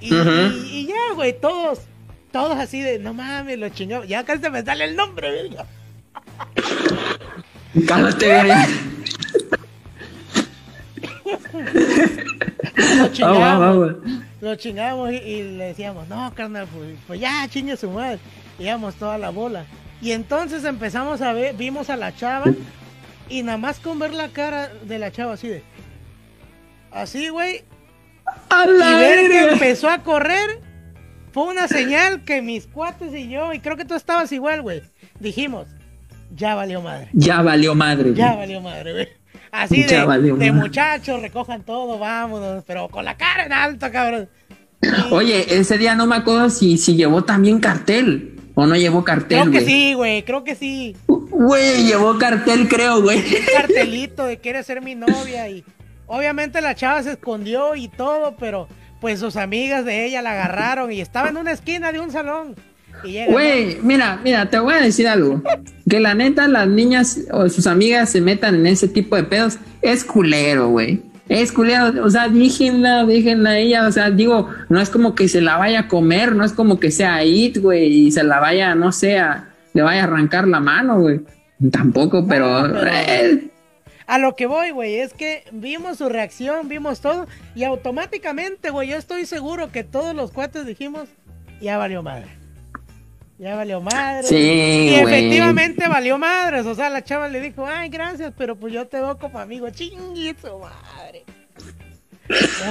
Y, 0.01 0.13
Ujú. 0.13 0.29
y- 0.65 0.69
y 0.79 0.85
ya, 0.87 1.13
güey, 1.15 1.39
todos, 1.39 1.79
todos 2.31 2.57
así 2.57 2.81
de, 2.81 2.99
no 2.99 3.13
mames, 3.13 3.57
lo 3.59 3.69
chingó. 3.69 4.03
Ya 4.05 4.23
casi 4.23 4.41
se 4.41 4.49
me 4.49 4.63
sale 4.63 4.85
el 4.85 4.95
nombre, 4.95 5.29
verga. 5.31 5.65
Cálmate, 7.87 8.43
güey. 8.43 8.57
Lo 12.97 13.03
Ah, 13.05 13.09
chingamos, 13.11 13.95
lo 14.41 14.55
chingamos 14.55 15.11
y, 15.11 15.15
y 15.15 15.43
le 15.57 15.65
decíamos, 15.65 16.07
no, 16.07 16.33
carnal, 16.33 16.67
pues, 16.73 16.95
pues 17.07 17.19
ya, 17.19 17.47
chingue 17.49 17.75
su 17.77 17.89
madre. 17.91 18.19
Y 18.57 18.63
íbamos 18.63 18.95
toda 18.95 19.17
la 19.17 19.29
bola. 19.29 19.65
Y 20.01 20.11
entonces 20.11 20.63
empezamos 20.63 21.21
a 21.21 21.33
ver, 21.33 21.55
vimos 21.55 21.89
a 21.89 21.97
la 21.97 22.15
chava 22.15 22.45
y 23.29 23.43
nada 23.43 23.57
más 23.57 23.79
con 23.79 23.99
ver 23.99 24.13
la 24.13 24.29
cara 24.29 24.69
de 24.83 24.97
la 24.99 25.11
chava 25.11 25.33
así 25.33 25.47
de... 25.49 25.63
Así, 26.91 27.29
güey, 27.29 27.63
A 28.49 28.65
y 28.65 28.77
la 28.77 28.97
ver 28.97 29.29
que 29.29 29.49
empezó 29.51 29.89
a 29.89 29.99
correr 30.03 30.59
fue 31.31 31.43
una 31.47 31.67
señal 31.67 32.23
que 32.25 32.41
mis 32.41 32.67
cuates 32.67 33.13
y 33.13 33.29
yo, 33.29 33.53
y 33.53 33.59
creo 33.59 33.77
que 33.77 33.85
tú 33.85 33.93
estabas 33.95 34.31
igual, 34.31 34.61
güey, 34.61 34.81
dijimos, 35.19 35.67
ya 36.35 36.55
valió 36.55 36.81
madre, 36.81 37.09
Ya 37.13 37.41
valió 37.41 37.75
madre. 37.75 38.13
ya 38.13 38.27
güey. 38.27 38.37
valió 38.39 38.61
madre, 38.61 38.93
güey. 38.93 39.07
Así 39.51 39.85
Ya 39.87 40.01
de, 40.01 40.05
valió 40.05 40.35
de 40.35 40.51
madre. 40.51 40.61
muchachos, 40.61 41.21
recojan 41.21 41.63
todo, 41.63 41.97
vámonos, 41.99 42.63
pero 42.65 42.87
con 42.89 43.05
la 43.05 43.15
cara 43.17 43.45
en 43.45 43.53
alto, 43.53 43.91
cabrón. 43.91 44.29
Y 44.81 45.13
Oye, 45.13 45.57
ese 45.59 45.77
día 45.77 45.95
no 45.95 46.05
me 46.07 46.15
acuerdo 46.15 46.49
si, 46.49 46.77
si 46.77 46.95
llevó 46.95 47.23
también 47.23 47.59
cartel 47.59 48.35
o 48.55 48.65
no 48.65 48.75
llevó 48.75 49.03
cartel, 49.03 49.39
creo 49.41 49.51
que 49.51 49.61
sí, 49.61 49.93
güey, 49.93 50.23
creo 50.23 50.43
que 50.43 50.55
sí. 50.55 50.95
Güey, 51.07 51.85
llevó 51.85 52.17
cartel, 52.17 52.67
creo, 52.67 53.01
güey. 53.01 53.17
Un 53.19 53.23
cartelito 53.55 54.25
de 54.25 54.37
quiere 54.39 54.63
ser 54.63 54.81
mi 54.81 54.95
novia 54.95 55.47
y 55.49 55.63
obviamente 56.09 56.59
la 56.61 56.75
chava 56.75 57.01
se 57.01 57.11
escondió 57.13 57.75
y 57.75 57.87
todo, 57.87 58.35
pero 58.37 58.67
pues 58.99 59.21
sus 59.21 59.37
amigas 59.37 59.85
de 59.85 60.05
ella 60.05 60.21
la 60.21 60.31
agarraron 60.33 60.91
y 60.91 60.99
estaba 60.99 61.29
en 61.29 61.37
una 61.37 61.53
esquina 61.53 61.91
de 61.93 62.01
un 62.01 62.11
salón. 62.11 62.55
Güey, 63.29 63.77
mira, 63.81 64.19
mira, 64.25 64.49
te 64.49 64.59
voy 64.59 64.73
a 64.73 64.81
decir 64.81 65.07
algo. 65.07 65.41
Que 65.89 66.01
la 66.01 66.13
neta 66.15 66.49
las 66.49 66.67
niñas 66.67 67.19
o 67.31 67.47
sus 67.47 67.65
amigas 67.65 68.09
se 68.09 68.19
metan 68.19 68.55
en 68.55 68.67
ese 68.67 68.89
tipo 68.89 69.15
de 69.15 69.23
pedos 69.23 69.57
es 69.81 70.03
culero, 70.03 70.67
güey. 70.67 71.01
Es 71.29 71.51
culero, 71.53 72.03
o 72.03 72.09
sea, 72.09 72.27
déjenla, 72.27 73.05
déjenla 73.05 73.51
a 73.51 73.57
ella, 73.59 73.87
o 73.87 73.91
sea, 73.91 74.09
digo, 74.09 74.49
no 74.67 74.81
es 74.81 74.89
como 74.89 75.15
que 75.15 75.27
se 75.29 75.39
la 75.41 75.55
vaya 75.57 75.81
a 75.81 75.87
comer, 75.87 76.35
no 76.35 76.43
es 76.43 76.51
como 76.51 76.79
que 76.79 76.91
sea 76.91 77.23
it, 77.23 77.59
güey, 77.59 78.07
y 78.07 78.11
se 78.11 78.23
la 78.23 78.39
vaya, 78.39 78.73
no 78.75 78.91
sé, 78.91 79.19
a- 79.19 79.47
le 79.73 79.81
vaya 79.83 80.01
a 80.01 80.03
arrancar 80.05 80.47
la 80.47 80.59
mano, 80.59 80.99
güey. 80.99 81.21
Tampoco, 81.71 82.25
pero, 82.27 82.67
No, 82.67 82.73
pero- 82.79 82.91
eh, 82.91 83.49
A 84.09 84.17
lo 84.17 84.35
que 84.35 84.47
voy, 84.47 84.71
güey, 84.71 84.95
es 84.95 85.13
que 85.13 85.43
vimos 85.51 85.99
su 85.99 86.09
reacción, 86.09 86.67
vimos 86.67 86.99
todo 86.99 87.27
y 87.53 87.63
automáticamente, 87.63 88.71
güey, 88.71 88.89
yo 88.89 88.97
estoy 88.97 89.27
seguro 89.27 89.71
que 89.71 89.83
todos 89.83 90.15
los 90.15 90.31
cuates 90.31 90.65
dijimos, 90.65 91.09
ya 91.61 91.77
valió 91.77 92.01
madre. 92.01 92.25
Ya 93.37 93.55
valió 93.55 93.81
madre. 93.81 94.23
Sí, 94.23 94.35
y 94.35 94.95
efectivamente 94.95 95.87
valió 95.87 96.17
madres. 96.17 96.65
O 96.65 96.73
sea, 96.73 96.89
la 96.89 97.03
chava 97.03 97.27
le 97.27 97.39
dijo, 97.39 97.67
ay, 97.67 97.89
gracias, 97.89 98.33
pero 98.35 98.55
pues 98.55 98.73
yo 98.73 98.87
te 98.87 98.99
veo 98.99 99.19
como 99.19 99.37
amigo. 99.37 99.69
Chinguito, 99.69 100.57
madre. 100.57 101.23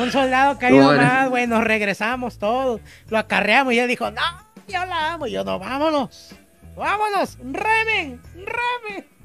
Un 0.03 0.11
soldado 0.11 0.59
caído 0.59 0.93
más, 0.93 1.29
güey, 1.31 1.47
nos 1.47 1.63
regresamos 1.63 2.41
todos. 2.41 2.81
Lo 3.11 3.17
acarreamos 3.17 3.75
y 3.75 3.79
él 3.79 3.87
dijo, 3.87 4.11
no, 4.11 4.23
yo 4.67 4.85
la 4.87 5.13
amo. 5.13 5.29
Y 5.29 5.31
yo, 5.31 5.45
no, 5.45 5.61
vámonos. 5.61 6.35
Vámonos, 6.75 7.39
remen, 7.45 8.21
remen. 8.35 9.18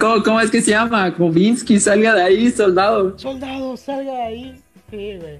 ¿Cómo, 0.00 0.22
cómo 0.22 0.40
es 0.40 0.50
que 0.50 0.60
se 0.60 0.70
llama? 0.70 1.14
Kovinsky, 1.14 1.78
salga 1.80 2.14
de 2.14 2.22
ahí, 2.22 2.50
soldado. 2.50 3.18
Soldado, 3.18 3.76
salga 3.76 4.12
de 4.12 4.22
ahí. 4.22 4.62
Sí, 4.90 5.16
güey. 5.20 5.38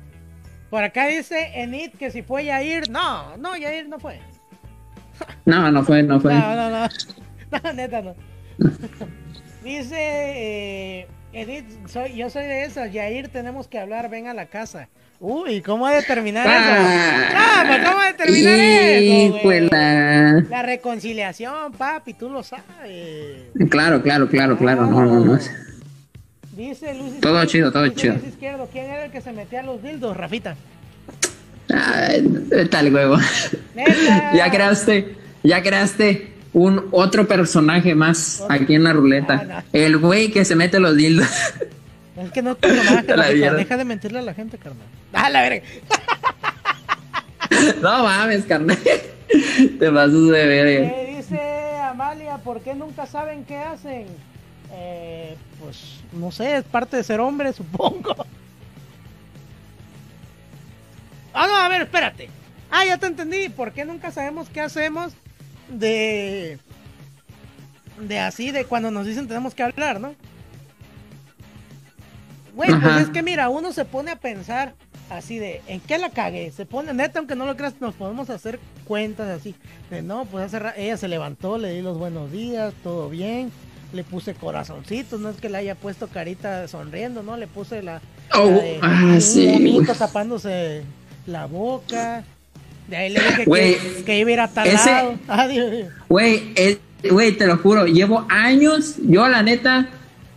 Por 0.70 0.82
acá 0.82 1.06
dice 1.06 1.52
Enid 1.55 1.93
que 1.98 2.10
si 2.10 2.22
fue 2.22 2.44
Yair. 2.44 2.90
No, 2.90 3.36
no, 3.36 3.56
Yair 3.56 3.88
no 3.88 3.98
fue. 3.98 4.20
No, 5.47 5.70
no 5.70 5.82
fue, 5.82 6.02
no 6.02 6.20
fue. 6.20 6.34
No, 6.34 6.55
no, 6.55 6.70
no. 6.70 6.88
No, 7.62 7.72
neta 7.72 8.02
no. 8.02 8.14
Dice 9.62 9.97
eh, 9.97 11.09
Edith, 11.36 11.66
soy, 11.86 12.14
yo 12.16 12.30
soy 12.30 12.44
de 12.44 12.64
esas, 12.64 12.90
Yair, 12.90 13.28
tenemos 13.28 13.68
que 13.68 13.78
hablar, 13.78 14.08
ven 14.08 14.26
a 14.26 14.32
la 14.32 14.46
casa. 14.46 14.88
Uy, 15.20 15.60
¿cómo 15.60 15.86
ha 15.86 15.92
de 15.92 16.02
terminar 16.02 16.46
eso? 16.46 17.34
Ah, 17.36 17.64
pues 17.66 17.84
¿cómo 17.86 18.00
ha 18.00 18.06
de 18.06 18.14
terminar 18.14 18.58
eso? 18.58 19.38
pues 19.42 19.70
la... 19.70 20.44
La 20.48 20.62
reconciliación, 20.62 21.72
papi, 21.72 22.14
tú 22.14 22.30
lo 22.30 22.42
sabes. 22.42 23.42
Claro, 23.68 24.00
claro, 24.02 24.28
claro, 24.30 24.56
claro. 24.56 24.86
No, 24.86 25.04
no, 25.04 25.20
no. 25.20 25.38
Dice 26.56 26.94
Luis 26.94 27.20
Todo 27.20 27.42
Izquierdo- 27.42 27.46
chido, 27.46 27.72
todo 27.72 27.82
dice 27.84 27.96
chido. 27.96 28.14
Luis 28.14 28.28
Izquierdo, 28.28 28.68
¿quién 28.72 28.86
era 28.86 29.04
el 29.04 29.10
que 29.10 29.20
se 29.20 29.32
metía 29.32 29.60
a 29.60 29.62
los 29.64 29.82
dildos, 29.82 30.16
Rafita? 30.16 30.56
Ay, 31.68 32.24
tal 32.70 32.94
huevo. 32.94 33.18
Neta. 33.74 34.32
ya 34.34 34.50
creaste, 34.50 35.16
ya 35.42 35.62
creaste 35.62 36.32
un 36.52 36.89
otro 36.90 37.27
personaje 37.27 37.94
más 37.94 38.44
aquí 38.48 38.74
en 38.74 38.85
la 38.85 38.93
ruleta. 38.93 39.40
Ah, 39.43 39.44
no. 39.44 39.62
El 39.73 39.98
güey 39.98 40.31
que 40.31 40.44
se 40.44 40.56
mete 40.56 40.81
los 40.81 40.97
dildos. 40.97 41.28
Es 42.16 42.31
que 42.32 42.43
no 42.43 42.55
deja 42.55 43.77
de 43.77 43.85
mentirle 43.85 44.20
a 44.20 44.23
la 44.23 44.35
gente, 44.35 44.59
carnal. 44.59 44.86
Ah, 45.12 45.28
la 45.28 45.43
verga. 45.43 45.66
no 47.82 48.05
mames, 48.05 48.44
carnal. 48.44 48.78
Te 49.78 49.90
pasas 49.90 50.12
de 50.12 50.47
verga. 50.47 50.86
Eh, 50.86 51.14
dice 51.16 51.40
Amalia, 51.78 52.39
¿por 52.39 52.60
qué 52.60 52.74
nunca 52.74 53.06
saben 53.06 53.44
qué 53.44 53.56
hacen? 53.56 54.06
Eh, 54.73 55.36
pues 55.60 56.01
no 56.12 56.32
sé, 56.32 56.56
es 56.56 56.64
parte 56.64 56.97
de 56.97 57.05
ser 57.05 57.20
hombre, 57.20 57.52
supongo. 57.52 58.16
Ah, 61.35 61.47
no, 61.47 61.56
a 61.56 61.68
ver, 61.68 61.82
espérate. 61.82 62.31
Ah, 62.70 62.85
ya 62.86 62.97
te 62.97 63.06
entendí. 63.06 63.51
¿Por 63.51 63.73
qué 63.73 63.85
nunca 63.85 64.10
sabemos 64.10 64.48
qué 64.48 64.62
hacemos 64.62 65.12
de. 65.68 66.59
de 68.01 68.18
así, 68.18 68.51
de 68.51 68.64
cuando 68.64 68.90
nos 68.90 69.06
dicen 69.06 69.28
tenemos 69.28 69.55
que 69.55 69.62
hablar, 69.62 70.01
¿no? 70.01 70.14
Güey, 72.55 72.70
pues 72.80 72.97
es 73.02 73.09
que 73.10 73.22
mira, 73.22 73.51
uno 73.51 73.72
se 73.72 73.84
pone 73.84 74.10
a 74.10 74.16
pensar 74.16 74.74
así 75.10 75.38
de, 75.38 75.60
¿en 75.66 75.80
qué 75.80 75.98
la 75.98 76.10
cagué? 76.10 76.51
Se 76.51 76.64
pone, 76.64 76.94
neta, 76.94 77.18
aunque 77.18 77.36
no 77.36 77.47
lo 77.47 77.56
creas, 77.56 77.74
nos 77.80 77.94
podemos 77.94 78.30
hacer 78.30 78.59
cuentas 78.86 79.28
así. 79.28 79.55
De 79.90 80.02
no, 80.02 80.24
pues 80.24 80.55
hace 80.55 80.64
ella 80.82 80.97
se 80.97 81.09
levantó, 81.09 81.59
le 81.59 81.72
di 81.72 81.82
los 81.82 81.98
buenos 81.98 82.32
días, 82.32 82.72
todo 82.82 83.10
bien. 83.10 83.52
Le 83.93 84.05
puse 84.05 84.34
corazoncitos, 84.34 85.20
no 85.20 85.28
es 85.28 85.36
que 85.36 85.48
le 85.48 85.59
haya 85.59 85.74
puesto 85.74 86.09
carita 86.09 86.66
sonriendo, 86.66 87.22
¿no? 87.22 87.36
Le 87.36 87.47
puse 87.47 87.82
la. 87.82 88.01
Oh, 88.34 88.51
la 88.51 88.62
de 88.62 88.78
ah, 88.82 89.01
un 89.05 89.20
sí, 89.20 89.78
tapándose 89.97 90.82
la 91.26 91.47
boca. 91.47 92.24
De 92.88 92.96
ahí 92.96 93.10
le 93.12 93.20
dije 93.20 93.36
que, 93.36 93.44
Güey, 93.46 93.76
que 94.04 94.18
iba 94.18 94.30
a 94.30 94.32
ir 94.32 94.40
a 94.40 94.48
tal 94.48 94.66
ese- 94.68 94.90
lado. 94.90 95.14
Güey, 96.08 97.32
te 97.36 97.46
lo 97.46 97.56
juro, 97.58 97.86
llevo 97.86 98.26
años, 98.28 98.94
yo 99.02 99.28
la 99.28 99.42
neta, 99.42 99.88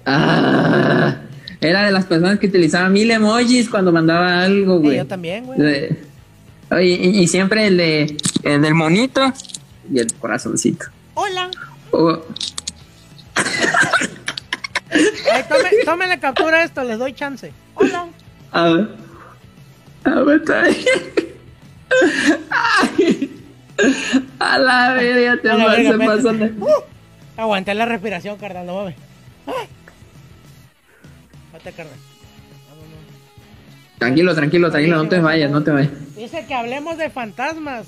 ah, 0.06 1.16
era 1.62 1.84
de 1.86 1.92
las 1.92 2.06
personas 2.06 2.38
que 2.40 2.48
utilizaba 2.48 2.90
mil 2.90 3.10
emojis 3.12 3.70
cuando 3.70 3.92
mandaba 3.92 4.44
algo, 4.44 4.78
Sí, 4.78 4.84
güey. 4.84 4.98
yo 4.98 5.08
también, 5.08 5.46
güey. 5.46 5.90
Y, 6.82 7.22
y 7.22 7.28
siempre 7.28 7.66
el 7.68 7.78
de 7.78 8.18
el 8.44 8.62
del 8.62 8.76
monito 8.76 9.34
y 9.92 10.00
el 10.00 10.14
corazoncito. 10.14 10.86
Hola. 11.16 11.50
Oh, 11.92 12.20
Ay, 14.92 15.44
tome, 15.48 15.70
tome 15.86 16.08
la 16.08 16.20
captura 16.20 16.64
esto, 16.64 16.84
les 16.84 16.98
doy 17.00 17.14
chance. 17.14 17.52
Hola. 17.76 18.08
a 18.52 18.64
ver. 18.70 18.88
A 20.04 20.22
ver, 20.22 20.42
está 20.42 20.62
bien. 20.64 20.78
Ay. 22.50 23.36
A 24.40 24.58
la 24.58 24.94
verga, 24.94 25.42
te 25.42 25.48
vas- 25.50 25.76
se 25.78 25.98
pasan 25.98 26.40
de- 26.40 26.52
Uh, 26.60 26.84
aguanté 27.38 27.74
la 27.74 27.86
respiración, 27.86 28.38
carnal, 28.38 28.66
no 28.66 28.76
mames. 28.76 28.96
Ay. 29.48 29.68
Vete, 31.54 31.72
carnal. 31.72 31.96
Tranquilo, 33.98 34.34
tranquilo, 34.36 34.72
tranquilo, 34.72 34.96
no 35.04 35.10
te 35.10 35.20
vayas, 35.20 35.52
no 35.52 35.62
te 35.64 35.72
vayas. 35.72 35.92
Dice 36.16 36.46
que 36.48 36.54
hablemos 36.54 36.98
de 36.98 37.10
fantasmas. 37.10 37.86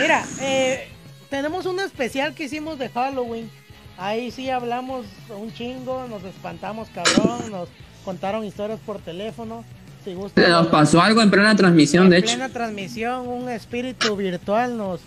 Mira, 0.00 0.24
eh, 0.40 0.88
tenemos 1.30 1.66
un 1.66 1.80
especial 1.80 2.34
que 2.34 2.44
hicimos 2.44 2.78
de 2.78 2.88
Halloween. 2.88 3.50
Ahí 3.98 4.30
sí 4.30 4.50
hablamos 4.50 5.06
un 5.30 5.52
chingo, 5.52 6.06
nos 6.08 6.22
espantamos 6.24 6.88
cabrón, 6.94 7.50
nos 7.50 7.68
contaron 8.06 8.42
historias 8.46 8.78
por 8.86 9.00
teléfono. 9.00 9.62
Si 10.04 10.14
gusta, 10.14 10.48
Nos 10.48 10.68
pasó 10.68 11.02
algo 11.02 11.20
en 11.20 11.30
plena 11.30 11.54
transmisión, 11.56 12.08
de 12.08 12.18
en 12.18 12.22
hecho. 12.24 12.32
plena 12.34 12.48
transmisión, 12.48 13.26
un 13.28 13.48
espíritu 13.50 14.14
virtual 14.16 14.78
nos, 14.78 15.00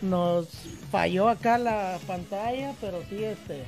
nos 0.00 0.46
falló 0.92 1.28
acá 1.28 1.58
la 1.58 1.98
pantalla, 2.06 2.72
pero 2.80 3.02
sí, 3.10 3.16
este, 3.24 3.64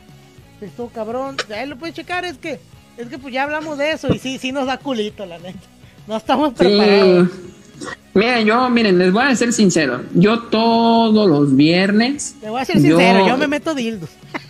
estuvo 0.60 0.88
cabrón. 0.88 1.36
Ahí 1.54 1.66
lo 1.68 1.76
puedes 1.76 1.94
checar, 1.96 2.24
es 2.24 2.38
que, 2.38 2.60
es 2.96 3.08
que 3.08 3.18
pues 3.18 3.34
ya 3.34 3.42
hablamos 3.42 3.76
de 3.78 3.90
eso 3.92 4.14
y 4.14 4.18
sí, 4.20 4.38
sí 4.38 4.52
nos 4.52 4.66
da 4.66 4.78
culito, 4.78 5.26
la 5.26 5.38
neta. 5.38 5.58
No 6.06 6.16
estamos 6.16 6.54
preparados. 6.54 7.28
Sí. 7.30 7.86
Miren, 8.14 8.46
yo, 8.46 8.70
miren, 8.70 8.96
les 8.96 9.12
voy 9.12 9.24
a 9.24 9.34
ser 9.36 9.52
sincero. 9.52 10.02
Yo 10.14 10.44
todos 10.44 11.28
los 11.28 11.54
viernes. 11.56 12.36
Te 12.40 12.48
voy 12.48 12.60
a 12.62 12.64
ser 12.64 12.80
sincero, 12.80 13.18
yo- 13.20 13.26
yo 13.28 13.36
me 13.36 13.48
meto 13.48 13.74
dildos. 13.74 14.08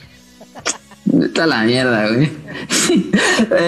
Está 1.23 1.47
la 1.47 1.63
mierda, 1.65 2.09
güey. 2.09 2.31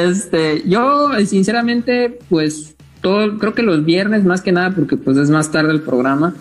este, 0.06 0.62
yo, 0.66 1.10
sinceramente, 1.24 2.18
pues, 2.28 2.74
todo, 3.00 3.38
creo 3.38 3.54
que 3.54 3.62
los 3.62 3.84
viernes, 3.84 4.24
más 4.24 4.42
que 4.42 4.52
nada, 4.52 4.72
porque 4.74 4.96
pues 4.96 5.16
es 5.16 5.30
más 5.30 5.50
tarde 5.50 5.72
el 5.72 5.80
programa. 5.80 6.34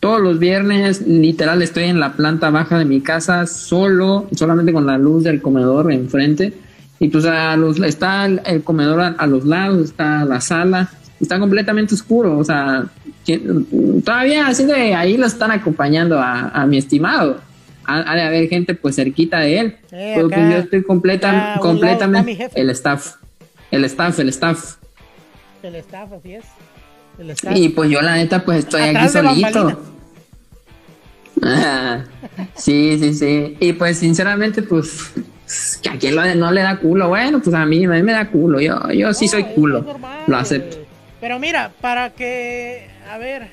Todos 0.00 0.20
los 0.20 0.38
viernes, 0.38 1.06
literal, 1.06 1.62
estoy 1.62 1.84
en 1.84 2.00
la 2.00 2.14
planta 2.14 2.50
baja 2.50 2.78
de 2.78 2.84
mi 2.84 3.00
casa, 3.00 3.46
solo, 3.46 4.26
solamente 4.34 4.72
con 4.72 4.86
la 4.86 4.98
luz 4.98 5.24
del 5.24 5.42
comedor 5.42 5.92
enfrente. 5.92 6.54
Y 6.98 7.08
pues 7.08 7.24
a 7.26 7.56
los, 7.56 7.78
está 7.80 8.26
el, 8.26 8.62
comedor 8.62 9.14
a, 9.16 9.26
los 9.26 9.44
lados, 9.44 9.84
está 9.84 10.24
la 10.24 10.40
sala, 10.40 10.90
está 11.20 11.38
completamente 11.38 11.94
oscuro. 11.94 12.38
O 12.38 12.44
sea, 12.44 12.86
todavía 14.04 14.48
así 14.48 14.70
ahí 14.72 15.16
lo 15.16 15.26
están 15.26 15.50
acompañando 15.50 16.18
a, 16.18 16.48
a 16.48 16.66
mi 16.66 16.78
estimado. 16.78 17.38
Ha, 17.90 18.12
ha 18.12 18.14
de 18.14 18.22
haber 18.22 18.48
gente 18.48 18.74
pues 18.74 18.96
cerquita 18.96 19.40
de 19.40 19.58
él. 19.58 19.76
Acá, 19.86 20.28
pues 20.28 20.50
yo 20.52 20.56
estoy 20.58 20.82
completa, 20.84 21.58
completamente 21.60 22.48
el 22.54 22.70
staff. 22.70 23.14
El 23.70 23.84
staff, 23.84 24.18
el 24.20 24.28
staff. 24.28 24.76
El 25.62 25.74
staff, 25.76 26.12
así 26.12 26.34
es. 26.34 26.44
El 27.18 27.30
staff. 27.30 27.56
Y 27.56 27.68
pues 27.70 27.90
yo 27.90 28.00
la 28.00 28.14
neta 28.16 28.44
pues 28.44 28.60
estoy 28.60 28.82
aquí 28.82 28.96
Atrás 28.96 29.12
solito. 29.12 29.80
Ah, 31.42 32.04
sí, 32.54 32.98
sí, 33.00 33.14
sí. 33.14 33.56
Y 33.60 33.72
pues 33.72 33.98
sinceramente 33.98 34.62
pues 34.62 35.12
que 35.82 35.88
a 35.88 35.98
quien 35.98 36.14
lo- 36.14 36.34
no 36.34 36.52
le 36.52 36.62
da 36.62 36.76
culo. 36.78 37.08
Bueno, 37.08 37.40
pues 37.42 37.54
a 37.54 37.64
mí, 37.66 37.84
a 37.84 37.88
mí 37.88 38.02
me 38.02 38.12
da 38.12 38.28
culo. 38.28 38.60
Yo, 38.60 38.90
yo 38.92 39.12
sí 39.14 39.26
No, 39.26 39.30
soy 39.32 39.44
culo. 39.44 39.82
normal, 39.82 40.20
Lo 40.26 40.36
acepto. 40.36 40.78
Pero 41.20 41.38
mira, 41.38 41.72
para 41.80 42.10
que, 42.10 42.86
a 43.10 43.18
ver, 43.18 43.48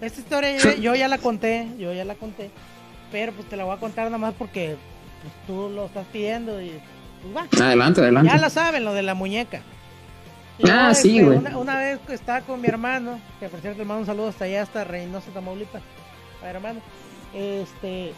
esta 0.00 0.20
historia 0.20 0.56
yo, 0.56 0.74
yo 0.80 0.94
ya 0.94 1.06
la 1.08 1.18
conté, 1.18 1.68
yo 1.78 1.92
ya 1.92 2.04
la 2.04 2.14
conté, 2.14 2.50
pero 3.10 3.32
pues 3.32 3.48
te 3.48 3.56
la 3.56 3.64
voy 3.64 3.76
a 3.76 3.80
contar 3.80 4.06
nada 4.06 4.18
más 4.18 4.34
porque 4.34 4.76
pues, 5.22 5.34
tú 5.46 5.70
lo 5.74 5.86
estás 5.86 6.06
pidiendo 6.12 6.60
y 6.60 6.72
pues 7.22 7.36
va. 7.36 7.64
Adelante, 7.64 8.00
adelante. 8.00 8.30
Ya 8.30 8.38
la 8.38 8.50
saben, 8.50 8.84
lo 8.84 8.94
de 8.94 9.02
la 9.02 9.14
muñeca. 9.14 9.62
Ah, 10.64 10.92
sí, 10.94 11.22
güey. 11.22 11.38
Una, 11.38 11.56
una 11.56 11.76
vez 11.76 12.00
que 12.06 12.14
estaba 12.14 12.40
con 12.40 12.60
mi 12.60 12.68
hermano, 12.68 13.20
que 13.38 13.48
por 13.48 13.60
cierto 13.60 13.78
le 13.78 13.84
mando 13.84 14.00
un 14.00 14.06
saludo 14.06 14.28
hasta 14.28 14.44
allá, 14.44 14.62
hasta 14.62 14.84
Reynosa, 14.84 15.30
Tamaulipas, 15.30 15.82
a 16.42 16.50
hermano. 16.50 16.80
Este, 17.32 18.12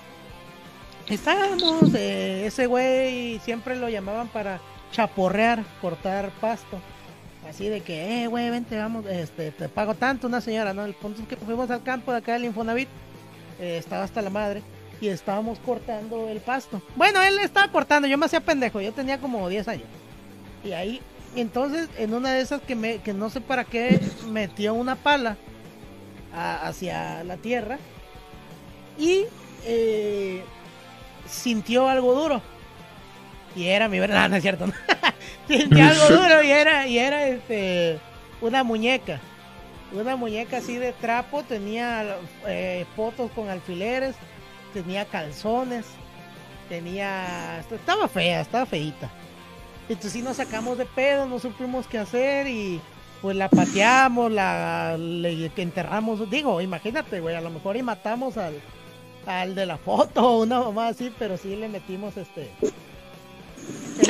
estábamos, 1.08 1.92
eh, 1.94 2.46
ese 2.46 2.66
güey 2.66 3.38
siempre 3.40 3.76
lo 3.76 3.88
llamaban 3.88 4.28
para 4.28 4.60
chaporrear, 4.92 5.64
cortar 5.80 6.30
pasto. 6.40 6.80
Así 7.48 7.68
de 7.68 7.80
que, 7.80 8.22
eh, 8.22 8.26
güey, 8.26 8.48
vente, 8.50 8.78
vamos, 8.78 9.06
este, 9.06 9.50
te 9.50 9.68
pago 9.68 9.94
tanto, 9.94 10.26
una 10.26 10.40
señora, 10.40 10.72
¿no? 10.72 10.84
El 10.84 10.94
punto 10.94 11.22
es 11.22 11.28
que 11.28 11.36
fuimos 11.36 11.70
al 11.70 11.82
campo 11.82 12.12
de 12.12 12.18
acá 12.18 12.34
del 12.34 12.44
Infonavit, 12.44 12.88
eh, 13.58 13.76
estaba 13.78 14.04
hasta 14.04 14.22
la 14.22 14.30
madre, 14.30 14.62
y 15.00 15.08
estábamos 15.08 15.58
cortando 15.60 16.28
el 16.28 16.40
pasto. 16.40 16.82
Bueno, 16.96 17.22
él 17.22 17.38
estaba 17.38 17.70
cortando, 17.72 18.06
yo 18.06 18.18
me 18.18 18.26
hacía 18.26 18.40
pendejo, 18.40 18.80
yo 18.80 18.92
tenía 18.92 19.18
como 19.18 19.48
10 19.48 19.68
años. 19.68 19.86
Y 20.62 20.72
ahí, 20.72 21.00
entonces, 21.34 21.88
en 21.96 22.12
una 22.12 22.32
de 22.32 22.42
esas 22.42 22.60
que, 22.60 22.74
me, 22.74 22.98
que 22.98 23.14
no 23.14 23.30
sé 23.30 23.40
para 23.40 23.64
qué, 23.64 24.00
metió 24.28 24.74
una 24.74 24.96
pala 24.96 25.36
hacia 26.32 27.24
la 27.24 27.36
tierra 27.38 27.78
y 28.98 29.24
eh, 29.64 30.42
sintió 31.26 31.88
algo 31.88 32.14
duro. 32.14 32.42
Y 33.56 33.66
era 33.66 33.88
mi 33.88 33.98
verdad, 33.98 34.28
no 34.30 34.36
es 34.36 34.42
cierto. 34.42 34.66
sintió 35.48 35.84
algo 35.84 36.08
duro 36.08 36.42
y 36.42 36.50
era, 36.50 36.86
y 36.86 36.98
era 36.98 37.26
este, 37.26 37.98
una 38.40 38.64
muñeca. 38.64 39.20
Una 39.92 40.14
muñeca 40.14 40.58
así 40.58 40.76
de 40.76 40.92
trapo, 40.92 41.42
tenía 41.42 42.16
eh, 42.46 42.86
fotos 42.94 43.28
con 43.32 43.48
alfileres, 43.48 44.14
tenía 44.72 45.04
calzones, 45.04 45.86
tenía... 46.68 47.60
Estaba 47.60 48.08
fea, 48.08 48.40
estaba 48.40 48.66
feita. 48.66 49.10
Entonces 49.88 50.12
sí 50.12 50.22
nos 50.22 50.36
sacamos 50.36 50.78
de 50.78 50.86
pedo, 50.86 51.26
no 51.26 51.38
supimos 51.38 51.86
qué 51.86 51.98
hacer 51.98 52.46
y 52.46 52.80
pues 53.20 53.36
la 53.36 53.48
pateamos, 53.48 54.32
la 54.32 54.96
le 54.96 55.50
enterramos, 55.56 56.30
digo, 56.30 56.60
imagínate, 56.60 57.20
güey, 57.20 57.34
a 57.34 57.40
lo 57.40 57.50
mejor 57.50 57.76
y 57.76 57.82
matamos 57.82 58.36
al, 58.36 58.54
al 59.26 59.54
de 59.54 59.66
la 59.66 59.76
foto, 59.76 60.38
una 60.42 60.60
mamá 60.60 60.88
así, 60.88 61.12
pero 61.18 61.36
sí 61.36 61.56
le 61.56 61.68
metimos 61.68 62.16
este. 62.16 62.50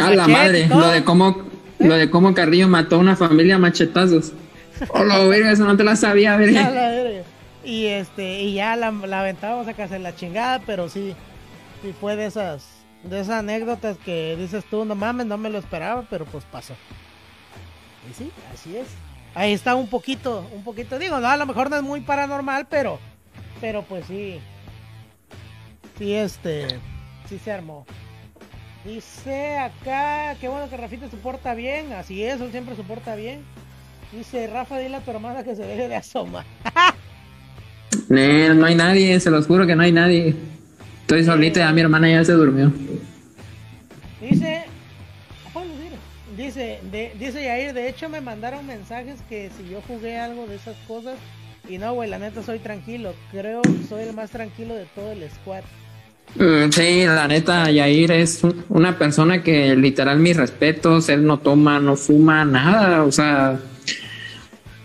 A 0.00 0.10
la 0.10 0.28
madre, 0.28 0.68
lo 0.68 0.88
de 0.88 1.02
cómo, 1.02 1.44
lo 1.78 1.94
de 1.94 2.10
cómo 2.10 2.34
Carrillo 2.34 2.68
mató 2.68 2.96
a 2.96 2.98
una 2.98 3.16
familia 3.16 3.56
a 3.56 3.58
machetazos. 3.58 4.32
Hola, 4.90 5.18
verga, 5.24 5.52
eso 5.52 5.64
no 5.64 5.76
te 5.76 5.84
la 5.84 5.96
sabía, 5.96 6.34
A 6.34 6.36
verga. 6.36 7.24
Y 7.62 7.86
este, 7.86 8.40
y 8.40 8.54
ya 8.54 8.76
la, 8.76 8.90
la 8.90 9.20
aventábamos 9.20 9.68
a 9.68 9.74
casa 9.74 9.98
la 9.98 10.14
chingada, 10.14 10.60
pero 10.60 10.88
sí, 10.88 11.14
sí 11.82 11.94
fue 12.00 12.16
de 12.16 12.26
esas, 12.26 12.66
de 13.04 13.20
esas 13.20 13.40
anécdotas 13.40 13.98
que 13.98 14.36
dices 14.36 14.64
tú, 14.70 14.84
no 14.84 14.94
mames, 14.94 15.26
no 15.26 15.36
me 15.36 15.50
lo 15.50 15.58
esperaba, 15.58 16.06
pero 16.08 16.24
pues 16.24 16.44
pasó. 16.44 16.74
Y 18.10 18.14
sí, 18.14 18.32
así 18.52 18.76
es. 18.76 18.88
Ahí 19.34 19.52
está 19.52 19.74
un 19.74 19.88
poquito, 19.88 20.48
un 20.52 20.64
poquito, 20.64 20.98
digo, 20.98 21.20
no, 21.20 21.28
a 21.28 21.36
lo 21.36 21.46
mejor 21.46 21.70
no 21.70 21.76
es 21.76 21.82
muy 21.82 22.00
paranormal, 22.00 22.66
pero, 22.68 22.98
pero 23.60 23.82
pues 23.82 24.06
sí, 24.06 24.40
sí, 25.98 26.14
este, 26.14 26.80
sí 27.28 27.38
se 27.38 27.52
armó. 27.52 27.86
Dice 28.84 29.58
acá, 29.58 30.34
qué 30.40 30.48
bueno 30.48 30.68
que 30.70 30.76
Rafita 30.76 31.08
se 31.08 31.16
porta 31.18 31.54
bien, 31.54 31.92
así 31.92 32.24
es, 32.24 32.40
él 32.40 32.50
siempre 32.50 32.74
se 32.74 32.82
porta 32.82 33.14
bien. 33.14 33.44
Dice 34.10 34.48
Rafa, 34.48 34.78
dile 34.78 34.96
a 34.96 35.00
tu 35.00 35.10
hermana 35.10 35.44
que 35.44 35.54
se 35.54 35.62
deje 35.64 35.86
de 35.86 35.96
asomar. 35.96 36.44
No, 38.08 38.54
no 38.54 38.66
hay 38.66 38.74
nadie, 38.74 39.18
se 39.20 39.30
los 39.30 39.46
juro 39.46 39.66
que 39.66 39.74
no 39.76 39.82
hay 39.82 39.92
nadie. 39.92 40.34
Estoy 41.02 41.24
solito 41.24 41.58
y 41.58 41.62
ya 41.62 41.72
mi 41.72 41.80
hermana 41.80 42.08
ya 42.10 42.24
se 42.24 42.32
durmió. 42.32 42.72
Dice, 44.20 44.64
dice, 46.36 46.80
de, 46.90 47.12
dice 47.18 47.42
Yair, 47.44 47.72
de 47.72 47.88
hecho 47.88 48.08
me 48.08 48.20
mandaron 48.20 48.66
mensajes 48.66 49.20
que 49.28 49.50
si 49.56 49.70
yo 49.70 49.80
jugué 49.86 50.18
algo 50.18 50.46
de 50.46 50.56
esas 50.56 50.76
cosas 50.86 51.14
y 51.68 51.78
no, 51.78 51.94
güey, 51.94 52.08
la 52.10 52.18
neta 52.18 52.42
soy 52.42 52.58
tranquilo, 52.58 53.12
creo 53.30 53.62
que 53.62 53.84
soy 53.88 54.04
el 54.04 54.14
más 54.14 54.30
tranquilo 54.30 54.74
de 54.74 54.84
todo 54.94 55.12
el 55.12 55.28
squad. 55.30 55.62
Mm, 56.36 56.70
Sí, 56.70 57.04
la 57.06 57.26
neta, 57.28 57.70
Yair 57.70 58.12
es 58.12 58.44
un- 58.44 58.64
una 58.68 58.96
persona 58.96 59.42
que 59.42 59.74
literal 59.74 60.18
mis 60.20 60.36
respetos, 60.36 61.08
él 61.08 61.24
no 61.26 61.38
toma, 61.38 61.80
no 61.80 61.96
fuma, 61.96 62.44
nada, 62.44 63.02
o 63.04 63.10
sea... 63.12 63.58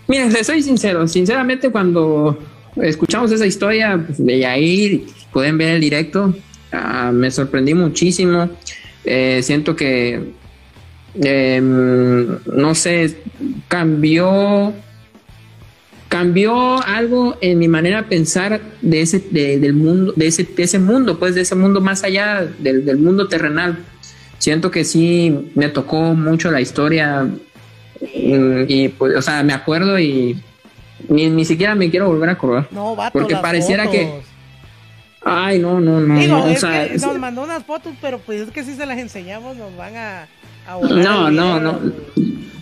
Miren, 0.07 0.31
les 0.33 0.45
soy 0.47 0.61
sincero, 0.61 1.07
sinceramente 1.07 1.69
cuando 1.71 2.37
escuchamos 2.81 3.31
esa 3.31 3.45
historia 3.45 4.01
pues, 4.05 4.23
de 4.25 4.39
Yair, 4.39 5.05
pueden 5.31 5.57
ver 5.57 5.75
el 5.75 5.81
directo, 5.81 6.33
ah, 6.71 7.11
me 7.13 7.31
sorprendí 7.31 7.73
muchísimo, 7.73 8.49
Eh, 9.07 9.41
siento 9.43 9.75
que, 9.75 10.19
em, 11.21 12.27
no 12.45 12.73
sé, 12.73 13.15
cambió 13.67 14.73
cambió 16.07 16.81
algo 16.81 17.37
en 17.41 17.59
mi 17.59 17.67
manera 17.67 18.01
de 18.03 18.07
pensar 18.07 18.61
de 18.81 19.01
ese 19.01 19.19
de- 19.31 19.59
del 19.59 19.73
mundo 19.73 20.13
de 20.15 20.27
ese 20.27 20.43
de 20.43 20.63
ese 20.63 20.79
mundo 20.79 21.19
pues 21.19 21.35
de 21.35 21.41
ese 21.41 21.55
mundo 21.55 21.81
más 21.81 22.03
allá 22.03 22.47
del, 22.59 22.85
del 22.85 22.97
mundo 22.97 23.27
terrenal. 23.27 23.77
Siento 24.37 24.71
que 24.71 24.83
sí 24.83 25.51
me 25.55 25.69
tocó 25.69 26.13
mucho 26.13 26.51
la 26.51 26.61
historia 26.61 27.23
mm, 27.23 28.63
y 28.67 28.89
pues 28.89 29.15
o 29.17 29.21
sea 29.21 29.43
me 29.43 29.53
acuerdo 29.53 29.99
y 29.99 30.37
ni, 31.09 31.29
ni 31.29 31.45
siquiera 31.45 31.75
me 31.75 31.89
quiero 31.89 32.07
volver 32.07 32.29
a 32.29 32.33
acordar. 32.33 32.67
No, 32.71 32.95
vato, 32.95 33.13
Porque 33.17 33.33
las 33.33 33.41
pareciera 33.41 33.89
que- 33.89 34.21
ay 35.23 35.59
no 35.59 35.79
no 35.79 35.99
no, 36.01 36.19
Digo, 36.19 36.37
no, 36.37 36.43
o 36.45 36.47
es 36.47 36.59
sea, 36.59 36.87
que 36.87 36.95
es- 36.95 37.01
nos 37.05 37.17
mandó 37.17 37.43
unas 37.43 37.63
fotos, 37.63 37.93
pero 38.01 38.19
pues 38.19 38.41
es 38.41 38.51
que 38.51 38.63
si 38.63 38.75
se 38.75 38.85
las 38.85 38.97
enseñamos 38.97 39.57
nos 39.57 39.75
van 39.75 39.95
a... 39.95 40.21
a 40.67 40.79
no 40.81 41.29
no 41.31 41.59
no. 41.59 41.79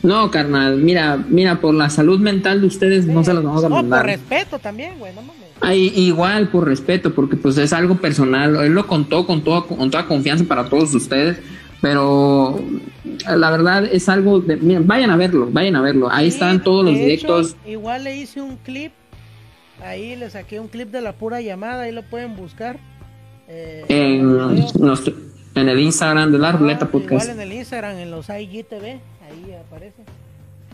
No 0.02 0.30
carnal 0.32 0.78
mira 0.78 1.18
mira 1.30 1.60
por 1.62 1.74
la 1.74 1.90
salud 1.90 2.20
mental 2.20 2.62
de 2.62 2.68
ustedes 2.68 3.06
no 3.06 3.24
se 3.24 3.34
los 3.34 3.44
vamos 3.44 3.64
a 3.64 3.70
No, 3.70 3.76
mandar. 3.78 4.00
por 4.02 4.06
respeto 4.08 4.60
también, 4.60 5.00
güey, 5.00 5.14
no 5.14 5.22
mames. 5.22 5.44
Ay, 5.62 5.94
igual 5.96 6.50
por 6.50 6.68
respeto, 6.68 7.14
porque 7.14 7.38
pues 7.38 7.58
es 7.58 7.72
algo 7.72 7.96
personal. 7.96 8.54
Él 8.66 8.74
lo 8.74 8.86
contó 8.86 9.26
con 9.26 9.44
toda, 9.46 9.62
con 9.62 9.90
toda 9.90 10.06
confianza 10.06 10.44
para 10.44 10.66
todos 10.68 10.94
ustedes, 10.94 11.38
pero 11.84 12.64
la 13.28 13.52
verdad 13.52 13.84
es 13.84 14.08
algo 14.08 14.40
de... 14.40 14.56
miren, 14.56 14.88
vayan 14.88 15.10
a 15.10 15.18
verlo, 15.18 15.50
vayan 15.52 15.76
a 15.76 15.82
verlo. 15.82 16.10
Ahí 16.10 16.32
Sí, 16.32 16.36
están 16.38 16.64
todos 16.64 16.86
los 16.86 16.94
directos. 16.94 17.58
hecho, 17.62 17.70
igual 17.70 18.06
le 18.06 18.16
hice 18.16 18.42
un 18.42 18.56
clip. 18.56 18.94
Ahí 19.84 20.16
le 20.16 20.30
saqué 20.30 20.62
un 20.62 20.70
clip 20.70 20.92
de 20.92 21.02
la 21.02 21.12
pura 21.12 21.42
llamada. 21.42 21.82
Ahí 21.84 21.92
lo 21.92 22.04
pueden 22.04 22.38
buscar. 22.38 22.80
Eh, 23.50 23.84
En, 23.90 24.30
el 25.68 25.70
en 25.70 25.80
Instagram 25.80 26.32
de 26.32 26.38
la 26.38 26.50
Ah, 26.50 26.52
Ruleta 26.54 26.88
Podcast. 26.88 27.26
Igual 27.26 27.30
en 27.42 27.42
el 27.42 27.52
Instagram, 27.58 27.98
en 27.98 28.12
los 28.12 28.30
IGTV. 28.30 28.86
Ahí 28.86 29.54
aparece. 29.68 30.04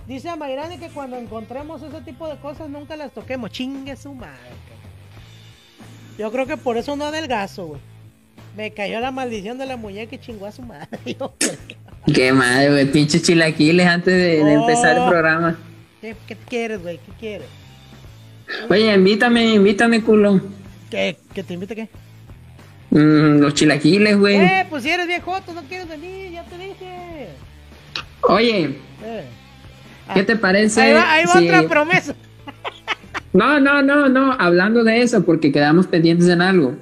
Dice 0.07 0.29
a 0.29 0.35
Mayrani 0.35 0.77
que 0.77 0.89
cuando 0.89 1.17
encontremos 1.17 1.81
ese 1.81 2.01
tipo 2.01 2.27
de 2.27 2.35
cosas 2.35 2.69
nunca 2.69 2.95
las 2.95 3.11
toquemos. 3.11 3.49
Chingue 3.49 3.95
su 3.95 4.13
madre. 4.13 4.37
Yo 6.19 6.31
creo 6.31 6.45
que 6.45 6.57
por 6.57 6.77
eso 6.77 6.95
no 6.95 7.05
adelgazo, 7.05 7.65
güey. 7.65 7.81
Me 8.57 8.71
cayó 8.71 8.99
la 8.99 9.11
maldición 9.11 9.57
de 9.57 9.65
la 9.65 9.77
muñeca 9.77 10.15
y 10.15 10.19
chingó 10.19 10.45
a 10.45 10.51
su 10.51 10.61
madre. 10.61 10.87
Qué 12.13 12.33
madre, 12.33 12.69
güey, 12.71 12.85
pinches 12.91 13.21
chilaquiles 13.23 13.85
antes 13.87 14.13
de, 14.13 14.43
de 14.43 14.53
empezar 14.53 14.97
el 14.97 15.07
programa. 15.07 15.57
¿Qué, 16.01 16.15
qué 16.27 16.35
quieres, 16.47 16.81
güey? 16.81 16.97
¿Qué 16.97 17.11
quieres? 17.19 17.47
Oye, 18.69 18.93
invítame, 18.93 19.53
invítame, 19.55 20.01
culo. 20.01 20.41
¿Qué? 20.89 21.17
¿Que 21.33 21.43
te 21.43 21.53
invite 21.53 21.75
qué? 21.75 21.89
Mm, 22.89 23.39
los 23.41 23.53
chilaquiles, 23.53 24.17
güey. 24.17 24.37
Eh, 24.37 24.65
pues 24.69 24.83
si 24.83 24.89
eres 24.89 25.05
viejoto, 25.07 25.53
no 25.53 25.61
quieres 25.63 25.87
venir, 25.87 26.31
ya 26.31 26.43
te 26.45 26.57
dije. 26.57 27.27
Oye, 28.21 28.77
Eh. 29.03 29.23
¿qué 30.13 30.23
te 30.23 30.35
parece? 30.35 30.81
Ahí 30.81 30.93
va, 30.93 31.11
ahí 31.13 31.25
va 31.25 31.33
si- 31.39 31.47
otra 31.47 31.67
promesa. 31.69 32.15
No, 33.31 33.59
no, 33.59 33.83
no, 33.83 34.09
no, 34.09 34.33
hablando 34.39 34.83
de 34.83 35.03
eso, 35.03 35.23
porque 35.23 35.51
quedamos 35.51 35.85
pendientes 35.85 36.27
en 36.29 36.41
algo. 36.41 36.75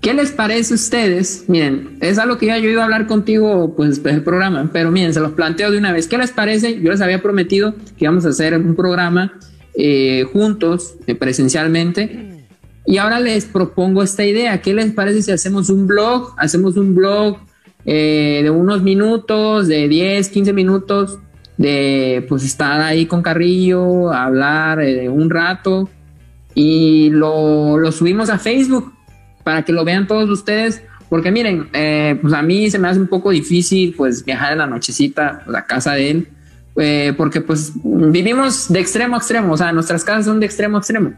¿Qué 0.00 0.14
les 0.14 0.30
parece 0.30 0.74
a 0.74 0.76
ustedes? 0.76 1.44
Miren, 1.48 1.98
es 2.00 2.18
algo 2.18 2.38
que 2.38 2.46
ya 2.46 2.58
yo 2.58 2.70
iba 2.70 2.82
a 2.82 2.84
hablar 2.84 3.08
contigo, 3.08 3.74
pues, 3.76 3.90
después 3.90 4.14
del 4.14 4.22
programa, 4.22 4.70
pero 4.72 4.92
miren, 4.92 5.12
se 5.12 5.18
los 5.18 5.32
planteo 5.32 5.72
de 5.72 5.78
una 5.78 5.92
vez. 5.92 6.06
¿Qué 6.06 6.16
les 6.18 6.30
parece? 6.30 6.80
Yo 6.80 6.92
les 6.92 7.00
había 7.00 7.20
prometido 7.20 7.74
que 7.74 8.04
íbamos 8.04 8.24
a 8.24 8.28
hacer 8.28 8.54
un 8.56 8.76
programa 8.76 9.32
eh, 9.74 10.24
juntos, 10.32 10.94
eh, 11.08 11.16
presencialmente, 11.16 12.46
y 12.86 12.98
ahora 12.98 13.18
les 13.18 13.46
propongo 13.46 14.04
esta 14.04 14.24
idea. 14.24 14.62
¿Qué 14.62 14.72
les 14.72 14.92
parece 14.92 15.22
si 15.22 15.32
hacemos 15.32 15.68
un 15.68 15.88
blog? 15.88 16.32
Hacemos 16.38 16.76
un 16.76 16.94
blog 16.94 17.38
eh, 17.84 18.40
de 18.44 18.50
unos 18.50 18.82
minutos, 18.82 19.66
de 19.66 19.88
10, 19.88 20.28
15 20.28 20.52
minutos, 20.52 21.18
de 21.56 22.24
pues 22.28 22.44
estar 22.44 22.80
ahí 22.82 23.06
con 23.06 23.20
Carrillo, 23.20 24.12
hablar 24.12 24.78
un 25.10 25.28
rato 25.28 25.90
y 26.54 27.10
lo, 27.10 27.78
lo 27.78 27.90
subimos 27.90 28.30
a 28.30 28.38
Facebook 28.38 28.92
para 29.48 29.62
que 29.62 29.72
lo 29.72 29.82
vean 29.82 30.06
todos 30.06 30.28
ustedes. 30.28 30.82
Porque 31.08 31.30
miren, 31.30 31.70
eh, 31.72 32.18
pues 32.20 32.34
a 32.34 32.42
mí 32.42 32.70
se 32.70 32.78
me 32.78 32.86
hace 32.86 33.00
un 33.00 33.06
poco 33.06 33.30
difícil 33.30 33.94
pues 33.96 34.22
viajar 34.22 34.52
en 34.52 34.58
la 34.58 34.66
nochecita 34.66 35.40
pues, 35.42 35.56
a 35.56 35.64
casa 35.64 35.94
de 35.94 36.10
él, 36.10 36.28
eh, 36.76 37.14
porque 37.16 37.40
pues 37.40 37.72
vivimos 37.82 38.70
de 38.70 38.78
extremo 38.78 39.14
a 39.14 39.18
extremo, 39.20 39.54
o 39.54 39.56
sea, 39.56 39.72
nuestras 39.72 40.04
casas 40.04 40.26
son 40.26 40.38
de 40.38 40.44
extremo 40.44 40.76
a 40.76 40.80
extremo. 40.80 41.14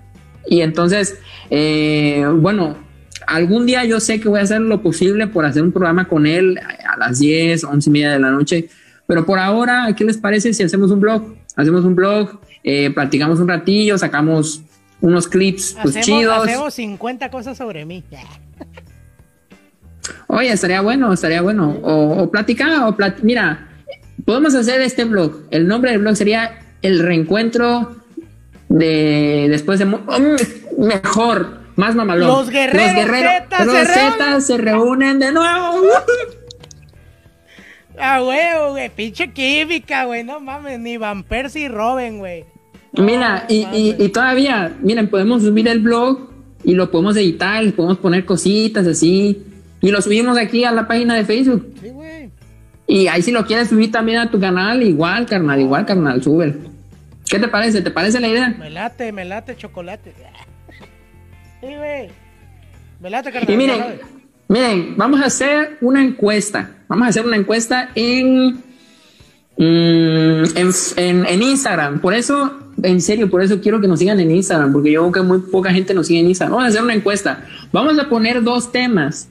Y 0.46 0.60
entonces, 0.60 1.18
eh, 1.50 2.24
bueno, 2.36 2.78
algún 3.26 3.66
día 3.66 3.84
yo 3.84 3.98
sé 3.98 4.20
que 4.20 4.28
voy 4.28 4.38
a 4.38 4.44
hacer 4.44 4.60
lo 4.60 4.80
posible 4.80 5.26
por 5.26 5.44
hacer 5.44 5.64
un 5.64 5.72
programa 5.72 6.06
con 6.06 6.24
él 6.24 6.56
a 6.88 6.96
las 6.98 7.18
10, 7.18 7.64
11 7.64 7.90
y 7.90 7.92
media 7.92 8.12
de 8.12 8.20
la 8.20 8.30
noche. 8.30 8.68
Pero 9.08 9.26
por 9.26 9.40
ahora, 9.40 9.92
¿qué 9.96 10.04
les 10.04 10.18
parece 10.18 10.54
si 10.54 10.62
hacemos 10.62 10.92
un 10.92 11.00
blog? 11.00 11.34
Hacemos 11.56 11.84
un 11.84 11.96
blog, 11.96 12.38
platicamos 12.94 13.40
un 13.40 13.48
ratillo, 13.48 13.98
sacamos 13.98 14.62
unos 15.00 15.28
clips 15.28 15.76
pues 15.82 15.96
hacemos, 15.96 16.06
chidos. 16.20 16.46
hacemos 16.48 16.74
50 16.74 17.30
cosas 17.30 17.56
sobre 17.56 17.84
mí. 17.84 18.04
Oye, 20.26 20.52
estaría 20.52 20.80
bueno, 20.80 21.12
estaría 21.12 21.42
bueno. 21.42 21.78
O, 21.82 22.22
o 22.22 22.30
platicar, 22.30 22.84
o 22.84 22.96
plat- 22.96 23.20
mira, 23.22 23.68
podemos 24.24 24.54
hacer 24.54 24.80
este 24.80 25.04
blog. 25.04 25.42
El 25.50 25.66
nombre 25.66 25.90
del 25.92 26.00
blog 26.00 26.16
sería 26.16 26.58
El 26.82 27.00
Reencuentro 27.00 27.96
de 28.68 29.48
después 29.50 29.78
de... 29.78 29.84
Mm, 29.86 30.36
mejor, 30.78 31.60
más 31.76 31.94
mamalón. 31.94 32.28
Los 32.28 32.48
guerreros 32.50 32.92
Zetas 33.10 33.66
los 33.66 33.76
se 33.76 34.40
se 34.40 34.56
reúnen 34.58 35.18
de 35.18 35.32
nuevo. 35.32 35.80
Ah, 37.98 38.20
güey, 38.20 38.70
güey, 38.70 38.88
pinche 38.88 39.30
química, 39.32 40.04
güey, 40.04 40.24
no 40.24 40.40
mames, 40.40 40.78
ni 40.78 40.96
Van 40.96 41.22
Persie 41.22 41.64
y 41.64 41.68
Robin, 41.68 42.18
güey. 42.18 42.46
Mira, 42.92 43.46
y, 43.48 43.66
y- 43.72 43.96
y 43.98 44.08
todavía, 44.08 44.76
miren, 44.82 45.08
podemos 45.08 45.42
subir 45.42 45.68
el 45.68 45.78
blog 45.80 46.28
y 46.64 46.74
lo 46.74 46.90
podemos 46.90 47.16
editar, 47.16 47.62
le 47.62 47.72
podemos 47.72 47.98
poner 47.98 48.24
cositas 48.24 48.86
así. 48.86 49.44
Y 49.80 49.90
lo 49.90 50.02
subimos 50.02 50.36
aquí 50.36 50.64
a 50.64 50.72
la 50.72 50.86
página 50.86 51.14
de 51.14 51.24
Facebook. 51.24 51.72
Sí, 51.80 51.88
güey. 51.90 52.30
Y 52.86 53.06
ahí 53.06 53.22
si 53.22 53.30
lo 53.30 53.46
quieres 53.46 53.68
subir 53.68 53.90
también 53.92 54.18
a 54.18 54.30
tu 54.30 54.38
canal, 54.40 54.82
igual, 54.82 55.24
carnal, 55.26 55.60
igual, 55.60 55.86
carnal, 55.86 56.22
súbelo. 56.22 56.54
¿Qué 57.28 57.38
te 57.38 57.46
parece? 57.48 57.80
¿Te 57.80 57.90
parece 57.92 58.18
la 58.20 58.28
idea? 58.28 58.54
Me 58.58 58.68
late, 58.70 59.12
me 59.12 59.24
late 59.24 59.56
chocolate. 59.56 60.12
Sí, 61.60 61.66
güey. 61.76 62.08
Me 63.00 63.08
late, 63.08 63.30
carnal. 63.30 63.54
Y 63.54 63.56
miren, 63.56 63.82
miren, 64.48 64.94
vamos 64.96 65.20
a 65.20 65.26
hacer 65.26 65.78
una 65.80 66.02
encuesta. 66.02 66.72
Vamos 66.88 67.06
a 67.06 67.10
hacer 67.10 67.24
una 67.24 67.36
encuesta 67.36 67.90
en, 67.94 68.54
mm, 69.56 70.44
en, 70.56 70.70
en- 70.96 71.26
en 71.26 71.42
Instagram. 71.42 72.00
Por 72.00 72.14
eso 72.14 72.58
en 72.82 73.00
serio, 73.00 73.30
por 73.30 73.42
eso 73.42 73.60
quiero 73.60 73.80
que 73.80 73.88
nos 73.88 73.98
sigan 73.98 74.20
en 74.20 74.30
Instagram, 74.30 74.72
porque 74.72 74.92
yo 74.92 75.02
veo 75.02 75.12
que 75.12 75.22
muy 75.22 75.38
poca 75.40 75.72
gente 75.72 75.94
nos 75.94 76.06
sigue 76.06 76.20
en 76.20 76.28
Instagram. 76.28 76.52
Vamos 76.52 76.66
a 76.66 76.68
hacer 76.68 76.82
una 76.82 76.94
encuesta. 76.94 77.44
Vamos 77.72 77.98
a 77.98 78.08
poner 78.08 78.42
dos 78.42 78.72
temas. 78.72 79.28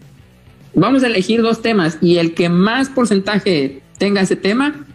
Vamos 0.73 1.03
a 1.03 1.07
elegir 1.07 1.41
dos 1.41 1.61
temas 1.61 1.97
y 2.01 2.17
el 2.17 2.33
que 2.33 2.49
más 2.49 2.89
porcentaje 2.89 3.81
tenga 3.97 4.21
ese 4.21 4.35
tema, 4.35 4.85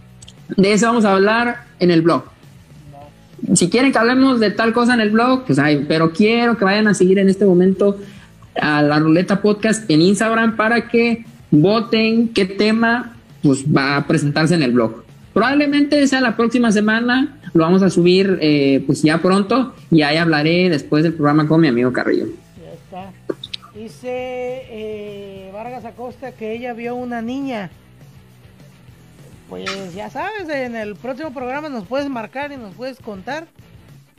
de 0.57 0.73
eso 0.73 0.87
vamos 0.87 1.05
a 1.05 1.13
hablar 1.13 1.65
en 1.79 1.91
el 1.91 2.03
blog. 2.03 2.25
Si 3.55 3.69
quieren 3.69 3.93
que 3.93 3.99
hablemos 3.99 4.41
de 4.41 4.51
tal 4.51 4.73
cosa 4.73 4.95
en 4.95 5.01
el 5.01 5.11
blog, 5.11 5.45
pues 5.45 5.59
hay, 5.59 5.85
pero 5.87 6.13
quiero 6.13 6.57
que 6.57 6.65
vayan 6.65 6.89
a 6.89 6.95
seguir 6.95 7.19
en 7.19 7.29
este 7.29 7.45
momento 7.45 7.99
a 8.61 8.83
la 8.83 8.99
Ruleta 8.99 9.43
Podcast 9.43 9.89
en 9.91 10.01
Instagram 10.01 10.57
para 10.57 10.89
que 10.89 11.27
voten 11.51 12.29
qué 12.29 12.47
tema 12.47 13.17
pues 13.43 13.65
va 13.65 13.97
a 13.97 14.07
presentarse 14.07 14.55
en 14.55 14.63
el 14.63 14.73
blog. 14.73 15.04
Probablemente 15.35 16.06
sea 16.06 16.20
la 16.20 16.36
próxima 16.36 16.70
semana, 16.70 17.40
lo 17.55 17.65
vamos 17.65 17.82
a 17.82 17.90
subir 17.90 18.39
eh, 18.40 18.85
pues 18.86 19.02
ya 19.02 19.19
pronto 19.19 19.74
y 19.90 20.02
ahí 20.02 20.16
hablaré 20.16 20.70
después 20.70 21.02
del 21.02 21.12
programa 21.12 21.48
con 21.48 21.61
mi 21.61 21.66
amigo 21.66 21.93
Carrillo. 21.93 22.27
Ya 22.62 22.73
está. 22.73 23.12
Dice 23.74 24.62
eh, 24.70 25.51
Vargas 25.52 25.85
Acosta 25.85 26.31
que 26.31 26.52
ella 26.52 26.73
vio 26.73 26.94
una 26.94 27.20
niña. 27.20 27.70
Pues 29.48 29.93
ya 29.93 30.09
sabes, 30.09 30.48
en 30.48 30.77
el 30.77 30.94
próximo 30.94 31.35
programa 31.35 31.69
nos 31.69 31.85
puedes 31.85 32.09
marcar 32.09 32.52
y 32.52 32.56
nos 32.56 32.73
puedes 32.77 33.01
contar. 33.01 33.48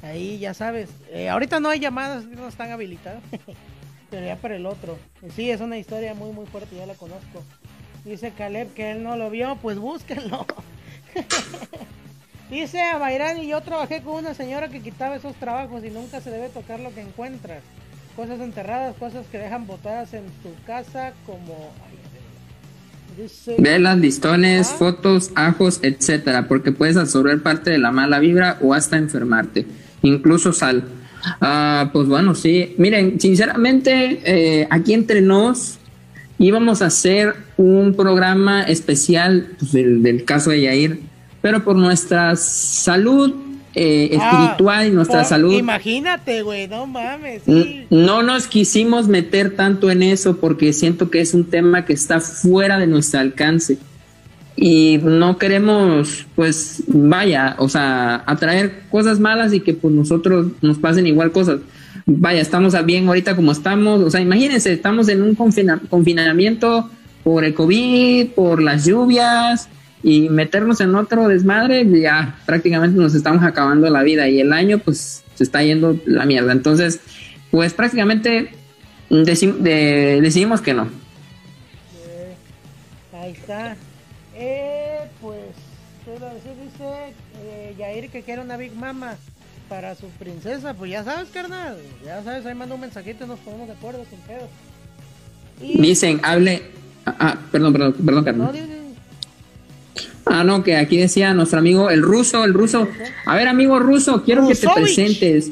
Ahí 0.04 0.38
ya 0.38 0.54
sabes. 0.54 0.90
Eh, 1.12 1.30
ahorita 1.30 1.62
no 1.62 1.70
hay 1.70 1.80
llamadas, 1.80 2.26
no 2.26 2.50
están 2.50 2.72
habilitadas. 2.72 3.24
Pero 4.12 4.26
ya 4.26 4.36
para 4.36 4.58
el 4.58 4.66
otro. 4.66 5.00
Sí, 5.34 5.50
es 5.50 5.62
una 5.62 5.78
historia 5.78 6.14
muy, 6.14 6.34
muy 6.34 6.46
fuerte, 6.46 6.76
ya 6.76 6.86
la 6.86 6.94
conozco. 6.96 7.42
Dice 8.04 8.34
Caleb 8.38 8.74
que 8.74 8.92
él 8.92 9.02
no 9.02 9.16
lo 9.16 9.30
vio, 9.30 9.58
pues 9.62 9.80
búsquenlo. 9.80 10.46
Dice 12.50 12.80
a 12.82 12.98
Bayrani, 12.98 13.48
yo 13.48 13.62
trabajé 13.62 14.02
con 14.02 14.16
una 14.16 14.34
señora 14.34 14.70
que 14.70 14.82
quitaba 14.82 15.16
esos 15.16 15.36
trabajos 15.36 15.84
y 15.84 15.90
nunca 15.90 16.22
se 16.22 16.30
debe 16.30 16.50
tocar 16.50 16.80
lo 16.80 16.94
que 16.94 17.02
encuentras. 17.02 17.64
Cosas 18.16 18.40
enterradas, 18.40 18.96
cosas 18.98 19.26
que 19.32 19.38
dejan 19.38 19.66
botadas 19.68 20.14
en 20.14 20.26
tu 20.44 20.54
casa 20.66 21.14
como... 21.26 21.72
Dice... 23.18 23.56
Velas, 23.58 23.98
listones, 23.98 24.70
Ah. 24.72 24.76
fotos, 24.78 25.32
ajos, 25.36 25.80
etcétera, 25.82 26.48
porque 26.48 26.72
puedes 26.72 26.98
absorber 26.98 27.42
parte 27.42 27.72
de 27.72 27.78
la 27.78 27.92
mala 27.92 28.20
vibra 28.20 28.58
o 28.62 28.74
hasta 28.74 28.98
enfermarte, 28.98 29.66
incluso 30.02 30.54
sal. 30.54 30.84
Ah, 31.42 31.90
pues 31.94 32.08
bueno, 32.08 32.36
sí. 32.36 32.76
Miren, 32.78 33.20
sinceramente, 33.20 34.22
eh, 34.24 34.68
aquí 34.70 34.94
entre 34.94 35.22
nos 35.22 35.80
íbamos 36.38 36.82
a 36.82 36.88
hacer 36.88 37.36
un 37.58 37.94
programa 37.96 38.64
especial 38.64 39.50
pues, 39.60 39.72
del, 39.72 40.04
del 40.04 40.24
caso 40.26 40.50
de 40.52 40.62
Yair, 40.62 41.00
pero 41.42 41.64
por 41.64 41.76
nuestra 41.76 42.36
salud 42.36 43.34
eh, 43.78 44.18
Ah, 44.20 44.30
espiritual 44.48 44.88
y 44.88 44.92
nuestra 44.92 45.20
por- 45.20 45.26
salud. 45.28 45.54
Imagínate, 45.54 46.42
güey, 46.44 46.68
no 46.68 46.88
mames. 46.88 47.42
Sí. 47.46 47.86
No 47.90 48.24
nos 48.24 48.48
quisimos 48.48 49.08
meter 49.10 49.56
tanto 49.56 49.92
en 49.92 50.02
eso 50.02 50.38
porque 50.38 50.72
siento 50.72 51.10
que 51.10 51.20
es 51.20 51.34
un 51.34 51.44
tema 51.46 51.84
que 51.86 51.92
está 51.94 52.22
fuera 52.22 52.80
de 52.80 52.88
nuestro 52.88 53.20
alcance 53.20 53.78
y 54.58 55.00
no 55.04 55.38
queremos, 55.38 56.26
pues, 56.38 56.84
vaya, 56.88 57.56
o 57.60 57.68
sea, 57.68 58.24
atraer 58.26 58.84
cosas 58.90 59.20
malas 59.20 59.52
y 59.52 59.60
que 59.60 59.74
pues 59.74 59.94
nosotros 59.94 60.48
nos 60.62 60.78
pasen 60.78 61.06
igual 61.08 61.34
cosas. 61.34 61.60
Vaya, 62.08 62.40
estamos 62.42 62.76
bien 62.86 63.08
ahorita 63.08 63.36
como 63.36 63.52
estamos, 63.52 64.00
o 64.02 64.12
sea, 64.12 64.22
imagínense, 64.22 64.72
estamos 64.72 65.10
en 65.10 65.24
un 65.24 65.36
confina- 65.36 65.82
confinamiento 65.90 66.90
por 67.24 67.44
el 67.44 67.56
COVID, 67.56 68.28
por 68.30 68.62
las 68.62 68.86
lluvias 68.86 69.70
y 70.04 70.30
meternos 70.30 70.82
en 70.82 70.94
otro 70.94 71.28
desmadre, 71.28 71.84
ya 72.00 72.38
prácticamente 72.46 73.00
nos 73.00 73.16
estamos 73.16 73.44
acabando 73.44 73.90
la 73.90 74.04
vida 74.04 74.30
y 74.30 74.40
el 74.40 74.54
año 74.54 74.78
pues 74.78 75.24
se 75.34 75.44
está 75.44 75.64
yendo 75.64 76.00
la 76.06 76.26
mierda. 76.26 76.52
Entonces, 76.52 77.00
pues 77.50 77.74
prácticamente 77.74 78.50
deci- 79.10 79.56
de- 79.58 80.20
decidimos 80.22 80.62
que 80.62 80.76
no. 80.76 80.84
Eh, 80.84 82.36
ahí 83.20 83.32
está. 83.32 83.76
Eh, 84.36 85.00
pues, 85.22 85.40
¿qué 86.06 86.16
iba 86.18 86.30
a 86.30 86.34
decir? 86.36 86.52
Dice 86.64 87.14
eh, 87.44 87.74
Yair 87.80 88.10
que 88.12 88.22
quiere 88.22 88.44
una 88.44 88.58
Big 88.58 88.76
Mama 88.76 89.16
para 89.70 89.96
su 89.96 90.08
princesa. 90.20 90.74
Pues 90.74 90.92
ya 90.92 91.04
sabes, 91.04 91.30
carnal. 91.34 91.78
Ya 92.06 92.24
sabes, 92.24 92.46
ahí 92.46 92.56
manda 92.56 92.76
un 92.76 92.82
mensajito 92.82 93.26
y 93.26 93.28
nos 93.28 93.40
ponemos 93.40 93.68
de 93.68 93.74
acuerdo 93.74 94.06
sin 94.10 94.20
pedo. 94.20 94.48
Y... 95.62 95.82
Dicen, 95.82 96.20
hable. 96.24 96.62
Ah, 97.06 97.16
ah, 97.20 97.38
perdón, 97.52 97.74
perdón, 97.74 97.94
perdón, 97.94 98.16
No, 98.16 98.24
carnal. 98.26 98.54
di- 98.54 98.60
Ah, 100.28 100.44
no, 100.44 100.64
que 100.64 100.76
aquí 100.76 100.98
decía 100.98 101.34
nuestro 101.36 101.60
amigo 101.60 101.90
el 101.92 102.02
ruso, 102.02 102.44
el 102.44 102.54
ruso. 102.54 102.88
A 103.26 103.36
ver, 103.36 103.48
amigo 103.48 103.78
ruso, 103.80 104.24
quiero 104.24 104.48
que 104.48 104.56
te 104.56 104.68
presentes. 104.74 105.52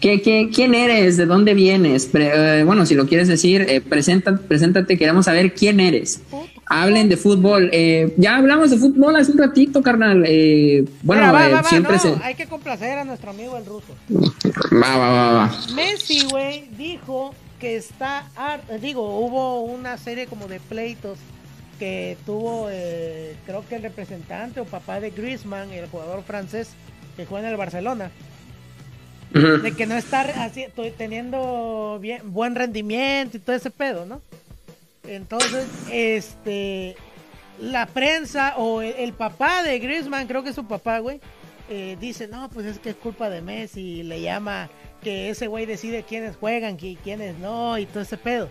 ¿Qué, 0.00 0.20
qué, 0.20 0.50
quién 0.54 0.74
eres? 0.74 1.16
¿De 1.16 1.24
dónde 1.24 1.54
vienes? 1.54 2.04
Pre- 2.04 2.60
eh, 2.60 2.64
bueno, 2.64 2.84
si 2.84 2.94
lo 2.94 3.06
quieres 3.06 3.28
decir, 3.28 3.62
eh, 3.62 3.80
presenta, 3.80 4.36
preséntate, 4.36 4.98
queremos 4.98 5.24
saber 5.24 5.54
quién 5.54 5.80
eres. 5.80 6.20
Hablen 6.66 7.08
de 7.08 7.16
fútbol. 7.16 7.68
Eh, 7.72 8.14
ya 8.16 8.36
hablamos 8.36 8.70
de 8.70 8.78
fútbol 8.78 9.16
hace 9.16 9.32
un 9.32 9.38
ratito, 9.38 9.82
carnal. 9.82 10.24
Eh, 10.26 10.84
bueno, 11.02 11.32
va, 11.32 11.48
eh, 11.48 11.52
va, 11.52 11.62
va, 11.62 11.68
siempre 11.68 11.94
no, 11.94 11.98
se... 11.98 12.14
Hay 12.22 12.34
que 12.34 12.46
complacer 12.46 12.98
a 12.98 13.04
nuestro 13.04 13.30
amigo 13.30 13.56
el 13.56 13.66
ruso. 13.66 13.94
Va, 14.10 14.96
va, 14.96 15.10
va, 15.10 15.32
va. 15.32 15.52
Messi, 15.74 16.24
güey, 16.30 16.68
dijo 16.76 17.34
que 17.58 17.76
está 17.76 18.26
eh, 18.68 18.78
digo, 18.78 19.18
hubo 19.20 19.62
una 19.62 19.96
serie 19.96 20.26
como 20.26 20.48
de 20.48 20.60
pleitos 20.60 21.18
que 21.78 22.16
tuvo, 22.26 22.68
eh, 22.70 23.36
creo 23.46 23.66
que 23.68 23.76
el 23.76 23.82
representante 23.82 24.60
o 24.60 24.64
papá 24.64 25.00
de 25.00 25.10
Griezmann, 25.10 25.70
el 25.70 25.88
jugador 25.88 26.22
francés 26.22 26.70
que 27.16 27.26
juega 27.26 27.46
en 27.46 27.52
el 27.52 27.58
Barcelona, 27.58 28.10
de 29.32 29.72
que 29.72 29.86
no 29.86 29.96
está 29.96 30.20
así, 30.44 30.66
teniendo 30.96 31.98
bien, 32.00 32.32
buen 32.32 32.54
rendimiento 32.54 33.36
y 33.36 33.40
todo 33.40 33.56
ese 33.56 33.70
pedo, 33.70 34.06
¿no? 34.06 34.20
Entonces, 35.06 35.66
este, 35.90 36.96
la 37.60 37.86
prensa 37.86 38.54
o 38.56 38.82
el, 38.82 39.12
papá 39.12 39.62
de 39.62 39.78
Griezmann, 39.78 40.26
creo 40.26 40.42
que 40.42 40.50
es 40.50 40.54
su 40.54 40.66
papá, 40.66 40.98
güey, 40.98 41.20
eh, 41.68 41.96
dice, 42.00 42.28
no, 42.28 42.48
pues 42.50 42.66
es 42.66 42.78
que 42.78 42.90
es 42.90 42.96
culpa 42.96 43.30
de 43.30 43.42
Messi, 43.42 43.80
y 43.80 44.02
le 44.02 44.20
llama 44.20 44.70
que 45.02 45.30
ese 45.30 45.46
güey 45.46 45.66
decide 45.66 46.02
quiénes 46.02 46.36
juegan 46.36 46.78
y 46.80 46.96
quiénes 46.96 47.38
no, 47.38 47.78
y 47.78 47.86
todo 47.86 48.02
ese 48.02 48.16
pedo. 48.16 48.48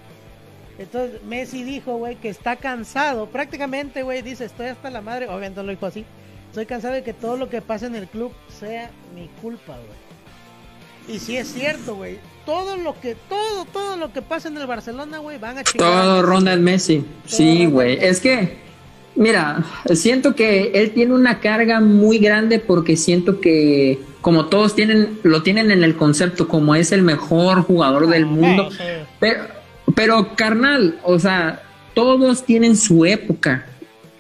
Entonces, 0.77 1.21
Messi 1.23 1.63
dijo, 1.63 1.97
güey, 1.97 2.15
que 2.15 2.30
está 2.30 2.55
cansado, 2.55 3.27
prácticamente, 3.27 4.03
güey, 4.03 4.21
dice, 4.21 4.45
estoy 4.45 4.67
hasta 4.67 4.89
la 4.89 5.01
madre, 5.01 5.27
obviamente 5.27 5.61
lo 5.63 5.71
dijo 5.71 5.85
así, 5.85 6.05
estoy 6.47 6.65
cansado 6.65 6.93
de 6.93 7.03
que 7.03 7.13
todo 7.13 7.38
lo 7.38 7.49
que 7.49 7.61
pasa 7.61 7.88
en 7.88 7.95
el 7.95 8.07
club 8.07 8.34
sea 8.47 8.91
mi 9.15 9.27
culpa, 9.41 9.75
güey. 9.75 11.15
Y 11.15 11.19
sí 11.19 11.35
es 11.35 11.51
cierto, 11.51 11.95
güey. 11.95 12.19
Todo 12.45 12.75
lo 12.75 12.99
que, 12.99 13.15
todo, 13.29 13.65
todo 13.71 13.95
lo 13.97 14.11
que 14.11 14.21
pasa 14.21 14.49
en 14.49 14.57
el 14.57 14.67
Barcelona, 14.67 15.19
güey, 15.19 15.37
van 15.39 15.57
a 15.59 15.63
chingar. 15.63 15.89
Todo 15.89 16.21
ronda 16.23 16.53
en. 16.53 16.63
Messi. 16.63 17.05
Sí, 17.25 17.65
güey. 17.67 17.97
Es 18.03 18.19
que, 18.19 18.57
mira, 19.15 19.63
siento 19.93 20.35
que 20.35 20.71
él 20.73 20.91
tiene 20.91 21.13
una 21.13 21.39
carga 21.39 21.79
muy 21.79 22.17
grande 22.19 22.59
porque 22.59 22.97
siento 22.97 23.39
que, 23.39 23.99
como 24.21 24.47
todos 24.47 24.75
tienen, 24.75 25.19
lo 25.23 25.41
tienen 25.41 25.71
en 25.71 25.83
el 25.85 25.95
concepto 25.95 26.47
como 26.49 26.75
es 26.75 26.91
el 26.91 27.01
mejor 27.01 27.61
jugador 27.61 28.07
del 28.07 28.25
mundo. 28.25 28.69
Sí, 28.71 28.77
sí. 28.77 28.83
Pero, 29.21 29.43
pero, 29.95 30.35
carnal, 30.35 30.99
o 31.03 31.19
sea, 31.19 31.61
todos 31.93 32.43
tienen 32.45 32.75
su 32.75 33.05
época. 33.05 33.67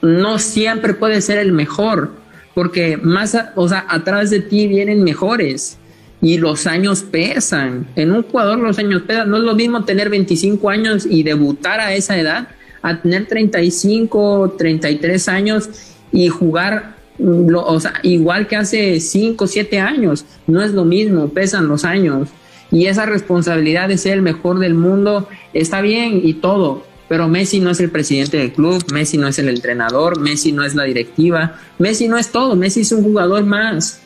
No 0.01 0.39
siempre 0.39 0.93
puede 0.93 1.21
ser 1.21 1.39
el 1.39 1.51
mejor, 1.51 2.11
porque 2.53 2.95
más, 2.97 3.35
a- 3.35 3.51
o 3.55 3.67
sea, 3.67 3.85
atrás 3.89 4.29
de 4.29 4.39
ti 4.39 4.67
vienen 4.67 5.03
mejores 5.03 5.77
y 6.23 6.37
los 6.39 6.65
años 6.65 7.03
pesan. 7.03 7.85
En 7.95 8.11
un 8.11 8.23
jugador 8.23 8.57
los 8.57 8.79
años 8.79 9.03
pesan. 9.03 9.29
No 9.29 9.37
es 9.37 9.43
lo 9.43 9.53
mismo 9.53 9.83
tener 9.83 10.09
25 10.09 10.69
años 10.71 11.05
y 11.07 11.21
debutar 11.21 11.79
a 11.79 11.93
esa 11.93 12.17
edad, 12.17 12.47
a 12.81 12.99
tener 13.01 13.27
35, 13.27 14.55
33 14.57 15.27
años 15.27 15.69
y 16.11 16.29
jugar, 16.29 16.95
lo- 17.19 17.65
o 17.65 17.79
sea, 17.79 17.93
igual 18.03 18.47
que 18.47 18.55
hace 18.55 18.99
5, 18.99 19.47
7 19.47 19.79
años. 19.79 20.25
No 20.47 20.63
es 20.63 20.71
lo 20.71 20.85
mismo, 20.85 21.27
pesan 21.29 21.67
los 21.67 21.83
años 21.85 22.29
y 22.71 22.87
esa 22.87 23.05
responsabilidad 23.05 23.87
de 23.89 23.97
ser 23.97 24.13
el 24.13 24.21
mejor 24.21 24.59
del 24.59 24.73
mundo 24.73 25.27
está 25.53 25.81
bien 25.81 26.21
y 26.23 26.33
todo, 26.35 26.85
pero 27.09 27.27
Messi 27.27 27.59
no 27.59 27.69
es 27.69 27.79
el 27.79 27.89
presidente 27.91 28.37
del 28.37 28.51
club, 28.53 28.83
Messi 28.91 29.17
no 29.17 29.27
es 29.27 29.37
el 29.37 29.49
entrenador, 29.49 30.19
Messi 30.19 30.51
no 30.51 30.63
es 30.63 30.73
la 30.73 30.83
directiva, 30.85 31.59
Messi 31.77 32.07
no 32.07 32.17
es 32.17 32.31
todo, 32.31 32.55
Messi 32.55 32.81
es 32.81 32.91
un 32.91 33.03
jugador 33.03 33.43
más. 33.43 34.01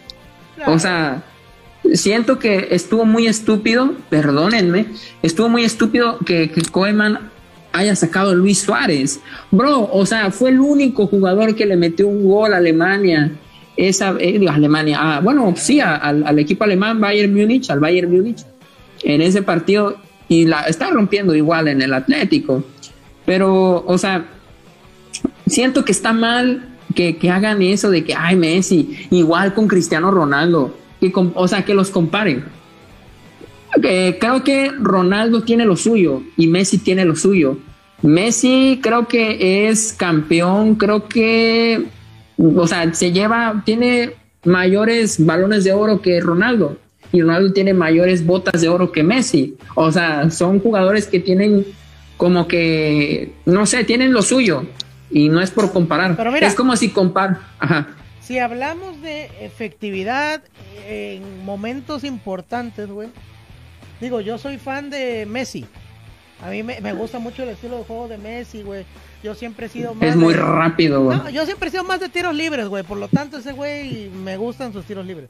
O 0.65 0.79
sea, 0.79 1.23
siento 1.93 2.39
que 2.39 2.69
estuvo 2.71 3.05
muy 3.05 3.27
estúpido, 3.27 3.93
perdónenme, 4.09 4.87
estuvo 5.21 5.49
muy 5.49 5.63
estúpido 5.63 6.17
que, 6.25 6.49
que 6.49 6.61
Koeman 6.63 7.29
haya 7.73 7.95
sacado 7.95 8.31
a 8.31 8.35
Luis 8.35 8.59
Suárez. 8.59 9.19
Bro, 9.51 9.89
o 9.91 10.05
sea, 10.05 10.31
fue 10.31 10.49
el 10.49 10.59
único 10.59 11.07
jugador 11.07 11.55
que 11.55 11.65
le 11.65 11.75
metió 11.75 12.07
un 12.07 12.27
gol 12.27 12.53
a 12.53 12.57
Alemania. 12.57 13.31
Esa, 13.75 14.15
eh, 14.19 14.43
Alemania, 14.49 14.97
ah, 14.99 15.19
bueno, 15.21 15.53
sí, 15.55 15.79
al, 15.79 16.25
al 16.25 16.39
equipo 16.39 16.63
alemán 16.63 16.99
Bayern 16.99 17.31
Múnich, 17.31 17.69
al 17.69 17.79
Bayern 17.79 18.11
Múnich, 18.11 18.43
en 19.03 19.21
ese 19.21 19.43
partido, 19.43 19.97
y 20.27 20.45
la 20.45 20.61
está 20.61 20.89
rompiendo 20.89 21.35
igual 21.35 21.67
en 21.67 21.83
el 21.83 21.93
Atlético. 21.93 22.63
Pero, 23.25 23.83
o 23.85 23.97
sea, 23.99 24.25
siento 25.45 25.85
que 25.85 25.91
está 25.91 26.11
mal 26.11 26.75
que, 26.95 27.17
que 27.17 27.29
hagan 27.29 27.61
eso 27.61 27.91
de 27.91 28.03
que, 28.03 28.15
ay, 28.15 28.35
Messi, 28.35 29.07
igual 29.11 29.53
con 29.53 29.67
Cristiano 29.67 30.09
Ronaldo. 30.09 30.75
Que, 30.99 31.11
com- 31.11 31.31
o 31.35 31.47
sea, 31.47 31.63
que 31.63 31.73
los 31.73 31.89
comparen. 31.89 32.45
Eh, 33.83 34.17
creo 34.19 34.43
que 34.43 34.71
Ronaldo 34.79 35.41
tiene 35.41 35.65
lo 35.65 35.75
suyo 35.75 36.23
y 36.35 36.47
Messi 36.47 36.77
tiene 36.79 37.05
lo 37.05 37.15
suyo. 37.15 37.57
Messi 38.01 38.79
creo 38.81 39.07
que 39.07 39.67
es 39.69 39.93
campeón, 39.93 40.75
creo 40.75 41.07
que, 41.07 41.85
o 42.37 42.67
sea, 42.67 42.93
se 42.93 43.11
lleva, 43.11 43.61
tiene 43.65 44.13
mayores 44.45 45.23
balones 45.23 45.63
de 45.63 45.73
oro 45.73 46.01
que 46.01 46.19
Ronaldo 46.21 46.77
y 47.11 47.21
Ronaldo 47.21 47.53
tiene 47.53 47.73
mayores 47.73 48.25
botas 48.25 48.61
de 48.61 48.69
oro 48.69 48.91
que 48.91 49.03
Messi. 49.03 49.55
O 49.75 49.91
sea, 49.91 50.29
son 50.29 50.59
jugadores 50.59 51.07
que 51.07 51.19
tienen 51.19 51.65
como 52.17 52.47
que, 52.47 53.33
no 53.45 53.65
sé, 53.65 53.83
tienen 53.83 54.11
lo 54.13 54.21
suyo 54.21 54.63
y 55.09 55.29
no 55.29 55.41
es 55.41 55.51
por 55.51 55.71
comparar. 55.71 56.15
Pero 56.15 56.31
mira. 56.31 56.47
es 56.47 56.55
como 56.55 56.75
si 56.75 56.89
compar, 56.89 57.39
ajá. 57.59 57.87
Si 58.27 58.39
hablamos 58.39 59.01
de 59.01 59.29
efectividad 59.39 60.41
en 60.85 61.45
momentos 61.45 62.03
importantes, 62.03 62.89
güey. 62.89 63.07
Digo, 64.01 64.19
yo 64.19 64.37
soy 64.37 64.57
fan 64.57 64.89
de 64.89 65.25
Messi. 65.25 65.65
A 66.43 66.49
mí 66.49 66.61
me, 66.61 66.81
me 66.81 66.91
gusta 66.93 67.19
mucho 67.19 67.43
el 67.43 67.49
estilo 67.49 67.77
de 67.77 67.83
juego 67.85 68.07
de 68.09 68.17
Messi, 68.17 68.63
güey. 68.63 68.85
Yo 69.23 69.33
siempre 69.33 69.67
he 69.67 69.69
sido 69.69 69.93
más. 69.95 70.09
Es 70.09 70.15
muy 70.17 70.33
de- 70.33 70.41
rápido, 70.41 71.03
güey. 71.05 71.17
No, 71.17 71.29
yo 71.29 71.45
siempre 71.45 71.69
he 71.69 71.71
sido 71.71 71.85
más 71.85 71.99
de 72.01 72.09
tiros 72.09 72.35
libres, 72.35 72.67
güey. 72.67 72.83
Por 72.83 72.97
lo 72.97 73.07
tanto, 73.07 73.37
ese 73.37 73.53
güey 73.53 74.09
me 74.09 74.35
gustan 74.35 74.73
sus 74.73 74.83
tiros 74.85 75.05
libres. 75.05 75.29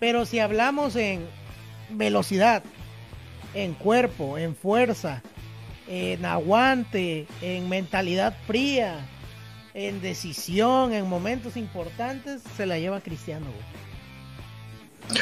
Pero 0.00 0.24
si 0.24 0.38
hablamos 0.38 0.96
en 0.96 1.20
velocidad, 1.90 2.62
en 3.54 3.74
cuerpo, 3.74 4.38
en 4.38 4.56
fuerza, 4.56 5.22
en 5.88 6.24
aguante, 6.24 7.26
en 7.42 7.68
mentalidad 7.68 8.34
fría, 8.46 8.96
en 9.74 10.00
decisión, 10.02 10.92
en 10.92 11.06
momentos 11.08 11.56
importantes, 11.56 12.40
se 12.56 12.66
la 12.66 12.78
lleva 12.78 13.00
Cristiano, 13.00 13.46
güey. 13.46 15.20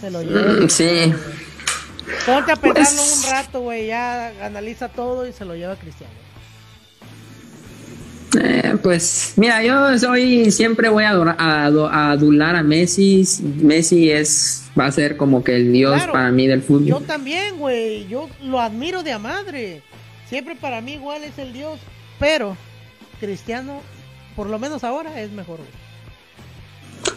Se 0.00 0.10
lo 0.10 0.22
lleva. 0.22 0.64
Mm, 0.64 0.68
Sí, 0.68 1.12
Ponte 2.24 2.52
a 2.52 2.56
pensarlo 2.56 3.02
Pues- 3.02 3.24
un 3.24 3.30
rato, 3.30 3.60
güey. 3.62 3.86
Ya 3.88 4.28
analiza 4.44 4.88
todo 4.88 5.26
y 5.26 5.32
se 5.32 5.44
lo 5.44 5.56
lleva 5.56 5.74
Cristiano. 5.76 6.12
Eh, 8.40 8.76
pues 8.82 9.32
mira, 9.36 9.62
yo 9.62 9.98
soy 9.98 10.50
siempre 10.50 10.88
voy 10.88 11.04
a, 11.04 11.10
adora- 11.10 11.36
a 11.38 11.64
a 11.66 12.10
adular 12.12 12.54
a 12.54 12.62
Messi. 12.62 13.24
Messi 13.62 14.10
es 14.10 14.64
va 14.78 14.86
a 14.86 14.92
ser 14.92 15.16
como 15.16 15.42
que 15.42 15.56
el 15.56 15.72
dios 15.72 15.94
Claro. 15.96 16.12
para 16.12 16.30
mí 16.30 16.46
del 16.46 16.60
Yo 16.60 16.66
fútbol. 16.66 17.04
también, 17.06 17.56
güey. 17.58 18.06
Yo 18.08 18.28
lo 18.42 18.60
admiro 18.60 19.02
de 19.02 19.12
a 19.12 19.18
madre. 19.18 19.82
Siempre 20.28 20.54
para 20.54 20.80
mí 20.80 20.94
igual 20.94 21.24
es 21.24 21.38
el 21.38 21.52
Dios. 21.52 21.78
Pero 22.18 22.56
Cristiano, 23.20 23.80
por 24.34 24.48
lo 24.48 24.58
menos 24.58 24.84
ahora, 24.84 25.20
es 25.20 25.30
mejor. 25.30 25.58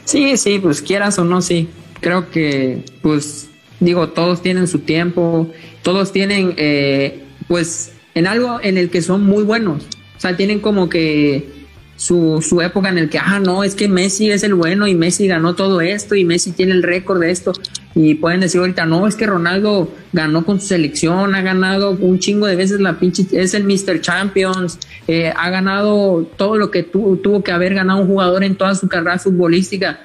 Sí, 0.06 0.38
sí, 0.38 0.60
pues 0.60 0.82
quieras 0.82 1.20
o 1.20 1.24
no, 1.24 1.42
sí. 1.42 1.70
Creo 2.00 2.30
que, 2.30 2.84
pues, 3.02 3.50
digo, 3.80 4.10
todos 4.10 4.42
tienen 4.42 4.68
su 4.68 4.80
tiempo, 4.80 5.50
todos 5.84 6.12
tienen, 6.12 6.54
eh, 6.58 7.24
pues, 7.48 7.94
en 8.16 8.28
algo 8.28 8.60
en 8.62 8.78
el 8.78 8.90
que 8.90 9.02
son 9.02 9.24
muy 9.24 9.44
buenos. 9.44 9.84
O 10.18 10.20
sea, 10.20 10.36
tienen 10.36 10.60
como 10.60 10.90
que 10.90 11.59
su, 12.00 12.42
su 12.42 12.62
época 12.62 12.88
en 12.88 12.98
el 12.98 13.10
que, 13.10 13.20
ah, 13.20 13.40
no, 13.40 13.62
es 13.66 13.76
que 13.76 13.90
Messi 13.90 14.32
es 14.32 14.44
el 14.44 14.54
bueno 14.54 14.88
y 14.88 14.96
Messi 14.96 15.28
ganó 15.28 15.54
todo 15.56 15.82
esto 15.82 16.16
y 16.16 16.24
Messi 16.24 16.54
tiene 16.54 16.72
el 16.72 16.82
récord 16.82 17.20
de 17.20 17.30
esto. 17.30 17.52
Y 17.94 18.14
pueden 18.16 18.40
decir 18.40 18.62
ahorita, 18.62 18.86
no, 18.86 19.06
es 19.06 19.16
que 19.16 19.26
Ronaldo 19.26 19.92
ganó 20.14 20.46
con 20.46 20.62
su 20.62 20.68
selección, 20.68 21.36
ha 21.36 21.42
ganado 21.42 21.92
un 21.92 22.18
chingo 22.20 22.48
de 22.48 22.56
veces 22.56 22.80
la 22.80 22.98
pinche, 23.00 23.26
es 23.34 23.54
el 23.54 23.66
Mr. 23.66 24.00
Champions, 24.00 24.80
eh, 25.10 25.34
ha 25.36 25.50
ganado 25.50 26.24
todo 26.38 26.56
lo 26.56 26.72
que 26.72 26.84
tu- 26.84 27.18
tuvo 27.18 27.44
que 27.44 27.52
haber 27.52 27.74
ganado 27.74 28.00
un 28.00 28.08
jugador 28.08 28.46
en 28.46 28.56
toda 28.56 28.76
su 28.76 28.88
carrera 28.88 29.20
futbolística. 29.20 30.00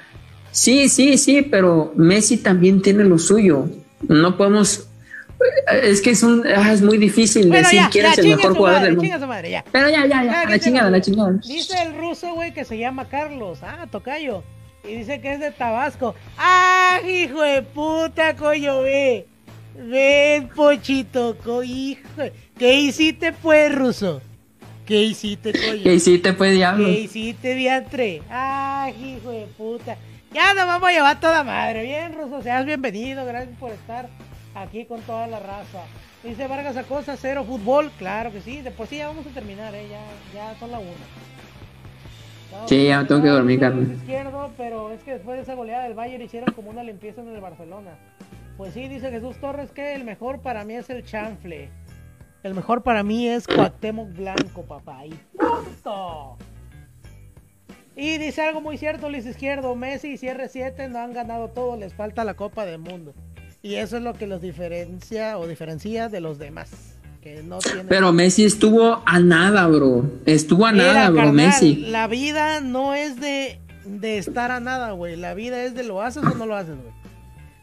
Sí, 0.51 0.89
sí, 0.89 1.16
sí, 1.16 1.43
pero 1.49 1.93
Messi 1.97 2.39
también 2.39 2.83
tiene 2.83 3.05
lo 3.05 3.19
suyo. 3.19 3.69
No 4.09 4.37
podemos. 4.37 4.89
Es 5.82 6.01
que 6.01 6.11
es, 6.11 6.23
un, 6.23 6.44
ah, 6.47 6.73
es 6.73 6.81
muy 6.82 6.97
difícil 6.98 7.48
Bueno, 7.48 7.62
decir 7.65 7.81
ya, 7.81 7.90
quién 7.90 8.05
ya, 8.05 8.12
es 8.12 8.19
el 8.19 8.28
mejor 8.28 8.56
jugador 8.56 8.81
madre, 8.81 8.90
del 8.90 8.97
mundo. 8.97 9.19
su 9.20 9.27
madre, 9.27 9.51
ya. 9.51 9.65
Pero 9.73 9.89
ya, 9.89 10.06
ya, 10.06 10.06
ya, 10.06 10.24
Ya, 10.24 10.40
a 10.40 10.44
que 10.44 10.51
la 10.51 10.59
chingada, 10.59 10.90
la 10.90 11.01
chingada. 11.01 11.32
Dice 11.47 11.82
el 11.82 11.97
ruso, 11.97 12.35
güey, 12.35 12.52
que 12.55 12.65
se 12.65 12.78
llama 12.78 13.09
Carlos. 13.09 13.59
Ah, 13.62 13.86
tocayo. 13.90 14.43
Y 14.85 14.97
dice 14.97 15.20
que 15.20 15.32
es 15.32 15.40
de 15.40 15.51
Tabasco. 15.51 16.15
¡Ah, 16.39 17.01
hijo 17.06 17.43
de 17.43 17.62
puta, 17.62 18.36
coño, 18.36 18.82
ve! 18.82 19.27
Ven, 19.77 20.48
pochito, 20.51 21.36
co 21.43 21.62
hijo. 21.65 22.02
¿Qué 22.59 22.74
hiciste, 22.81 23.32
pues, 23.32 23.74
ruso? 23.74 24.23
¿Qué 24.86 25.02
hiciste, 25.02 25.52
coño? 25.52 25.82
¿Qué 25.82 25.94
hiciste, 25.94 26.32
pues, 26.35 26.52
diablo? 26.55 26.85
¿Qué 26.86 27.01
hiciste, 27.01 27.55
diantre? 27.55 28.23
¡Ay, 28.31 29.16
hijo 29.19 29.31
de 29.31 29.47
puta! 29.56 29.97
Ya 30.32 30.52
nos 30.52 30.66
vamos 30.66 30.89
a 30.89 30.93
llevar 30.93 31.20
toda 31.20 31.43
madre. 31.44 31.85
Bien, 31.85 32.12
Ruso, 32.12 32.43
seas 32.43 32.66
bienvenido. 32.66 33.24
Gracias 33.24 33.56
por 33.59 33.70
estar 33.70 34.09
aquí 34.55 34.85
con 34.85 35.01
toda 35.03 35.27
la 35.27 35.41
raza. 35.41 35.83
Dice 36.23 36.47
Vargas 36.47 36.77
Acosta, 36.77 37.17
cero 37.17 37.45
fútbol. 37.47 37.91
Claro 37.99 38.33
que 38.33 38.41
sí. 38.41 38.63
Después 38.63 38.89
sí, 38.89 38.99
ya 38.99 39.09
vamos 39.09 39.27
a 39.27 39.31
terminar, 39.31 39.75
¿eh? 39.75 39.89
Ya, 39.89 40.03
ya 40.35 40.59
son 40.59 40.71
la 40.71 40.79
una. 40.79 40.91
Sí, 42.67 42.87
ya 42.87 43.01
me 43.01 43.05
tengo 43.07 43.23
que 43.23 43.29
dormir. 43.29 43.61
Luis 43.61 43.91
Izquierdo, 43.91 44.53
pero 44.57 44.93
es 44.93 45.03
que 45.03 45.15
después 45.15 45.37
de 45.37 45.43
esa 45.43 45.55
goleada 45.55 45.85
del 45.85 45.95
Bayern 45.95 46.23
hicieron 46.23 46.55
como 46.55 46.71
una 46.71 46.83
limpieza 46.85 47.21
en 47.21 47.29
el 47.29 47.41
Barcelona. 47.41 47.99
Pues 48.57 48.73
sí, 48.75 48.87
dice 48.89 49.11
Jesús 49.11 49.37
Torres 49.41 49.71
que 49.73 49.95
el 49.95 50.05
mejor 50.05 50.41
para 50.41 50.65
mí 50.65 50.75
es 50.75 50.89
el 50.89 51.05
chanfle. 51.05 51.69
El 52.45 52.55
mejor 52.55 52.83
para 52.83 53.03
mí 53.03 53.27
es 53.27 53.47
Cuauhtémoc 53.47 54.13
Blanco, 54.13 54.63
papá. 54.63 55.05
Y 55.07 55.15
punto. 55.37 56.37
Y 57.97 58.19
dice 58.19 58.43
algo 58.43 58.61
muy 58.61 58.77
cierto, 58.77 59.09
Luis 59.09 59.25
Izquierdo, 59.25 59.75
Messi 59.77 60.13
y 60.13 60.19
CR7 60.19 60.89
no 60.91 60.99
han 60.99 61.13
ganado 61.13 61.49
todo, 61.49 61.77
les 61.77 61.95
falta 61.95 62.25
la 62.25 62.35
Copa 62.35 62.67
del 62.67 62.79
Mundo. 62.79 63.15
Y 63.65 63.77
eso 63.77 63.97
es 63.97 64.03
lo 64.03 64.12
que 64.12 64.27
los 64.27 64.43
diferencia 64.43 65.39
o 65.39 65.47
diferencia 65.47 66.11
de 66.11 66.20
los 66.20 66.39
demás, 66.39 66.99
que 67.23 67.43
no 67.43 67.61
tienen... 67.61 67.86
Pero 67.89 68.12
Messi 68.12 68.45
estuvo 68.45 69.03
a 69.07 69.20
nada, 69.20 69.66
bro. 69.69 70.05
Estuvo 70.27 70.66
a 70.66 70.73
Mira, 70.73 70.93
nada, 70.93 71.09
bro, 71.09 71.23
carnal, 71.23 71.35
Messi. 71.35 71.77
La 71.77 72.07
vida 72.07 72.61
no 72.61 72.93
es 72.93 73.19
de, 73.19 73.59
de 73.86 74.19
estar 74.19 74.51
a 74.51 74.61
nada, 74.61 74.91
güey. 74.91 75.16
La 75.16 75.32
vida 75.32 75.65
es 75.65 75.74
de 75.74 75.82
lo 75.82 76.03
haces 76.03 76.23
o 76.23 76.35
no 76.35 76.45
lo 76.45 76.55
haces, 76.55 76.77
güey. 76.77 76.93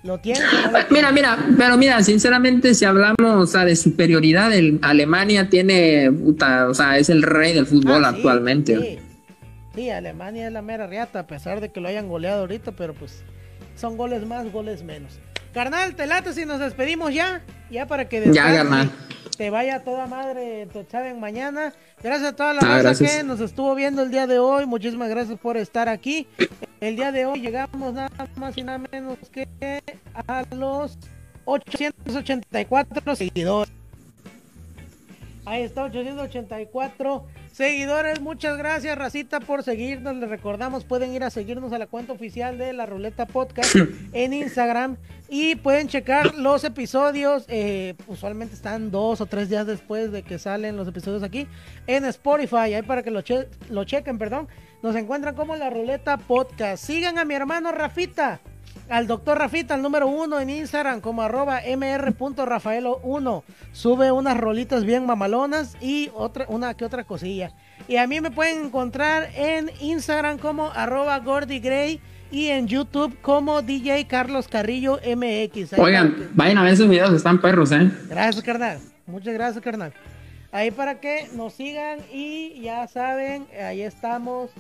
Lo 0.02 0.18
tienes 0.18 0.42
no 0.42 0.72
lo 0.72 0.80
Mira, 0.90 1.12
mira, 1.12 1.38
pero 1.56 1.78
mira, 1.78 2.02
sinceramente, 2.02 2.74
si 2.74 2.84
hablamos 2.84 3.18
o 3.22 3.46
sea, 3.46 3.64
de 3.64 3.76
superioridad, 3.76 4.52
el, 4.52 4.80
Alemania 4.82 5.50
tiene, 5.50 6.12
puta, 6.12 6.68
o 6.68 6.74
sea, 6.74 6.98
es 6.98 7.12
el 7.12 7.22
rey 7.22 7.54
del 7.54 7.68
fútbol 7.68 8.04
Ah, 8.04 8.10
sí, 8.10 8.16
actualmente. 8.16 8.76
Sí. 8.76 9.00
Sí, 9.76 9.90
Alemania 9.92 10.48
es 10.48 10.52
la 10.52 10.64
mera 10.64 10.88
riata, 10.88 11.20
a 11.20 11.28
pesar 11.28 11.62
de 11.62 11.70
que 11.70 11.80
lo 11.80 11.88
hayan 11.88 12.08
goleado 12.08 12.42
ahorita, 12.42 12.72
pero 12.72 12.96
pues 12.96 13.24
son 13.76 13.98
goles 13.98 14.26
más, 14.26 14.52
goles 14.52 14.82
menos. 14.84 15.20
Carnal, 15.54 15.96
te 15.96 16.06
late 16.08 16.34
si 16.34 16.46
nos 16.46 16.60
despedimos 16.60 17.14
ya, 17.14 17.42
ya 17.70 17.86
para 17.86 18.08
que 18.08 18.32
Ya, 18.32 18.54
carnal. 18.54 18.90
te 19.38 19.50
vaya 19.50 19.84
toda 19.84 20.08
madre 20.08 20.68
tu 20.72 20.80
examen 20.80 21.20
mañana. 21.20 21.74
Gracias 22.02 22.30
a 22.34 22.36
toda 22.36 22.54
la 22.54 22.62
Ah, 22.64 22.82
raza 22.82 23.06
que 23.06 23.24
nos 23.24 23.40
estuvo 23.42 23.76
viendo 23.76 24.02
el 24.04 24.12
día 24.12 24.28
de 24.28 24.40
hoy, 24.40 24.66
muchísimas 24.66 25.10
gracias 25.10 25.38
por 25.40 25.58
estar 25.58 25.90
aquí. 25.90 26.28
El 26.80 26.96
día 26.96 27.12
de 27.12 27.26
hoy 27.26 27.42
llegamos 27.42 27.94
nada 27.94 28.10
más 28.38 28.58
y 28.58 28.64
nada 28.64 28.78
menos 28.92 29.18
que 29.32 29.48
a 30.28 30.46
los 30.56 30.98
884 31.46 33.16
seguidores. 33.16 33.74
Ahí 35.52 35.64
está, 35.64 35.84
884 35.84 37.26
seguidores. 37.52 38.22
Muchas 38.22 38.58
gracias, 38.58 38.98
Racita, 38.98 39.42
por 39.42 39.64
seguirnos. 39.64 40.16
Les 40.16 40.30
recordamos, 40.30 40.86
pueden 40.86 41.12
ir 41.14 41.26
a 41.26 41.30
seguirnos 41.30 41.74
a 41.74 41.78
la 41.78 41.88
cuenta 41.88 42.14
oficial 42.14 42.58
de 42.58 42.72
La 42.72 42.86
Ruleta 42.86 43.26
Podcast 43.26 43.76
en 44.14 44.32
Instagram 44.32 44.96
y 45.28 45.56
pueden 45.58 45.90
checar 45.90 46.36
los 46.36 46.64
episodios. 46.64 47.44
eh, 47.50 47.96
usualmente 48.08 48.56
están 48.56 48.92
dos 48.92 49.20
o 49.20 49.26
tres 49.26 49.50
días 49.50 49.68
después 49.68 50.10
de 50.14 50.24
que 50.24 50.40
salen 50.40 50.78
los 50.78 50.88
episodios 50.88 51.22
aquí 51.22 51.48
en 51.86 52.06
Spotify. 52.06 52.74
Ahí 52.74 52.82
para 52.84 53.04
que 53.04 53.12
lo, 53.12 53.22
che- 53.22 53.50
lo 53.70 53.84
chequen, 53.84 54.18
perdón. 54.18 54.48
Nos 54.82 54.96
encuentran 54.96 55.36
como 55.36 55.58
La 55.58 55.70
Ruleta 55.70 56.16
Podcast. 56.16 56.82
Sigan 56.82 57.18
a 57.20 57.26
mi 57.26 57.34
hermano 57.34 57.74
Rafita 57.74 58.40
al 58.90 59.08
doctor 59.08 59.38
Rafita, 59.38 59.76
el 59.76 59.82
número 59.82 60.08
uno 60.08 60.40
en 60.40 60.50
Instagram, 60.50 61.02
como 61.02 61.22
arroba 61.22 61.62
mr.rafaelo1. 61.64 63.44
Sube 63.72 64.12
unas 64.12 64.38
rolitas 64.38 64.84
bien 64.86 65.06
mamalonas 65.06 65.76
y 65.82 66.10
otra, 66.14 66.46
una 66.50 66.74
que 66.74 66.86
otra 66.86 67.04
cosilla. 67.04 67.52
Y 67.88 67.98
a 67.98 68.08
mí 68.08 68.22
me 68.22 68.32
pueden 68.32 68.66
encontrar 68.66 69.30
en 69.36 69.72
Instagram 69.80 70.38
como 70.38 70.72
arroba 70.72 71.18
gordigray 71.20 72.00
y 72.32 72.48
en 72.48 72.68
YouTube 72.68 73.18
como 73.22 73.62
DJ 73.62 74.08
Carlos 74.08 74.48
Carrillo 74.48 75.00
MX. 75.06 75.74
Ahí 75.74 75.80
Oigan, 75.80 76.16
que- 76.16 76.28
vayan 76.34 76.58
a 76.58 76.64
ver 76.64 76.74
esos 76.74 76.88
videos, 76.90 77.14
están 77.14 77.42
perros, 77.42 77.72
¿eh? 77.72 77.92
Gracias, 78.10 78.44
carnal. 78.44 78.80
Muchas 79.06 79.34
gracias, 79.34 79.64
carnal. 79.64 79.94
Ahí 80.54 80.70
para 80.72 81.00
que 81.00 81.28
nos 81.34 81.54
sigan 81.54 82.00
y 82.12 82.62
ya 82.62 82.88
saben, 82.88 83.48
ahí 83.62 83.82
estamos. 83.82 84.52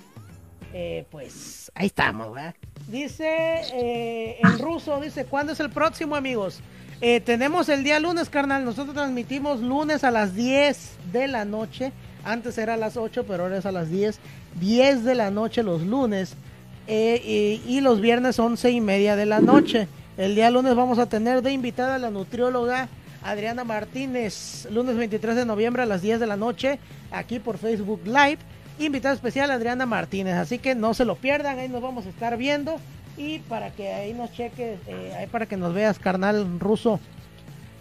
Eh, 0.73 1.05
pues 1.11 1.69
ahí 1.75 1.87
estamos, 1.87 2.33
¿verdad? 2.33 2.55
Dice 2.91 3.61
eh, 3.73 4.37
en 4.43 4.59
ruso, 4.59 4.99
dice, 4.99 5.23
¿cuándo 5.23 5.53
es 5.53 5.61
el 5.61 5.69
próximo, 5.69 6.13
amigos? 6.13 6.59
Eh, 6.99 7.21
tenemos 7.21 7.69
el 7.69 7.85
día 7.85 8.01
lunes, 8.01 8.29
carnal. 8.29 8.65
Nosotros 8.65 8.93
transmitimos 8.93 9.61
lunes 9.61 10.03
a 10.03 10.11
las 10.11 10.35
10 10.35 10.97
de 11.13 11.29
la 11.29 11.45
noche. 11.45 11.93
Antes 12.25 12.57
era 12.57 12.73
a 12.73 12.77
las 12.77 12.97
8, 12.97 13.23
pero 13.25 13.43
ahora 13.43 13.57
es 13.57 13.65
a 13.65 13.71
las 13.71 13.89
10. 13.89 14.19
10 14.59 15.05
de 15.05 15.15
la 15.15 15.31
noche 15.31 15.63
los 15.63 15.83
lunes. 15.83 16.35
eh, 16.87 17.61
y, 17.65 17.77
y 17.77 17.79
los 17.79 18.01
viernes 18.01 18.37
11 18.37 18.71
y 18.71 18.81
media 18.81 19.15
de 19.15 19.25
la 19.25 19.39
noche. 19.39 19.87
El 20.17 20.35
día 20.35 20.51
lunes 20.51 20.75
vamos 20.75 20.99
a 20.99 21.05
tener 21.05 21.41
de 21.41 21.53
invitada 21.53 21.95
a 21.95 21.99
la 21.99 22.09
nutrióloga 22.09 22.89
Adriana 23.23 23.63
Martínez, 23.63 24.67
lunes 24.69 24.97
23 24.97 25.37
de 25.37 25.45
noviembre 25.45 25.83
a 25.83 25.85
las 25.85 26.01
10 26.01 26.19
de 26.19 26.27
la 26.27 26.35
noche, 26.35 26.79
aquí 27.11 27.39
por 27.39 27.57
Facebook 27.57 28.01
Live. 28.03 28.39
Invitada 28.85 29.13
especial 29.13 29.51
Adriana 29.51 29.85
Martínez, 29.85 30.35
así 30.35 30.59
que 30.59 30.75
no 30.75 30.93
se 30.93 31.05
lo 31.05 31.15
pierdan, 31.15 31.59
ahí 31.59 31.69
nos 31.69 31.81
vamos 31.81 32.05
a 32.05 32.09
estar 32.09 32.37
viendo 32.37 32.77
y 33.17 33.39
para 33.39 33.71
que 33.71 33.93
ahí 33.93 34.13
nos 34.13 34.31
cheques, 34.31 34.79
eh, 34.87 35.13
ahí 35.17 35.27
para 35.27 35.45
que 35.45 35.57
nos 35.57 35.73
veas, 35.73 35.99
carnal 35.99 36.59
ruso. 36.59 36.99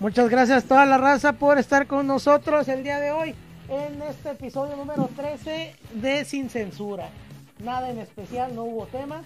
Muchas 0.00 0.28
gracias 0.28 0.64
a 0.64 0.68
toda 0.68 0.86
la 0.86 0.98
raza 0.98 1.34
por 1.34 1.58
estar 1.58 1.86
con 1.86 2.06
nosotros 2.06 2.68
el 2.68 2.82
día 2.82 3.00
de 3.00 3.10
hoy 3.12 3.34
en 3.68 4.02
este 4.02 4.30
episodio 4.30 4.76
número 4.76 5.08
13 5.14 5.74
de 5.94 6.24
Sin 6.24 6.50
Censura. 6.50 7.08
Nada 7.62 7.90
en 7.90 7.98
especial, 7.98 8.54
no 8.54 8.64
hubo 8.64 8.86
tema, 8.86 9.22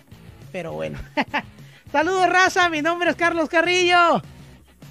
pero 0.53 0.73
bueno. 0.73 0.99
Saludos 1.93 2.29
raza, 2.29 2.69
mi 2.69 2.83
nombre 2.83 3.11
es 3.11 3.17
Carlos 3.17 3.49
Carrillo. 3.49 4.21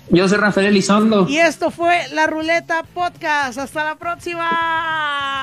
Yo 0.10 0.28
soy 0.28 0.38
Rafael 0.38 0.68
Elizondo. 0.68 1.28
Y 1.28 1.38
esto 1.38 1.72
fue 1.72 2.08
La 2.14 2.28
Ruleta 2.28 2.84
Podcast. 2.94 3.58
Hasta 3.58 3.84
la 3.84 3.96
próxima. 3.96 5.40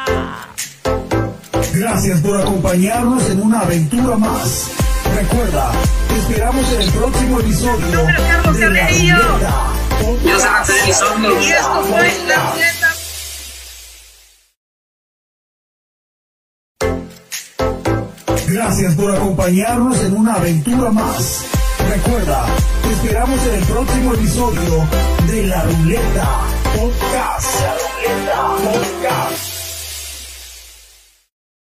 Gracias 1.74 2.20
por 2.20 2.40
acompañarnos 2.40 3.30
en 3.30 3.42
una 3.42 3.60
aventura 3.60 4.16
más. 4.16 4.70
Recuerda, 5.14 5.72
te 6.09 6.16
esperamos 6.18 6.72
en 6.72 6.82
el 6.82 6.90
próximo 6.90 7.40
episodio 7.40 8.06
Carlos 8.16 8.59
de 8.59 8.70
La. 8.70 8.88
Ruleta 8.88 9.66
Yo 10.24 10.38
soy 10.38 10.48
Rafael 10.48 10.80
Elizondo. 10.82 11.40
Y 11.40 11.48
esto 11.51 11.84
fue 11.88 12.12
La 12.26 12.51
Ruleta 12.51 12.94
Gracias 18.48 18.94
por 18.97 19.14
acompañarnos 19.14 19.98
en 20.01 20.16
una 20.16 20.34
aventura 20.34 20.90
más. 20.90 21.44
Recuerda, 21.88 22.47
te 22.82 22.92
esperamos 22.92 23.40
en 23.47 23.55
el 23.55 23.64
próximo 23.64 24.14
episodio 24.14 24.88
de 25.30 25.47
La 25.47 25.62
Ruleta 25.62 26.28
Podcast. 26.74 27.60
La 27.60 27.74
Ruleta 27.76 28.72
Podcast. 28.72 29.49